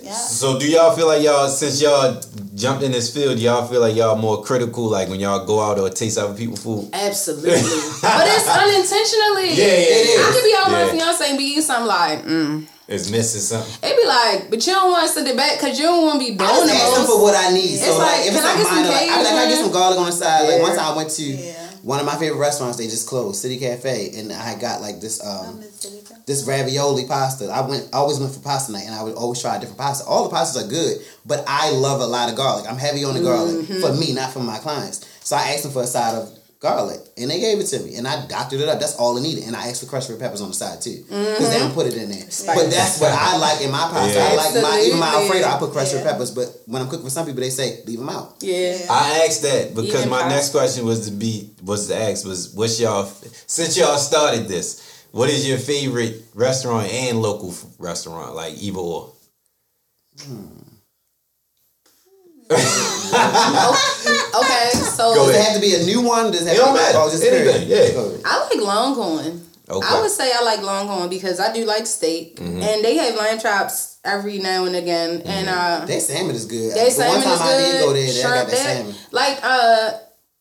Yeah. 0.02 0.10
Yeah. 0.10 0.16
So 0.16 0.58
do 0.58 0.66
y'all 0.68 0.94
feel 0.94 1.06
like 1.06 1.22
y'all 1.22 1.48
since 1.48 1.80
y'all 1.80 2.20
jumped 2.54 2.82
in 2.82 2.92
this 2.92 3.08
field, 3.08 3.38
y'all 3.38 3.66
feel 3.66 3.80
like 3.80 3.96
y'all 3.96 4.16
more 4.16 4.42
critical 4.42 4.84
like 4.84 5.08
when 5.08 5.18
y'all 5.20 5.46
go 5.46 5.60
out 5.62 5.78
or 5.78 5.88
taste 5.88 6.18
other 6.18 6.34
people's 6.34 6.60
food? 6.60 6.90
Absolutely. 6.92 7.52
but 8.02 8.28
it's 8.28 8.48
unintentionally. 8.48 9.50
Yeah, 9.54 9.64
yeah, 9.64 9.96
it 9.96 10.20
I 10.20 10.28
is. 10.28 10.34
could 10.36 10.44
be 10.44 10.54
out 10.58 10.68
with 10.70 10.78
Yeah. 10.78 10.84
my 10.86 10.90
fiance 10.92 11.28
and 11.30 11.38
be 11.38 11.44
eating 11.44 11.62
something 11.62 11.86
like, 11.86 12.26
mm. 12.26 12.66
It's 12.88 13.10
missing 13.10 13.40
something. 13.40 13.72
They 13.80 13.94
be 13.96 14.06
like, 14.06 14.50
but 14.50 14.66
you 14.66 14.72
don't 14.74 14.90
want 14.90 15.06
to 15.06 15.12
send 15.12 15.28
it 15.28 15.36
back 15.36 15.58
because 15.60 15.78
you 15.78 15.84
don't 15.86 16.02
want 16.04 16.20
to 16.20 16.26
be 16.26 16.34
I 16.34 16.36
doing 16.36 16.68
just 16.68 16.74
ask 16.74 16.90
them 16.92 17.00
most. 17.02 17.10
for 17.12 17.22
what 17.22 17.34
I 17.36 17.54
need. 17.54 17.78
So 17.78 17.88
It's 17.88 17.98
like, 17.98 18.10
like, 18.18 18.26
if 18.26 18.32
it's 18.34 18.42
can 18.42 18.46
I 18.46 18.52
a 18.52 18.56
get 18.58 18.66
some 18.66 18.76
minor, 18.76 18.88
like, 18.88 19.02
I 19.10 19.16
be 19.18 19.24
like, 19.24 19.32
I 19.34 19.48
get 19.48 19.58
some 19.62 19.72
garlic 19.72 19.98
on 20.00 20.06
the 20.06 20.12
side. 20.12 20.42
Like 20.48 20.56
Yeah. 20.56 20.62
one 20.62 20.76
time 20.76 20.92
I 20.92 20.96
went 20.96 21.10
to 21.10 21.22
Yeah. 21.22 21.68
one 21.82 22.00
of 22.00 22.06
my 22.06 22.16
favorite 22.16 22.38
restaurants. 22.38 22.76
They 22.78 22.86
just 22.88 23.06
closed, 23.06 23.40
City 23.40 23.56
Cafe, 23.58 24.12
and 24.18 24.32
I 24.32 24.58
got 24.58 24.80
like 24.82 25.00
this 25.00 25.24
um 25.24 25.62
this 26.26 26.42
ravioli 26.44 27.06
pasta. 27.06 27.46
I 27.50 27.60
went 27.62 27.88
I 27.92 27.98
always 27.98 28.18
went 28.18 28.34
for 28.34 28.40
pasta 28.40 28.72
night, 28.72 28.84
and 28.86 28.94
I 28.94 29.02
would 29.02 29.14
always 29.14 29.40
try 29.40 29.56
a 29.56 29.60
different 29.60 29.78
pasta. 29.78 30.04
All 30.04 30.28
the 30.28 30.34
pastas 30.34 30.64
are 30.64 30.68
good, 30.68 30.98
but 31.24 31.44
I 31.46 31.70
love 31.70 32.00
a 32.00 32.06
lot 32.06 32.28
of 32.30 32.36
garlic. 32.36 32.66
I'm 32.68 32.78
heavy 32.78 33.04
on 33.04 33.14
the 33.14 33.22
garlic 33.22 33.56
Mm-hmm. 33.66 33.80
for 33.80 33.92
me, 33.94 34.12
not 34.12 34.32
for 34.32 34.40
my 34.40 34.58
clients. 34.58 35.06
So 35.22 35.36
I 35.36 35.52
asked 35.54 35.62
them 35.62 35.72
for 35.72 35.82
a 35.82 35.86
side 35.86 36.14
of 36.16 36.28
garlic, 36.62 37.00
and 37.18 37.28
they 37.28 37.40
gave 37.40 37.58
it 37.58 37.64
to 37.66 37.80
me, 37.80 37.96
and 37.96 38.06
I 38.06 38.24
doctored 38.26 38.60
it 38.60 38.68
up. 38.68 38.78
That's 38.78 38.94
all 38.94 39.18
I 39.18 39.20
needed, 39.20 39.44
and 39.44 39.56
I 39.56 39.66
asked 39.66 39.82
for 39.82 39.90
crushed 39.90 40.08
red 40.08 40.20
peppers 40.20 40.40
on 40.40 40.48
the 40.48 40.54
side 40.54 40.80
too, 40.80 41.02
because 41.08 41.50
they 41.50 41.58
don't 41.58 41.74
put 41.74 41.88
it 41.88 41.94
in 41.96 42.08
there. 42.08 42.22
But 42.46 42.70
that's 42.70 43.00
what 43.00 43.10
I 43.12 43.36
like 43.36 43.60
in 43.62 43.70
my 43.72 43.78
pasta. 43.90 44.20
I 44.20 44.30
Yeah. 44.30 44.36
like 44.36 44.62
my 44.62 44.80
even 44.86 44.98
my 45.00 45.08
Alfredo. 45.08 45.48
I 45.48 45.58
put 45.58 45.72
crushed 45.72 45.92
red 45.94 46.04
peppers, 46.04 46.30
but 46.30 46.46
when 46.66 46.80
I'm 46.80 46.88
cooking 46.88 47.04
for 47.04 47.10
some 47.10 47.26
people, 47.26 47.40
they 47.42 47.50
say 47.50 47.82
leave 47.84 47.98
them 47.98 48.08
out. 48.08 48.36
Yeah. 48.40 48.78
I 48.88 49.26
asked 49.26 49.42
that 49.42 49.74
because 49.74 50.06
Even 50.06 50.10
my 50.10 50.20
pasta. 50.22 50.36
next 50.36 50.50
question 50.50 50.86
was 50.86 51.06
to 51.06 51.10
be 51.12 51.50
was 51.64 51.88
to 51.88 51.96
ask 51.96 52.24
was 52.24 52.54
what's 52.54 52.78
y'all 52.78 53.10
since 53.48 53.76
y'all 53.76 53.98
started 53.98 54.46
this, 54.46 55.04
what 55.10 55.28
is 55.28 55.46
your 55.46 55.58
favorite 55.58 56.22
restaurant 56.32 56.88
and 56.92 57.20
local 57.20 57.52
restaurant 57.80 58.36
like 58.36 58.54
either 58.62 58.78
or? 58.78 59.12
Hmm. 60.22 60.46
Okay, 64.34 64.70
so 64.96 65.14
Go 65.14 65.26
Does 65.26 65.28
it 65.30 65.34
ahead. 65.36 65.52
have 65.52 65.54
to 65.56 65.60
be 65.60 65.74
a 65.74 65.84
new 65.84 66.00
one? 66.02 66.30
Does 66.32 66.42
it 66.42 66.48
have 66.48 66.56
It 66.56 66.58
don't 66.60 66.74
to 66.74 66.80
be, 66.80 66.84
matter. 66.86 66.98
Oh, 66.98 67.10
just 67.10 67.22
Anything, 67.24 67.68
period? 67.68 67.94
yeah. 67.94 68.00
Oh, 68.00 68.20
I 68.24 68.48
like 68.48 68.60
Longhorn. 68.64 69.42
Okay. 69.68 69.86
I 69.88 70.00
would 70.00 70.10
say 70.10 70.32
I 70.34 70.42
like 70.42 70.62
Longhorn 70.62 71.08
because 71.08 71.38
I 71.40 71.52
do 71.52 71.64
like 71.64 71.86
steak, 71.86 72.36
Mm-hmm. 72.36 72.62
and 72.62 72.84
they 72.84 72.96
have 72.96 73.14
lamb 73.14 73.38
chops 73.38 73.98
every 74.04 74.38
now 74.38 74.64
and 74.64 74.74
again, 74.76 75.22
and 75.24 75.48
uh, 75.48 75.84
Their 75.86 76.00
salmon 76.00 76.34
is 76.34 76.46
good. 76.46 76.74
they 76.74 76.86
the 76.86 76.90
salmon 76.90 77.14
one 77.14 77.22
time 77.24 77.32
is 77.34 77.40
I 77.40 77.56
did 77.58 77.80
go 77.80 77.86
good. 77.88 77.96
there, 77.96 78.06
they 78.06 78.12
Shrimp, 78.20 78.34
got 78.34 78.46
that 78.48 78.50
that 78.50 78.76
salmon. 78.76 78.94
like 79.12 79.38
uh, 79.42 79.90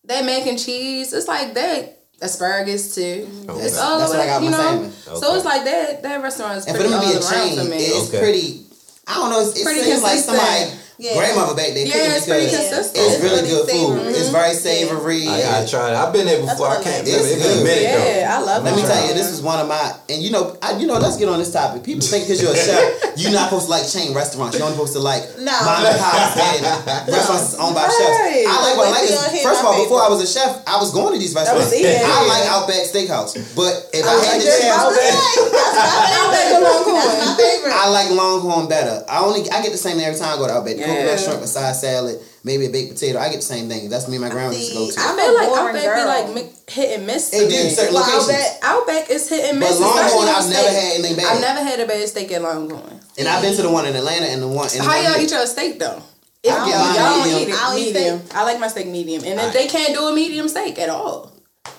that 0.06 0.26
mac 0.26 0.48
and 0.48 0.58
cheese. 0.60 1.14
It's 1.14 1.28
like 1.28 1.54
that 1.54 1.98
asparagus 2.22 2.96
too. 2.96 3.28
Okay. 3.50 3.62
It's 3.66 3.78
all 3.78 4.00
That's 4.00 4.12
of 4.12 4.18
what 4.18 4.24
I 4.24 4.26
that, 4.28 4.40
got 4.40 4.44
you 4.44 4.50
my 4.52 4.58
know. 4.58 4.64
salmon. 4.64 4.92
So 4.92 5.12
Okay. 5.28 5.36
it's 5.38 5.46
like 5.46 5.64
that. 5.66 6.04
That 6.04 6.22
restaurant 6.24 6.58
is 6.58 6.66
And 6.68 6.76
for 6.78 6.82
pretty 6.84 6.94
them 6.94 7.02
to 7.02 7.08
all 7.08 7.14
be 7.14 7.18
a 7.20 7.22
around 7.30 7.48
chain, 7.50 7.58
for 7.58 7.70
me. 7.70 7.78
it's 7.78 8.10
Okay. 8.10 8.20
pretty. 8.20 8.66
I 9.08 9.16
don't 9.16 9.30
know. 9.30 9.42
It 9.42 9.64
Pretty 9.64 9.82
seems 9.82 10.02
like 10.04 10.24
consistent. 10.24 10.81
Somebody 11.02 11.18
Yeah. 11.18 11.18
grandmother 11.18 11.56
back 11.58 11.74
there 11.74 11.86
Yeah, 11.88 12.14
it's 12.16 12.26
pretty 12.30 12.50
consistent. 12.50 12.94
it's 12.94 13.14
It's 13.16 13.24
really 13.24 13.42
really 13.42 13.50
good 13.50 13.70
food. 13.70 13.98
savory. 13.98 14.14
It's 14.14 14.30
very 14.30 14.54
mm-hmm. 14.54 14.70
savory. 14.70 15.28
I 15.28 15.42
gotta 15.42 15.68
try 15.68 15.86
it. 15.92 15.96
I've 15.98 16.14
been 16.14 16.26
there 16.26 16.42
before. 16.42 16.68
I 16.68 16.78
I 16.78 16.84
can't 16.84 17.02
like. 17.02 17.06
remember. 17.06 17.26
It's 17.26 17.32
It's 17.32 17.42
been 17.42 17.52
a 17.52 17.56
good. 17.58 17.64
minute 17.66 17.84
Yeah, 18.22 18.38
I 18.38 18.40
love 18.42 18.62
it. 18.62 18.66
Let 18.70 18.76
me 18.78 18.82
tell 18.86 19.02
you, 19.08 19.14
this 19.14 19.30
is 19.34 19.42
one 19.42 19.60
of 19.60 19.68
my, 19.68 19.82
and 20.10 20.22
you 20.22 20.30
know, 20.32 20.56
I, 20.62 20.78
you 20.78 20.86
know, 20.88 20.98
let's 21.02 21.18
get 21.18 21.28
on 21.30 21.40
this 21.42 21.52
topic. 21.52 21.82
People 21.84 22.06
think 22.06 22.26
because 22.28 22.42
you're 22.42 22.54
a 22.54 22.58
chef, 22.58 22.84
you're 23.18 23.34
not 23.34 23.50
supposed 23.50 23.66
to 23.66 23.72
like 23.72 23.86
chain 23.90 24.14
restaurants. 24.14 24.54
You're 24.58 24.66
only 24.70 24.78
supposed 24.78 24.94
to 24.94 25.02
like 25.02 25.24
No. 25.42 25.52
mom 25.66 25.82
and 25.86 25.98
pops 25.98 26.38
and 26.38 26.62
restaurants 27.18 27.56
owned 27.58 27.74
by 27.76 27.90
Right. 27.90 27.98
chefs. 27.98 28.54
I 28.54 28.56
like 28.62 28.76
what 28.78 28.88
I 28.88 28.92
like. 29.02 29.10
Is, 29.10 29.42
first 29.42 29.60
of 29.62 29.66
all, 29.66 29.78
before 29.82 30.02
I 30.06 30.10
was 30.10 30.22
a 30.22 30.30
chef, 30.30 30.62
I 30.70 30.78
was 30.78 30.94
going 30.94 31.14
to 31.14 31.20
these 31.20 31.34
restaurants. 31.34 31.74
I 31.74 32.18
like 32.30 32.46
Outback 32.46 32.86
Steakhouse, 32.86 33.34
but 33.58 33.90
if 33.94 34.06
I, 34.06 34.10
I 34.10 34.14
had 34.22 34.38
like 34.38 34.40
to 34.40 34.46
just 34.46 34.62
choose, 34.62 34.70
Outback. 34.70 35.14
That's 35.50 35.76
my 35.76 36.18
Outback 36.22 36.46
favorite. 36.46 36.62
or 36.62 36.70
Longhorn? 36.70 37.02
That's 37.02 37.26
my 37.26 37.34
favorite. 37.42 37.74
I 37.74 37.86
like 37.90 38.10
Longhorn 38.12 38.68
better. 38.70 39.04
I 39.10 39.20
only 39.20 39.50
I 39.50 39.62
get 39.66 39.72
the 39.72 39.78
same 39.82 39.98
thing 39.98 40.06
every 40.06 40.20
time 40.20 40.36
I 40.36 40.38
go 40.38 40.48
to 40.48 40.54
Outback. 40.54 40.78
The 40.92 41.00
Yeah. 41.00 41.06
coconut 41.16 41.20
shrimp, 41.24 41.42
a 41.44 41.48
side 41.48 41.76
salad, 41.76 42.20
maybe 42.44 42.66
a 42.66 42.70
baked 42.70 42.94
potato. 42.94 43.20
I 43.20 43.30
get 43.30 43.38
the 43.38 43.42
same 43.46 43.70
thing. 43.70 43.90
That's 43.90 44.08
me 44.08 44.16
and 44.18 44.24
my 44.26 44.30
grandma 44.30 44.56
used 44.56 44.70
to 44.72 44.78
go 44.78 44.90
to. 44.92 45.00
I 45.00 45.04
I'm 45.10 45.16
feel 45.18 45.30
a 45.30 45.34
like 45.38 45.48
boring 45.50 45.76
Outback 45.78 46.28
be 46.28 46.34
like 46.36 46.70
hit 46.70 46.98
and 46.98 47.08
miss. 47.08 47.30
to 47.30 47.38
It 47.38 47.50
do 47.50 47.64
me. 47.64 47.70
certain 47.70 47.94
Well, 47.94 48.04
locations. 48.04 48.30
Outback- 48.30 48.60
Outback 48.64 49.10
is 49.10 49.30
hit 49.30 49.50
and 49.50 49.60
miss. 49.60 49.78
But 49.80 49.82
Longhorn, 49.82 50.28
I've 50.30 50.50
never 50.50 50.70
had 50.70 50.94
anything 50.94 51.16
bad. 51.16 51.26
I've 51.36 51.42
never 51.42 51.64
had 51.64 51.80
a 51.80 51.86
bad 51.86 52.08
steak 52.10 52.32
at 52.32 52.42
Longhorn. 52.42 53.00
And 53.18 53.28
I've 53.28 53.42
been 53.42 53.56
to 53.56 53.62
the 53.62 53.70
one 53.70 53.86
in 53.86 53.96
Atlanta 53.96 54.26
and 54.28 54.42
the 54.42 54.48
one. 54.48 54.68
And 54.70 54.80
the 54.80 54.84
How 54.84 54.96
one 54.96 55.04
y'all 55.04 55.14
here. 55.14 55.24
eat 55.24 55.32
your 55.32 55.46
steak 55.48 55.80
though? 55.80 56.02
If 56.44 56.52
I 56.54 56.58
y'all, 56.58 56.70
y'all 56.70 56.94
don't 56.96 57.24
medium. 57.28 57.42
eat 57.42 57.50
it 57.50 57.56
I 57.62 57.70
don't 57.70 57.78
eat 57.80 57.94
medium. 57.94 58.22
I 58.34 58.44
like 58.44 58.60
my 58.60 58.68
steak 58.68 58.88
medium, 58.88 59.24
and 59.24 59.40
if 59.40 59.54
they 59.54 59.68
can't 59.68 59.94
do 59.94 60.08
a 60.08 60.14
medium 60.14 60.48
steak 60.50 60.80
at 60.80 60.90
all, 60.90 61.32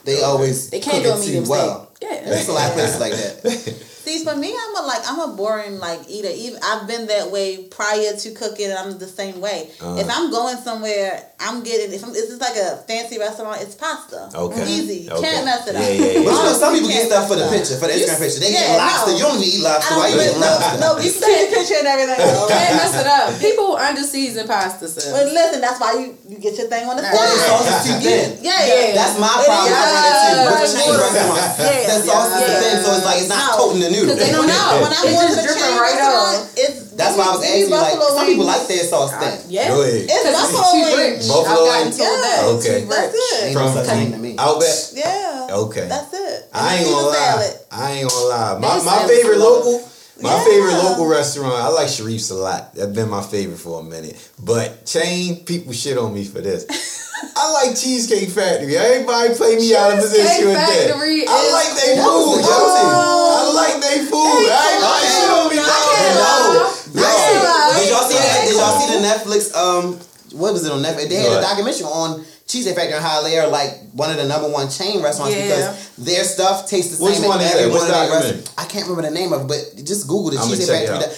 They 0.04 0.22
always 0.22 0.70
they 0.70 0.78
can't 0.78 1.02
cook 1.02 1.04
do 1.04 1.10
a 1.10 1.12
it 1.14 1.16
too 1.20 1.26
medium 1.26 1.48
well. 1.48 1.88
steak. 1.96 2.08
Yeah, 2.12 2.28
There's 2.30 2.48
a 2.48 2.52
lot 2.52 2.68
of 2.68 2.74
places 2.74 3.00
like 3.00 3.12
that. 3.12 3.74
See, 4.02 4.24
for 4.24 4.34
me, 4.34 4.50
I'm 4.50 4.74
a 4.76 4.82
like 4.86 5.02
I'm 5.06 5.20
a 5.30 5.36
boring 5.36 5.78
like 5.78 6.00
eater. 6.10 6.30
Even 6.34 6.58
I've 6.62 6.88
been 6.88 7.06
that 7.06 7.30
way 7.30 7.62
prior 7.70 8.12
to 8.18 8.28
cooking, 8.34 8.66
and 8.66 8.74
I'm 8.78 8.98
the 8.98 9.06
same 9.06 9.40
way. 9.40 9.70
Uh-huh. 9.80 9.94
If 10.00 10.10
I'm 10.10 10.30
going 10.30 10.56
somewhere, 10.58 11.22
I'm 11.38 11.62
getting. 11.62 11.94
If 11.94 12.02
I'm, 12.02 12.10
it's 12.10 12.26
just 12.26 12.40
like 12.40 12.56
a 12.58 12.82
fancy 12.88 13.18
restaurant, 13.18 13.62
it's 13.62 13.76
pasta. 13.76 14.26
Okay. 14.34 14.66
easy. 14.66 15.06
Okay. 15.06 15.22
Can't 15.22 15.44
mess 15.46 15.68
it 15.70 15.76
up. 15.76 15.82
Yeah, 15.82 15.88
yeah, 15.94 16.18
yeah. 16.18 16.24
But 16.26 16.34
you 16.34 16.42
know, 16.42 16.52
some 16.58 16.74
people 16.74 16.90
get 16.90 17.06
stuff 17.06 17.28
for 17.30 17.38
the 17.38 17.46
mess 17.46 17.54
it 17.54 17.54
up. 17.54 17.62
picture, 17.62 17.76
for 17.78 17.86
the 17.86 17.94
Instagram 17.94 18.18
picture. 18.26 18.40
They 18.42 18.50
Yeah, 18.52 18.74
get 18.74 18.82
lobster. 18.82 19.10
no. 19.12 19.16
You 19.16 19.22
don't 19.22 19.38
even 19.38 19.48
eat 19.54 19.62
lobster. 19.62 19.94
I 19.94 19.96
Why 19.96 20.02
don't 20.02 20.10
you 20.10 20.18
really, 20.18 20.30
eating 20.34 20.42
no, 20.42 20.50
lobster? 20.50 20.80
no, 20.82 20.88
you 20.98 21.10
can 21.14 21.22
take 21.22 21.38
a 21.46 21.50
picture 21.54 21.78
and 21.78 21.88
everything. 21.94 22.18
can't 22.50 22.74
mess 22.82 22.94
it 22.98 23.06
up. 23.06 23.26
People 23.38 23.68
under 23.78 24.02
season 24.02 24.44
pasta 24.50 24.82
But 24.82 24.98
stuff. 24.98 25.30
listen, 25.30 25.60
that's 25.62 25.78
why 25.78 25.92
you, 26.02 26.06
you 26.26 26.42
get 26.42 26.58
your 26.58 26.66
thing 26.66 26.90
on 26.90 26.98
the 26.98 27.06
Or 27.06 27.22
the 27.22 27.38
sauce 27.38 27.70
is 27.70 27.78
too 27.86 27.96
thin. 28.02 28.42
Yeah, 28.42 28.50
Yeah. 28.66 28.98
That's 28.98 29.14
my 29.22 29.30
It 29.30 29.46
problem. 29.46 29.70
is. 29.70 29.78
I 29.78 29.86
run 29.86 29.94
into 29.94 30.26
with 30.42 30.74
Yeah. 30.74 30.82
chain 30.82 30.90
restaurants. 30.90 31.54
Yeah. 31.62 31.86
That 31.86 32.00
sauce 32.02 32.30
is 32.34 32.42
too 32.42 32.50
Yeah. 32.50 32.62
thin, 32.66 32.76
so 32.82 32.88
it's 32.98 33.06
like 33.06 33.18
it's 33.22 33.30
not 33.30 33.42
No. 33.46 33.54
coating 33.62 33.78
the 33.78 33.86
noodle. 33.86 33.90
Because 33.91 33.91
they 33.91 33.91
don't 33.91 33.91
When 33.91 33.91
I, 33.91 33.91
know. 34.00 34.80
when 34.80 34.92
I'm 34.92 35.04
It's 35.04 35.12
going 35.12 35.28
just 35.28 35.36
to 35.36 35.36
the 35.36 35.46
dripping 35.52 35.62
chain 35.62 35.76
right 35.76 35.92
restaurant, 35.92 36.40
off. 36.40 36.96
That's 36.96 37.14
why 37.16 37.24
I 37.24 37.30
was 37.32 37.40
give 37.42 37.52
asking 37.52 37.68
you. 37.68 37.76
Like 37.76 37.96
some 38.16 38.26
people 38.26 38.46
like 38.46 38.64
their 38.68 38.84
sauce 38.84 39.12
thin. 39.16 39.34
Yeah, 39.48 39.68
Go 39.68 39.82
ahead. 39.82 39.94
It's 40.04 40.12
because 40.12 40.36
buffalo 40.36 40.60
it's 40.60 40.72
too 40.72 40.84
wings. 40.92 41.16
rich. 41.16 41.28
Buffalo 41.28 41.52
I've 41.52 41.68
gotten 41.68 41.84
wings? 41.84 41.98
Yeah. 41.98 42.52
Okay. 42.52 42.78
That's 42.84 43.12
rich. 43.12 43.32
it. 43.32 43.44
Ain't 43.44 43.54
no 43.56 43.68
such 43.72 43.86
thing 43.86 44.12
to 44.12 44.18
me. 44.18 44.30
Outback. 44.38 44.76
Yeah. 44.92 45.56
Okay. 45.66 45.86
That's 45.88 46.12
it. 46.12 46.38
I 46.52 46.76
ain't 46.76 46.86
gonna 46.88 47.06
lie. 47.08 47.52
I 47.72 47.92
ain't 47.92 48.08
gonna 48.10 48.26
lie. 48.28 48.52
My, 48.60 48.60
That 48.60 48.84
my 48.84 48.92
sounds 48.92 49.10
favorite 49.10 49.38
local, 49.40 49.74
my 50.22 50.30
Yeah. 50.30 50.44
favorite 50.44 50.74
local 50.82 51.06
restaurant. 51.06 51.54
I 51.54 51.68
like 51.68 51.88
Sharif's 51.88 52.30
a 52.30 52.34
lot. 52.34 52.74
That's 52.74 52.92
been 52.92 53.08
my 53.10 53.22
favorite 53.22 53.58
for 53.58 53.80
a 53.80 53.82
minute. 53.82 54.16
But 54.42 54.86
chain 54.86 55.44
people 55.44 55.72
shit 55.72 55.98
on 55.98 56.14
me 56.14 56.24
for 56.24 56.40
this. 56.40 56.64
I 57.36 57.52
like 57.52 57.76
Cheesecake 57.78 58.30
Factory. 58.30 58.76
Everybody 58.76 59.34
play 59.34 59.56
me 59.56 59.74
out 59.76 59.92
of 59.92 59.98
position 60.00 60.48
with 60.48 60.56
that. 60.58 60.90
I 60.90 61.40
like 61.52 61.70
their 61.78 61.96
food, 62.02 62.38
was 62.38 62.46
I 62.46 63.52
like 63.54 63.80
their 63.80 64.02
food. 64.06 64.46
Everybody 64.50 65.06
shit 65.06 65.30
on 65.30 65.46
me, 65.50 65.58
I 65.58 65.66
dog. 65.66 65.94
can't 65.94 66.16
lie. 66.18 66.72
No, 66.92 67.02
I 67.02 67.14
can't 67.14 67.44
lie. 67.44 67.78
did 67.78 67.88
y'all 67.90 68.06
see 68.10 68.18
that? 68.18 68.40
Did 68.46 68.56
y'all 68.58 68.74
see 68.80 68.88
the 68.90 69.00
Netflix? 69.06 69.54
Um, 69.54 69.98
what 70.34 70.52
was 70.52 70.64
it 70.66 70.72
on 70.72 70.82
Netflix? 70.82 71.08
They 71.08 71.16
had 71.16 71.38
a 71.38 71.40
documentary 71.40 71.84
on 71.86 72.24
Cheesecake 72.46 72.74
Factory 72.76 72.94
and 72.94 73.04
how 73.04 73.22
they 73.22 73.38
are 73.38 73.48
like 73.48 73.70
one 73.92 74.10
of 74.10 74.16
the 74.16 74.26
number 74.26 74.48
one 74.48 74.68
chain 74.68 75.02
restaurants 75.02 75.34
Yeah. 75.36 75.42
because 75.48 75.88
their 75.98 76.24
stuff 76.24 76.68
tastes 76.68 76.96
the 76.98 77.04
Which 77.04 77.14
same. 77.16 77.28
one 77.28 77.40
is 77.40 77.52
that? 77.52 77.64
Which 77.64 77.72
one 77.74 77.82
of 77.82 77.88
their 77.88 77.96
documentary? 78.06 78.30
restaurants. 78.40 78.52
I 78.58 78.64
can't 78.66 78.86
remember 78.88 79.08
the 79.08 79.14
name 79.14 79.32
of 79.32 79.42
it, 79.42 79.48
but 79.48 79.84
just 79.84 80.06
Google 80.06 80.30
the 80.30 80.38
I'ma 80.38 80.48
Cheesecake 80.48 80.82
it 80.82 80.88
Factory. 80.88 81.16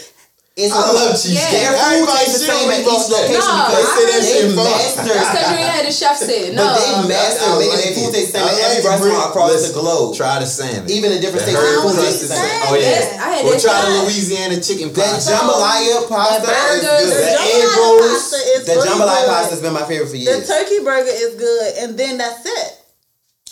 It's 0.55 0.71
I 0.71 0.87
love 0.87 1.19
cheesecake. 1.19 1.51
Food 1.67 1.83
Everybody 1.83 2.31
the 2.31 2.39
same 2.47 2.71
me 2.71 2.79
at 2.79 2.87
each 2.87 3.11
that. 3.11 3.27
location 3.27 3.43
No, 3.43 3.59
because 3.67 3.75
They 3.75 3.91
say 3.91 4.07
that 4.07 4.23
they 4.23 4.39
shit 4.39 4.55
fun. 4.55 4.71
Because 4.71 5.51
you 5.51 5.67
had 5.67 5.83
the 5.83 5.91
chef 5.91 6.15
said 6.15 6.55
no. 6.55 6.63
But 6.63 6.79
they 6.79 6.95
mastered 7.11 7.43
I 7.43 7.59
making 7.59 7.75
like 7.75 7.83
their 7.83 7.95
food 7.99 8.11
taste 8.15 8.31
the 8.31 8.39
same 8.39 8.47
I 8.47 8.55
like 8.55 8.63
every 8.71 8.87
restaurant 8.87 9.31
across 9.35 9.51
Listen, 9.51 9.75
the 9.75 9.83
globe. 9.83 10.15
Try 10.15 10.35
the 10.39 10.47
salmon. 10.47 10.87
Even 10.87 11.11
in 11.11 11.19
different 11.19 11.43
The 11.43 11.59
states, 11.59 11.59
the 11.59 11.83
food 11.83 11.99
tastes 12.07 12.23
the 12.23 12.31
same. 12.39 12.71
Oh 12.71 12.75
yeah. 12.79 13.19
I 13.19 13.27
had 13.35 13.43
try 13.59 13.79
the 13.83 14.07
Louisiana 14.07 14.57
chicken 14.63 14.89
That 14.95 15.11
pasta. 15.19 15.35
jambalaya 15.35 15.97
pasta 16.07 16.47
The 16.47 16.55
is 16.55 16.83
good. 16.87 17.11
the 17.19 17.35
egg 17.35 17.67
jambalaya 17.67 17.75
rolls. 17.75 18.23
that 18.31 18.75
really 18.79 18.87
jambalaya 18.95 19.27
pasta 19.27 19.51
has 19.59 19.63
been 19.67 19.75
my 19.75 19.87
favorite 19.91 20.11
for 20.15 20.19
years. 20.23 20.39
The 20.39 20.47
turkey 20.55 20.79
burger 20.87 21.11
is 21.19 21.35
good, 21.35 21.69
and 21.83 21.99
then 21.99 22.15
that's 22.23 22.47
it. 22.47 22.71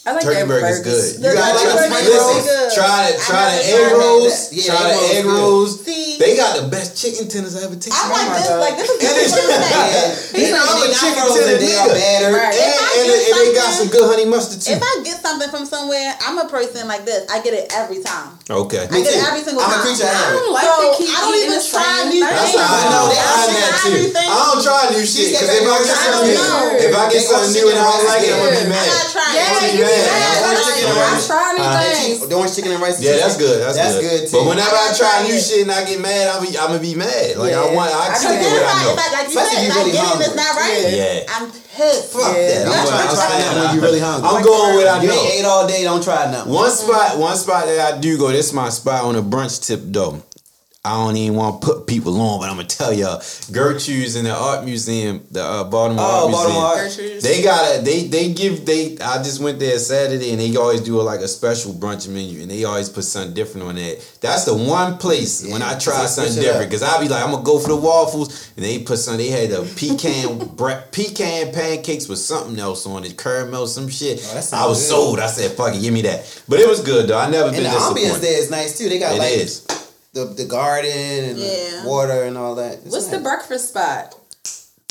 I 0.07 0.11
like 0.15 0.23
Turkey 0.23 0.47
burger 0.47 0.67
is 0.71 0.83
good. 0.87 1.19
You 1.19 1.35
gotta 1.35 1.67
like 1.67 2.07
the 2.07 2.15
is 2.15 2.23
rolls. 2.23 2.75
Try 2.79 3.11
the 3.11 3.19
try 3.23 3.43
the 3.55 3.63
egg 3.75 3.91
rolls. 3.91 4.35
Try 4.55 4.83
the 4.87 4.99
egg 5.19 5.27
rolls. 5.27 5.83
See, 6.13 6.21
They 6.21 6.37
got 6.37 6.61
the 6.61 6.69
best 6.69 6.97
chicken 7.01 7.29
tenders 7.29 7.57
I 7.57 7.65
ever 7.65 7.75
tasted. 7.77 7.97
I 7.97 8.05
oh 8.05 8.13
like 8.13 8.29
my 8.29 8.37
this. 8.37 8.51
Like 8.53 8.77
this 8.77 8.89
is 8.91 8.99
And 9.01 9.09
what 9.09 9.17
it's- 9.17 9.33
I'm. 9.33 10.37
Yeah. 10.37 10.41
You 10.43 10.49
know, 10.53 10.63
I'm 10.63 10.79
They 10.83 10.93
chicken 10.93 11.23
frozen, 11.25 11.43
tender 11.43 11.59
they 11.61 11.73
are 11.77 11.89
nigga. 11.89 11.95
battered. 11.97 12.35
Right. 12.37 12.57
And, 12.57 13.09
and, 13.09 13.21
and 13.23 13.35
they 13.41 13.49
got 13.57 13.71
some 13.73 13.89
good 13.89 14.07
honey 14.09 14.27
mustard 14.29 14.61
too. 14.63 14.73
If 14.77 14.83
I 14.83 14.93
get 15.05 15.17
something 15.23 15.49
from 15.51 15.65
somewhere, 15.67 16.13
I'm 16.25 16.37
a 16.39 16.49
person 16.49 16.85
like 16.89 17.05
this. 17.05 17.25
I 17.33 17.41
get 17.41 17.55
it 17.57 17.73
every 17.73 18.01
time. 18.05 18.37
Okay. 18.49 18.85
I 18.85 18.91
Me 18.93 19.01
get 19.05 19.17
it 19.17 19.25
every 19.25 19.43
single 19.45 19.63
I'm 19.65 19.73
a 19.73 19.81
creature 19.83 20.05
of 20.05 20.13
I 20.13 20.29
don't 20.37 20.53
like 20.53 20.67
So, 20.69 20.75
to 20.77 20.89
keep 21.01 21.11
I 21.13 21.19
don't 21.25 21.39
even 21.41 21.61
try 21.65 21.93
new 22.13 22.21
thing. 22.21 22.33
That's 22.33 22.53
things. 22.53 22.61
how 22.61 22.77
I 22.77 22.85
know. 22.93 23.05
They 23.09 23.21
I'm 23.21 23.33
try 23.33 23.57
that 23.57 23.75
too. 23.83 24.05
I 24.13 24.37
don't 24.53 24.61
try 24.63 24.81
new 24.93 25.05
shit 25.09 25.29
because 25.33 25.49
if 25.49 25.65
I 25.65 25.77
get 25.83 25.97
something, 25.97 26.37
don't 26.37 26.77
if 26.83 26.93
I 26.93 27.05
get 27.13 27.23
something 27.25 27.53
new 27.57 27.67
and 27.73 27.79
I 27.79 27.85
don't 27.89 28.05
like 28.09 28.23
it, 28.27 28.33
I'm 28.33 28.41
gonna 28.43 28.53
be 28.53 28.67
I 28.67 28.73
mad. 28.73 28.87
gotta 28.93 29.09
try 29.13 29.29
Yeah, 29.33 29.49
it. 29.49 29.61
be 29.63 29.69
you 29.73 29.85
be 29.85 29.89
mad. 29.89 30.05
mad. 30.13 30.41
Orange 30.43 30.61
but 30.61 30.67
chicken 30.69 30.85
and 30.93 30.99
I- 30.99 31.03
rice. 31.13 31.23
I 31.23 31.33
try 31.33 31.49
new 31.57 31.69
things. 31.73 32.17
The 32.29 32.35
orange 32.37 32.53
chicken 32.57 32.71
and 32.73 32.83
rice. 32.83 32.99
Yeah, 33.01 33.17
that's 33.17 33.37
good. 33.41 33.57
That's, 33.63 33.77
That's 33.79 33.97
good. 34.01 34.21
good. 34.29 34.33
But 34.33 34.43
whenever 34.49 34.77
I 34.77 34.91
I 34.93 34.95
try 34.95 35.11
try 35.13 35.27
new 35.27 35.39
shit 35.41 35.63
and 35.67 35.73
I 35.73 35.83
get 35.85 35.99
mad, 36.03 36.29
I'm 36.35 36.43
be, 36.43 36.59
I'm 36.59 36.69
gonna 36.75 36.81
be 36.83 36.95
mad. 36.95 37.37
Like 37.39 37.55
I 37.55 37.63
want, 37.75 37.89
I 37.95 38.11
I 38.13 38.19
can 38.19 38.35
to 38.35 38.43
If 38.43 38.53
what 38.53 38.67
I 38.67 38.75
I, 38.75 38.85
know. 38.85 38.91
if 38.93 38.99
like 38.99 39.29
you 39.31 39.39
Especially 39.39 39.57
said, 39.57 39.63
if 39.63 39.75
you're 39.75 39.79
really 39.79 39.93
get 39.93 40.03
it, 40.03 40.19
it's 40.19 40.27
hungry. 40.27 40.43
not 40.43 40.53
right. 40.59 40.85
Yeah. 40.93 41.35
I'm 41.35 41.45
pissed. 41.53 42.13
Fuck 42.13 42.35
Yeah. 42.37 42.65
that. 42.65 42.67
I'm, 42.67 42.73
I'm 42.73 43.07
don't 43.07 43.15
try 43.15 43.29
saying 43.31 43.55
when 43.63 43.75
you're 43.75 43.85
really 43.87 44.01
hungry. 44.03 44.29
I'm 44.29 44.43
going 44.43 44.77
with 44.77 44.87
I 44.89 45.05
know. 45.05 45.25
ate 45.33 45.45
all 45.47 45.65
day. 45.67 45.83
Don't 45.85 46.03
try 46.03 46.31
nothing. 46.31 46.53
One 46.53 46.71
spot, 46.71 47.19
one 47.19 47.37
spot 47.37 47.65
that 47.67 47.95
I 47.95 47.99
do 47.99 48.19
go. 48.19 48.29
This 48.29 48.49
is 48.49 48.53
my 48.53 48.69
spot 48.69 49.05
on 49.05 49.15
the 49.15 49.23
brunch 49.23 49.65
tip 49.67 49.81
though. 49.85 50.23
I 50.85 50.95
don't 51.05 51.17
even 51.17 51.37
want 51.37 51.63
to 51.63 51.67
put 51.67 51.87
people 51.87 52.21
on, 52.21 52.41
but 52.41 52.51
I'm 52.51 52.57
gonna 52.57 52.67
tell 52.67 52.93
y'all, 52.93 53.23
Gertrude's 53.53 54.17
in 54.17 54.25
the 54.25 54.35
art 54.35 54.65
museum, 54.65 55.25
the 55.31 55.41
uh, 55.41 55.63
Baltimore 55.63 56.05
Oh, 56.05 56.25
Art 56.25 56.33
Baltimore 56.33 56.63
Art. 56.65 56.79
Museum. 56.83 57.07
Gertrude's. 57.09 57.23
They 57.23 57.41
got 57.41 57.79
a 57.79 57.83
they 57.83 58.09
they 58.09 58.33
give 58.33 58.67
they. 58.67 58.99
I 58.99 59.19
just 59.23 59.41
went 59.41 59.61
there 59.61 59.79
Saturday 59.79 60.33
and 60.33 60.41
they 60.41 60.57
always 60.57 60.81
do 60.81 61.01
a, 61.01 61.03
like 61.03 61.21
a 61.21 61.29
special 61.29 61.73
brunch 61.73 62.09
menu 62.09 62.43
and 62.43 62.51
they 62.51 62.65
always 62.65 62.89
put 62.89 63.05
something 63.05 63.33
different 63.33 63.69
on 63.69 63.77
that. 63.77 64.05
That's 64.21 64.45
the 64.45 64.57
one 64.57 64.99
place 64.99 65.47
when 65.47 65.63
I 65.63 65.79
try 65.79 66.01
Yeah, 66.01 66.07
something 66.07 66.33
switch 66.33 66.45
it 66.45 66.49
up. 66.49 66.55
different 66.55 66.71
because 66.73 66.83
I 66.83 67.01
be 67.01 67.09
like 67.09 67.23
I'm 67.25 67.31
gonna 67.31 67.45
go 67.45 67.61
for 67.61 67.69
the 67.69 67.77
waffles 67.77 68.51
and 68.57 68.65
they 68.65 68.81
put 68.83 68.99
some. 68.99 69.19
They 69.19 69.29
had 69.29 69.53
a 69.53 69.63
pecan 69.63 70.39
bre- 70.57 70.83
pecan 70.91 71.53
pancakes 71.53 72.09
with 72.09 72.19
something 72.19 72.59
else 72.59 72.87
on 72.89 73.05
it, 73.05 73.17
caramel, 73.17 73.69
some 73.69 73.89
shit. 73.89 74.19
Oh, 74.21 74.33
I 74.53 74.67
was 74.67 74.81
good. 74.81 74.89
sold. 74.89 75.21
I 75.21 75.29
said, 75.29 75.53
"Fuck 75.53 75.77
it, 75.77 75.81
give 75.81 75.95
me 75.95 76.03
that." 76.03 76.43
But 76.49 76.59
it 76.59 76.69
was 76.69 76.81
good 76.81 77.07
though. 77.09 77.19
I 77.19 77.31
never 77.31 77.51
And 77.51 77.55
been 77.57 77.63
the 77.63 77.69
ambience 77.71 77.95
disappointed. 77.95 78.23
there 78.23 78.39
is 78.41 78.51
nice 78.51 78.77
too. 78.77 78.89
They 78.89 78.99
got 78.99 79.15
It 79.15 79.19
like 79.21 79.33
is. 79.35 79.65
The 80.13 80.25
the 80.27 80.45
garden 80.45 80.91
and 80.91 81.39
Yeah. 81.39 81.83
the 81.83 81.89
water 81.89 82.25
and 82.25 82.37
all 82.37 82.55
that. 82.57 82.75
It's 82.85 82.93
What's 82.93 83.09
the 83.09 83.19
breakfast 83.21 83.69
spot? 83.71 84.15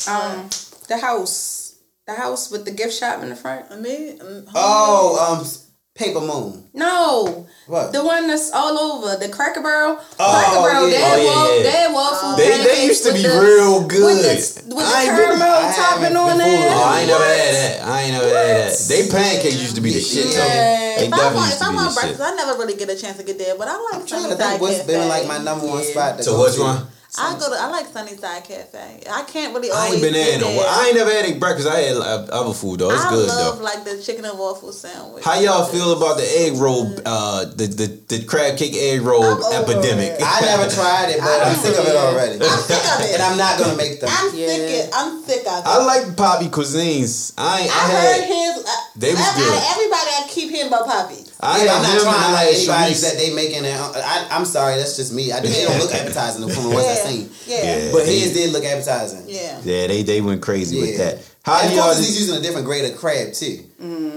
Um, 0.08 0.50
the 0.88 0.98
house, 0.98 1.76
the 2.06 2.14
house 2.14 2.50
with 2.50 2.64
the 2.64 2.72
gift 2.72 2.94
shop 2.94 3.22
in 3.22 3.28
the 3.28 3.36
front. 3.36 3.66
I 3.70 3.76
mean, 3.76 4.18
mm, 4.18 4.48
Oh, 4.54 5.38
um, 5.38 5.46
Paper 5.94 6.20
Moon. 6.22 6.64
No, 6.72 7.46
What? 7.66 7.92
the 7.92 8.02
one 8.02 8.26
that's 8.26 8.50
all 8.50 8.78
over 8.78 9.14
the 9.20 9.28
Cracker 9.28 9.60
Barrel. 9.60 9.98
Oh, 10.18 10.32
Cracker 10.32 10.62
Barrel, 10.64 10.88
yeah. 10.88 10.96
their 10.98 11.12
Oh, 11.12 11.20
yeah, 11.20 11.26
waffle, 11.36 11.56
yeah. 11.56 11.62
their 11.70 11.92
waffle. 11.92 12.36
They- 12.36 12.64
they 12.64 12.86
used 12.86 13.04
to 13.04 13.12
be 13.12 13.22
the- 13.22 13.28
real 13.28 13.80
good. 13.82 14.02
with 14.02 14.24
the, 14.24 14.74
with 14.74 14.86
the 14.88 14.90
I 14.96 15.02
ain't 15.02 15.16
been- 15.16 15.26
caramel 15.26 15.42
I 15.48 15.60
haven't 15.68 15.84
topping 15.84 16.16
on 16.16 16.28
been 16.28 16.38
there. 16.38 16.70
Oh, 16.74 16.82
I 16.82 16.98
ain't 17.00 17.08
never 17.08 17.24
had 17.24 17.54
that. 17.54 17.84
I 17.86 18.00
ain't 18.02 18.12
never 18.12 18.28
had 18.28 18.72
that. 18.72 18.78
They 18.88 19.08
pancakes 19.08 19.56
used 19.56 19.74
to 19.74 19.82
be 19.82 19.92
the 19.92 20.00
shit 20.00 20.24
though. 20.32 20.38
Yeah. 20.38 20.96
They 20.96 21.06
if 21.08 21.12
I 21.12 21.16
definitely 21.16 21.36
want, 21.36 21.46
used 21.46 21.52
if 21.52 21.58
to 21.60 21.64
I 21.64 21.68
be 21.70 21.76
want 21.76 21.88
the 21.88 21.92
shit. 21.92 22.00
breakfast, 22.16 22.32
I 22.32 22.34
never 22.36 22.58
really 22.58 22.74
get 22.74 22.88
a 22.88 22.96
chance 22.96 23.16
to 23.18 23.22
get 23.22 23.38
there. 23.38 23.54
But 23.58 23.68
I 23.68 23.72
like 23.76 23.94
I'm 24.00 24.06
trying 24.06 24.22
to 24.22 24.28
Sunnyside 24.30 24.48
think 24.48 24.62
what's 24.62 24.76
Cafe. 24.78 24.86
been 24.92 25.08
like 25.08 25.26
my 25.28 25.38
number 25.38 25.66
one 25.66 25.84
spot. 25.84 26.16
To 26.16 26.24
So 26.24 26.36
go 26.36 26.42
which 26.44 26.54
to. 26.54 26.86
One? 27.16 27.36
I 27.36 27.38
go 27.38 27.50
to. 27.50 27.60
I 27.60 27.68
like 27.68 27.86
Sunnyside 27.86 28.44
Cafe. 28.44 29.00
I 29.10 29.22
can't 29.24 29.54
really. 29.54 29.70
I 29.70 29.74
Always 29.74 29.92
ain't 29.94 30.02
been 30.02 30.12
there 30.14 30.34
in 30.36 30.42
a 30.42 30.46
while. 30.46 30.66
I 30.68 30.86
ain't 30.88 30.96
never 30.96 31.10
had 31.10 31.24
any 31.26 31.38
breakfast. 31.38 31.68
I 31.68 31.80
had 31.80 31.96
uh, 31.96 32.26
other 32.32 32.54
food 32.54 32.80
though. 32.80 32.90
It's 32.90 33.04
I 33.04 33.10
good 33.10 33.28
love 33.28 33.58
though. 33.58 33.64
like 33.64 33.84
the 33.84 34.00
chicken 34.02 34.24
and 34.24 34.38
waffle 34.38 34.72
sandwich. 34.72 35.24
How 35.24 35.38
y'all 35.38 35.64
feel 35.66 35.92
about 35.96 36.16
the 36.16 36.24
egg 36.40 36.54
roll, 36.56 36.88
uh, 37.04 37.44
the, 37.46 37.66
the 37.66 37.86
the 38.08 38.24
crab 38.24 38.56
cake 38.56 38.74
egg 38.74 39.02
roll 39.02 39.24
I'm 39.24 39.62
epidemic? 39.62 40.16
it. 40.16 40.22
I 40.24 40.40
never 40.40 40.68
tried 40.72 41.10
it, 41.10 41.18
but 41.20 41.28
I 41.28 41.50
I'm 41.50 41.56
sick 41.56 41.76
of 41.78 41.86
it 41.86 41.96
already. 41.96 42.34
I'm 42.40 42.58
sick 42.64 42.80
of 42.80 43.00
it. 43.04 43.14
and 43.14 43.22
I'm 43.22 43.36
not 43.36 43.58
gonna 43.58 43.76
make 43.76 44.00
them. 44.00 44.08
I'm 44.10 44.34
Yeah. 44.34 44.46
sick. 44.48 44.84
Of, 44.88 44.90
I'm 44.94 45.22
sick 45.24 45.40
of 45.46 45.58
it. 45.60 45.66
I 45.68 45.84
like 45.84 46.16
Poppy 46.16 46.48
cuisines. 46.48 47.34
I 47.36 47.60
ain't, 47.62 47.70
I, 47.70 47.76
I 47.76 47.86
had. 47.88 48.20
heard 48.20 48.24
his. 48.28 48.64
Uh, 48.64 48.70
They 48.96 49.10
was 49.12 49.20
I- 49.20 49.32
I- 49.32 49.36
good. 49.36 49.62
everybody, 49.76 50.10
I 50.16 50.26
keep 50.28 50.50
hearing 50.50 50.68
about 50.68 50.86
Poppy. 50.86 51.24
I 51.44 51.64
Yeah, 51.64 51.72
am 51.72 51.76
I'm 51.78 51.82
not 51.82 52.02
trying 52.02 52.24
and 52.24 52.32
like 52.34 52.46
I 52.46 52.50
anybody 52.54 52.92
Sharice. 52.94 53.02
that 53.02 53.16
they 53.18 53.34
making 53.34 53.64
it. 53.64 53.74
I, 53.74 54.28
I'm 54.30 54.44
sorry, 54.44 54.76
that's 54.76 54.94
just 54.96 55.12
me. 55.12 55.32
I 55.32 55.40
they 55.40 55.64
don't 55.64 55.78
look 55.80 55.92
appetizing 56.00 56.48
from 56.48 56.62
the 56.62 56.70
ones 56.70 56.86
I 56.86 56.94
seen. 56.94 57.30
Yeah. 57.46 57.64
Yeah. 57.86 57.92
But 57.92 58.06
his 58.06 58.32
did 58.32 58.52
look 58.52 58.64
appetizing. 58.64 59.24
Yeah. 59.26 59.60
Yeah, 59.64 59.86
they 59.88 60.02
they 60.04 60.20
went 60.20 60.40
crazy 60.40 60.78
with 60.80 60.96
that. 60.98 61.18
How 61.44 61.58
and 61.58 61.62
do 61.62 61.68
of 61.70 61.76
y'all? 61.76 61.84
course, 61.86 61.98
he's 61.98 62.20
using 62.20 62.36
a 62.36 62.40
different 62.40 62.64
grade 62.66 62.84
of 62.88 62.96
crab 62.96 63.32
too. 63.32 63.58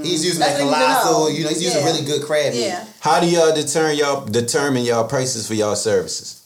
He's 0.04 0.24
using 0.24 0.40
That's 0.40 0.60
that 0.60 0.66
what 0.66 0.78
you 0.78 0.86
know. 0.86 1.02
colossal. 1.02 1.32
You 1.32 1.44
know, 1.46 1.50
he's 1.50 1.64
using 1.64 1.82
Yeah. 1.82 1.86
really 1.90 2.06
good 2.06 2.22
crab 2.22 2.54
meat. 2.54 2.62
Yeah. 2.68 2.86
How 3.00 3.20
do 3.20 3.26
y'all 3.28 3.56
determine 3.56 3.98
y'all 3.98 4.24
determine 4.26 4.84
y'all 4.86 5.08
prices 5.08 5.48
for 5.48 5.56
y'all 5.56 5.76
services? 5.76 6.44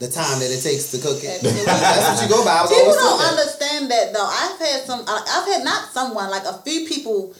The 0.00 0.08
time 0.10 0.40
that 0.40 0.50
it 0.50 0.60
takes 0.60 0.90
to 0.90 0.98
cook 0.98 1.22
it. 1.22 1.40
That's 1.42 2.20
what 2.20 2.28
you 2.28 2.34
go 2.34 2.44
by. 2.44 2.50
I 2.50 2.62
was 2.62 2.70
People 2.74 2.94
don't 2.94 2.98
told 2.98 3.20
understand 3.30 3.90
that 3.92 4.12
though. 4.12 4.26
I've 4.26 4.58
had 4.58 4.82
some. 4.82 5.00
uh, 5.06 5.20
I've 5.30 5.46
had 5.46 5.62
not 5.62 5.92
someone 5.92 6.30
like 6.30 6.42
a 6.44 6.58
few 6.66 6.88
people 6.88 7.32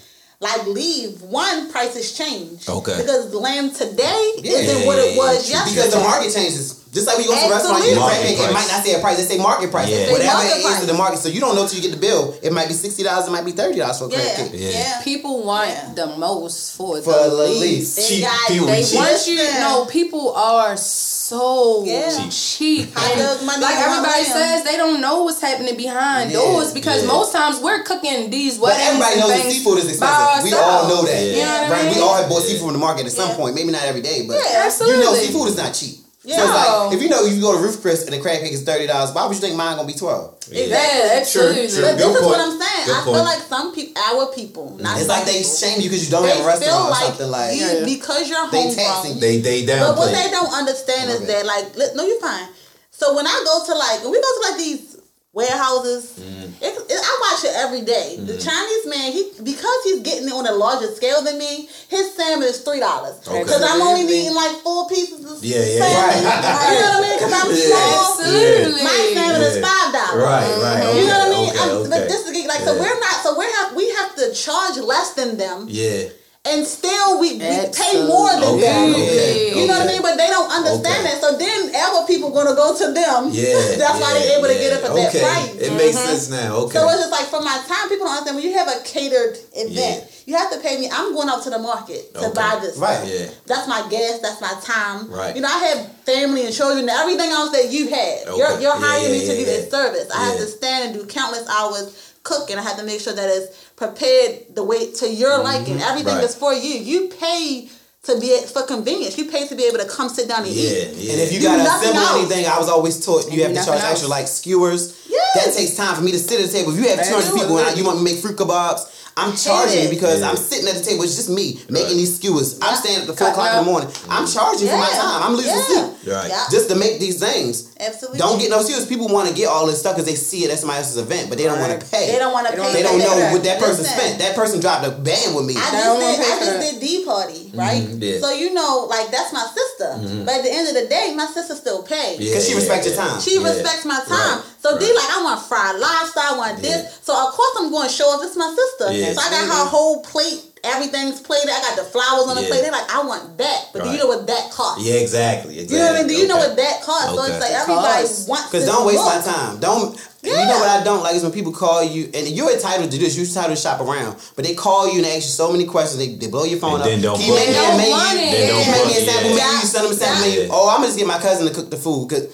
like 0.45 0.67
leave. 0.69 1.21
One 1.23 1.71
prices 1.73 2.13
change. 2.13 2.69
Okay. 2.69 2.97
Because 3.01 3.33
lamb 3.35 3.73
today 3.73 4.23
Yeah. 4.45 4.59
isn't 4.61 4.87
what 4.87 4.99
it 5.01 5.17
was 5.17 5.49
Yeah, 5.49 5.65
yesterday. 5.65 5.75
Because 5.81 5.95
the 5.95 6.01
market 6.01 6.31
changes. 6.33 6.81
Just 6.95 7.09
like 7.09 7.17
when 7.19 7.27
you 7.27 7.33
go 7.35 7.41
to 7.41 7.47
a 7.47 7.51
restaurant, 7.51 7.83
you 7.83 7.91
get 7.91 7.97
a 7.97 8.01
Market 8.07 8.37
crab 8.39 8.51
it 8.51 8.53
might 8.55 8.69
not 8.71 8.85
say 8.87 8.95
a 8.95 9.01
price, 9.01 9.17
they 9.17 9.25
say 9.25 9.39
market 9.43 9.69
price. 9.73 9.89
Yeah. 9.91 10.13
Whatever 10.13 10.31
Market 10.39 10.51
it 10.53 10.59
is 10.59 10.65
price. 10.65 10.81
to 10.81 10.87
the 10.87 10.95
market. 10.95 11.19
So 11.19 11.29
you 11.29 11.41
don't 11.41 11.57
know 11.57 11.67
till 11.67 11.81
you 11.81 11.83
get 11.83 11.91
the 11.91 12.01
bill. 12.01 12.39
It 12.41 12.53
might 12.53 12.69
be 12.69 12.75
sixty 12.75 13.03
dollars, 13.03 13.27
it 13.27 13.33
might 13.33 13.45
be 13.45 13.51
thirty 13.51 13.79
dollars 13.81 13.99
for 13.99 14.05
a 14.07 14.09
crab 14.11 14.23
Yeah. 14.23 14.37
cake. 14.37 14.51
Yeah. 14.55 14.69
Yeah. 14.71 15.01
People 15.03 15.43
want 15.43 15.71
Yeah. 15.71 15.91
the 15.97 16.07
most 16.19 16.77
for, 16.77 17.03
For 17.03 17.11
the 17.11 17.31
the 17.31 17.37
least. 17.51 17.61
least. 17.63 17.97
They 17.97 18.03
Cheap 18.09 18.25
got- 18.31 18.47
people 18.49 18.67
they 18.69 18.85
cheap. 18.85 18.95
want- 18.95 19.11
Once 19.11 19.27
you 19.27 19.35
Listen. 19.37 19.61
know, 19.61 19.85
people 19.87 20.35
are 20.37 20.77
so 20.77 21.14
Yeah. 21.33 22.11
cheap. 22.29 22.31
cheap. 22.31 22.99
How 22.99 23.13
And 23.13 23.47
like 23.61 23.77
everybody 23.77 24.25
lamb? 24.25 24.37
says, 24.39 24.65
they 24.65 24.77
don't 24.77 25.01
know 25.01 25.23
what's 25.25 25.41
happening 25.41 25.77
behind 25.77 26.31
Yeah, 26.31 26.39
doors 26.39 26.73
because 26.73 27.03
yeah. 27.03 27.09
most 27.09 27.33
times 27.33 27.61
we're 27.61 27.83
cooking 27.83 28.31
these 28.31 28.59
But 28.59 28.77
everybody 28.79 29.21
knows 29.21 29.29
that 29.31 29.41
things 29.43 29.55
seafood 29.55 29.79
is 29.79 29.89
expensive. 29.89 30.45
We 30.45 30.53
all 30.53 30.89
know 30.89 31.03
that. 31.05 31.23
Yeah. 31.23 31.33
You 31.33 31.37
know 31.37 31.47
what 31.47 31.63
I 31.65 31.71
Right? 31.85 31.95
We 31.97 32.01
all 32.03 32.15
have 32.17 32.29
bought 32.29 32.43
seafood 32.43 32.65
from 32.67 32.73
the 32.75 32.79
market 32.79 33.07
at 33.07 33.13
some 33.13 33.31
Yeah. 33.31 33.37
point. 33.37 33.55
Maybe 33.55 33.73
not 33.73 33.85
every 33.85 34.03
day, 34.03 34.27
but 34.27 34.37
Yeah, 34.37 34.71
you 34.87 35.01
know 35.01 35.15
seafood 35.15 35.49
is 35.49 35.57
not 35.57 35.73
cheap. 35.73 36.04
Yeah. 36.27 36.37
So 36.37 36.43
it's 36.45 36.53
like 36.57 36.93
if 36.97 37.03
you 37.03 37.09
know 37.11 37.21
you 37.27 37.41
go 37.41 37.53
to 37.57 37.63
Ruth's 37.63 37.77
Chris 37.77 38.05
and 38.07 38.13
the 38.15 38.21
crab 38.21 38.41
cake 38.41 38.53
is 38.53 38.63
thirty 38.65 38.87
dollars, 38.87 39.13
why 39.13 39.27
would 39.27 39.35
you 39.35 39.41
think 39.41 39.57
mine 39.57 39.77
gonna 39.77 39.87
be 39.87 39.93
twelve? 39.93 40.35
Yeah, 40.51 41.21
absolutely. 41.21 41.69
True, 41.69 41.83
But 41.85 41.97
Good 41.97 41.99
this 41.99 42.17
is 42.17 42.25
what. 42.27 42.41
I'm 42.41 42.57
saying. 42.61 42.85
Good 42.87 42.97
I 42.97 43.05
feel 43.05 43.25
like 43.25 43.41
some 43.41 43.75
people, 43.75 44.03
our 44.03 44.27
people, 44.33 44.77
not 44.81 44.97
It's 44.97 45.07
some 45.07 45.17
like 45.21 45.27
they 45.27 45.43
shame 45.45 45.81
you 45.85 45.89
because 45.91 46.05
you 46.07 46.11
don't 46.11 46.23
they 46.25 46.31
have 46.31 46.41
a 46.41 46.43
feel 46.43 46.49
restaurant 46.49 46.85
or 46.87 46.91
like 46.97 47.05
something 47.13 47.31
like. 47.31 47.55
you, 47.57 47.61
Yeah. 47.61 47.85
because 47.85 48.29
you're 48.29 48.51
They 48.51 48.63
homegrown. 48.73 48.87
taxing- 48.89 49.21
They 49.21 49.41
they 49.41 49.67
But 49.67 49.97
what 50.01 50.13
they 50.13 50.31
don't 50.31 50.53
understand 50.53 51.11
is 51.13 51.21
that, 51.29 51.45
like, 51.45 51.77
no, 51.95 52.05
you're 52.05 52.21
fine. 52.21 52.49
So 52.91 53.15
when 53.15 53.27
I 53.27 53.37
go 53.45 53.65
to 53.67 53.75
like, 53.77 54.01
when 54.03 54.13
we 54.13 54.21
go 54.21 54.31
to 54.33 54.43
like 54.49 54.57
these 54.59 54.94
warehouses, 55.35 56.15
Mm-hmm. 56.15 56.63
it, 56.63 56.73
it, 56.91 57.01
I 57.03 57.13
watch 57.27 57.43
it 57.45 57.55
every 57.59 57.83
day. 57.83 58.17
The 58.23 58.39
Chinese 58.39 58.85
man, 58.87 59.11
he 59.13 59.23
because 59.43 59.79
he's 59.85 60.01
getting 60.01 60.29
it 60.29 60.33
on 60.33 60.47
a 60.47 60.53
larger 60.55 60.87
scale 60.95 61.23
than 61.23 61.39
me, 61.39 61.69
his 61.89 62.15
salmon 62.15 62.47
is 62.49 62.61
three 62.63 62.79
dollars. 62.81 63.19
Okay. 63.27 63.43
Because 63.43 63.63
I'm 63.63 63.83
only 63.83 64.07
eating 64.07 64.35
like 64.35 64.57
four 64.63 64.87
pieces 64.89 65.21
of 65.27 65.43
Yeah, 65.43 65.59
yeah, 65.59 65.83
salmon. 65.83 66.23
yeah. 66.23 66.71
You 66.71 66.79
know 66.81 66.91
what 66.95 66.97
I 66.97 67.03
mean? 67.03 67.15
Because 67.19 67.35
I'm 67.35 67.51
Yeah. 67.51 67.67
small. 67.67 68.01
Absolutely. 68.15 68.83
My 68.87 68.99
salmon 69.15 69.43
is 69.43 69.57
five 69.59 69.89
dollars. 69.93 70.23
Right, 70.23 70.55
right. 70.63 70.95
You 70.95 71.05
know 71.11 71.19
what 71.19 71.29
I 71.29 71.35
mean? 71.35 71.51
Okay, 71.51 71.71
okay. 71.83 71.91
But 71.91 72.03
this 72.09 72.23
is 72.29 72.47
like 72.47 72.61
so 72.61 72.79
we're 72.79 73.01
not 73.01 73.17
so 73.25 73.39
we 73.39 73.47
have 73.59 73.75
we 73.75 73.89
have 73.99 74.15
to 74.17 74.33
charge 74.35 74.77
less 74.79 75.15
than 75.15 75.37
them 75.37 75.67
Yeah. 75.69 76.09
And 76.45 76.67
still 76.67 77.21
we, 77.21 77.41
we 77.41 77.57
pay 77.73 78.05
more 78.05 78.29
than 78.37 78.61
Okay, 78.61 78.69
them. 78.69 78.93
okay, 78.93 79.49
You 79.57 79.67
know 79.67 79.81
what 79.81 79.89
I 79.89 79.93
mean? 79.93 80.03
But 80.03 80.17
they 80.21 80.29
don't 80.29 80.51
understand 80.53 81.01
Okay. 81.01 81.17
that. 81.17 81.21
So 81.21 81.39
then 81.41 81.75
our 81.75 82.07
people 82.07 82.31
gonna 82.37 82.55
go 82.55 82.77
to 82.77 82.93
them. 82.93 83.33
Yeah. 83.33 83.57
That's 83.81 83.97
why 83.97 84.13
they're 84.13 84.37
able 84.39 84.49
to 84.49 84.55
get 84.61 84.77
up 84.77 84.85
at 84.85 84.91
okay. 84.93 85.21
that 85.21 85.25
price. 85.25 85.57
It 85.57 85.73
makes 85.73 85.97
mm-hmm. 85.97 86.09
sense 86.09 86.29
now. 86.29 86.69
Okay. 86.69 86.77
So 86.79 86.89
it's 86.89 87.01
just 87.01 87.13
like 87.13 87.27
for 87.33 87.41
my 87.41 87.57
time, 87.65 87.89
people 87.89 88.05
don't 88.05 88.21
understand 88.21 88.37
when 88.37 88.45
you 88.45 88.53
have 88.61 88.69
a 88.69 88.85
catered 88.85 89.39
event, 89.57 90.05
you 90.27 90.37
have 90.37 90.53
to 90.53 90.61
pay 90.61 90.77
me. 90.79 90.89
I'm 90.93 91.15
going 91.15 91.31
out 91.33 91.43
to 91.45 91.51
the 91.51 91.59
market 91.59 92.13
to 92.13 92.29
Okay. 92.29 92.35
buy 92.37 92.61
this. 92.61 92.77
Right. 92.77 93.01
stuff. 93.01 93.09
Yeah. 93.09 93.27
That's 93.47 93.67
my 93.67 93.81
gas. 93.89 94.21
That's 94.21 94.41
my 94.45 94.53
time. 94.61 95.09
Right. 95.09 95.35
You 95.35 95.41
know, 95.41 95.49
I 95.49 95.59
have 95.73 95.93
family 96.05 96.45
and 96.45 96.53
children, 96.53 96.81
and 96.85 96.91
everything 96.93 97.31
else 97.33 97.53
that 97.57 97.73
you 97.73 97.89
had. 97.89 98.29
Okay. 98.29 98.37
You're, 98.37 98.61
you're 98.61 98.77
hiring 98.77 99.17
yeah, 99.17 99.17
me 99.17 99.21
to 99.21 99.33
yeah, 99.33 99.33
do 99.33 99.41
yeah. 99.41 99.57
this 99.65 99.71
service. 99.71 100.11
I 100.13 100.29
have 100.29 100.37
to 100.37 100.47
stand 100.47 100.93
and 100.93 101.01
do 101.01 101.09
countless 101.09 101.49
hours 101.49 102.13
cooking. 102.23 102.59
I 102.59 102.63
have 102.63 102.77
to 102.79 102.85
make 102.85 103.01
sure 103.01 103.15
that 103.15 103.29
it's 103.31 103.64
prepared 103.77 104.55
the 104.55 104.63
way 104.65 104.93
to 104.93 105.09
your 105.11 105.43
liking. 105.43 105.81
Everything 105.81 106.15
Mm-hmm. 106.15 106.17
Right. 106.17 106.25
is 106.25 106.35
for 106.35 106.53
you. 106.55 106.75
You 106.75 107.09
pay 107.09 107.69
to 108.05 108.21
be 108.21 108.39
for 108.53 108.63
convenience. 108.67 109.17
You 109.19 109.25
pay 109.31 109.47
to 109.49 109.55
be 109.55 109.65
able 109.65 109.79
to 109.79 109.89
come 109.89 110.09
sit 110.09 110.29
down 110.29 110.45
and 110.45 110.53
yeah, 110.53 110.63
eat. 110.63 110.89
yeah. 110.97 111.13
And 111.13 111.21
if 111.23 111.33
you 111.33 111.41
Do 111.41 111.47
gotta 111.47 111.65
nothing 111.65 111.91
assemble 111.91 112.03
else. 112.09 112.19
anything, 112.33 112.47
I 112.47 112.59
was 112.59 112.69
always 112.69 113.05
taught 113.05 113.31
you 113.33 113.43
have 113.43 113.53
to 113.53 113.65
charge 113.65 113.81
else. 113.81 113.91
extra, 113.91 114.09
like 114.09 114.29
skewers. 114.29 115.07
Yes. 115.09 115.35
That 115.47 115.55
takes 115.55 115.75
time 115.77 115.95
for 115.97 116.03
me 116.03 116.13
to 116.13 116.19
sit 116.19 116.41
at 116.41 116.47
the 116.47 116.53
table. 116.53 116.73
If 116.73 116.79
you 116.81 116.89
have 116.91 117.07
200 117.07 117.33
people 117.39 117.59
and 117.59 117.77
you 117.79 117.85
want 117.85 118.03
me 118.03 118.07
to 118.11 118.15
make 118.15 118.23
fruit 118.23 118.37
kebabs, 118.37 118.91
I'm 119.17 119.37
charging 119.37 119.85
you 119.85 119.89
because 119.91 120.21
Yeah. 120.21 120.31
I'm 120.31 120.37
sitting 120.37 120.67
at 120.69 120.75
the 120.75 120.83
table. 120.83 121.05
It's 121.05 121.15
just 121.15 121.29
me 121.31 121.61
making 121.71 121.89
Right. 121.89 121.97
these 121.97 122.17
skewers. 122.17 122.57
I'm 122.61 122.75
Yeah. 122.75 122.81
standing 122.81 123.01
at 123.03 123.07
the 123.07 123.15
four 123.17 123.29
o'clock 123.29 123.47
in 123.51 123.53
the 123.55 123.61
up. 123.61 123.67
morning. 123.67 123.89
I'm 124.11 124.27
charging 124.27 124.67
for 124.69 124.77
my 124.77 124.91
time. 124.91 125.23
I'm 125.23 125.37
losing 125.37 125.55
Yeah. 125.55 125.67
sleep 125.67 125.85
Right. 126.07 126.29
Yeah. 126.31 126.45
just 126.51 126.69
to 126.71 126.75
make 126.75 126.99
these 126.99 127.17
things. 127.21 127.65
Absolutely. 127.79 128.19
Don't 128.19 128.39
get 128.41 128.51
no 128.51 128.63
skewers. 128.63 128.87
People 128.87 129.07
want 129.09 129.29
to 129.29 129.35
get 129.35 129.47
all 129.49 129.67
this 129.67 129.79
stuff 129.79 129.95
because 129.95 130.09
they 130.11 130.17
see 130.17 130.45
it 130.45 130.51
at 130.51 130.59
somebody 130.59 130.81
else's 130.81 130.97
event, 130.97 131.29
but 131.29 131.39
they 131.39 131.45
don't 131.45 131.61
want 131.61 131.79
to 131.79 131.87
pay. 131.87 132.11
They 132.11 132.19
don't 132.19 132.33
want 132.33 132.47
to 132.49 132.53
pay. 132.55 132.73
They 132.73 132.83
don't 132.83 132.99
know 132.99 133.31
what 133.33 133.45
that 133.45 133.61
person 133.61 133.85
Listen, 133.85 133.99
spent. 133.99 134.19
That 134.19 134.35
person 134.35 134.59
dropped 134.61 134.85
a 134.87 134.91
band 134.91 135.35
with 135.37 135.45
me. 135.45 135.55
I 135.57 135.71
They 135.71 135.77
just 135.77 135.85
don't 135.85 136.01
did. 136.01 136.17
pay 136.19 136.33
I 136.33 136.39
just 136.45 136.61
did 136.73 136.81
D 136.81 137.05
party, 137.05 137.53
right? 137.55 137.83
Mhm, 137.87 138.03
yeah. 138.03 138.21
So 138.21 138.31
you 138.35 138.53
know, 138.53 138.87
like 138.91 139.11
that's 139.13 139.33
my 139.33 139.47
sister. 139.47 139.95
But 140.27 140.35
at 140.37 140.43
the 140.43 140.53
end 140.53 140.69
of 140.69 140.75
the 140.75 140.87
day, 140.87 141.15
my 141.15 141.27
sister 141.33 141.55
still 141.55 141.83
pays. 141.83 142.19
Yeah, 142.19 142.31
Because 142.35 142.47
she 142.49 142.55
respects 142.55 142.87
yeah. 142.89 142.95
your 142.95 143.03
time. 143.05 143.21
She 143.23 143.35
Yeah. 143.39 143.49
respects 143.49 143.85
my 143.85 144.01
time. 144.09 144.43
Right, 144.65 144.73
So 144.73 144.79
D 144.79 144.85
right. 144.87 144.95
like 144.97 145.11
I 145.17 145.23
want 145.23 145.41
fried 145.47 145.77
lobster, 145.79 146.21
I 146.21 146.37
want 146.39 146.63
this. 146.63 146.83
Yeah. 146.83 146.91
So 147.03 147.13
of 147.13 147.33
course 147.35 147.55
I'm 147.59 147.71
going 147.71 147.89
to 147.89 147.93
show 147.95 148.09
up. 148.15 148.21
It's 148.25 148.37
my 148.37 148.49
sister. 148.55 148.93
Yeah. 148.93 149.13
So 149.13 149.21
I 149.21 149.31
got 149.31 149.45
her 149.47 149.65
whole 149.69 150.03
plate. 150.03 150.51
Everything's 150.65 151.21
plated. 151.21 151.51
I 151.51 151.61
got 151.61 151.77
the 151.77 151.85
flowers 151.85 152.25
on 152.27 152.37
the 152.37 152.43
Yeah. 152.43 152.49
plate. 152.49 152.63
They're 152.63 152.73
like, 152.73 152.89
I 152.89 153.05
want 153.05 153.37
that. 153.37 153.69
But 153.75 153.85
do 153.85 153.91
you 153.93 153.99
know 153.99 154.07
what 154.09 154.27
that 154.27 154.51
costs? 154.51 154.81
Yeah, 154.83 154.95
exactly. 154.95 155.61
exactly. 155.61 155.77
You 155.77 155.85
know 155.85 155.93
what 155.93 155.97
I 155.97 155.99
mean? 156.01 156.09
Do 156.09 156.15
you 156.17 156.27
know 156.27 156.39
what 156.41 156.57
that 156.57 156.81
costs? 156.81 157.13
So 157.13 157.21
it's 157.29 157.41
like 157.41 157.53
everybody 157.53 158.09
costs. 158.09 158.29
wants 158.29 158.49
Because 158.49 158.65
don't 158.65 158.87
waste 158.89 159.05
look. 159.05 159.13
my 159.13 159.21
time. 159.21 159.61
Don't. 159.61 159.93
You 160.25 160.33
Yeah. 160.33 160.49
know 160.49 160.57
what 160.65 160.73
I 160.73 160.83
don't 160.83 161.03
like 161.05 161.17
is 161.17 161.23
when 161.23 161.33
people 161.37 161.53
call 161.53 161.85
you, 161.85 162.09
and 162.15 162.27
you're 162.29 162.49
entitled 162.51 162.91
to 162.91 162.97
this. 162.97 163.13
You're 163.15 163.27
entitled 163.29 163.57
to 163.57 163.61
shop 163.61 163.83
around, 163.85 164.17
but 164.37 164.47
they 164.47 164.55
call 164.55 164.89
you 164.89 165.05
and 165.05 165.07
ask 165.07 165.29
you 165.29 165.37
so 165.37 165.53
many 165.53 165.67
questions. 165.67 165.99
They, 166.01 166.15
they 166.17 166.29
blow 166.33 166.45
your 166.49 166.59
phone 166.59 166.81
And 166.81 166.83
up. 166.85 166.89
then 166.89 167.03
don't 167.03 167.19
Can 167.21 167.27
you 167.29 167.33
book 167.37 167.41
make 167.45 167.49
it. 167.49 167.53
me 167.53 167.59
a 167.59 167.61
They 167.61 167.69
don't 167.69 167.77
menu? 167.77 167.93
want 167.93 168.17
it. 168.17 168.17
Can 168.25 168.33
They 168.33 168.41
you 168.41 168.53
don't 168.57 168.57
make 168.73 168.73
me 168.73 168.85
book 168.89 168.97
a 168.97 169.01
it, 169.05 169.05
sample 169.13 169.31
yeah. 169.37 169.45
menu? 169.45 169.61
You 169.61 169.67
send 169.69 169.85
them 169.85 169.93
a 169.93 169.97
sample 170.01 170.25
Yeah. 170.25 170.37
menu. 170.41 170.49
Oh, 170.51 170.69
I'm 170.73 170.77
gonna 170.81 170.87
just 170.89 170.97
get 170.99 171.07
my 171.07 171.19
cousin 171.21 171.45
to 171.47 171.53
cook 171.53 171.69
the 171.69 171.77
food. 171.77 172.09
Cause, 172.09 172.25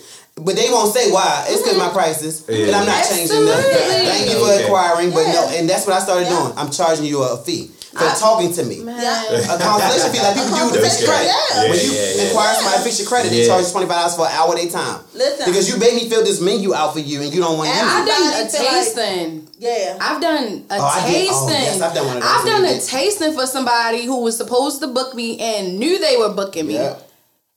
but 0.44 0.56
they 0.56 0.68
won't 0.70 0.92
say 0.92 1.10
why. 1.10 1.44
It's 1.48 1.62
because 1.62 1.76
my 1.78 1.84
mm-hmm. 1.86 1.94
prices, 1.96 2.44
Yeah. 2.48 2.66
and 2.66 2.76
I'm 2.76 2.86
not 2.86 3.04
changing 3.08 3.44
them. 3.44 3.60
Thank 3.60 4.30
you 4.30 4.38
for 4.38 4.50
Okay. 4.52 4.64
inquiring, 4.64 5.10
but 5.10 5.24
no, 5.28 5.48
and 5.54 5.68
that's 5.68 5.86
what 5.86 5.96
I 5.96 6.00
started 6.00 6.28
Yeah. 6.28 6.38
doing. 6.40 6.52
I'm 6.56 6.70
charging 6.70 7.04
you 7.06 7.22
a 7.22 7.36
fee 7.38 7.70
for 7.92 8.04
I- 8.06 8.14
talking 8.14 8.52
to 8.54 8.62
me. 8.64 8.82
Yeah. 8.86 9.54
A 9.54 9.58
consultation 9.58 10.12
fee, 10.12 10.22
like 10.22 10.34
people 10.34 10.56
do 10.56 10.64
with 10.70 10.76
Okay. 10.78 10.84
fix 10.88 11.04
credit. 11.04 11.26
Yeah. 11.26 11.68
When 11.70 11.78
you 11.78 11.90
yeah, 11.92 12.14
yeah. 12.14 12.22
inquire 12.30 12.54
somebody 12.54 12.76
to 12.78 12.82
fix 12.84 12.98
your 13.00 13.08
credit, 13.08 13.30
they 13.30 13.46
charge 13.46 13.64
you 13.66 13.70
twenty 13.72 13.86
five 13.86 13.96
dollars 13.98 14.14
for 14.16 14.26
an 14.26 14.32
hour 14.32 14.54
of 14.54 14.58
their 14.60 14.70
time. 14.70 15.00
Listen. 15.14 15.44
Because 15.46 15.68
you 15.68 15.76
made 15.76 15.94
me 15.94 16.08
fill 16.08 16.24
this 16.24 16.40
menu 16.40 16.74
out 16.74 16.92
for 16.94 17.00
you 17.00 17.20
and 17.22 17.34
you 17.34 17.40
don't 17.40 17.58
want 17.58 17.68
to 17.70 17.76
And 17.76 17.88
I've 17.88 18.06
done 18.06 18.22
a 18.22 18.26
Everybody 18.36 18.64
like- 18.64 18.84
tasting. 18.84 19.48
Yeah. 19.58 19.98
I've 20.00 20.20
done 20.22 20.64
a 20.70 20.76
Oh, 20.80 21.04
tasting. 21.06 21.34
oh, 21.34 21.48
yes, 21.50 21.80
I've 21.82 21.94
done 21.94 22.06
one 22.06 22.16
of 22.16 22.22
those 22.22 22.32
I've 22.32 22.46
done 22.46 22.64
a 22.64 22.80
tasting 22.80 23.34
for 23.34 23.46
somebody 23.46 24.04
who 24.06 24.20
was 24.22 24.36
supposed 24.36 24.80
to 24.80 24.86
book 24.86 25.14
me 25.14 25.38
and 25.38 25.78
knew 25.78 25.98
they 25.98 26.16
were 26.16 26.30
booking 26.30 26.66
me. 26.68 26.74
Yeah. 26.74 26.94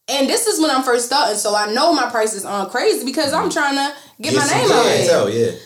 And 0.10 0.28
this 0.30 0.48
is 0.48 0.60
when 0.60 0.70
I'm 0.70 0.84
first 0.84 1.06
starting, 1.06 1.38
so 1.38 1.56
I 1.56 1.72
know 1.74 1.94
my 1.94 2.10
prices 2.10 2.44
aren't 2.46 2.72
crazy 2.72 3.06
because 3.06 3.32
I'm 3.32 3.50
trying 3.50 3.76
to 3.76 3.94
get, 4.22 4.36
my 4.36 4.46
name 4.48 4.66
out 4.72 4.82
clientele, 4.84 5.26
there. 5.28 5.52
yeah. 5.54 5.60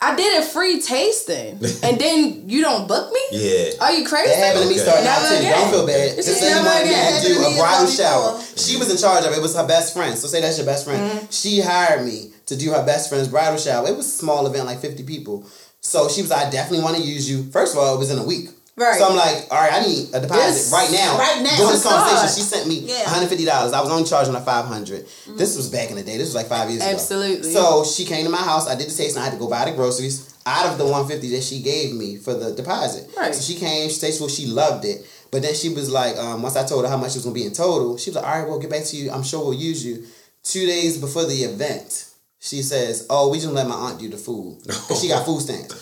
I 0.00 0.14
did 0.14 0.40
a 0.42 0.46
free 0.46 0.80
tasting, 0.80 1.54
and 1.82 1.98
then 2.00 2.48
you 2.48 2.62
don't 2.62 2.86
book 2.86 3.12
me? 3.12 3.20
Yeah. 3.32 3.70
Are 3.80 3.92
you 3.92 4.06
crazy? 4.06 4.28
That 4.30 4.38
happened 4.54 4.62
to 4.62 4.68
me 4.68 4.74
Okay. 4.80 4.84
starting 4.84 5.06
out 5.08 5.22
Never 5.22 5.34
too. 5.34 5.40
again. 5.40 5.60
Don't 5.60 5.70
feel 5.72 5.86
bad. 5.88 6.06
It's 6.06 6.16
This 6.16 6.26
just 6.26 6.42
never 6.42 6.64
wanted 6.68 6.84
me 6.84 6.90
again. 6.90 7.22
to 7.22 7.28
do 7.28 7.34
a 7.44 7.50
me 7.50 7.58
bridal 7.58 7.86
before. 7.86 8.04
shower. 8.04 8.42
She 8.56 8.76
was 8.76 8.90
in 8.92 8.96
charge 8.96 9.24
of 9.26 9.32
it. 9.32 9.38
It 9.38 9.42
was 9.42 9.56
her 9.56 9.66
best 9.66 9.92
friend. 9.94 10.16
So 10.16 10.28
say 10.28 10.40
that's 10.40 10.56
your 10.56 10.66
best 10.66 10.84
friend. 10.84 11.02
Mm-hmm. 11.10 11.26
She 11.30 11.60
hired 11.60 12.06
me 12.06 12.30
to 12.46 12.56
do 12.56 12.70
her 12.70 12.86
best 12.86 13.08
friend's 13.10 13.26
bridal 13.28 13.58
shower. 13.58 13.88
It 13.88 13.96
was 13.96 14.06
a 14.06 14.10
small 14.10 14.46
event, 14.46 14.66
like 14.66 14.78
50 14.80 15.02
people. 15.02 15.44
So 15.80 16.08
she 16.08 16.22
was 16.22 16.30
like, 16.30 16.46
I 16.46 16.50
definitely 16.50 16.84
want 16.84 16.96
to 16.96 17.02
use 17.02 17.28
you. 17.28 17.50
First 17.50 17.74
of 17.74 17.80
all, 17.80 17.94
it 17.94 17.98
was 17.98 18.10
in 18.10 18.18
a 18.18 18.24
week. 18.24 18.50
Right. 18.78 18.98
So 18.98 19.08
I'm 19.10 19.16
like, 19.16 19.46
all 19.50 19.58
right, 19.60 19.72
I 19.72 19.80
need 19.86 20.08
a 20.14 20.20
deposit 20.20 20.70
Yes. 20.70 20.72
right 20.72 20.90
now. 20.92 21.18
Right 21.18 21.42
now. 21.42 21.56
During 21.56 21.72
this 21.72 21.84
Of 21.84 21.90
course. 21.90 22.04
conversation, 22.04 22.34
she 22.36 22.42
sent 22.48 22.68
me 22.68 22.74
Yeah. 22.86 23.04
$150. 23.04 23.72
I 23.74 23.80
was 23.80 23.90
only 23.90 24.04
charging 24.04 24.34
her 24.34 24.40
500 24.40 25.06
This 25.36 25.56
was 25.56 25.68
back 25.68 25.90
in 25.90 25.96
the 25.96 26.02
day. 26.02 26.16
This 26.16 26.28
was 26.28 26.34
like 26.36 26.48
five 26.48 26.70
years 26.70 26.82
Absolutely. 26.82 27.36
ago. 27.38 27.48
Absolutely. 27.48 27.52
So 27.52 27.84
she 27.84 28.04
came 28.04 28.24
to 28.24 28.30
my 28.30 28.38
house. 28.38 28.68
I 28.68 28.74
did 28.76 28.88
the 28.88 28.94
tasting. 28.94 29.20
I 29.20 29.24
had 29.24 29.32
to 29.34 29.38
go 29.38 29.48
buy 29.48 29.64
the 29.64 29.72
groceries 29.76 30.34
out 30.46 30.66
of 30.66 30.78
the 30.78 30.84
150 30.84 31.28
that 31.36 31.42
she 31.42 31.60
gave 31.60 31.94
me 31.94 32.16
for 32.16 32.32
the 32.34 32.52
deposit. 32.54 33.10
Right. 33.16 33.34
So 33.34 33.42
she 33.42 33.58
came, 33.58 33.90
she 33.90 33.98
tasted 34.00 34.20
well, 34.22 34.30
she 34.30 34.46
loved 34.46 34.84
it. 34.84 35.04
But 35.30 35.42
then 35.42 35.54
she 35.54 35.68
was 35.68 35.90
like, 35.90 36.16
um, 36.16 36.40
once 36.42 36.56
I 36.56 36.64
told 36.66 36.84
her 36.84 36.90
how 36.90 36.96
much 36.96 37.10
it 37.10 37.16
was 37.16 37.24
gonna 37.24 37.34
be 37.34 37.44
in 37.44 37.52
total, 37.52 37.98
she 37.98 38.08
was 38.10 38.16
like, 38.16 38.24
all 38.26 38.38
right, 38.40 38.48
we'll 38.48 38.58
get 38.60 38.70
back 38.70 38.84
to 38.84 38.96
you. 38.96 39.10
I'm 39.10 39.22
sure 39.22 39.40
we'll 39.44 39.52
use 39.54 39.84
you. 39.84 40.04
Two 40.42 40.64
days 40.64 40.96
before 40.96 41.24
the 41.26 41.34
event, 41.44 42.06
she 42.40 42.62
says, 42.62 43.06
oh, 43.10 43.28
we 43.28 43.38
just 43.40 43.52
let 43.52 43.66
my 43.68 43.74
aunt 43.74 43.98
do 44.00 44.08
the 44.08 44.16
food. 44.16 44.62
'Cause 44.66 45.00
she 45.02 45.08
got 45.08 45.26
food 45.26 45.42
stamps. 45.42 45.74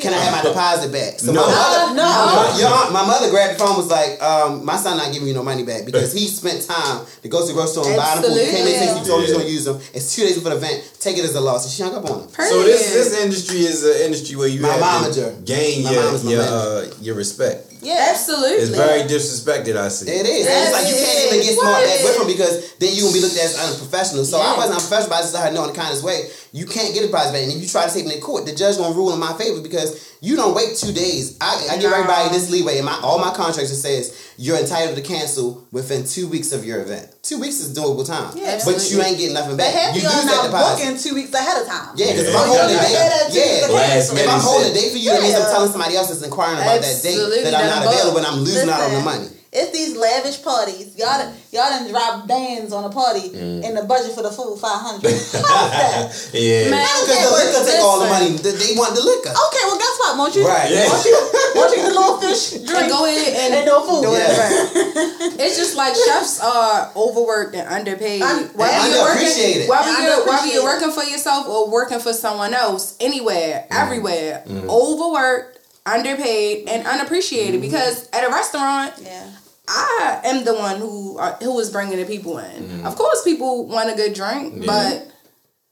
Can 0.00 0.14
I 0.14 0.16
have 0.24 0.32
my 0.32 0.40
deposit 0.40 0.90
back? 0.90 1.20
So 1.20 1.32
No. 1.32 1.42
my 1.44 1.52
mother, 1.52 1.94
No. 1.94 2.02
my, 2.08 2.56
your 2.58 2.90
my 2.92 3.04
mother 3.04 3.28
grabbed 3.28 3.60
the 3.60 3.64
phone 3.64 3.76
was 3.76 3.88
like, 3.88 4.16
um, 4.22 4.64
my 4.64 4.78
son 4.78 4.96
not 4.96 5.12
giving 5.12 5.28
you 5.28 5.34
no 5.34 5.42
money 5.42 5.64
back 5.64 5.84
because 5.84 6.14
he 6.14 6.28
spent 6.28 6.64
time 6.66 7.04
to 7.20 7.28
go 7.28 7.42
to 7.42 7.48
the 7.48 7.52
grocery 7.52 7.72
store 7.72 7.86
and 7.88 7.96
buy 7.96 8.14
them 8.14 8.24
food. 8.24 8.40
You 8.40 8.50
came 8.50 8.66
in, 8.68 8.72
Absolutely. 8.72 9.00
you 9.00 9.06
told 9.06 9.20
me 9.20 9.26
you 9.28 9.32
Yeah. 9.34 9.38
gonna 9.38 9.50
use 9.52 9.64
them. 9.66 9.80
It's 9.92 10.14
two 10.16 10.22
days 10.22 10.36
before 10.36 10.50
the 10.52 10.56
event. 10.56 10.82
Take 10.98 11.18
it 11.18 11.24
as 11.26 11.34
a 11.34 11.40
loss. 11.42 11.64
And 11.64 11.72
she 11.74 11.82
hung 11.82 11.94
up 11.94 12.08
on 12.08 12.20
him. 12.24 12.28
So 12.48 12.62
this 12.62 12.88
this 12.90 13.12
industry 13.20 13.66
is 13.66 13.84
an 13.84 13.96
industry 14.08 14.34
where 14.36 14.48
you 14.48 14.62
My 14.62 14.68
have 14.70 14.80
momager. 14.80 15.36
to 15.36 15.42
gain 15.44 15.84
My 15.84 15.90
your 15.92 16.12
my 16.24 16.30
your 16.30 16.42
uh, 16.42 16.84
your 17.02 17.14
respect. 17.14 17.68
Yeah. 17.82 18.14
Absolutely. 18.16 18.62
It's 18.64 18.70
very 18.70 19.02
disrespected. 19.02 19.76
I 19.76 19.88
see. 19.88 20.08
It 20.08 20.24
is. 20.24 20.46
Yes, 20.46 20.68
it's 20.68 20.72
like 20.72 20.88
you 20.88 20.96
can't 21.04 21.18
even 21.26 21.40
get 21.44 21.52
smart 21.58 21.84
back 21.84 22.00
What? 22.00 22.08
with 22.08 22.16
them 22.16 22.26
because 22.32 22.54
then 22.80 22.94
you 22.96 23.02
gonna 23.02 23.12
be 23.12 23.20
looked 23.20 23.36
at 23.36 23.44
as 23.44 23.58
unprofessional. 23.60 24.24
So 24.24 24.40
I 24.40 24.56
wasn't 24.56 24.76
unprofessional, 24.80 25.10
but 25.10 25.16
I 25.18 25.20
just 25.20 25.34
let 25.34 25.44
her 25.48 25.52
know 25.52 25.64
in 25.68 25.72
the 25.74 25.76
kindest 25.76 26.02
way. 26.02 26.30
You 26.54 26.66
can't 26.66 26.92
get 26.92 27.02
a 27.04 27.08
prize 27.08 27.32
back, 27.32 27.42
and 27.42 27.50
if 27.52 27.62
you 27.62 27.66
try 27.66 27.88
to 27.88 27.92
take 27.92 28.04
me 28.04 28.12
to 28.16 28.20
court, 28.20 28.44
the 28.44 28.52
judge 28.54 28.76
gonna 28.76 28.94
rule 28.94 29.12
in 29.14 29.18
my 29.18 29.32
favor 29.40 29.62
because 29.64 30.12
you 30.20 30.36
don't 30.36 30.52
wait 30.54 30.76
two 30.76 30.92
days. 30.92 31.38
I, 31.40 31.72
I 31.72 31.74
give 31.80 31.90
No. 31.90 31.96
everybody 31.96 32.28
this 32.28 32.50
leeway. 32.50 32.76
In 32.78 32.84
my 32.84 32.92
all 33.00 33.18
my 33.18 33.32
contracts 33.32 33.72
it 33.72 33.80
says 33.80 34.12
you're 34.36 34.58
entitled 34.60 34.96
to 34.96 35.02
cancel 35.02 35.66
within 35.72 36.04
two 36.04 36.28
weeks 36.28 36.52
of 36.52 36.64
your 36.64 36.82
event. 36.82 37.08
Two 37.22 37.38
weeks 37.40 37.60
is 37.60 37.72
doable 37.76 38.04
time. 38.06 38.36
Yeah. 38.36 38.60
but 38.64 38.76
you 38.90 39.00
ain't 39.00 39.16
getting 39.16 39.32
nothing 39.32 39.56
back. 39.56 39.72
half 39.72 39.96
You 39.96 40.02
y'all 40.02 40.12
lose 40.12 40.24
that 40.28 40.36
not 40.36 40.44
deposit. 40.52 40.84
booking 40.84 40.98
two 41.00 41.14
weeks 41.14 41.32
ahead 41.32 41.56
of 41.62 41.66
time. 41.66 41.96
Yeah, 41.96 42.12
because 42.12 42.28
if 42.28 42.36
I'm 42.36 42.48
holding 42.48 42.76
a 42.76 42.84
Yeah, 42.84 42.84
date, 42.84 43.32
yeah, 43.32 44.20
if 44.20 44.28
I'm 44.28 44.40
holding 44.40 44.70
a 44.70 44.74
shit. 44.74 44.82
date 44.82 44.90
for 44.92 44.98
you, 44.98 45.08
that 45.10 45.22
means 45.22 45.34
I'm 45.34 45.48
telling 45.48 45.72
somebody 45.72 45.96
else 45.96 46.08
that's 46.08 46.22
inquiring 46.22 46.60
about 46.60 46.80
that 46.84 47.00
date 47.02 47.44
that 47.48 47.54
I'm 47.56 47.66
not 47.66 47.86
available 47.88 48.18
and 48.18 48.26
I'm 48.26 48.40
losing 48.44 48.68
out 48.68 48.82
on 48.82 48.92
the 48.92 49.00
money. 49.00 49.28
It's 49.52 49.68
these 49.70 49.92
lavish 50.00 50.40
parties. 50.42 50.96
Y'all, 50.96 51.20
done- 51.20 51.28
mm. 51.36 51.52
y'all 51.52 51.68
done 51.68 51.84
drop 51.92 52.26
bands 52.26 52.72
on 52.72 52.88
a 52.88 52.88
party, 52.88 53.28
mm. 53.28 53.60
and 53.60 53.76
the 53.76 53.84
budget 53.84 54.16
for 54.16 54.22
the 54.24 54.32
food 54.32 54.56
five 54.56 54.80
hundred. 54.80 55.12
How's 55.12 55.36
that? 55.36 56.08
Yeah. 56.32 56.72
Man, 56.72 56.80
Because 57.04 57.20
the 57.20 57.36
liquor 57.36 57.60
take 57.68 57.84
all 57.84 58.00
the 58.00 58.08
money. 58.08 58.32
They 58.40 58.56
they 58.56 58.72
want 58.80 58.96
the 58.96 59.04
liquor. 59.04 59.28
Okay, 59.28 59.62
well, 59.68 59.76
guess 59.76 59.96
what? 60.00 60.16
Won't 60.16 60.32
you? 60.36 60.48
Right. 60.48 60.72
Yeah. 60.72 60.88
Won't 60.88 61.04
you? 61.04 61.16
Won't 61.52 61.70
you 61.76 61.76
get 61.84 61.92
a 61.92 61.94
little 62.00 62.16
fish 62.16 62.56
And 62.56 62.64
drink 62.72 62.88
go 62.88 63.04
ahead 63.04 63.28
and, 63.28 63.50
and 63.60 63.66
no 63.68 63.84
food? 63.84 64.08
Yeah. 64.08 65.36
It's 65.44 65.56
just 65.60 65.76
like 65.76 65.94
chefs 66.00 66.40
are 66.40 66.90
overworked 66.96 67.54
and 67.54 67.68
underpaid. 67.68 68.22
Un- 68.22 68.48
Whether 68.56 68.72
and 68.72 68.88
you're 68.88 69.04
working, 69.04 69.68
whether 69.68 69.88
And 69.90 70.02
you're, 70.02 70.26
whether 70.26 70.46
you're 70.48 70.64
working 70.64 70.92
for 70.92 71.04
yourself 71.04 71.46
or 71.46 71.68
working 71.70 71.98
for 72.00 72.12
someone 72.14 72.54
else, 72.54 72.96
anywhere, 73.00 73.66
mm. 73.68 73.76
everywhere, 73.76 74.44
overworked, 74.48 75.58
underpaid, 75.84 76.68
and 76.68 76.86
unappreciated. 76.86 77.60
Because 77.60 78.08
at 78.12 78.24
a 78.24 78.28
restaurant, 78.32 78.94
Yeah. 79.02 79.28
I 79.74 80.20
am 80.24 80.44
the 80.44 80.54
one 80.54 80.76
who 80.78 81.18
are, 81.18 81.32
who 81.42 81.58
is 81.60 81.70
bringing 81.70 81.98
the 81.98 82.04
people 82.04 82.38
in. 82.38 82.62
Mm-hmm. 82.62 82.86
Of 82.86 82.96
course, 82.96 83.22
people 83.24 83.66
want 83.66 83.90
a 83.90 83.94
good 83.94 84.12
drink, 84.14 84.66
but 84.66 85.08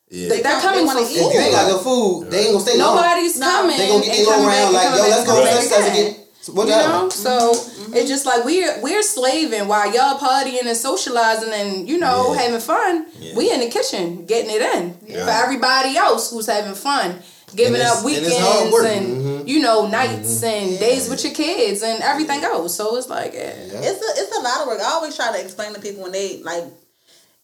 Yeah. 0.08 0.28
they, 0.30 0.42
are 0.42 0.60
coming 0.60 0.80
they 0.86 0.90
for 0.90 0.96
wanna 0.96 1.06
eat. 1.06 1.18
If 1.18 1.34
you 1.34 1.40
ain't 1.40 1.52
got 1.52 1.66
food. 1.68 1.72
good 1.72 1.82
food, 1.84 2.30
they 2.30 2.38
ain't 2.44 2.52
gonna 2.52 2.64
stay 2.66 2.78
long. 2.78 2.96
Nobody's 2.96 3.38
No. 3.38 3.46
coming. 3.46 3.76
They 3.78 3.88
gonna 3.88 4.04
get 4.04 4.18
and 4.18 4.18
they 4.18 4.24
coming 4.24 4.42
go 4.44 4.48
back 4.50 4.58
around 4.64 4.72
like, 4.72 4.84
yo, 4.84 5.02
let's 5.02 5.18
and 5.18 5.26
go 5.26 5.32
coming 5.34 5.46
to 5.48 5.54
back 5.54 5.64
such 5.64 5.90
again. 5.92 6.06
again. 6.06 6.16
You 6.48 6.54
Whatever. 6.54 6.88
know, 6.88 7.08
so 7.10 7.52
mm-hmm. 7.52 7.94
it's 7.94 8.08
just 8.08 8.24
like 8.26 8.44
we're 8.46 8.80
we're 8.82 9.02
slaving 9.02 9.68
while 9.68 9.92
y'all 9.94 10.18
partying 10.18 10.64
and 10.66 10.76
socializing 10.76 11.52
and 11.52 11.86
you 11.88 11.98
know 11.98 12.32
Yeah. 12.32 12.40
having 12.42 12.60
fun. 12.60 13.06
Yeah. 13.20 13.34
We 13.36 13.52
in 13.52 13.60
the 13.60 13.68
kitchen 13.68 14.24
getting 14.24 14.50
it 14.50 14.62
in 14.74 14.96
Yeah. 15.06 15.26
for 15.26 15.30
everybody 15.44 15.96
else 15.98 16.30
who's 16.30 16.46
having 16.46 16.74
fun, 16.74 17.20
giving 17.56 17.80
up 17.80 18.04
weekends 18.04 18.36
hard 18.38 18.86
and. 18.86 19.06
Mm-hmm. 19.06 19.48
you 19.48 19.60
know 19.60 19.88
nights 19.88 20.42
mm-hmm. 20.44 20.70
and 20.70 20.78
days 20.78 21.08
with 21.08 21.24
your 21.24 21.32
kids 21.34 21.82
and 21.82 22.02
everything 22.02 22.42
else. 22.44 22.74
So 22.76 22.96
it's 22.96 23.08
like 23.08 23.32
eh. 23.34 23.52
yeah. 23.72 23.80
It's 23.82 24.00
a 24.00 24.10
it's 24.20 24.36
a 24.36 24.42
lot 24.42 24.60
of 24.62 24.66
work. 24.68 24.80
I 24.80 24.90
always 24.92 25.16
try 25.16 25.32
to 25.32 25.40
explain 25.42 25.74
to 25.74 25.80
people 25.80 26.02
when 26.02 26.12
they 26.12 26.42
like 26.42 26.64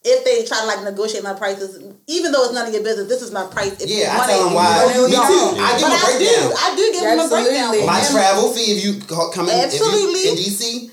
if 0.05 0.25
they 0.25 0.45
try 0.47 0.61
to 0.61 0.67
like 0.67 0.85
negotiate 0.85 1.25
my 1.25 1.35
prices, 1.35 1.83
even 2.07 2.31
though 2.31 2.45
it's 2.45 2.55
none 2.55 2.69
of 2.69 2.73
your 2.73 2.83
business, 2.85 3.09
this 3.09 3.23
is 3.23 3.33
my 3.33 3.45
price. 3.47 3.81
If 3.83 3.91
you 3.91 3.97
Yeah, 3.97 4.15
I 4.15 4.19
want 4.19 4.31
tell 4.31 4.41
it, 4.41 4.45
them 4.45 4.55
why. 4.55 4.85
want 4.85 4.95
it, 4.95 5.03
Me 5.03 5.11
too. 5.11 5.17
don't. 5.17 5.59
I 5.59 5.71
give 5.75 5.83
But 5.83 5.91
them 5.91 5.91
a 5.91 6.07
I 6.07 6.13
do, 6.15 6.19
breakdown. 6.23 6.53
I 6.55 6.69
do 6.77 6.85
give 6.93 7.03
them 7.03 7.19
a 7.19 7.29
breakdown. 7.29 7.87
My 7.87 8.01
travel 8.07 8.53
fee 8.55 8.71
if 8.77 8.85
you 8.85 8.93
come 9.35 9.49
in, 9.49 9.55
if 9.59 9.65
Absolutely. 9.75 10.23
you 10.23 10.31
in 10.31 10.37
DC, 10.39 10.91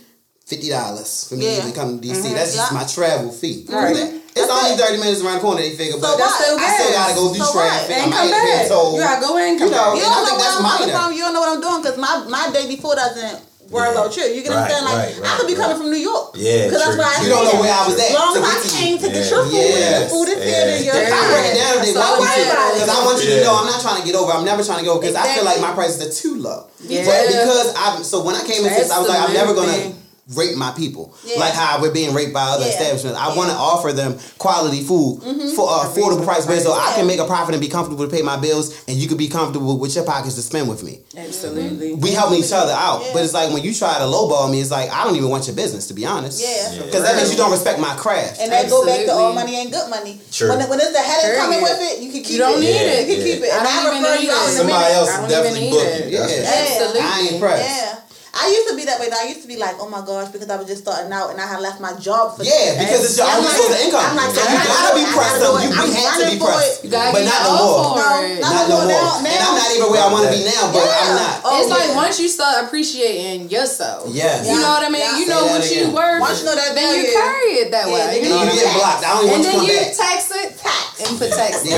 fifty 0.48 0.70
dollars 0.70 1.28
for 1.30 1.36
me 1.36 1.46
Yeah. 1.58 1.62
to 1.70 1.72
come 1.74 2.00
to 2.00 2.08
DC. 2.08 2.16
Mm-hmm. 2.26 2.34
That's 2.34 2.56
just 2.56 2.72
Yeah. 2.72 2.78
my 2.80 2.86
travel 2.86 3.32
fee. 3.32 3.66
Right. 3.70 4.22
It's 4.34 4.50
That's 4.50 4.50
only 4.50 4.74
it. 4.74 4.80
thirty 4.82 4.98
minutes 4.98 5.22
around 5.22 5.38
the 5.38 5.46
corner. 5.46 5.62
They 5.62 5.78
figure, 5.78 6.02
but 6.02 6.18
That's 6.18 6.34
still 6.42 6.58
I 6.58 6.68
still 6.74 6.92
gotta 6.94 7.14
go 7.14 7.24
do 7.34 7.40
So 7.40 7.54
traffic. 7.54 7.90
what? 7.90 7.98
I 7.98 8.02
And 8.02 8.10
might 8.10 8.30
come 8.34 8.42
pay 8.42 8.54
a 8.54 8.58
back. 8.66 8.68
toll. 8.74 8.94
You 8.98 9.00
gotta 9.06 9.22
go 9.22 9.32
in, 9.38 9.52
come 9.62 9.68
You 9.70 9.76
know, 9.78 9.86
back. 9.94 9.94
You 9.94 10.02
And 10.02 10.10
I 10.10 10.14
don't 10.14 10.18
know 10.18 10.26
think 10.26 10.40
that's 10.42 10.58
I'm 10.58 10.66
coming 10.66 10.90
from. 10.90 11.08
You 11.14 11.22
don't 11.22 11.34
know 11.38 11.44
what 11.46 11.52
I'm 11.54 11.62
doing 11.62 11.80
because 11.86 11.98
my, 12.02 12.14
my 12.34 12.46
day 12.50 12.66
before 12.66 12.96
doesn't 12.98 13.38
work 13.70 13.94
Yeah. 13.94 14.00
out 14.02 14.10
true. 14.10 14.26
You 14.26 14.42
get 14.42 14.50
what 14.54 14.66
I'm 14.66 14.70
saying? 14.74 14.86
Like 14.90 14.98
right, 14.98 15.14
I 15.22 15.32
could 15.38 15.48
be 15.48 15.54
right, 15.54 15.62
coming 15.64 15.78
from 15.78 15.90
New 15.94 16.02
York. 16.02 16.34
Yeah, 16.34 16.66
because 16.66 16.82
that's 16.82 16.98
true. 16.98 17.06
why 17.06 17.14
I 17.14 17.22
You 17.22 17.30
don't 17.30 17.46
know 17.46 17.58
where 17.62 17.74
I 17.78 17.84
was 17.86 17.96
at 17.98 18.10
As 18.10 18.18
long 18.18 18.34
to 18.34 18.40
as 18.42 18.46
I 18.46 18.54
get 18.58 18.64
to 18.66 18.70
came 18.74 18.96
to 18.98 19.08
get 19.14 19.22
Yeah. 19.22 19.30
your 19.30 19.44
food, 19.46 19.54
Yes. 19.54 20.02
the 20.02 20.10
food 20.14 20.28
is 20.34 20.38
Yeah. 20.38 20.50
here 20.50 20.66
and 20.66 20.82
you're 20.82 20.98
I 20.98 21.22
break 21.30 21.46
it 21.46 21.56
down 21.62 21.74
today. 21.78 21.94
That's 21.94 22.02
Why 22.02 22.10
all 22.10 22.18
would 22.18 22.30
it 22.30 22.38
you? 22.38 22.44
is. 22.44 22.74
Because 22.74 22.90
I 22.90 23.00
want 23.06 23.18
you 23.22 23.30
to 23.30 23.40
know 23.46 23.54
I'm 23.54 23.70
not 23.70 23.82
trying 23.86 24.00
to 24.02 24.06
get 24.10 24.16
over. 24.18 24.32
I'm 24.34 24.46
never 24.50 24.62
trying 24.66 24.82
to 24.82 24.88
go 24.90 24.98
because 24.98 25.14
I 25.16 25.26
feel 25.38 25.46
like 25.46 25.62
my 25.62 25.74
prices 25.78 26.02
are 26.02 26.10
too 26.14 26.36
low. 26.42 26.66
Yeah. 26.82 27.06
But 27.06 27.22
because 27.30 27.70
I'm 27.78 28.02
so 28.04 28.26
when 28.26 28.34
I 28.36 28.42
came 28.50 28.66
into 28.66 28.74
this, 28.74 28.90
I 28.90 28.98
was 28.98 29.06
like, 29.10 29.22
I'm 29.22 29.34
never 29.34 29.54
gonna 29.54 29.70
Absolutely. 29.78 30.02
Rape 30.36 30.56
my 30.56 30.72
people 30.72 31.14
Yeah. 31.26 31.38
like 31.40 31.52
how 31.54 31.82
we're 31.82 31.92
being 31.92 32.14
raped 32.14 32.32
by 32.34 32.44
other 32.44 32.64
Yeah. 32.66 32.72
establishments. 32.72 33.20
I 33.20 33.28
Yeah. 33.30 33.36
want 33.36 33.50
to 33.52 33.58
offer 33.58 33.92
them 33.92 34.18
quality 34.38 34.82
food 34.82 35.20
for 35.56 35.70
uh, 35.70 35.84
affordable 35.90 36.24
price, 36.24 36.46
so 36.64 36.72
I 36.72 36.94
can 36.96 37.06
make 37.06 37.20
a 37.20 37.26
profit 37.26 37.54
and 37.56 37.62
be 37.62 37.68
comfortable 37.68 38.06
to 38.06 38.10
pay 38.10 38.22
my 38.22 38.38
bills, 38.38 38.72
and 38.88 38.96
you 38.96 39.08
can 39.10 39.18
be 39.18 39.28
comfortable 39.28 39.78
with 39.78 39.94
your 39.96 40.06
pockets 40.06 40.36
to 40.36 40.42
spend 40.42 40.70
with 40.70 40.82
me. 40.82 41.02
Absolutely. 41.18 41.96
We 41.96 42.12
help 42.12 42.32
each 42.34 42.52
other 42.54 42.72
out, 42.72 43.02
Yeah. 43.04 43.10
but 43.14 43.24
it's 43.24 43.34
like 43.34 43.52
when 43.52 43.64
you 43.64 43.74
try 43.74 43.98
to 43.98 44.06
lowball 44.06 44.50
me, 44.50 44.62
it's 44.62 44.72
like 44.72 44.90
I 44.92 45.04
don't 45.04 45.16
even 45.18 45.30
want 45.30 45.46
your 45.48 45.56
business 45.58 45.88
to 45.88 45.94
be 45.94 46.06
honest. 46.06 46.40
Yeah. 46.42 46.72
because 46.86 47.04
that 47.04 47.16
means 47.18 47.30
you 47.32 47.38
don't 47.38 47.52
respect 47.52 47.80
my 47.80 47.94
craft. 47.96 48.40
And 48.40 48.52
that 48.52 48.70
go 48.70 48.86
back 48.86 49.06
to 49.06 49.14
all 49.14 49.34
money 49.34 49.56
ain't 49.58 49.72
good 49.72 49.90
money. 49.90 50.22
True. 50.32 50.50
When, 50.50 50.60
when 50.70 50.80
it's 50.80 50.92
the 50.94 51.00
headache 51.00 51.38
coming 51.38 51.62
with 51.62 51.80
it, 51.82 52.00
you 52.00 52.12
can 52.12 52.22
keep 52.24 52.26
it 52.26 52.34
You 52.34 52.38
don't 52.40 52.58
it. 52.58 52.60
need 52.62 52.70
Yeah, 52.76 52.82
it. 52.82 53.08
You 53.10 53.16
can 53.18 53.28
yeah. 53.28 53.34
keep 53.34 53.44
it. 53.44 53.52
I 53.54 53.58
And 53.58 53.66
don't 53.68 53.74
I, 53.76 53.80
even 53.92 54.04
refer 54.04 54.16
need 54.16 54.24
you 54.28 54.32
out 54.32 54.48
it. 54.48 54.52
Somebody 54.58 54.94
else 54.94 55.10
I 55.10 55.18
don't 55.20 55.30
definitely 55.30 55.68
even 55.68 55.72
book 55.74 55.84
you. 55.84 55.94
it. 55.94 56.12
Yeah. 56.14 56.54
Absolutely. 56.64 57.02
I 57.02 57.20
ain't 57.20 57.32
impressed. 57.34 57.64
Yeah. 57.70 57.96
I 58.34 58.50
used 58.50 58.66
to 58.70 58.76
be 58.76 58.84
that 58.90 58.98
way. 58.98 59.14
though. 59.14 59.22
I 59.22 59.30
used 59.30 59.46
to 59.46 59.48
be 59.48 59.62
like, 59.62 59.78
oh 59.78 59.86
my 59.88 60.02
gosh, 60.02 60.34
because 60.34 60.50
I 60.50 60.58
was 60.58 60.66
just 60.66 60.82
starting 60.82 61.14
out 61.14 61.30
and 61.30 61.38
I 61.38 61.46
had 61.46 61.62
left 61.62 61.78
my 61.78 61.94
job 62.02 62.34
for 62.34 62.42
Yeah, 62.42 62.82
because 62.82 63.06
it's 63.06 63.18
your 63.22 63.30
I'm 63.30 63.46
only 63.46 63.54
source 63.54 63.78
of 63.78 63.86
income. 63.86 64.02
I'm 64.10 64.18
like, 64.18 64.34
so 64.34 64.42
you 64.42 64.58
gotta 64.58 64.74
gotta 64.74 64.94
be 64.98 65.06
pressed 65.14 65.38
gotta 65.38 65.54
up. 65.54 65.62
do 65.62 65.62
You 65.62 65.70
it. 65.70 65.86
we 65.86 65.90
had 65.94 66.14
to 66.18 66.26
be 66.34 66.38
pressed, 66.42 66.82
it. 66.82 66.82
You 66.82 66.90
gotta 66.90 67.14
but 67.14 67.22
not 67.30 67.40
your 67.46 67.54
no 67.54 67.62
more. 67.62 67.94
No, 67.94 68.10
not 68.42 68.42
Not 68.42 68.66
no 68.66 68.78
no 68.82 68.90
more. 68.90 69.06
more. 69.06 69.30
And 69.30 69.38
I'm 69.46 69.54
not 69.54 69.70
even 69.70 69.88
where 69.94 70.02
I 70.02 70.10
want 70.10 70.24
to 70.26 70.32
be 70.34 70.42
now, 70.50 70.64
but 70.74 70.82
I'm 70.82 71.14
not. 71.14 71.34
Oh, 71.46 71.62
It's 71.62 71.70
like 71.70 71.88
once 71.94 72.18
you 72.18 72.26
start 72.26 72.66
appreciating 72.66 73.54
yourself. 73.54 74.10
Yes. 74.10 74.50
You 74.50 74.58
know 74.58 74.82
what 74.82 74.82
I 74.82 74.90
mean? 74.90 75.06
You 75.22 75.30
know 75.30 75.46
what 75.54 75.62
you 75.70 75.88
again. 75.88 75.94
worth. 75.94 76.20
Once 76.26 76.42
you 76.42 76.50
know 76.50 76.58
that 76.58 76.74
then 76.74 76.90
you 76.90 77.14
carry 77.14 77.62
it 77.62 77.70
that 77.70 77.86
way. 77.86 78.18
You 78.18 78.34
know 78.34 78.42
what 78.42 78.50
I 78.50 78.58
get 78.58 78.66
mean? 78.66 78.82
blocked. 78.82 79.06
I 79.06 79.10
don't 79.14 79.30
even 79.30 79.46
And 79.46 79.46
want 79.46 79.46
you 79.46 79.46
to 79.46 79.54
then 79.54 79.62
come 79.62 79.70
you 79.70 79.78
back. 79.78 79.94
tax 79.94 80.20
it 80.34 80.50
tax 80.58 80.90
and 81.06 81.14
protect 81.22 81.56
Yeah. 81.70 81.78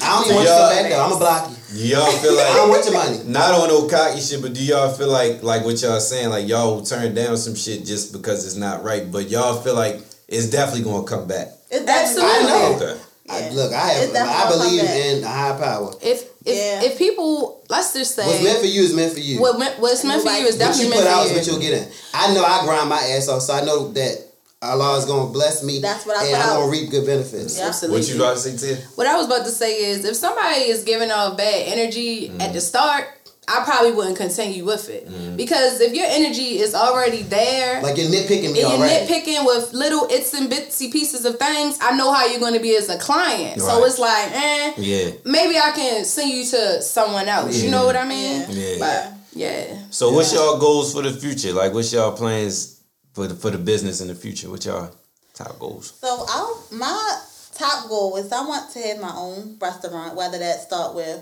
I 0.00 0.08
don't 0.16 0.24
even 0.32 0.40
want 0.40 0.48
you 0.48 0.56
to 0.56 0.64
come 0.64 0.72
back 0.72 0.84
though. 0.88 1.04
I'm 1.04 1.12
gonna 1.12 1.20
block 1.28 1.44
you. 1.52 1.59
Y'all 1.72 2.10
feel 2.18 2.32
I 2.38 2.58
like 2.60 2.68
want 2.70 2.84
your 2.84 2.94
money. 2.94 3.20
not 3.26 3.54
on 3.54 3.68
no 3.68 3.86
cocky 3.88 4.20
shit, 4.20 4.42
but 4.42 4.52
do 4.54 4.62
y'all 4.64 4.92
feel 4.92 5.08
like 5.08 5.42
like 5.42 5.64
what 5.64 5.80
y'all 5.82 6.00
saying, 6.00 6.30
like 6.30 6.48
y'all 6.48 6.74
will 6.76 6.84
turn 6.84 7.14
down 7.14 7.36
some 7.36 7.54
shit 7.54 7.84
just 7.84 8.12
because 8.12 8.44
it's 8.46 8.56
not 8.56 8.82
right, 8.82 9.10
but 9.10 9.28
y'all 9.30 9.60
feel 9.60 9.74
like 9.74 10.00
it's 10.28 10.46
definitely 10.50 10.82
gonna 10.84 11.04
come 11.06 11.26
back. 11.28 11.48
It's 11.70 11.84
definitely- 11.84 12.30
I 12.30 12.42
know. 12.42 12.76
Okay. 12.76 13.00
I, 13.32 13.48
look, 13.50 13.72
I 13.72 13.86
have. 13.90 14.16
I 14.16 14.50
believe 14.50 14.82
in 14.82 15.22
a 15.22 15.28
high 15.28 15.56
power. 15.56 15.94
If 16.02 16.22
if 16.44 16.56
Yeah. 16.56 16.82
if 16.82 16.98
people 16.98 17.62
let's 17.68 17.92
just 17.92 18.16
say 18.16 18.26
What's 18.26 18.42
meant 18.42 18.58
for 18.58 18.66
you 18.66 18.82
is 18.82 18.92
meant 18.92 19.12
for 19.12 19.20
you. 19.20 19.40
what 19.40 19.56
meant, 19.56 19.78
what's 19.78 20.02
meant 20.04 20.22
for 20.24 20.30
you 20.32 20.46
is 20.46 20.56
what 20.56 20.58
definitely 20.58 20.84
you 20.86 20.90
meant 20.90 21.02
put 21.02 21.10
out 21.12 21.24
is 21.26 21.30
for 21.30 21.36
what 21.38 21.46
you. 21.46 21.52
you'll 21.52 21.60
get 21.60 21.72
in. 21.74 21.88
I 22.12 22.34
know 22.34 22.44
I 22.44 22.64
grind 22.64 22.88
my 22.88 22.96
ass 22.98 23.28
off, 23.28 23.42
so 23.42 23.52
I 23.54 23.64
know 23.64 23.92
that 23.92 24.26
Allah 24.62 24.98
is 24.98 25.06
gonna 25.06 25.30
bless 25.32 25.62
me. 25.64 25.78
That's 25.80 26.04
what 26.04 26.18
I 26.18 26.26
and 26.26 26.36
I'm 26.36 26.48
gonna 26.60 26.70
reap 26.70 26.90
good 26.90 27.06
benefits. 27.06 27.58
Yeah. 27.58 27.68
Absolutely. 27.68 28.00
What 28.00 28.08
you 28.10 28.16
about 28.16 28.36
to 28.36 28.40
say, 28.42 28.56
Tia? 28.74 28.76
What 28.94 29.06
I 29.06 29.16
was 29.16 29.26
about 29.26 29.46
to 29.46 29.50
say 29.50 29.84
is 29.90 30.04
if 30.04 30.16
somebody 30.16 30.60
is 30.68 30.84
giving 30.84 31.10
off 31.10 31.38
bad 31.38 31.64
energy 31.66 32.28
at 32.40 32.52
the 32.52 32.60
start, 32.60 33.06
I 33.48 33.64
probably 33.64 33.92
wouldn't 33.92 34.18
continue 34.18 34.66
with 34.66 34.90
it. 34.90 35.08
Because 35.36 35.80
if 35.80 35.94
your 35.94 36.04
energy 36.06 36.58
is 36.58 36.74
already 36.74 37.22
there 37.22 37.80
Like 37.82 37.96
you're 37.96 38.10
nitpicking 38.10 38.42
me 38.42 38.46
and 38.48 38.56
you're 38.58 38.66
already. 38.72 39.06
nitpicking 39.06 39.46
with 39.46 39.72
little 39.72 40.06
its 40.10 40.34
and 40.34 40.52
bitsy 40.52 40.92
pieces 40.92 41.24
of 41.24 41.38
things, 41.38 41.78
I 41.80 41.96
know 41.96 42.12
how 42.12 42.26
you're 42.26 42.38
going 42.38 42.52
to 42.54 42.60
be 42.60 42.76
as 42.76 42.90
a 42.90 42.98
client. 42.98 43.60
So 43.62 43.82
it's 43.86 43.98
like, 43.98 44.30
eh, 44.30 44.72
Yeah. 44.76 45.10
maybe 45.24 45.56
I 45.56 45.72
can 45.74 46.04
send 46.04 46.30
you 46.30 46.44
to 46.44 46.82
someone 46.82 47.28
else. 47.28 47.62
You 47.62 47.70
know 47.70 47.86
what 47.86 47.96
I 47.96 48.04
mean? 48.06 48.44
Yeah. 48.50 48.76
But 48.78 49.12
yeah. 49.32 49.78
So 49.90 50.12
what's 50.12 50.32
y'all 50.34 50.58
goals 50.58 50.92
for 50.92 51.00
the 51.02 51.12
future? 51.12 51.52
Like 51.54 51.72
what's 51.72 51.92
y'all 51.92 52.12
plans 52.12 52.69
for 53.12 53.26
the 53.26 53.34
for 53.34 53.50
the 53.50 53.58
business 53.58 54.00
in 54.00 54.08
the 54.08 54.14
future? 54.14 54.50
What 54.50 54.64
y'all 54.64 54.94
top 55.34 55.58
goals? 55.58 55.94
So 56.00 56.08
I, 56.28 56.54
my 56.72 57.20
top 57.54 57.88
goal 57.88 58.16
is 58.16 58.32
I 58.32 58.46
want 58.46 58.70
to 58.72 58.78
have 58.80 59.00
my 59.00 59.12
own 59.14 59.56
restaurant, 59.60 60.14
whether 60.16 60.38
that 60.38 60.60
start 60.60 60.94
with 60.94 61.20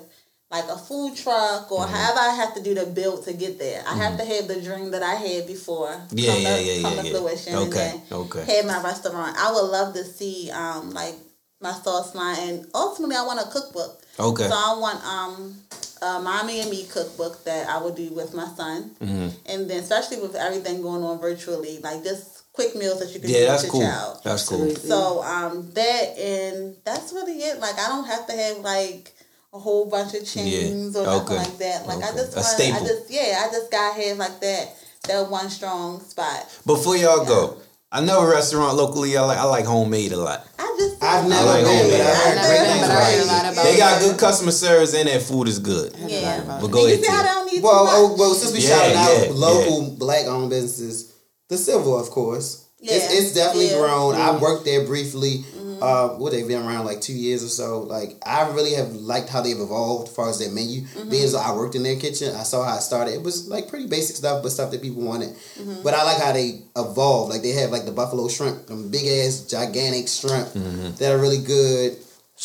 like 0.50 0.64
a 0.68 0.76
food 0.78 1.14
truck 1.16 1.70
or 1.70 1.84
Mm-hmm. 1.84 1.94
however 1.94 2.18
I 2.20 2.34
have 2.36 2.54
to 2.54 2.62
do 2.62 2.74
the 2.74 2.86
build 2.86 3.24
to 3.26 3.32
get 3.34 3.58
there. 3.58 3.82
I 3.86 3.96
have 3.96 4.16
to 4.18 4.24
have 4.24 4.48
the 4.48 4.60
dream 4.62 4.90
that 4.92 5.02
I 5.02 5.14
had 5.14 5.46
before 5.46 5.90
Yeah, 6.12 6.32
come 6.32 6.42
yeah, 6.42 6.56
to, 6.56 6.62
yeah, 6.62 6.82
come 6.82 6.96
yeah, 6.96 7.02
to 7.02 7.08
yeah. 7.08 7.12
fruition 7.18 7.54
Okay, 7.68 7.90
and 7.92 8.12
okay. 8.12 8.44
have 8.56 8.64
my 8.66 8.82
restaurant. 8.82 9.36
I 9.38 9.52
would 9.52 9.68
love 9.70 9.94
to 9.94 10.04
see 10.04 10.50
um 10.50 10.90
like 10.90 11.14
my 11.60 11.72
sauce 11.72 12.14
line 12.14 12.36
and 12.48 12.66
ultimately 12.74 13.16
I 13.16 13.22
want 13.26 13.40
a 13.40 13.50
cookbook. 13.50 14.00
Okay. 14.18 14.48
So 14.48 14.54
I 14.54 14.76
want 14.78 15.04
um 15.04 15.54
a 16.02 16.20
mommy 16.20 16.60
and 16.60 16.70
me 16.70 16.84
cookbook 16.86 17.44
that 17.44 17.68
I 17.68 17.82
would 17.82 17.96
do 17.96 18.10
with 18.12 18.34
my 18.34 18.46
son, 18.56 18.90
Mm-hmm. 19.00 19.28
and 19.46 19.70
then 19.70 19.80
especially 19.80 20.20
with 20.20 20.34
everything 20.34 20.82
going 20.82 21.02
on 21.02 21.18
virtually, 21.20 21.78
like 21.80 22.02
just 22.04 22.52
quick 22.52 22.74
meals 22.76 23.00
that 23.00 23.14
you 23.14 23.20
can 23.20 23.28
do 23.30 23.34
Yeah, 23.34 23.40
with 23.40 23.48
that's 23.48 23.62
your 23.64 23.72
cool. 23.72 23.80
child. 23.82 24.20
That's 24.24 24.48
cool. 24.48 24.74
So 24.76 25.22
um 25.22 25.70
that 25.74 26.18
and 26.18 26.76
that's 26.84 27.12
really 27.12 27.38
it. 27.38 27.60
Like 27.60 27.78
I 27.78 27.88
don't 27.88 28.06
have 28.06 28.26
to 28.26 28.32
have 28.32 28.58
like 28.58 29.14
a 29.52 29.58
whole 29.58 29.86
bunch 29.88 30.14
of 30.14 30.26
chains 30.26 30.94
Yeah. 30.94 31.00
or 31.02 31.06
nothing 31.06 31.36
Okay. 31.36 31.36
like 31.36 31.58
that. 31.58 31.86
Like 31.86 32.02
I 32.02 32.08
Okay. 32.08 32.18
just 32.18 32.32
A 32.34 32.40
want 32.40 32.46
staple. 32.46 32.76
I 32.76 32.86
just 32.86 33.10
yeah, 33.10 33.44
I 33.46 33.50
just 33.52 33.70
gotta 33.70 34.00
have 34.02 34.18
like 34.18 34.40
that 34.40 34.76
that 35.08 35.30
one 35.30 35.48
strong 35.50 36.00
spot. 36.00 36.46
Before 36.66 36.96
y'all 36.96 37.24
go, 37.24 37.56
I 37.90 38.04
know 38.04 38.20
a 38.20 38.30
restaurant 38.30 38.76
locally. 38.76 39.16
I 39.16 39.22
like 39.22 39.38
I 39.38 39.44
like 39.44 39.64
homemade 39.64 40.12
a 40.12 40.16
lot. 40.18 40.46
I 40.58 40.76
just 40.78 41.02
I've 41.02 41.26
never 41.28 41.46
like 41.46 41.64
been, 41.64 41.76
homemade. 41.76 41.90
but 41.92 42.00
I've 42.02 42.16
heard 42.16 42.46
great 42.46 42.66
things 42.68 42.80
been, 42.80 42.90
about 42.90 43.52
it. 43.52 43.56
They 43.64 43.74
it. 43.74 43.78
got 43.78 44.00
good 44.02 44.18
customer 44.18 44.50
service 44.52 44.94
and 44.94 45.08
that 45.08 45.22
food 45.22 45.48
is 45.48 45.58
good. 45.58 45.94
Yeah. 45.98 46.44
But 46.60 46.68
go 46.68 46.84
And 46.84 46.88
ahead. 46.88 46.98
you 46.98 47.04
see 47.04 47.10
how 47.10 47.22
Tia. 47.22 47.32
don't 47.32 47.50
be 47.50 47.60
Well, 47.60 47.86
oh, 47.88 48.16
well, 48.18 48.34
since 48.34 48.52
we 48.52 48.60
Yeah, 48.60 48.76
shouted 48.76 48.92
yeah, 48.94 49.30
out 49.30 49.34
local 49.36 49.96
black 49.96 50.26
owned 50.26 50.50
businesses, 50.50 51.14
the 51.48 51.56
Civil, 51.56 51.98
of 51.98 52.10
course. 52.10 52.66
It's, 52.80 52.92
Yeah, 52.92 53.18
it's 53.18 53.32
definitely 53.34 53.68
yeah. 53.68 53.72
Mm-hmm. 53.72 53.80
grown. 53.80 54.14
I 54.16 54.36
worked 54.38 54.64
there 54.66 54.84
briefly. 54.84 55.44
Uh, 55.80 56.08
what 56.16 56.32
they've 56.32 56.48
been 56.48 56.62
around 56.62 56.84
like 56.84 57.00
two 57.00 57.12
years 57.12 57.42
or 57.44 57.48
so. 57.48 57.80
Like 57.80 58.16
I 58.24 58.48
really 58.50 58.74
have 58.74 58.92
liked 58.92 59.28
how 59.28 59.40
they've 59.40 59.58
evolved 59.58 60.08
as 60.08 60.14
far 60.14 60.28
as 60.28 60.38
their 60.38 60.50
menu. 60.50 60.82
Mm-hmm. 60.82 61.10
Being 61.10 61.24
as 61.24 61.34
I 61.34 61.54
worked 61.54 61.74
in 61.74 61.82
their 61.82 61.96
kitchen, 61.96 62.34
I 62.34 62.42
saw 62.42 62.64
how 62.64 62.76
it 62.76 62.82
started. 62.82 63.14
It 63.14 63.22
was 63.22 63.48
like 63.48 63.68
pretty 63.68 63.86
basic 63.86 64.16
stuff, 64.16 64.42
but 64.42 64.50
stuff 64.50 64.70
that 64.70 64.82
people 64.82 65.02
wanted. 65.02 65.30
Mm-hmm. 65.30 65.82
But 65.82 65.94
I 65.94 66.04
like 66.04 66.22
how 66.22 66.32
they 66.32 66.62
evolved. 66.76 67.32
Like 67.32 67.42
they 67.42 67.52
have 67.52 67.70
like 67.70 67.84
the 67.84 67.92
buffalo 67.92 68.28
shrimp, 68.28 68.66
them 68.66 68.90
big 68.90 69.06
ass 69.06 69.46
gigantic 69.48 70.08
shrimp 70.08 70.52
that 70.98 71.12
are 71.12 71.18
really 71.18 71.42
good. 71.42 71.96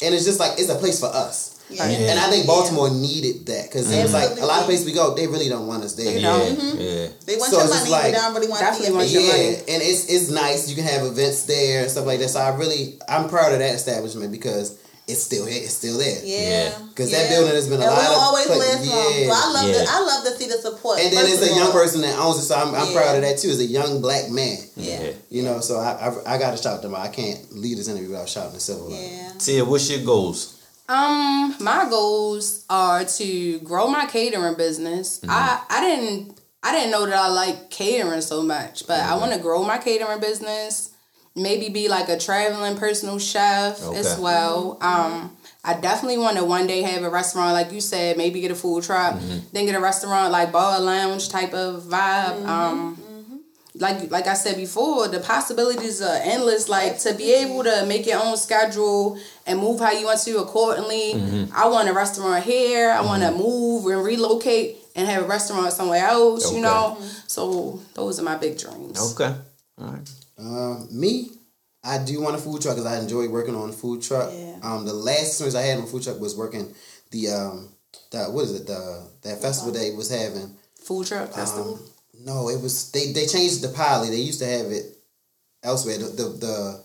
And 0.01 0.15
it's 0.15 0.25
just 0.25 0.39
like 0.39 0.53
it's 0.57 0.69
a 0.69 0.75
place 0.75 0.99
for 0.99 1.07
us. 1.07 1.52
Yeah. 1.69 1.85
And 1.85 2.19
I 2.19 2.29
think 2.29 2.45
Baltimore 2.45 2.89
needed 2.91 3.45
that 3.47 3.63
because 3.69 3.89
it 3.91 4.03
was 4.03 4.13
like 4.13 4.37
a 4.39 4.45
lot 4.45 4.59
of 4.59 4.65
places 4.65 4.85
we 4.85 4.93
go, 4.93 5.15
they 5.15 5.25
really 5.27 5.49
don't 5.49 5.65
want 5.65 5.83
us 5.83 5.93
there. 5.95 6.11
You 6.11 6.19
Yeah, 6.19 6.37
know. 6.37 6.45
yeah. 6.77 7.07
They 7.25 7.37
want 7.37 7.51
So 7.51 7.59
your 7.59 7.69
money, 7.69 7.89
like- 7.89 8.01
but 8.03 8.11
they 8.11 8.11
don't 8.11 8.33
really 8.35 8.47
want 8.47 8.61
Definitely 8.61 8.95
want 8.95 9.09
your 9.09 9.21
yeah, 9.23 9.31
money. 9.31 9.47
and 9.73 9.81
it's 9.81 10.05
it's 10.05 10.29
nice. 10.29 10.69
You 10.69 10.75
can 10.75 10.83
have 10.85 11.05
events 11.05 11.43
there 11.43 11.81
and 11.83 11.89
stuff 11.91 12.05
like 12.05 12.19
that. 12.19 12.29
So 12.29 12.39
I 12.39 12.49
really 12.55 12.99
I'm 13.09 13.27
proud 13.29 13.53
of 13.53 13.59
that 13.59 13.73
establishment 13.75 14.31
because 14.31 14.75
it's 15.07 15.21
still 15.23 15.45
here. 15.45 15.61
It's 15.63 15.73
still 15.73 15.97
there. 15.97 16.19
Yeah, 16.23 16.71
Because 16.89 17.11
that 17.11 17.27
building 17.29 17.53
has 17.55 17.67
been 17.67 17.81
a 17.81 17.85
and 17.85 17.91
lot 17.91 17.99
we'll 18.07 18.11
of 18.15 18.23
always 18.23 18.45
pla- 18.45 18.55
last 18.55 18.85
long. 18.87 19.13
yeah. 19.19 19.27
So 19.27 19.33
I 19.35 19.51
love 19.51 19.67
Yeah. 19.67 19.83
to, 19.83 19.91
I 19.91 19.99
love 19.99 20.23
to 20.23 20.37
see 20.37 20.47
the 20.47 20.61
support. 20.61 20.99
And 21.01 21.11
then 21.17 21.25
it's 21.27 21.41
a 21.41 21.53
young 21.53 21.71
person 21.73 21.99
that 22.01 22.17
owns 22.19 22.37
it, 22.39 22.43
so 22.47 22.55
I'm, 22.55 22.73
I'm 22.73 22.87
Yeah. 22.87 22.93
proud 23.01 23.15
of 23.17 23.21
that 23.23 23.37
too. 23.37 23.49
It's 23.49 23.59
a 23.59 23.65
young 23.65 23.99
black 23.99 24.29
man. 24.29 24.59
Yeah, 24.77 25.11
You 25.29 25.43
know, 25.43 25.59
so 25.59 25.77
I 25.79 26.07
I, 26.25 26.35
I 26.35 26.37
got 26.37 26.55
to 26.55 26.61
shout 26.63 26.81
them 26.81 26.95
out. 26.95 27.01
I 27.01 27.09
can't 27.09 27.37
lead 27.51 27.79
this 27.79 27.89
interview 27.89 28.09
without 28.11 28.29
shouting 28.29 28.53
the 28.53 28.61
civil. 28.61 28.91
yeah. 28.91 29.31
Tia, 29.39 29.65
what's 29.65 29.89
your 29.89 29.99
goals? 30.05 30.52
Um, 30.93 31.55
my 31.59 31.87
goals 31.89 32.65
are 32.69 33.03
to 33.03 33.59
grow 33.59 33.87
my 33.87 34.05
catering 34.05 34.55
business. 34.55 35.21
I 35.27 35.59
I 35.69 35.81
didn't 35.81 36.39
I 36.61 36.71
didn't 36.71 36.91
know 36.91 37.05
that 37.05 37.15
I 37.15 37.29
like 37.29 37.71
catering 37.71 38.21
so 38.21 38.43
much, 38.43 38.85
but 38.85 38.99
I 38.99 39.15
want 39.15 39.33
to 39.33 39.39
grow 39.39 39.63
my 39.63 39.79
catering 39.79 40.19
business. 40.19 40.91
Maybe 41.35 41.69
be 41.69 41.87
like 41.89 42.09
a 42.09 42.17
traveling 42.19 42.77
personal 42.77 43.17
chef 43.17 43.81
as 43.81 44.13
Okay. 44.13 44.21
well. 44.21 44.77
Um, 44.81 45.35
I 45.63 45.73
definitely 45.73 46.19
want 46.19 46.37
to 46.37 46.45
one 46.45 46.67
day 46.67 46.83
have 46.83 47.01
a 47.01 47.09
restaurant, 47.09 47.53
like 47.53 47.71
you 47.71 47.81
said, 47.81 48.17
maybe 48.17 48.39
get 48.41 48.51
a 48.51 48.55
food 48.55 48.83
truck, 48.83 49.19
then 49.51 49.65
get 49.65 49.73
a 49.73 49.79
restaurant 49.79 50.31
like 50.31 50.51
bar 50.51 50.79
lounge 50.79 51.29
type 51.29 51.53
of 51.55 51.83
vibe. 51.83 52.45
Um, 52.47 53.03
like 53.75 54.11
like 54.11 54.27
I 54.27 54.35
said 54.35 54.57
before, 54.57 55.07
the 55.07 55.19
possibilities 55.19 56.01
are 56.01 56.19
endless. 56.21 56.69
Like 56.69 56.99
to 56.99 57.13
be 57.15 57.33
able 57.33 57.63
to 57.63 57.85
make 57.87 58.05
your 58.05 58.21
own 58.23 58.37
schedule 58.37 59.17
and 59.45 59.59
move 59.59 59.79
how 59.79 59.91
you 59.91 60.05
want 60.05 60.19
to 60.21 60.39
accordingly. 60.39 61.49
I 61.53 61.67
want 61.67 61.89
a 61.89 61.93
restaurant 61.93 62.43
here. 62.43 62.91
I 62.91 63.01
want 63.01 63.23
to 63.23 63.31
move 63.31 63.85
and 63.87 64.03
relocate 64.03 64.77
and 64.95 65.07
have 65.07 65.23
a 65.23 65.27
restaurant 65.27 65.71
somewhere 65.73 66.05
else. 66.05 66.47
Okay. 66.47 66.55
You 66.55 66.61
know, 66.61 66.97
so 67.27 67.81
those 67.93 68.19
are 68.19 68.23
my 68.23 68.37
big 68.37 68.57
dreams. 68.57 69.13
Okay. 69.13 69.33
All 69.79 69.87
right. 69.87 70.11
Um, 70.37 70.87
me, 70.91 71.29
I 71.83 71.97
do 72.03 72.21
want 72.21 72.35
a 72.35 72.39
food 72.39 72.61
truck 72.61 72.75
because 72.75 72.91
I 72.91 72.99
enjoy 72.99 73.27
working 73.27 73.55
on 73.55 73.69
a 73.69 73.73
food 73.73 74.01
truck. 74.01 74.31
Yeah. 74.33 74.57
Um, 74.63 74.85
the 74.85 74.93
last 74.93 75.27
experience 75.27 75.55
I 75.55 75.61
had 75.61 75.77
on 75.77 75.83
a 75.83 75.87
food 75.87 76.03
truck 76.03 76.19
was 76.19 76.35
working 76.35 76.73
the 77.11 77.29
um, 77.29 77.69
the 78.11 78.25
what 78.25 78.45
is 78.45 78.61
it 78.61 78.67
the 78.67 79.07
that 79.23 79.41
festival 79.41 79.73
they 79.73 79.91
was 79.91 80.09
having. 80.09 80.55
Food 80.75 81.07
truck 81.07 81.33
festival. 81.33 81.75
Um, 81.75 81.79
no, 82.25 82.49
it 82.49 82.61
was 82.61 82.91
they 82.91 83.11
they 83.11 83.25
changed 83.25 83.61
the 83.61 83.69
pilot. 83.69 84.09
They 84.09 84.17
used 84.17 84.39
to 84.39 84.45
have 84.45 84.67
it 84.67 84.97
elsewhere. 85.63 85.97
The 85.97 86.05
the, 86.05 86.23
the 86.29 86.83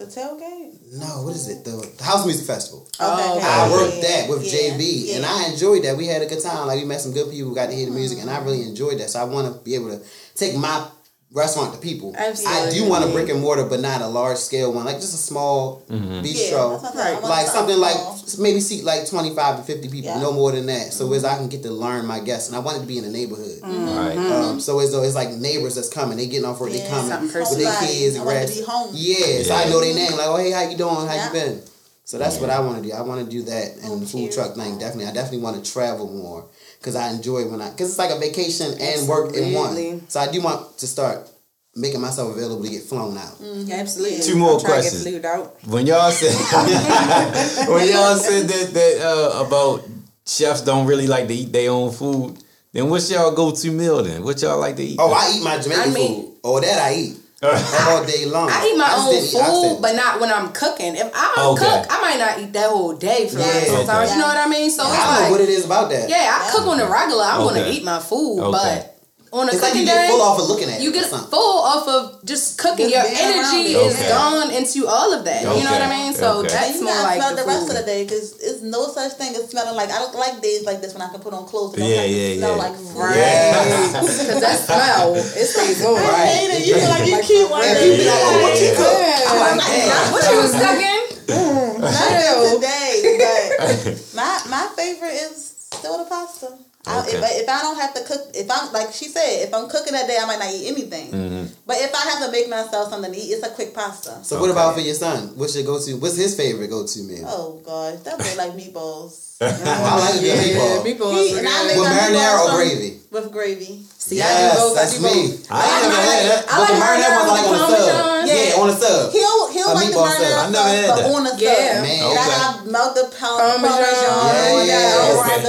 The 0.00 0.06
tailgate. 0.06 0.96
no, 0.98 1.24
what 1.24 1.36
is 1.36 1.46
it? 1.48 1.62
The, 1.62 1.72
the 1.98 2.02
House 2.04 2.24
Music 2.24 2.46
Festival. 2.46 2.88
Oh, 2.98 3.36
okay. 3.36 3.46
Oh, 3.46 3.68
I 3.68 3.70
worked 3.70 3.96
Yeah, 3.96 4.22
that 4.22 4.30
with 4.30 4.42
yeah, 4.44 4.70
JB, 4.72 4.80
yeah. 4.80 5.16
and 5.16 5.26
I 5.26 5.50
enjoyed 5.52 5.84
that. 5.84 5.94
We 5.94 6.06
had 6.06 6.22
a 6.22 6.26
good 6.26 6.42
time. 6.42 6.66
Like 6.66 6.78
we 6.80 6.86
met 6.86 7.02
some 7.02 7.12
good 7.12 7.30
people, 7.30 7.54
got 7.54 7.66
to 7.68 7.74
hear 7.76 7.84
the 7.84 7.92
music, 7.92 8.18
and 8.20 8.30
I 8.30 8.42
really 8.42 8.62
enjoyed 8.62 8.98
that. 8.98 9.10
So 9.10 9.20
I 9.20 9.24
want 9.24 9.52
to 9.52 9.60
be 9.62 9.74
able 9.74 9.90
to 9.90 10.02
take 10.34 10.56
my 10.56 10.88
restaurant 11.32 11.72
to 11.74 11.78
people. 11.80 12.12
I 12.18 12.70
do 12.72 12.88
want 12.88 13.04
a 13.04 13.12
brick 13.12 13.28
and 13.28 13.40
mortar, 13.40 13.64
but 13.64 13.80
not 13.80 14.00
a 14.00 14.06
large 14.08 14.36
scale 14.38 14.72
one, 14.72 14.84
like 14.84 14.96
just 14.96 15.14
a 15.14 15.16
small 15.16 15.82
Mm-hmm. 15.88 16.22
bistro. 16.22 16.80
that's 16.82 16.82
what 16.82 16.84
I'm 16.84 16.96
saying. 16.96 17.08
I 17.08 17.20
want 17.20 17.24
Like 17.24 17.46
something 17.46 17.78
like 17.78 17.96
maybe 18.38 18.60
seat 18.60 18.84
like 18.84 19.08
twenty 19.08 19.34
five 19.34 19.56
to 19.58 19.62
fifty 19.62 19.88
people, 19.88 20.10
Yeah. 20.10 20.20
no 20.20 20.32
more 20.32 20.50
than 20.52 20.66
that. 20.66 20.92
So 20.92 21.12
as 21.12 21.24
I 21.24 21.36
can 21.36 21.48
get 21.48 21.62
to 21.62 21.70
learn 21.70 22.06
my 22.06 22.20
guests, 22.20 22.48
and 22.48 22.56
I 22.56 22.60
want 22.60 22.78
it 22.78 22.80
to 22.80 22.86
be 22.86 22.98
in 22.98 23.04
the 23.04 23.10
neighborhood. 23.10 23.60
All 23.62 23.70
right. 23.70 24.16
Um, 24.18 24.60
so 24.60 24.78
as 24.80 24.90
though 24.92 25.02
it's 25.04 25.14
like 25.14 25.30
neighbors 25.30 25.74
that's 25.76 25.88
coming, 25.88 26.16
they 26.16 26.26
getting 26.26 26.46
off 26.46 26.60
work, 26.60 26.70
they 26.70 26.78
Yeah. 26.78 26.88
coming 26.90 27.10
Something 27.10 27.40
with 27.40 27.58
their 27.58 27.78
kids 27.80 28.16
I 28.16 28.18
and 28.18 28.26
want 28.26 28.38
grad- 28.46 28.64
home. 28.66 28.90
Yeah, 28.92 29.42
so 29.42 29.54
I 29.54 29.64
know 29.68 29.80
their 29.80 29.94
name. 29.94 30.12
Like, 30.12 30.26
oh 30.26 30.36
hey, 30.36 30.50
how 30.50 30.62
you 30.68 30.76
doing? 30.76 30.94
How 31.06 31.14
Yeah. 31.14 31.26
you 31.26 31.32
been? 31.32 31.62
So 32.04 32.18
that's 32.18 32.38
what 32.38 32.50
I 32.50 32.58
want 32.58 32.82
to 32.82 32.88
do. 32.88 32.92
I 32.92 33.02
want 33.02 33.24
to 33.24 33.30
do 33.30 33.42
that 33.44 33.76
and 33.84 33.92
Oh, 33.92 33.96
the 33.98 34.06
food 34.06 34.22
cheers. 34.32 34.34
truck 34.34 34.56
thing. 34.56 34.78
Definitely, 34.78 35.06
I 35.06 35.12
definitely 35.12 35.38
want 35.46 35.64
to 35.64 35.72
travel 35.72 36.08
more 36.08 36.44
because 36.80 36.96
I 36.96 37.10
enjoy 37.10 37.46
when 37.48 37.60
I 37.60 37.70
because 37.70 37.90
it's 37.90 37.98
like 37.98 38.10
a 38.10 38.18
vacation 38.18 38.74
and 38.80 39.06
work 39.08 39.34
in 39.34 39.52
one. 39.52 40.08
So 40.08 40.18
I 40.20 40.30
do 40.30 40.40
want 40.40 40.78
to 40.78 40.86
start 40.86 41.30
making 41.76 42.00
myself 42.00 42.34
available 42.34 42.64
to 42.64 42.70
get 42.70 42.82
flown 42.82 43.16
out. 43.16 43.38
Mm. 43.38 43.70
Absolutely. 43.70 44.20
Two 44.20 44.36
more 44.36 44.54
I'm 44.54 44.60
trying 44.60 44.82
to 44.82 44.88
questions. 44.88 45.04
Get 45.04 45.24
out. 45.24 45.56
When 45.66 45.86
y'all 45.86 46.10
said 46.10 46.34
when 47.68 47.88
y'all 47.88 48.16
said 48.16 48.48
that 48.48 48.70
that 48.74 49.00
uh, 49.02 49.44
about 49.46 49.84
chefs 50.26 50.62
don't 50.62 50.86
really 50.86 51.06
like 51.06 51.28
to 51.28 51.34
eat 51.34 51.52
their 51.52 51.70
own 51.70 51.92
food, 51.92 52.38
then 52.72 52.88
what's 52.88 53.10
y'all 53.10 53.32
go 53.34 53.52
to 53.54 53.70
meal 53.70 54.02
then? 54.02 54.24
What 54.24 54.40
y'all 54.42 54.58
like 54.58 54.76
to 54.76 54.82
eat? 54.82 54.96
Oh, 54.98 55.12
I 55.12 55.36
eat 55.36 55.44
my 55.44 55.58
Jamaican 55.58 55.90
I 55.90 55.94
mean- 55.94 56.22
food. 56.22 56.26
Oh, 56.42 56.58
that 56.58 56.78
I 56.78 56.94
eat 56.94 57.16
all 57.42 58.04
day 58.04 58.26
long. 58.26 58.50
I 58.50 58.66
eat 58.70 58.76
my 58.76 58.92
own 58.96 59.22
food, 59.24 59.80
but 59.80 59.94
not 59.96 60.20
when 60.20 60.30
I'm 60.30 60.52
cooking. 60.52 60.94
If 60.96 61.10
I 61.14 61.32
don't 61.36 61.56
Okay. 61.58 61.64
cook, 61.66 61.86
I 61.90 62.00
might 62.02 62.18
not 62.18 62.38
eat 62.38 62.52
that 62.52 62.68
whole 62.70 62.92
day 62.92 63.28
for 63.28 63.38
Yeah. 63.38 63.64
sometimes. 63.64 63.88
Okay. 64.10 64.12
You 64.14 64.18
know 64.20 64.26
what 64.28 64.36
I 64.36 64.46
mean? 64.46 64.70
So 64.70 64.82
I 64.84 64.86
don't 64.88 65.14
know 65.14 65.20
like, 65.22 65.30
what 65.30 65.40
it 65.40 65.48
is 65.48 65.64
about 65.64 65.88
that. 65.90 66.08
yeah, 66.08 66.38
I 66.42 66.50
cook 66.50 66.66
on 66.66 66.76
the 66.78 66.86
regular. 66.86 67.24
I'm 67.24 67.40
Okay. 67.42 67.60
gonna 67.60 67.70
eat 67.72 67.84
my 67.84 67.98
food, 67.98 68.40
but 68.52 68.99
on 69.32 69.46
a 69.48 69.52
It's 69.52 69.62
like 69.62 69.74
you 69.78 69.84
get 69.86 69.94
day, 69.94 70.08
full 70.10 70.22
off 70.22 70.40
of 70.40 70.48
looking 70.50 70.68
at 70.70 70.80
you 70.82 70.90
get 70.92 71.06
something. 71.06 71.30
full 71.30 71.58
off 71.62 71.86
of 71.86 72.24
just 72.26 72.58
cooking. 72.58 72.90
Your 72.90 73.06
energy 73.06 73.72
it. 73.72 73.78
is 73.78 73.94
Okay. 73.94 74.08
gone 74.10 74.50
into 74.50 74.86
all 74.90 75.14
of 75.14 75.22
that. 75.24 75.42
You 75.42 75.62
know 75.62 75.70
what 75.70 75.82
I 75.82 75.88
mean? 75.88 76.12
So 76.14 76.40
Okay. 76.42 76.48
that's 76.48 76.74
you 76.78 76.84
more 76.84 76.94
like 76.98 77.16
smell 77.22 77.36
the, 77.36 77.42
the, 77.42 77.46
rest 77.46 77.60
food. 77.68 77.70
of 77.70 77.76
the 77.78 77.86
day 77.86 78.02
because 78.04 78.34
it's 78.42 78.62
no 78.62 78.88
such 78.90 79.12
thing 79.14 79.30
as 79.38 79.46
smelling 79.48 79.76
like 79.76 79.90
I 79.90 79.98
don't 80.02 80.14
like 80.18 80.42
days 80.42 80.64
like 80.66 80.80
this 80.82 80.92
when 80.94 81.02
I 81.02 81.08
can 81.14 81.20
put 81.20 81.32
on 81.32 81.46
clothes 81.46 81.74
and 81.74 81.82
don't 81.82 81.90
Yeah, 81.94 82.02
have 82.02 82.10
to 82.10 82.16
yeah, 82.16 82.36
smell 82.42 82.56
yeah. 82.56 82.64
like 82.66 82.74
food. 82.74 82.96
Right. 82.98 83.90
Because 84.20 84.40
that 84.42 84.58
smell, 84.66 85.14
it 85.14 85.46
stays 85.46 85.84
on. 85.86 85.94
I 85.94 86.02
oh, 86.02 86.26
hate 86.26 86.50
it. 86.58 86.66
You 86.66 86.74
feel 86.74 86.90
like 86.90 87.06
you 87.06 87.18
cute 87.22 87.50
one 87.50 87.62
And 87.62 87.78
day. 87.78 87.86
people 87.86 88.02
be 88.02 88.10
like, 88.10 88.24
oh, 88.26 88.42
what 88.42 88.54
you 88.60 88.70
cook? 88.74 88.96
Yeah. 88.98 89.30
I'm 89.30 89.38
like, 89.38 89.66
damn. 89.66 90.12
What 90.12 90.22
you 90.26 90.36
was 90.42 90.54
cooking? 90.58 91.02
Mm, 91.30 91.78
not 91.78 92.58
today, 92.58 92.94
but 93.22 94.02
my 94.18 94.30
my 94.50 94.64
favorite 94.74 95.14
is 95.14 95.54
still 95.70 95.98
the 96.02 96.10
pasta. 96.10 96.58
I, 96.86 97.00
if, 97.00 97.08
Okay. 97.08 97.18
I, 97.18 97.30
if 97.44 97.48
I 97.48 97.60
don't 97.60 97.76
have 97.78 97.92
to 97.94 98.02
cook, 98.04 98.20
if 98.34 98.48
I'm 98.50 98.72
like 98.72 98.92
she 98.92 99.06
said, 99.06 99.44
if 99.46 99.52
I'm 99.52 99.68
cooking 99.68 99.92
that 99.92 100.06
day, 100.08 100.16
I 100.20 100.24
might 100.24 100.38
not 100.38 100.48
eat 100.52 100.66
anything. 100.68 101.12
Mm-hmm. 101.12 101.44
But 101.66 101.76
if 101.76 101.94
I 101.94 102.00
have 102.10 102.24
to 102.24 102.32
make 102.32 102.48
myself 102.48 102.88
something 102.88 103.12
to 103.12 103.18
eat, 103.18 103.30
it's 103.36 103.46
a 103.46 103.50
quick 103.50 103.74
pasta. 103.74 104.16
So 104.24 104.40
what 104.40 104.50
about 104.50 104.74
for 104.74 104.80
your 104.80 104.94
son? 104.94 105.36
What's 105.36 105.54
your 105.54 105.64
go 105.66 105.78
to? 105.78 105.92
What's 105.98 106.16
his 106.16 106.34
favorite 106.36 106.68
go 106.70 106.86
to 106.86 106.98
meal? 107.02 107.24
Oh 107.28 107.60
gosh, 107.64 108.00
that 108.04 108.16
would 108.16 108.36
like 108.36 108.52
meatballs. 108.56 109.28
I 109.42 109.46
like 109.46 110.14
a 110.16 110.20
good 110.20 110.36
meatball. 110.40 110.84
meatballs. 110.84 111.12
He- 111.28 111.38
and 111.38 111.48
I 111.48 111.66
make 111.68 111.76
With 111.76 111.88
marinara 111.88 112.48
or 112.48 112.56
gravy? 112.56 113.00
With 113.10 113.32
gravy. 113.32 113.82
See, 113.98 114.20
I 114.20 114.24
yes, 114.24 114.54
do 114.54 114.60
both. 114.60 114.72
I 114.76 114.80
that's 114.80 114.96
do 114.96 115.02
me. 115.04 115.08
both. 115.36 115.48
I 115.50 115.60
ain't 115.64 115.82
never 115.84 116.00
had 116.00 116.20
that. 116.28 116.40
I 116.48 116.56
But 116.56 116.66
the 116.66 116.72
like 116.72 116.80
marinara 116.80 117.00
marinara 117.00 117.20
was 117.20 117.30
like 117.30 117.44
on 117.44 117.52
with 117.52 117.60
a 117.60 117.80
sub. 117.80 118.00
Parmesan. 118.00 118.28
Yeah, 118.30 118.60
on 118.60 118.68
a 118.68 118.76
sub. 118.76 119.12
He'll 119.12 119.42
he'll 119.52 119.68
A 119.68 119.74
like 119.76 119.88
the 119.88 119.92
meatball 119.96 120.08
marinara 120.12 120.40
I 120.40 120.50
never 120.50 120.68
had 120.68 120.84
sauce, 120.84 120.96
but 120.96 121.04
that. 121.04 121.12
on 121.16 121.22
a 121.26 121.30
sub. 121.30 121.40
Yeah. 121.40 121.80
Man, 121.80 122.00
And 122.00 122.18
I 122.20 122.20
Okay. 122.20 122.36
gotta 122.40 122.70
melt 122.70 122.92
the 123.00 123.04
pound 123.16 123.36
Parmesan. 123.40 123.68
parmesan, 123.68 124.00
Yeah, 124.00 124.52
on 124.52 124.66
yeah, 124.68 124.76
that, 124.76 125.16
okay. 125.20 125.40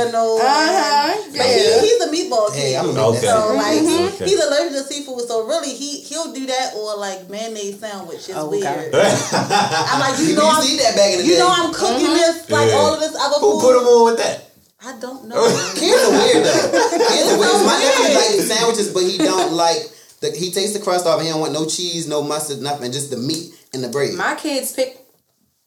Oregano. 1.30 1.44
Uh-huh. 1.44 1.82
He, 1.82 1.88
he's 1.88 2.02
a 2.02 2.10
meatball 2.10 2.48
kid. 2.54 2.60
Hey, 2.62 2.78
I'm 2.78 2.86
a 2.86 2.90
Okay. 2.90 3.00
meatball. 3.00 3.22
So 3.22 3.54
like 3.56 3.78
Okay. 3.82 4.26
he's 4.26 4.40
allergic 4.44 4.74
to 4.74 4.84
seafood, 4.84 5.28
so 5.28 5.46
really 5.46 5.74
he 5.74 6.02
he'll 6.02 6.34
do 6.34 6.46
that 6.48 6.74
or 6.76 6.98
like 6.98 7.30
mayonnaise 7.30 7.80
sandwich. 7.80 8.30
It's 8.30 8.34
Oh, 8.36 8.50
weird. 8.50 8.66
okay. 8.94 9.18
I'm 9.34 10.00
like 10.00 10.20
you 10.20 10.26
You 10.26 10.36
know 10.36 10.48
used 10.50 10.58
I'm 10.60 10.66
to 10.68 10.72
eat 10.74 10.82
that 10.82 10.96
back 10.96 11.12
in 11.14 11.18
the 11.20 11.26
you 11.26 11.34
day. 11.34 11.40
know 11.40 11.50
I'm 11.52 11.74
cooking 11.74 12.14
this 12.14 12.50
like 12.50 12.70
Yeah. 12.70 12.76
all 12.78 12.94
of 12.94 13.00
this 13.00 13.16
other 13.16 13.40
Who 13.40 13.60
food. 13.60 13.62
put 13.62 13.78
him 13.82 13.88
on 13.88 14.06
with 14.12 14.18
that? 14.24 14.48
I 14.84 14.98
don't 15.00 15.26
know. 15.30 15.38
Kids 15.76 16.02
are 16.04 16.12
weird 16.12 16.46
though. 16.46 16.72
Kids 17.14 17.28
are 17.30 17.40
weird. 17.40 17.66
My 17.66 17.78
nephew 17.78 18.06
weird. 18.06 18.16
like 18.18 18.48
sandwiches, 18.48 18.94
but 18.94 19.04
he 19.04 19.18
don't 19.18 19.54
like 19.54 19.78
the. 20.22 20.32
He 20.32 20.52
takes 20.52 20.74
the 20.74 20.80
crust 20.80 21.06
off 21.06 21.18
and 21.20 21.28
he 21.28 21.32
don't 21.32 21.40
want 21.42 21.54
no 21.54 21.66
cheese, 21.68 22.08
no 22.08 22.24
mustard, 22.24 22.62
nothing. 22.62 22.92
Just 22.92 23.12
the 23.12 23.18
meat 23.18 23.54
and 23.74 23.84
the 23.84 23.90
bread. 23.90 24.14
My 24.16 24.34
kids 24.36 24.72
pick, 24.74 24.98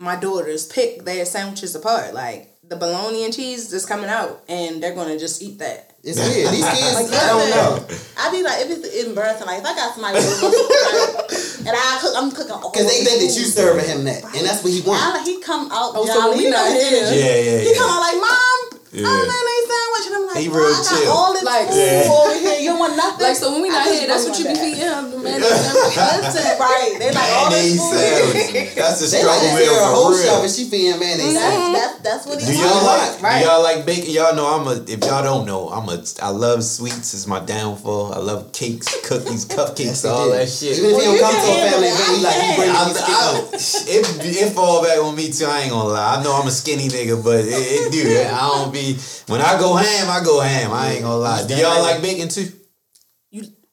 my 0.01 0.17
daughters 0.17 0.67
pick 0.67 1.05
their 1.05 1.25
sandwiches 1.25 1.75
apart. 1.77 2.13
Like 2.13 2.54
the 2.69 2.77
bologna 2.77 3.25
and 3.25 3.35
cheese 3.35 3.73
is 3.73 3.85
coming 3.87 4.09
out, 4.11 4.43
and 4.49 4.83
they're 4.83 4.95
gonna 4.95 5.19
just 5.19 5.43
eat 5.43 5.59
that. 5.59 5.91
It's 6.03 6.19
weird. 6.19 6.53
These 6.53 6.65
kids, 6.69 6.95
Like, 6.95 7.09
I 7.13 7.29
don't 7.29 7.51
know. 7.51 7.97
I'd 8.19 8.33
be 8.33 8.43
like, 8.43 8.61
if 8.61 8.71
it's 8.71 8.89
in 8.95 9.07
embarrassing, 9.11 9.47
like 9.47 9.61
if 9.61 9.67
I 9.67 9.75
got 9.75 9.95
somebody 9.95 10.19
and 11.69 11.73
I 11.77 11.99
cook, 12.01 12.13
I'm 12.17 12.31
cooking 12.31 12.53
all 12.53 12.71
Because 12.71 12.87
they 12.89 13.05
think 13.05 13.21
that 13.25 13.33
you 13.37 13.45
serving 13.49 13.89
him 13.89 14.05
that, 14.05 14.25
and 14.37 14.45
that's 14.47 14.63
what 14.63 14.73
he 14.73 14.81
wants. 14.83 15.01
like, 15.17 15.25
he 15.27 15.41
come 15.41 15.73
out 15.73 15.93
Oh, 15.97 16.05
so 16.05 16.13
jolly. 16.15 16.37
we 16.39 16.45
He 16.45 16.51
know 16.51 16.61
not 16.61 16.73
his 16.73 16.89
here. 16.89 17.01
energy. 17.05 17.21
Yeah, 17.21 17.37
yeah, 17.41 17.59
He 17.65 17.69
yeah. 17.73 17.79
come 17.81 17.89
out 17.91 18.01
like, 18.05 18.19
mom, 18.21 18.59
Yeah. 18.93 19.09
I'm 19.09 19.25
mayonnaise 19.25 19.67
sandwich, 19.73 20.05
and 20.09 20.15
I'm 20.21 20.27
like, 20.29 20.41
He 20.45 20.49
real 20.53 20.69
I 20.69 20.73
got 20.77 20.85
chill. 20.93 21.09
all 21.13 21.33
this 21.33 21.43
Like- 21.45 21.69
food 21.73 21.81
Yeah. 21.81 22.13
over 22.13 22.37
here. 22.37 22.54
You 22.85 22.91
want 22.93 22.97
nothing. 23.01 23.25
Like 23.25 23.37
so 23.37 23.53
when 23.53 23.63
we 23.63 23.69
not 23.71 23.87
here, 23.89 24.07
that's 24.07 24.29
what 24.29 24.37
you 24.39 24.45
be 24.45 24.53
that. 24.53 24.61
feeding 24.61 24.85
him. 24.85 25.11
The 25.11 25.19
man 25.25 25.41
that's 25.41 26.35
Listen, 26.37 26.59
right? 26.61 26.97
They 27.01 27.11
like 27.13 27.31
all 27.33 27.49
this 27.51 27.81
Mayonnaise 27.81 28.69
food. 28.69 28.77
That's 28.77 29.01
a 29.01 29.09
They 29.09 29.21
struggle 29.25 29.41
like 29.41 29.57
to 29.57 29.65
meal 29.65 29.73
a 29.73 29.81
for 29.81 29.95
whole 29.97 30.11
real. 30.13 30.25
shelf 30.25 30.45
and 30.45 30.53
she 30.53 30.65
feeding 30.69 31.01
mayonnaise. 31.01 31.35
That's, 31.35 31.57
mm-hmm. 31.57 31.73
that's 31.73 31.95
that's 32.05 32.25
what 32.27 32.41
he 32.41 32.47
Do 32.47 32.53
y'all 32.61 32.85
like? 32.85 33.23
Right. 33.23 33.41
Do 33.41 33.45
y'all 33.49 33.63
like 33.63 33.87
bacon? 33.87 34.11
Y'all 34.13 34.37
know 34.37 34.47
I'm 34.53 34.67
a. 34.69 34.77
If 34.85 35.01
y'all 35.05 35.23
don't 35.25 35.47
know, 35.49 35.69
I'm 35.73 35.89
a. 35.89 35.97
I 36.21 36.29
love 36.29 36.61
sweets. 36.63 37.15
It's 37.17 37.27
my 37.27 37.41
downfall. 37.41 38.13
I 38.13 38.19
love 38.19 38.53
cakes, 38.53 38.85
cookies, 39.09 39.45
cupcakes, 39.55 40.05
Yes, 40.05 40.05
all 40.05 40.29
that 40.31 40.49
shit. 40.49 40.77
Even 40.79 40.91
if 40.93 41.01
he 41.01 41.09
Well, 41.09 41.09
don't 41.09 41.15
you 41.17 41.21
come 41.25 41.35
can 41.35 41.45
to 41.45 41.53
a 41.57 41.71
family 41.73 41.89
it. 41.89 41.95
event, 41.97 42.11
he 42.13 42.23
like 42.23 42.37
he 42.37 42.49
I 42.53 42.57
bring 42.61 42.71
I, 42.71 42.85
these 42.85 43.01
I, 43.01 43.95
it, 43.97 44.05
it 44.45 44.53
fall 44.53 44.83
back 44.85 44.99
on 45.01 45.15
me 45.17 45.33
too. 45.33 45.47
I 45.47 45.61
ain't 45.63 45.71
gonna 45.73 45.89
lie. 45.89 46.17
I 46.19 46.23
know 46.23 46.35
I'm 46.37 46.49
a 46.49 46.51
skinny 46.53 46.89
nigga, 46.89 47.23
but 47.23 47.41
it, 47.45 47.49
it 47.49 47.93
do. 47.93 48.05
I 48.29 48.41
don't 48.61 48.73
be. 48.73 48.97
When 49.29 49.41
I 49.41 49.59
go 49.59 49.75
ham, 49.77 50.11
I 50.11 50.21
go 50.25 50.41
ham. 50.41 50.73
I 50.73 50.93
ain't 50.93 51.03
gonna 51.03 51.17
lie. 51.17 51.47
Do 51.47 51.55
y'all 51.57 51.81
like 51.83 52.03
bacon 52.03 52.29
too? 52.29 52.53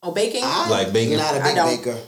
You 0.04 0.10
oh 0.10 0.14
bacon? 0.14 0.42
I, 0.44 0.68
Like 0.70 0.94
bacon? 0.94 1.12
You're 1.12 1.20
not 1.20 1.36
a 1.36 1.42
I 1.42 1.44
big 1.44 1.56
don't. 1.56 1.84
baker. 1.84 2.00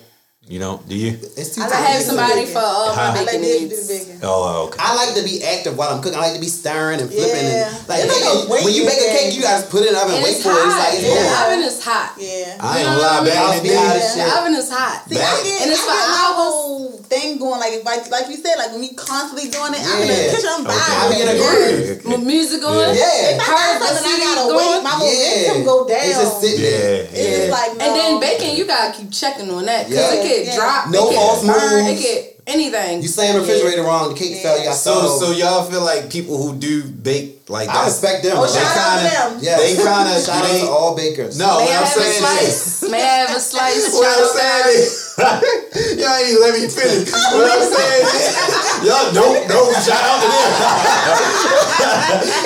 You 0.43 0.59
know? 0.59 0.83
Do 0.83 0.91
you? 0.93 1.15
It's 1.39 1.55
too 1.55 1.63
I 1.63 1.65
I 1.65 1.69
tight. 1.71 1.79
have 1.87 1.95
like 1.95 2.03
somebody 2.03 2.43
bacon. 2.43 2.59
for 2.59 2.67
uh, 2.67 2.91
Huh? 2.91 2.99
my 2.99 3.03
I 3.03 3.23
like 3.23 3.25
bacon 3.31 3.41
to 3.41 3.47
needs. 3.63 3.79
do 3.79 3.87
bacon. 3.87 4.19
Oh, 4.27 4.67
okay. 4.67 4.75
I 4.83 4.91
like 4.91 5.15
to 5.15 5.23
be 5.23 5.39
active 5.39 5.79
while 5.79 5.95
I'm 5.95 6.03
cooking. 6.03 6.19
I 6.19 6.27
like 6.27 6.35
to 6.35 6.43
be 6.43 6.51
stirring 6.51 6.99
and 6.99 7.07
flipping. 7.07 7.47
Yeah. 7.47 7.71
And, 7.71 7.87
like, 7.87 8.03
like 8.11 8.27
a 8.27 8.51
when 8.51 8.75
you 8.75 8.83
make 8.83 8.99
a 8.99 9.07
cake, 9.15 9.31
you 9.31 9.39
gotta 9.39 9.63
put 9.71 9.87
it 9.87 9.95
in 9.95 9.95
the 9.95 10.03
oven 10.03 10.19
and 10.19 10.19
And 10.19 10.27
wait 10.27 10.43
for 10.43 10.51
it. 10.51 10.59
It's 10.67 10.75
hot. 10.75 10.83
like 10.83 10.93
it's 10.99 11.07
Yeah, 11.07 11.15
going. 11.15 11.31
the 11.31 11.39
oven 11.47 11.61
is 11.63 11.79
hot. 11.79 12.09
Yeah. 12.19 12.59
I 12.59 12.67
ain't 12.75 12.83
You 12.83 12.91
know 12.91 12.91
gonna 12.91 13.07
lie. 13.07 13.23
what 13.23 13.31
Back 13.31 13.55
in 13.55 13.63
the 13.63 13.69
day, 13.71 14.03
The 14.19 14.27
oven 14.35 14.53
is 14.59 14.67
hot. 14.67 14.97
See, 15.07 15.15
I 15.15 15.31
get, 15.47 15.61
And 15.63 15.67
it's 15.71 15.79
I 15.79 15.87
for 15.87 15.95
get 15.95 16.11
my 16.11 16.27
whole 16.35 16.91
thing 17.07 17.29
going. 17.39 17.59
Like 17.63 17.73
if 17.79 17.87
I, 17.87 17.95
like 18.11 18.27
you 18.27 18.35
said, 18.35 18.59
like 18.59 18.71
when 18.75 18.83
we 18.83 18.91
constantly 18.99 19.47
doing 19.47 19.71
it, 19.79 19.79
I'm 19.79 20.03
in 20.03 20.11
the 20.11 20.19
Yeah. 20.27 20.27
kitchen, 20.27 20.51
I'm 20.51 20.67
Okay. 20.67 20.75
vibing. 20.75 20.99
I 20.99 21.03
be 21.07 21.17
in 21.23 21.27
a 21.31 21.35
Yeah. 21.39 21.47
groove. 21.47 22.19
With 22.19 22.23
music 22.27 22.59
on. 22.67 22.91
Yeah. 22.91 23.31
If 23.31 23.39
I 23.39 23.47
Heard 23.47 23.79
got 23.79 23.95
something, 23.95 24.11
I 24.11 24.19
gotta 24.27 24.43
going. 24.51 24.59
wait. 24.59 24.83
My 24.83 24.95
momentum 24.99 25.63
go 25.63 25.87
down. 25.87 26.03
It's 26.03 26.19
just 26.19 26.35
sitting 26.43 26.67
Yeah, 26.67 26.75
there. 26.75 27.07
It's 27.15 27.47
yeah. 27.47 27.55
like. 27.55 27.71
And 27.79 27.91
then 27.95 28.11
bacon, 28.19 28.51
you 28.59 28.67
gotta 28.67 28.91
keep 28.91 29.07
checking 29.07 29.47
on 29.49 29.63
that 29.71 29.87
because 29.87 30.11
Yeah. 30.13 30.19
it 30.19 30.23
could 30.37 30.47
Yeah. 30.47 30.55
drop, 30.55 30.89
No 30.89 31.05
it 31.05 31.09
could 31.09 31.15
false 31.15 31.45
burn, 31.45 31.85
moves. 31.85 32.01
it 32.01 32.05
could 32.05 32.29
anything. 32.45 33.01
You 33.01 33.07
slam 33.07 33.33
the 33.35 33.39
refrigerator 33.41 33.83
wrong, 33.83 34.09
the 34.09 34.15
cake 34.19 34.41
fell. 34.43 34.57
You 34.57 34.65
got 34.65 34.75
So, 34.75 35.01
so 35.19 35.19
so. 35.27 35.31
y'all 35.31 35.63
feel 35.69 35.81
like 35.81 36.09
people 36.09 36.37
who 36.37 36.53
do 36.55 36.83
bake 36.83 37.41
like 37.49 37.69
I 37.69 37.85
respect 37.85 38.23
them. 38.23 38.37
Oh, 38.37 38.45
they 38.45 38.53
shout 38.53 38.77
out 38.77 38.95
to 39.03 39.09
kinda- 39.09 39.29
them. 39.35 39.39
Yeah, 39.41 39.57
They 39.57 39.75
kinda- 39.75 39.83
shout 40.25 40.43
out 40.45 40.59
to 40.59 40.69
all 40.69 40.95
bakers. 40.95 41.37
No, 41.37 41.59
May 41.59 41.65
what 41.65 41.71
I 41.73 41.77
I'm 41.77 41.87
saying 41.87 42.23
is. 42.43 42.63
slice? 42.63 42.91
May 42.91 43.01
I 43.01 43.05
have 43.25 43.37
a 43.37 43.39
slice? 43.51 43.93
What 43.93 44.07
I'm 44.07 44.37
saying 44.37 44.63
there. 44.65 44.79
is, 44.83 45.02
y'all 45.19 46.17
ain't 46.17 46.39
let 46.41 46.57
me 46.57 46.67
finish. 46.67 47.11
What 47.11 47.45
I'm 47.45 47.61
saying 47.61 48.01
is, 48.01 48.33
y'all 48.81 49.13
don't 49.13 49.47
know. 49.47 49.71
Shout 49.85 50.01
out 50.01 50.19
to 50.21 50.27
them. 50.27 50.49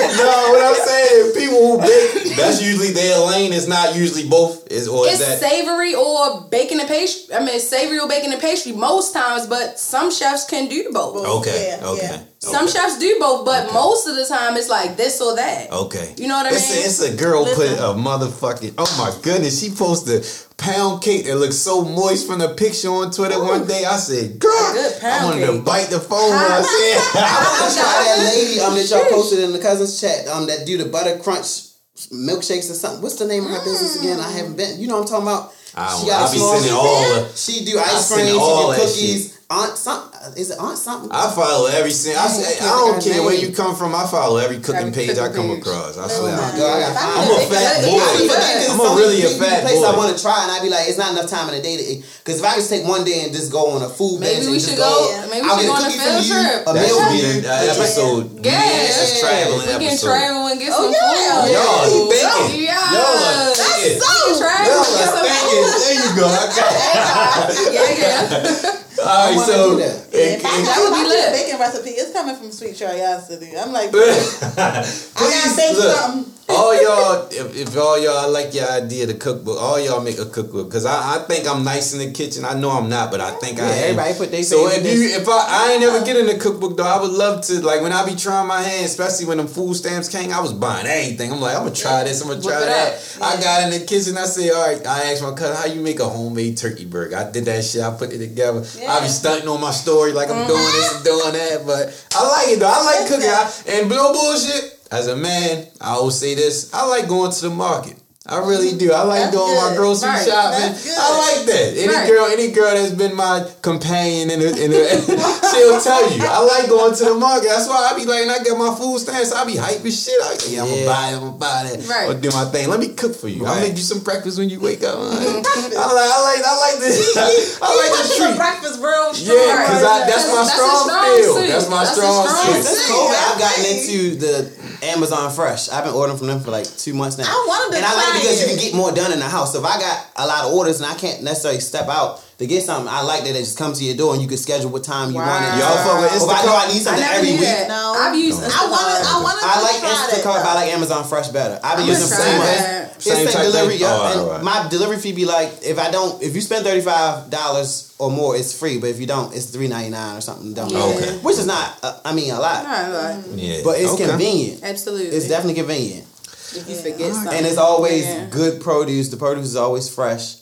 no, 0.18 0.52
what 0.52 0.60
I'm 0.66 0.74
saying 0.86 1.26
is, 1.26 1.36
people 1.36 1.56
who 1.56 1.78
bake, 1.80 2.36
that's 2.36 2.60
usually 2.62 2.92
their 2.92 3.18
lane. 3.26 3.54
It's 3.54 3.66
not 3.66 3.96
usually 3.96 4.28
both. 4.28 4.70
Is 4.70 4.86
or 4.86 5.06
is 5.06 5.18
It's 5.18 5.26
that 5.26 5.38
savory 5.38 5.94
or 5.94 6.42
baking 6.50 6.78
and 6.80 6.88
pastry. 6.88 7.34
I 7.34 7.38
mean, 7.40 7.54
it's 7.54 7.66
savory 7.66 8.00
or 8.00 8.08
baking 8.08 8.32
and 8.32 8.40
pastry 8.40 8.72
most 8.72 9.14
times, 9.14 9.46
but 9.46 9.78
some 9.78 10.10
chefs 10.10 10.44
can 10.44 10.68
do 10.68 10.90
both. 10.92 11.24
Oh, 11.26 11.40
okay? 11.40 11.78
Yeah, 11.80 11.86
okay. 11.88 12.02
yeah. 12.02 12.20
Some 12.40 12.64
okay. 12.64 12.72
chefs 12.74 12.98
do 12.98 13.16
both, 13.18 13.46
but 13.46 13.72
most 13.72 14.06
of 14.06 14.14
the 14.14 14.26
time 14.26 14.56
it's 14.58 14.68
like 14.68 14.96
this 14.98 15.22
or 15.22 15.36
that. 15.36 15.72
Okay. 15.72 16.14
You 16.18 16.28
know 16.28 16.36
what 16.36 16.52
I 16.52 16.54
it's 16.54 16.68
mean? 16.70 16.82
A, 16.82 16.86
it's 16.86 17.00
a 17.00 17.16
girl 17.16 17.46
put 17.46 17.70
a 17.70 17.94
motherfucking. 17.96 18.74
Oh 18.76 18.94
my 18.98 19.18
goodness, 19.22 19.58
she 19.58 19.70
posted 19.70 20.24
pound 20.58 21.02
cake 21.02 21.24
that 21.24 21.36
looked 21.36 21.54
so 21.54 21.82
moist 21.84 22.26
from 22.26 22.40
the 22.40 22.52
picture 22.54 22.88
on 22.88 23.10
Twitter 23.10 23.38
one 23.42 23.66
day. 23.66 23.84
I 23.84 23.96
said, 23.96 24.38
"Girl, 24.38 24.50
I 24.52 25.24
wanted 25.24 25.46
to 25.46 25.62
bite 25.62 25.88
the 25.88 26.00
phone." 26.00 26.30
when 26.30 26.52
I 26.52 26.60
said, 26.66 26.98
I 27.22 27.72
tried 27.72 28.04
that 28.04 28.34
lady 28.34 28.60
um 28.60 28.74
that 28.74 28.90
y'all 28.90 29.08
posted 29.10 29.38
in 29.40 29.52
the 29.52 29.58
cousins 29.60 30.00
chat 30.00 30.26
um 30.28 30.46
that 30.48 30.66
do 30.66 30.76
the 30.76 30.84
butter 30.86 31.18
crunch 31.18 31.64
milkshakes 32.12 32.70
or 32.70 32.74
something. 32.74 33.02
What's 33.02 33.16
the 33.16 33.26
name 33.26 33.44
of 33.44 33.50
her 33.50 33.64
business 33.64 33.98
again? 34.00 34.20
I 34.20 34.30
haven't 34.30 34.56
been. 34.56 34.78
You 34.78 34.88
know 34.88 34.98
what 35.00 35.10
I'm 35.12 35.22
talking 35.22 35.26
about? 35.28 35.54
I 35.74 35.90
don't- 35.96 36.06
got 36.06 36.22
a 36.22 36.28
I 36.28 36.32
be 36.32 36.38
sending 36.38 36.72
all 36.72 37.26
She 37.34 37.64
do 37.64 37.78
ice 37.78 38.12
cream. 38.12 38.26
She 38.26 38.32
do 38.32 38.74
cookies. 38.74 39.38
Aunt 39.50 39.78
something. 39.78 40.17
Is 40.36 40.50
it 40.50 40.58
on 40.58 40.76
something? 40.76 41.08
I 41.12 41.30
follow 41.30 41.66
every 41.70 41.90
single. 41.90 42.20
I, 42.22 42.26
say, 42.28 42.58
I 42.60 42.68
don't 42.68 43.02
care 43.02 43.22
where 43.22 43.34
you 43.34 43.52
come 43.54 43.76
from. 43.76 43.94
I 43.94 44.06
follow 44.06 44.36
every 44.38 44.58
cooking 44.58 44.90
Every 44.90 44.92
page 44.92 45.16
I 45.18 45.32
come 45.32 45.48
page. 45.48 45.60
across. 45.62 45.96
I 45.96 46.04
Oh 46.04 46.08
swear. 46.08 46.36
my 46.36 46.50
god! 46.58 46.76
I 46.82 46.92
got. 46.92 46.98
I'm 46.98 47.30
a 47.30 47.40
fat 47.48 47.74
boy. 47.86 47.96
yeah, 47.96 48.60
yeah. 48.66 48.72
I'm 48.74 48.80
a 48.80 48.90
really 48.98 49.22
a 49.24 49.30
fat 49.40 49.62
place 49.62 49.80
I 49.82 49.96
want 49.96 50.10
to 50.14 50.18
try, 50.20 50.42
and 50.44 50.52
I'd 50.52 50.62
be 50.62 50.70
like, 50.70 50.88
it's 50.88 50.98
not 50.98 51.12
enough 51.16 51.30
time 51.30 51.48
in 51.48 51.54
the 51.56 51.62
day 51.62 51.76
to 51.78 51.82
eat. 51.82 52.04
Because 52.24 52.40
if 52.40 52.44
I 52.44 52.54
just 52.58 52.68
take 52.70 52.84
one 52.86 53.04
day 53.04 53.24
and 53.24 53.32
just 53.32 53.50
go 53.50 53.70
on 53.72 53.82
a 53.82 53.88
food 53.88 54.20
Maybe 54.20 54.44
binge 54.44 54.46
we 54.46 54.52
and 54.58 54.62
should 54.62 54.76
go- 54.78 54.90
go, 54.90 55.28
maybe 55.30 55.42
we 55.42 55.50
I'll 55.50 55.56
should 55.58 55.66
get 55.66 55.72
go 55.72 55.78
on 55.78 55.82
a 55.82 55.88
cookie 55.88 55.98
field 55.98 56.18
from 56.18 56.26
you, 56.28 56.34
trip. 56.38 56.58
A 56.58 56.70
That 56.72 56.78
meal 56.78 56.88
should 56.88 57.06
from 57.06 57.12
be 57.14 57.20
you. 57.22 57.40
the 57.40 57.48
uh, 57.48 57.72
episode. 57.72 58.22
Yeah. 58.44 58.88
It's 58.88 59.20
traveling 59.20 59.64
we 59.64 59.72
can 59.72 59.82
episode. 59.88 60.06
travel 60.12 60.42
and 60.52 60.56
get 60.60 60.70
Oh, 60.74 60.78
some 60.78 60.92
food. 60.92 61.48
Y'all 61.54 61.88
Ooh, 61.88 62.10
thinking. 62.12 62.68
Y'all 62.68 63.16
are 63.18 63.54
thinking. 63.56 63.96
We 63.96 64.34
can 64.34 64.48
Y'all 64.68 64.84
and 64.84 64.92
get 64.92 65.08
are 65.08 65.14
some 65.14 65.24
thinking. 65.24 65.66
There 65.78 65.96
you 65.98 66.10
go. 66.18 66.26
I 66.28 66.44
got 66.52 66.70
it. 66.74 67.56
Yeah, 67.74 67.90
yeah. 67.98 68.82
All 69.00 69.06
right, 69.06 69.36
wanna 69.36 69.46
so 69.52 69.70
do 69.70 69.76
that. 69.78 69.96
it- 70.12 70.38
If 70.38 70.44
I 70.44 70.58
it- 70.58 70.64
That 70.64 70.78
would 70.80 70.90
got 70.90 70.96
be 70.96 71.02
my 71.02 71.08
lit. 71.08 71.32
bacon 71.32 71.58
recipe, 71.60 71.90
it's 71.90 72.12
coming 72.12 72.36
from 72.36 72.50
Sweet 72.52 72.76
Curiosity. 72.76 73.56
I'm 73.56 73.72
like, 73.72 73.90
Please 73.92 75.56
bake 75.56 75.76
look. 75.76 75.96
something. 75.96 76.32
All 76.50 76.72
y'all, 76.82 77.28
if, 77.30 77.54
if 77.56 77.76
all 77.76 77.98
y'all 78.02 78.16
I 78.16 78.26
like 78.26 78.54
your 78.54 78.66
idea 78.70 79.02
of 79.04 79.08
the 79.10 79.16
cookbook, 79.16 79.58
all 79.60 79.78
y'all 79.78 80.00
make 80.02 80.18
a 80.18 80.24
cookbook 80.24 80.68
because 80.68 80.86
I, 80.86 81.16
I 81.16 81.18
think 81.28 81.46
I'm 81.46 81.62
nice 81.62 81.92
in 81.92 81.98
the 81.98 82.10
kitchen. 82.10 82.42
I 82.46 82.54
know 82.54 82.70
I'm 82.70 82.88
not, 82.88 83.10
but 83.10 83.20
I 83.20 83.32
think 83.32 83.60
I 83.60 83.66
Yeah, 83.66 83.74
am. 83.74 83.82
everybody 83.84 84.14
put 84.14 84.30
their 84.30 84.42
So 84.42 84.66
if 84.70 84.82
you, 84.82 85.08
if 85.20 85.28
I, 85.28 85.44
I 85.46 85.72
ain't 85.74 85.82
ever 85.82 86.02
get 86.06 86.16
in 86.16 86.24
the 86.26 86.38
cookbook 86.38 86.78
though, 86.78 86.86
I 86.88 86.98
would 87.02 87.10
love 87.10 87.44
to. 87.46 87.60
Like 87.60 87.82
when 87.82 87.92
I 87.92 88.06
be 88.08 88.16
trying 88.16 88.46
my 88.48 88.62
hand, 88.62 88.86
especially 88.86 89.26
when 89.26 89.36
them 89.36 89.46
food 89.46 89.74
stamps 89.74 90.08
came, 90.08 90.32
I 90.32 90.40
was 90.40 90.54
buying 90.54 90.86
anything. 90.86 91.30
I'm 91.30 91.40
like, 91.40 91.54
I'm 91.54 91.64
gonna 91.64 91.74
try 91.74 92.04
this. 92.04 92.22
I'm 92.22 92.28
gonna 92.28 92.40
try 92.40 92.60
that. 92.60 93.18
I 93.20 93.38
got 93.42 93.64
in 93.70 93.78
the 93.78 93.84
kitchen. 93.84 94.16
I 94.16 94.24
say 94.24 94.48
all 94.48 94.66
right. 94.66 94.84
I 94.86 95.12
asked 95.12 95.22
my 95.22 95.34
cousin, 95.34 95.54
how 95.54 95.66
you 95.66 95.82
make 95.82 96.00
a 96.00 96.08
homemade 96.08 96.56
turkey 96.56 96.86
burger? 96.86 97.16
I 97.16 97.30
did 97.30 97.44
that 97.44 97.62
shit. 97.62 97.82
I 97.82 97.94
put 97.94 98.10
it 98.10 98.18
together. 98.18 98.64
Yeah. 98.78 98.90
I 98.94 99.00
be 99.02 99.08
stunting 99.08 99.48
on 99.48 99.60
my 99.60 99.70
story 99.70 100.12
like 100.12 100.30
I'm 100.30 100.46
doing 100.48 100.64
this 100.72 100.96
and 100.96 101.04
doing 101.04 101.32
that, 101.34 101.66
but 101.66 101.92
I 102.16 102.26
like 102.26 102.56
it 102.56 102.60
though. 102.60 102.72
I 102.72 102.82
like 102.84 103.06
cooking. 103.06 103.28
I, 103.28 103.52
and 103.68 103.90
no 103.90 104.14
bullshit. 104.14 104.76
As 104.90 105.06
a 105.06 105.16
man, 105.16 105.66
I 105.80 105.90
always 105.90 106.14
say 106.16 106.34
this. 106.34 106.72
I 106.72 106.86
like 106.86 107.08
going 107.08 107.30
to 107.32 107.40
the 107.48 107.50
market. 107.50 107.96
I 108.28 108.40
really 108.44 108.76
do. 108.76 108.92
I 108.92 109.04
like 109.08 109.32
That's 109.32 109.36
doing 109.40 109.56
my 109.56 109.72
grocery 109.74 110.10
Right. 110.10 110.20
shopping. 110.20 110.76
I 111.00 111.08
like 111.16 111.46
that. 111.48 111.68
Any 111.80 111.88
Right. 111.88 112.04
girl, 112.06 112.26
any 112.28 112.48
girl 112.52 112.74
that's 112.76 112.92
been 112.92 113.16
my 113.16 113.40
companion 113.62 114.28
in 114.28 114.42
a, 114.44 114.50
in 114.52 114.68
a, 114.68 114.84
she'll 115.48 115.80
tell 115.80 116.04
you. 116.12 116.20
I 116.28 116.44
like 116.44 116.68
going 116.68 116.92
to 116.94 117.04
the 117.08 117.14
market. 117.14 117.48
That's 117.48 117.66
why 117.66 117.88
I 117.88 117.96
be 117.96 118.04
like, 118.04 118.28
when 118.28 118.28
I 118.28 118.44
get 118.44 118.52
my 118.58 118.74
food 118.76 119.00
stamps, 119.00 119.32
I 119.32 119.46
be 119.48 119.56
hype 119.56 119.80
as 119.80 119.96
shit. 120.04 120.12
I 120.20 120.36
yeah, 120.44 120.60
I'm 120.60 120.68
gonna 120.68 120.84
buy 120.84 121.08
it, 121.08 121.14
I'm 121.16 121.20
gonna 121.24 121.40
buy 121.40 121.58
that. 121.72 121.88
Right. 121.88 122.04
Or 122.10 122.20
do 122.20 122.28
my 122.36 122.44
thing. 122.52 122.68
Let 122.68 122.80
me 122.80 122.92
cook 122.92 123.16
for 123.16 123.28
you. 123.28 123.46
I'll 123.46 123.60
make 123.64 123.72
you 123.80 123.84
some 123.84 124.00
breakfast 124.04 124.36
when 124.38 124.50
you 124.50 124.60
wake 124.60 124.84
up. 124.84 124.92
I 125.00 125.08
like, 125.08 126.12
I 126.12 126.18
like, 126.28 126.42
I 126.44 126.54
like 126.68 126.78
this. 126.84 127.16
I 127.16 127.64
like 127.64 127.92
the 127.96 128.04
Put 128.12 128.16
treat. 128.28 128.36
breakfast 128.36 128.76
real 128.84 129.08
strong. 129.16 129.40
Yeah, 129.40 129.56
because 129.64 129.84
I 129.88 130.04
that's 130.04 130.28
my 130.28 130.44
strong 130.44 130.84
strong 130.84 131.16
field. 131.16 131.36
suit. 131.40 131.48
That's 131.48 131.68
my 131.72 131.80
That's 131.80 131.96
strong 131.96 132.28
strong 132.28 132.44
suit. 132.60 132.64
Since 132.64 132.76
See, 132.76 132.92
COVID, 132.92 133.16
I've 133.24 133.38
gotten 133.40 133.64
into 133.72 133.98
the 134.20 134.36
Amazon 134.82 135.30
Fresh. 135.30 135.68
I've 135.68 135.84
been 135.84 135.94
ordering 135.94 136.18
from 136.18 136.26
them 136.28 136.40
for 136.40 136.50
like 136.50 136.66
two 136.76 136.94
months 136.94 137.18
now. 137.18 137.24
I 137.26 137.44
wanted 137.48 137.72
to 137.72 137.76
and 137.78 137.86
I 137.86 137.94
like 137.94 138.16
it 138.16 138.22
because 138.22 138.40
you 138.40 138.48
can 138.48 138.58
get 138.58 138.74
more 138.74 138.92
done 138.92 139.12
in 139.12 139.18
the 139.18 139.28
house. 139.28 139.52
So 139.52 139.60
if 139.60 139.64
I 139.64 139.78
got 139.78 140.06
a 140.16 140.26
lot 140.26 140.44
of 140.44 140.52
orders 140.52 140.80
and 140.80 140.86
I 140.90 140.94
can't 140.94 141.22
necessarily 141.22 141.60
step 141.60 141.88
out 141.88 142.24
to 142.38 142.46
get 142.46 142.62
something, 142.62 142.86
I 142.88 143.02
like 143.02 143.24
that 143.24 143.34
it 143.34 143.40
just 143.42 143.58
comes 143.58 143.78
to 143.80 143.84
your 143.84 143.96
door 143.96 144.12
and 144.14 144.22
you 144.22 144.28
can 144.28 144.36
schedule 144.38 144.70
what 144.70 144.84
time 144.84 145.10
you 145.10 145.16
Wow. 145.18 145.26
want 145.26 145.42
it. 145.44 145.58
Y'all 145.58 145.74
fuck 145.82 146.00
with 146.02 146.22
Or 146.22 146.30
if 146.30 146.38
I 146.38 146.46
know 146.46 146.54
I 146.54 146.62
Instacart? 146.62 146.68
need 146.70 146.78
I 146.78 146.84
something 146.86 147.00
never 147.02 147.14
every 147.18 147.28
knew 147.30 147.34
week. 147.34 147.44
that. 147.50 147.68
No. 147.68 147.94
I've 147.98 148.14
used 148.16 148.38
I 148.38 148.62
wanted, 148.70 149.02
I 149.10 149.22
wanted 149.26 149.42
I 149.42 149.54
to 149.58 149.62
like 149.66 149.78
try 149.80 149.88
that, 149.90 150.10
Instacart, 150.14 150.42
but 150.44 150.46
I 150.46 150.54
like 150.54 150.72
Amazon 150.72 151.02
Fresh 151.04 151.28
better. 151.28 151.58
I've 151.64 151.76
been 151.78 151.82
I'm 151.82 151.88
using 151.90 152.08
the 152.08 152.14
same 152.14 152.36
try 152.38 152.46
way. 152.46 152.56
that. 152.62 153.02
Same 153.02 153.24
like 153.26 153.34
type 153.34 153.42
delivery, 153.44 153.72
thing? 153.74 153.80
yeah. 153.82 153.90
Oh, 153.90 154.10
and 154.12 154.20
alright. 154.20 154.42
my 154.44 154.68
delivery 154.70 154.98
fee 154.98 155.12
be 155.12 155.24
like 155.24 155.50
if 155.62 155.78
I 155.78 155.90
don't, 155.90 156.22
if 156.22 156.34
you 156.34 156.40
spend 156.40 156.64
thirty 156.64 156.80
five 156.80 157.28
dollars 157.30 157.94
or 157.98 158.10
more, 158.10 158.36
it's 158.36 158.52
free. 158.58 158.78
But 158.78 158.90
if 158.90 159.00
you 159.00 159.06
don't, 159.06 159.34
it's 159.34 159.46
three 159.46 159.66
ninety 159.68 159.90
nine 159.90 160.16
or 160.18 160.20
something 160.20 160.54
dumb. 160.54 160.68
Yeah. 160.70 160.82
Okay. 160.94 161.18
Which 161.18 161.38
is 161.38 161.46
not, 161.46 161.78
uh, 161.82 161.98
I 162.04 162.12
mean, 162.14 162.30
a 162.32 162.38
lot, 162.40 162.64
Right, 162.64 162.90
right. 162.90 163.24
Yeah. 163.34 163.60
but 163.64 163.78
it's 163.80 163.92
Okay. 163.94 164.06
convenient. 164.06 164.62
Absolutely. 164.64 165.08
It's 165.16 165.26
definitely 165.28 165.54
convenient, 165.54 166.06
if 166.54 166.68
you 166.68 166.76
forget 166.76 167.12
something. 167.14 167.32
and 167.34 167.46
it's 167.46 167.56
always 167.58 168.04
Yeah. 168.04 168.26
good 168.30 168.60
produce. 168.60 169.08
The 169.08 169.16
produce 169.16 169.46
is 169.46 169.56
always 169.56 169.88
fresh. 169.88 170.36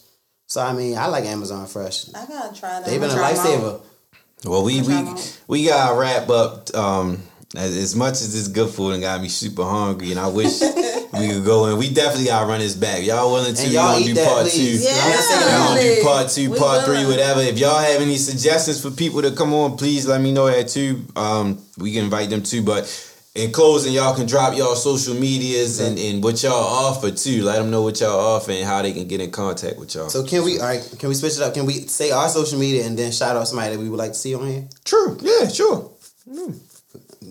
So 0.46 0.60
I 0.60 0.72
mean, 0.72 0.96
I 0.96 1.06
like 1.06 1.24
Amazon 1.24 1.66
Fresh. 1.66 2.08
I 2.14 2.24
gotta 2.26 2.58
try 2.58 2.80
that. 2.80 2.86
They've 2.86 3.00
been 3.00 3.10
a 3.10 3.14
lifesaver. 3.14 3.80
Well, 4.44 4.62
we 4.64 4.80
we 4.80 4.86
Try 4.86 4.98
'em 4.98 5.08
out. 5.08 5.40
we 5.48 5.64
gotta 5.66 5.98
wrap 5.98 6.28
up. 6.30 6.74
Um, 6.74 7.22
as, 7.56 7.74
as 7.76 7.96
much 7.96 8.12
as 8.14 8.32
this 8.34 8.48
good 8.48 8.68
food 8.68 8.92
and 8.92 9.02
got 9.02 9.22
me 9.22 9.28
super 9.28 9.62
hungry, 9.64 10.10
and 10.10 10.20
I 10.20 10.26
wish 10.28 10.60
we 11.12 11.28
could 11.28 11.44
go 11.44 11.66
in. 11.66 11.78
We 11.78 11.92
definitely 11.92 12.26
gotta 12.26 12.46
run 12.46 12.58
this 12.60 12.74
back. 12.74 13.02
Y'all 13.04 13.32
willing 13.32 13.54
to? 13.54 13.62
And 13.62 13.72
y'all 13.72 13.98
eat 13.98 14.06
do 14.06 14.14
that, 14.14 14.28
part 14.28 14.42
please. 14.46 14.84
two. 14.84 14.88
Yeah. 14.92 15.00
I'm 15.02 15.10
not 15.10 15.20
saying 15.24 15.40
We're 15.40 15.50
y'all 15.50 15.68
gonna 15.68 15.80
do 15.96 16.02
part 16.02 16.28
two, 16.30 16.50
We 16.50 16.58
part 16.58 16.84
three, 16.84 17.06
whatever. 17.06 17.40
If 17.40 17.58
y'all 17.58 17.78
have 17.78 18.00
any 18.02 18.16
suggestions 18.16 18.80
for 18.82 18.90
people 18.90 19.22
to 19.22 19.30
come 19.32 19.54
on, 19.54 19.76
please 19.76 20.06
let 20.06 20.20
me 20.20 20.32
know 20.32 20.46
that 20.46 20.68
too. 20.68 21.04
Um, 21.16 21.58
we 21.78 21.92
can 21.92 22.04
invite 22.04 22.30
them 22.30 22.42
too. 22.42 22.62
But 22.62 22.84
in 23.36 23.52
closing, 23.52 23.92
y'all 23.92 24.14
can 24.16 24.26
drop 24.26 24.56
y'all 24.56 24.74
social 24.74 25.14
medias 25.14 25.78
and, 25.80 25.98
and 25.98 26.24
what 26.24 26.42
y'all 26.42 26.52
offer 26.52 27.10
too. 27.10 27.42
Let 27.44 27.58
them 27.58 27.70
know 27.70 27.82
what 27.82 28.00
y'all 28.00 28.18
offer 28.18 28.50
and 28.52 28.64
how 28.64 28.82
they 28.82 28.92
can 28.92 29.06
get 29.06 29.20
in 29.20 29.30
contact 29.30 29.78
with 29.78 29.94
y'all. 29.94 30.08
So 30.08 30.24
can 30.24 30.42
we? 30.44 30.58
All 30.58 30.66
right, 30.66 30.94
can 30.98 31.08
we 31.08 31.14
switch 31.14 31.34
it 31.36 31.42
up? 31.42 31.54
Can 31.54 31.66
we 31.66 31.74
say 31.86 32.10
our 32.10 32.28
social 32.28 32.58
media 32.58 32.86
and 32.86 32.98
then 32.98 33.12
shout 33.12 33.36
out 33.36 33.46
somebody 33.46 33.76
that 33.76 33.82
we 33.82 33.88
would 33.88 33.98
like 33.98 34.12
to 34.12 34.18
see 34.18 34.34
on 34.34 34.46
here? 34.46 34.64
True. 34.84 35.18
Yeah. 35.20 35.48
Sure. 35.48 35.90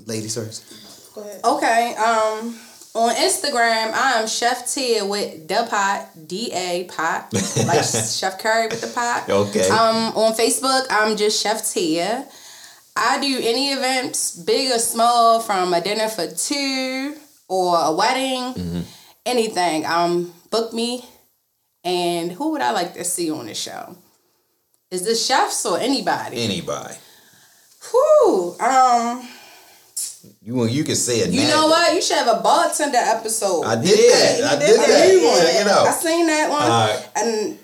Ladies 0.05 0.35
first. 0.35 1.13
Go 1.15 1.21
ahead. 1.21 1.41
Okay. 1.43 1.95
Um, 1.95 2.55
On 2.95 3.13
Instagram, 3.15 3.91
I'm 3.93 4.25
Chef 4.27 4.71
Tia 4.71 5.05
with 5.05 5.47
the 5.49 5.67
pot, 5.69 6.07
D 6.27 6.49
A 6.53 6.85
pot, 6.85 7.33
like 7.67 7.83
Chef 7.83 8.39
Curry 8.39 8.67
with 8.67 8.79
the 8.79 8.87
pot. 8.87 9.29
Okay. 9.29 9.67
Um, 9.69 10.15
on 10.15 10.33
Facebook, 10.33 10.85
I'm 10.89 11.17
just 11.17 11.41
Chef 11.41 11.69
Tia. 11.69 12.25
I 12.97 13.19
do 13.19 13.39
any 13.43 13.71
events, 13.71 14.35
big 14.35 14.71
or 14.71 14.79
small, 14.79 15.39
from 15.41 15.73
a 15.73 15.81
dinner 15.81 16.07
for 16.07 16.27
two 16.27 17.15
or 17.47 17.77
a 17.77 17.91
wedding, 17.91 18.53
Mm-hmm. 18.53 18.81
anything. 19.25 19.85
Um, 19.85 20.33
book 20.49 20.73
me. 20.73 21.05
And 21.83 22.31
who 22.31 22.51
would 22.51 22.61
I 22.61 22.71
like 22.71 22.93
to 22.95 23.03
see 23.03 23.29
on 23.29 23.45
the 23.47 23.53
show? 23.53 23.95
Is 24.89 25.03
this 25.03 25.25
chefs 25.25 25.65
or 25.65 25.77
anybody? 25.77 26.37
Anybody. 26.43 26.95
Whew. 27.91 28.55
Um, 28.59 29.27
You 30.41 30.55
want 30.55 30.71
you 30.71 30.83
can 30.83 30.95
say 30.95 31.19
it. 31.19 31.29
you 31.31 31.47
know 31.47 31.67
what? 31.67 31.93
You 31.93 32.01
should 32.01 32.17
have 32.17 32.39
a 32.39 32.41
bartender 32.41 32.97
episode. 32.97 33.63
I 33.65 33.75
did 33.75 33.91
that. 33.91 34.43
I 34.53 34.59
did 34.59 34.65
did 34.65 34.79
that. 34.79 34.87
that. 34.87 35.13
Yeah. 35.13 35.41
Check 35.45 35.61
it 35.61 35.67
I 35.67 35.87
out. 35.89 35.93
seen 35.95 36.25
that 36.27 36.49
one. 36.49 36.61
Alright. 36.63 37.09
And 37.17 37.59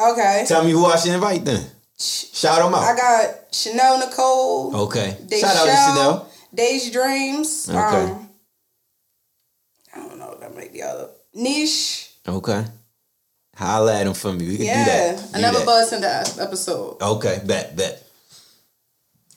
okay. 0.00 0.44
Tell 0.46 0.64
me 0.64 0.72
who 0.72 0.84
I 0.84 0.96
should 0.96 1.12
invite 1.14 1.44
then. 1.44 1.64
Shout 2.02 2.58
them 2.62 2.74
out. 2.74 2.82
I 2.82 2.96
got 2.96 3.54
Chanel 3.54 3.98
Nicole. 4.00 4.76
Okay. 4.84 5.16
Deshelle, 5.26 5.40
Shout 5.40 5.56
out 5.56 5.64
to 5.66 5.70
Chanel. 5.72 6.28
Days 6.54 6.90
Dreams. 6.90 7.68
Okay. 7.68 7.78
Um, 8.12 8.28
I 9.94 9.98
don't 9.98 10.18
know. 10.18 10.36
That 10.40 10.54
might 10.54 10.72
be 10.72 10.82
other 10.82 11.08
niche. 11.34 12.10
Okay. 12.26 12.64
Holla 13.56 14.00
at 14.00 14.06
him 14.06 14.14
for 14.14 14.32
me. 14.32 14.48
We 14.48 14.56
can 14.56 14.66
Yeah, 14.66 14.84
do 14.84 14.90
that. 14.90 15.32
Do 15.32 15.38
another 15.38 15.58
that. 15.60 15.66
bartender 15.66 16.22
episode. 16.42 17.02
Okay, 17.02 17.40
bet, 17.44 17.76
bet. 17.76 18.02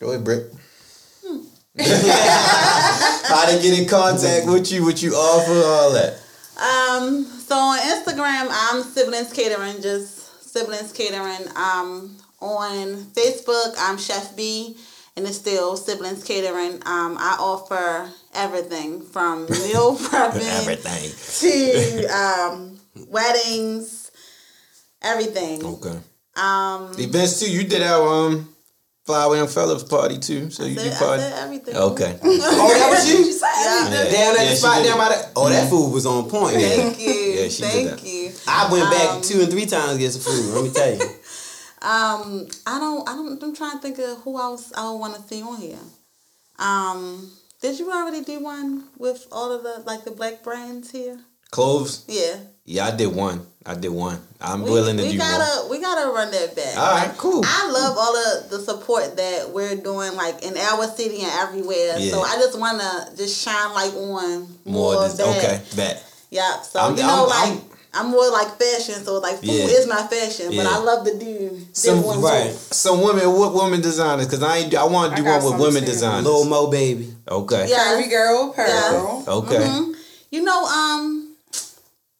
Go 0.00 0.10
ahead, 0.10 0.24
Britt. 0.24 0.52
Hmm. 1.24 1.40
How 1.78 3.46
to 3.50 3.62
get 3.62 3.78
in 3.78 3.88
contact 3.88 4.46
with 4.46 4.72
you, 4.72 4.84
what 4.84 5.02
you 5.02 5.12
offer, 5.12 5.52
all 5.66 5.92
that. 5.92 6.14
Um, 6.56 7.24
so 7.24 7.54
on 7.56 7.78
Instagram, 7.78 8.48
I'm 8.50 8.82
siblings 8.82 9.32
catering, 9.32 9.82
just 9.82 10.50
siblings 10.50 10.92
catering. 10.92 11.46
Um, 11.54 12.16
on 12.40 12.96
Facebook, 13.14 13.74
I'm 13.78 13.98
Chef 13.98 14.36
B, 14.36 14.76
and 15.16 15.26
it's 15.26 15.38
still 15.38 15.76
siblings 15.76 16.22
catering. 16.24 16.74
Um, 16.86 17.16
I 17.18 17.36
offer 17.40 18.10
everything 18.34 19.02
from 19.02 19.46
meal 19.50 19.96
prepping 19.96 20.42
Everything. 20.60 21.10
to 21.40 22.06
um, 22.14 22.80
weddings, 23.08 24.10
everything. 25.02 25.64
Okay. 25.64 25.98
Um, 26.36 26.92
Events 26.98 27.40
too. 27.40 27.50
You 27.50 27.64
did 27.64 27.82
our 27.82 28.06
um 28.26 28.52
Flower 29.06 29.36
and 29.36 29.48
Fellows 29.48 29.84
party 29.84 30.18
too, 30.18 30.50
so 30.50 30.64
you 30.64 30.78
I 30.80 30.82
do 30.84 30.90
said, 30.90 30.92
I 30.92 30.98
party. 31.06 31.22
said 31.22 31.32
everything. 31.44 31.76
Okay. 31.76 32.18
Oh, 32.24 32.74
that 32.78 32.90
was 32.90 33.08
you? 33.08 33.24
Yeah. 33.24 34.10
Down 34.10 34.36
at 34.36 34.42
Yeah, 34.44 34.50
the 34.50 34.56
spot 34.56 34.82
did 34.82 34.88
down 34.88 34.98
by 34.98 35.08
the. 35.10 35.28
Oh, 35.36 35.48
that 35.48 35.70
food 35.70 35.92
was 35.92 36.04
on 36.06 36.28
point. 36.28 36.58
Yeah. 36.58 36.68
Thank 36.70 36.98
you. 37.00 37.12
Yeah, 37.12 37.48
she 37.48 37.62
did 37.62 37.70
Thank 37.72 38.00
that. 38.00 38.04
you. 38.06 38.32
I 38.48 38.70
went 38.72 38.90
back 38.90 39.08
Um, 39.10 39.22
two 39.22 39.40
and 39.40 39.50
three 39.50 39.64
times 39.66 39.92
to 39.92 39.98
get 39.98 40.12
some 40.12 40.22
food. 40.22 40.54
Let 40.54 40.64
me 40.64 40.70
tell 40.70 40.90
you. 40.92 41.14
Um, 41.82 42.48
I 42.66 42.78
don't, 42.78 43.08
I 43.08 43.14
don't, 43.14 43.42
I'm 43.42 43.54
trying 43.54 43.72
to 43.72 43.78
think 43.78 43.98
of 43.98 44.18
who 44.22 44.38
else 44.40 44.72
I 44.76 44.90
would 44.90 44.98
want 44.98 45.14
to 45.16 45.22
see 45.22 45.42
on 45.42 45.56
here. 45.60 45.78
Um, 46.58 47.30
did 47.60 47.78
you 47.78 47.90
already 47.92 48.22
do 48.22 48.40
one 48.40 48.84
with 48.98 49.26
all 49.30 49.52
of 49.52 49.62
the 49.62 49.82
like 49.86 50.04
the 50.04 50.10
black 50.10 50.42
brands 50.42 50.90
here? 50.90 51.18
Cloves. 51.50 52.04
Yeah. 52.08 52.36
Yeah, 52.64 52.86
I 52.86 52.96
did 52.96 53.14
one. 53.14 53.46
I 53.64 53.74
did 53.74 53.90
one. 53.90 54.18
I'm 54.40 54.62
We, 54.62 54.70
willing 54.70 54.96
to 54.96 55.02
do 55.02 55.08
it. 55.08 55.12
we 55.12 55.16
do 55.16 55.18
gotta, 55.18 55.62
more. 55.62 55.70
we 55.70 55.80
gotta 55.80 56.10
run 56.10 56.30
that 56.30 56.56
back. 56.56 56.76
All 56.76 56.92
right, 56.96 57.16
cool. 57.18 57.42
I 57.44 57.70
love 57.70 57.96
all 57.98 58.16
of 58.16 58.50
the 58.50 58.58
support 58.58 59.16
that 59.16 59.50
we're 59.50 59.76
doing, 59.76 60.14
like 60.14 60.42
in 60.44 60.56
our 60.56 60.86
city 60.88 61.20
and 61.22 61.30
everywhere. 61.32 61.96
Yeah. 61.98 62.10
So 62.12 62.22
I 62.22 62.36
just 62.36 62.58
wanna 62.58 63.10
just 63.16 63.40
shine 63.42 63.72
light 63.74 63.92
on 63.94 64.48
more, 64.64 64.94
More. 64.94 64.94
of 65.04 65.16
This, 65.16 65.18
that. 65.18 65.36
okay, 65.36 65.62
bet. 65.76 66.04
Yeah. 66.30 66.60
So 66.62 66.80
I'm- 66.80 66.96
you 66.96 67.02
know, 67.02 67.28
I'm- 67.30 67.50
like. 67.54 67.62
I'm, 67.62 67.75
more 68.04 68.30
like 68.30 68.58
fashion, 68.58 69.02
so 69.04 69.18
like 69.20 69.36
food 69.36 69.48
Yeah. 69.48 69.64
is 69.78 69.86
my 69.86 70.02
fashion, 70.06 70.46
but 70.48 70.64
Yeah. 70.64 70.68
I 70.76 70.78
love 70.78 71.04
to 71.06 71.18
do 71.18 71.60
Some 71.72 72.02
right. 72.22 72.50
too. 72.50 72.56
Some 72.74 73.00
women, 73.00 73.32
what 73.32 73.54
women 73.54 73.80
designers? 73.80 74.26
Cause 74.26 74.42
I 74.42 74.58
ain't. 74.58 74.74
I 74.74 74.84
want 74.84 75.16
to 75.16 75.22
do 75.22 75.28
one 75.28 75.44
with 75.44 75.58
women 75.60 75.82
too. 75.84 75.92
designers. 75.92 76.24
Lil 76.24 76.44
Mo 76.44 76.66
baby. 76.68 77.14
Okay. 77.28 77.66
Yeah. 77.68 77.78
Curvy 77.96 78.10
girl, 78.10 78.52
pearl. 78.52 79.24
Yeah. 79.26 79.32
Okay. 79.34 79.56
Mhm. 79.56 79.94
You 80.30 80.42
know, 80.42 80.64
um, 80.66 81.36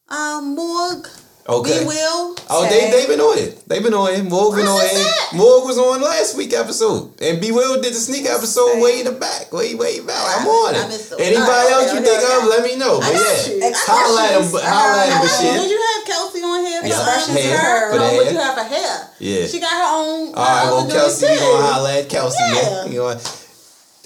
um, 0.09 0.55
Morg, 0.55 1.07
Okay. 1.47 1.79
Be 1.79 1.85
Will. 1.87 2.35
Oh, 2.51 2.67
they 2.67 2.91
they've 2.91 3.07
been 3.07 3.23
on 3.23 3.39
it. 3.39 3.63
They've 3.67 3.83
been 3.83 3.93
on 3.95 4.11
it. 4.11 4.23
Morg 4.27 4.55
been 4.59 4.67
on 4.67 4.83
it. 4.83 5.07
Morg 5.35 5.63
was 5.63 5.79
on 5.79 6.01
last 6.03 6.35
week 6.35 6.51
episode, 6.51 7.15
and 7.23 7.39
B 7.39 7.51
Will 7.55 7.79
did 7.81 7.93
the 7.95 7.99
sneak 8.03 8.25
episode 8.27 8.83
way 8.83 8.99
in 8.99 9.05
the 9.07 9.15
back, 9.15 9.51
way 9.55 9.71
way 9.75 9.99
back. 10.03 10.19
I'm 10.19 10.43
on 10.47 10.75
I 10.75 10.91
it. 10.91 11.07
Anybody 11.15 11.39
Alright, 11.39 11.71
else 11.71 11.87
okay, 11.87 11.93
you 11.95 12.03
okay, 12.03 12.19
think 12.19 12.43
of? 12.43 12.49
Let 12.51 12.63
me 12.67 12.75
know. 12.75 12.99
But 12.99 13.15
yeah, 13.15 13.71
holla 13.79 14.27
at 14.27 14.43
him. 14.43 14.47
Holla 14.59 14.99
at 14.99 15.07
him, 15.07 15.19
Uh, 15.19 15.23
Bashir. 15.23 15.55
Did 15.55 15.71
you 15.71 15.79
have 15.79 16.01
Kelsey 16.07 16.41
on 16.43 16.59
here? 16.67 16.81
Yeah, 16.83 16.87
Expressions 16.91 17.37
hair, 17.39 17.57
her. 17.59 17.91
for 17.91 17.97
the 17.99 18.07
hair. 18.07 18.15
what 18.19 18.31
you 18.31 18.39
have 18.39 18.55
for 18.59 18.67
hair? 18.67 18.93
Yeah. 19.19 19.47
She 19.47 19.59
got 19.63 19.71
her 19.71 19.87
own. 19.87 20.35
All 20.35 20.43
right, 20.43 20.67
well, 20.67 20.87
Kelsey, 20.91 21.31
you 21.31 21.39
gonna 21.39 21.63
holla 21.67 21.99
at 21.99 22.09
Kelsey, 22.09 22.43
Yeah. 22.43 22.85
You 22.91 22.99
know, 23.07 23.19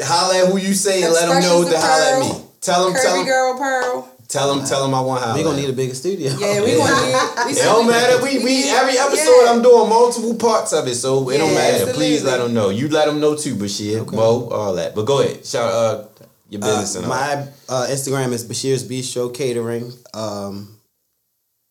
holla 0.05 0.45
at 0.45 0.51
who 0.51 0.57
you 0.57 0.73
say 0.73 1.01
and 1.03 1.13
let 1.13 1.25
them 1.29 1.41
know 1.41 1.65
to 1.65 1.73
holla 1.77 2.05
at 2.13 2.19
me. 2.21 2.45
Tell 2.61 2.85
them, 2.85 2.93
tell 2.93 3.17
Curvy 3.17 3.25
girl, 3.25 3.57
pearl. 3.57 4.10
Tell 4.31 4.47
them, 4.55 4.65
tell 4.65 4.81
them 4.83 4.93
I 4.95 5.01
want 5.01 5.21
holla. 5.23 5.37
We 5.37 5.43
gonna 5.43 5.59
need 5.61 5.69
a 5.69 5.73
bigger 5.73 5.93
studio. 5.93 6.29
Yeah, 6.39 6.61
we 6.61 6.71
Yeah. 6.71 6.77
gonna 6.77 7.05
need. 7.05 7.45
We 7.47 7.51
It 7.59 7.63
don't 7.63 7.87
matter. 7.87 8.23
We 8.23 8.39
we 8.43 8.69
every 8.69 8.97
episode 8.97 9.45
I'm 9.49 9.61
doing 9.61 9.89
multiple 9.89 10.35
parts 10.35 10.71
of 10.73 10.87
it, 10.87 10.95
so 10.95 11.29
it 11.29 11.37
don't 11.37 11.53
matter. 11.53 11.73
absolutely. 11.83 11.93
Please 11.93 12.23
let 12.23 12.37
them 12.39 12.53
know. 12.53 12.69
You 12.69 12.87
let 12.89 13.05
them 13.07 13.19
know 13.19 13.35
too, 13.35 13.55
Bashir, 13.55 14.09
Mo, 14.11 14.49
all 14.49 14.73
that. 14.75 14.95
But 14.95 15.05
go 15.05 15.19
ahead, 15.21 15.45
shout 15.45 15.71
uh 15.71 16.03
your 16.49 16.61
Uh, 16.63 16.67
business 16.67 16.95
and 16.95 17.05
all. 17.05 17.09
my 17.09 17.47
uh, 17.69 17.87
Instagram 17.89 18.31
is 18.33 18.43
Bashir's 18.45 18.83
Bistro 18.83 19.33
Catering, 19.33 19.93
um, 20.13 20.77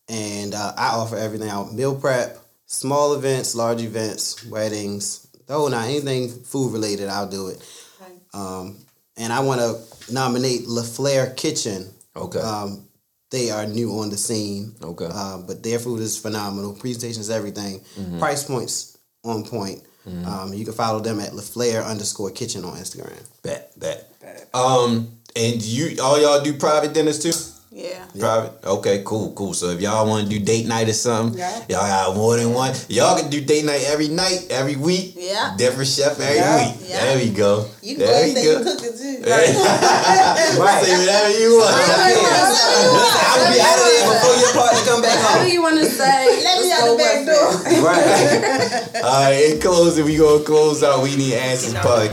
and 0.08 0.54
uh, 0.54 0.72
I 0.76 0.88
offer 0.96 1.16
everything 1.16 1.48
out: 1.48 1.72
meal 1.74 1.94
prep, 1.94 2.38
small 2.66 3.14
events, 3.14 3.54
large 3.54 3.82
events, 3.82 4.44
weddings. 4.46 5.26
Oh, 5.48 5.68
not 5.68 5.84
anything 5.86 6.30
food 6.44 6.72
related, 6.72 7.08
I'll 7.08 7.26
do 7.28 7.48
it. 7.48 7.58
Okay. 8.00 8.12
Um, 8.34 8.76
and 9.16 9.32
I 9.32 9.40
want 9.40 9.60
to 9.60 10.12
nominate 10.12 10.66
La 10.68 10.82
Flair 10.82 11.30
Kitchen. 11.36 11.88
Okay. 12.16 12.40
Um, 12.40 12.88
they 13.30 13.50
are 13.50 13.66
new 13.66 13.98
on 14.00 14.10
the 14.10 14.16
scene. 14.16 14.74
Okay. 14.82 15.08
Uh, 15.10 15.38
but 15.38 15.62
their 15.62 15.78
food 15.78 16.00
is 16.00 16.18
phenomenal. 16.18 16.74
Presentations, 16.74 17.30
everything. 17.30 17.80
Mm-hmm. 17.98 18.18
Price 18.18 18.44
points 18.44 18.98
on 19.24 19.44
point. 19.44 19.82
Um, 20.26 20.52
you 20.54 20.64
can 20.64 20.74
follow 20.74 20.98
them 21.00 21.20
at 21.20 21.32
LaFlair 21.32 21.86
underscore 21.86 22.30
kitchen 22.30 22.64
on 22.64 22.76
Instagram. 22.76 23.22
Bet, 23.42 23.72
Bet, 23.78 24.12
bet. 24.20 24.48
Um, 24.54 25.18
and 25.36 25.62
you 25.62 26.02
all 26.02 26.20
y'all 26.20 26.42
do 26.42 26.54
private 26.54 26.92
dinners 26.94 27.22
too? 27.22 27.32
Yeah. 27.80 28.04
Private. 28.18 28.52
Okay, 28.64 29.02
cool, 29.06 29.32
cool. 29.32 29.54
So 29.54 29.70
if 29.70 29.80
y'all 29.80 30.06
want 30.06 30.24
to 30.24 30.28
do 30.28 30.38
date 30.44 30.66
night 30.66 30.88
or 30.88 30.92
something, 30.92 31.38
Yeah. 31.38 31.64
y'all 31.68 31.88
got 31.88 32.14
more 32.16 32.36
than 32.36 32.52
one. 32.52 32.74
Y'all 32.88 33.16
can 33.18 33.30
do 33.30 33.40
date 33.40 33.64
night 33.64 33.84
every 33.88 34.08
night, 34.08 34.46
every 34.50 34.76
week. 34.76 35.14
Yeah. 35.16 35.54
Different 35.56 35.88
chef 35.88 36.20
every 36.20 36.36
Yeah. 36.36 36.56
week. 36.60 36.76
Yeah. 36.86 37.00
There 37.04 37.16
we 37.18 37.30
go. 37.30 37.64
You 37.82 37.96
can 37.96 38.04
go 38.04 38.12
there 38.12 38.24
and 38.24 38.32
say 38.36 38.44
you 38.44 38.52
go. 38.58 38.64
cooked 38.64 38.84
it 38.84 38.94
too. 39.00 39.16
Right. 39.24 39.48
Say 40.84 40.96
whatever 40.98 41.30
you 41.38 41.56
want. 41.56 41.72
I'll 41.72 43.52
be 43.52 43.60
out 43.60 43.78
of 43.80 43.84
there 43.88 44.04
before 44.12 44.36
your 44.36 44.52
partner 44.52 44.80
come 44.84 45.02
back 45.02 45.18
How 45.18 45.42
do 45.44 45.50
you 45.50 45.62
want 45.62 45.78
to 45.78 45.86
say? 45.86 46.42
Let 46.44 46.60
me 46.62 46.72
out 46.72 46.84
the 46.90 46.96
back 47.00 47.18
door. 47.24 47.48
Right. 47.80 49.04
All 49.04 49.22
right, 49.24 49.52
in 49.52 49.60
closing, 49.60 50.04
we 50.04 50.16
gonna 50.16 50.44
close 50.44 50.82
out. 50.82 51.02
We 51.02 51.16
need 51.16 51.34
answers 51.34 51.74
podcast. 51.74 52.10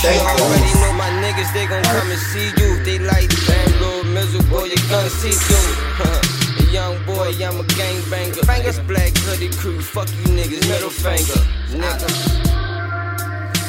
Thank 0.00 0.22
Already 0.22 0.72
know 0.80 0.92
my 0.96 1.10
niggas, 1.20 1.52
they 1.52 1.66
gon' 1.66 1.82
come 1.84 2.10
and 2.10 2.20
see 2.32 2.48
you. 2.62 2.65
A 5.06 5.08
young 6.72 6.98
boy, 7.04 7.28
I'm 7.38 7.60
a 7.60 7.64
gangbanger. 7.78 8.44
This 8.64 8.80
black 8.80 9.16
hoodie 9.18 9.50
crew, 9.50 9.80
fuck 9.80 10.08
you 10.08 10.24
niggas, 10.34 10.68
middle 10.68 10.90
finger, 10.90 11.38
nigga. 11.70 12.10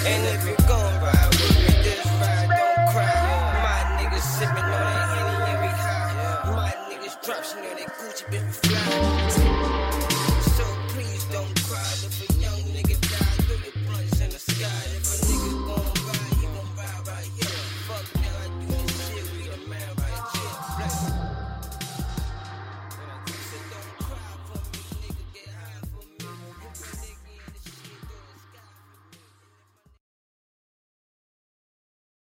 And 0.07 0.25
if 0.25 0.43
you 0.47 0.55
gon' 0.67 0.86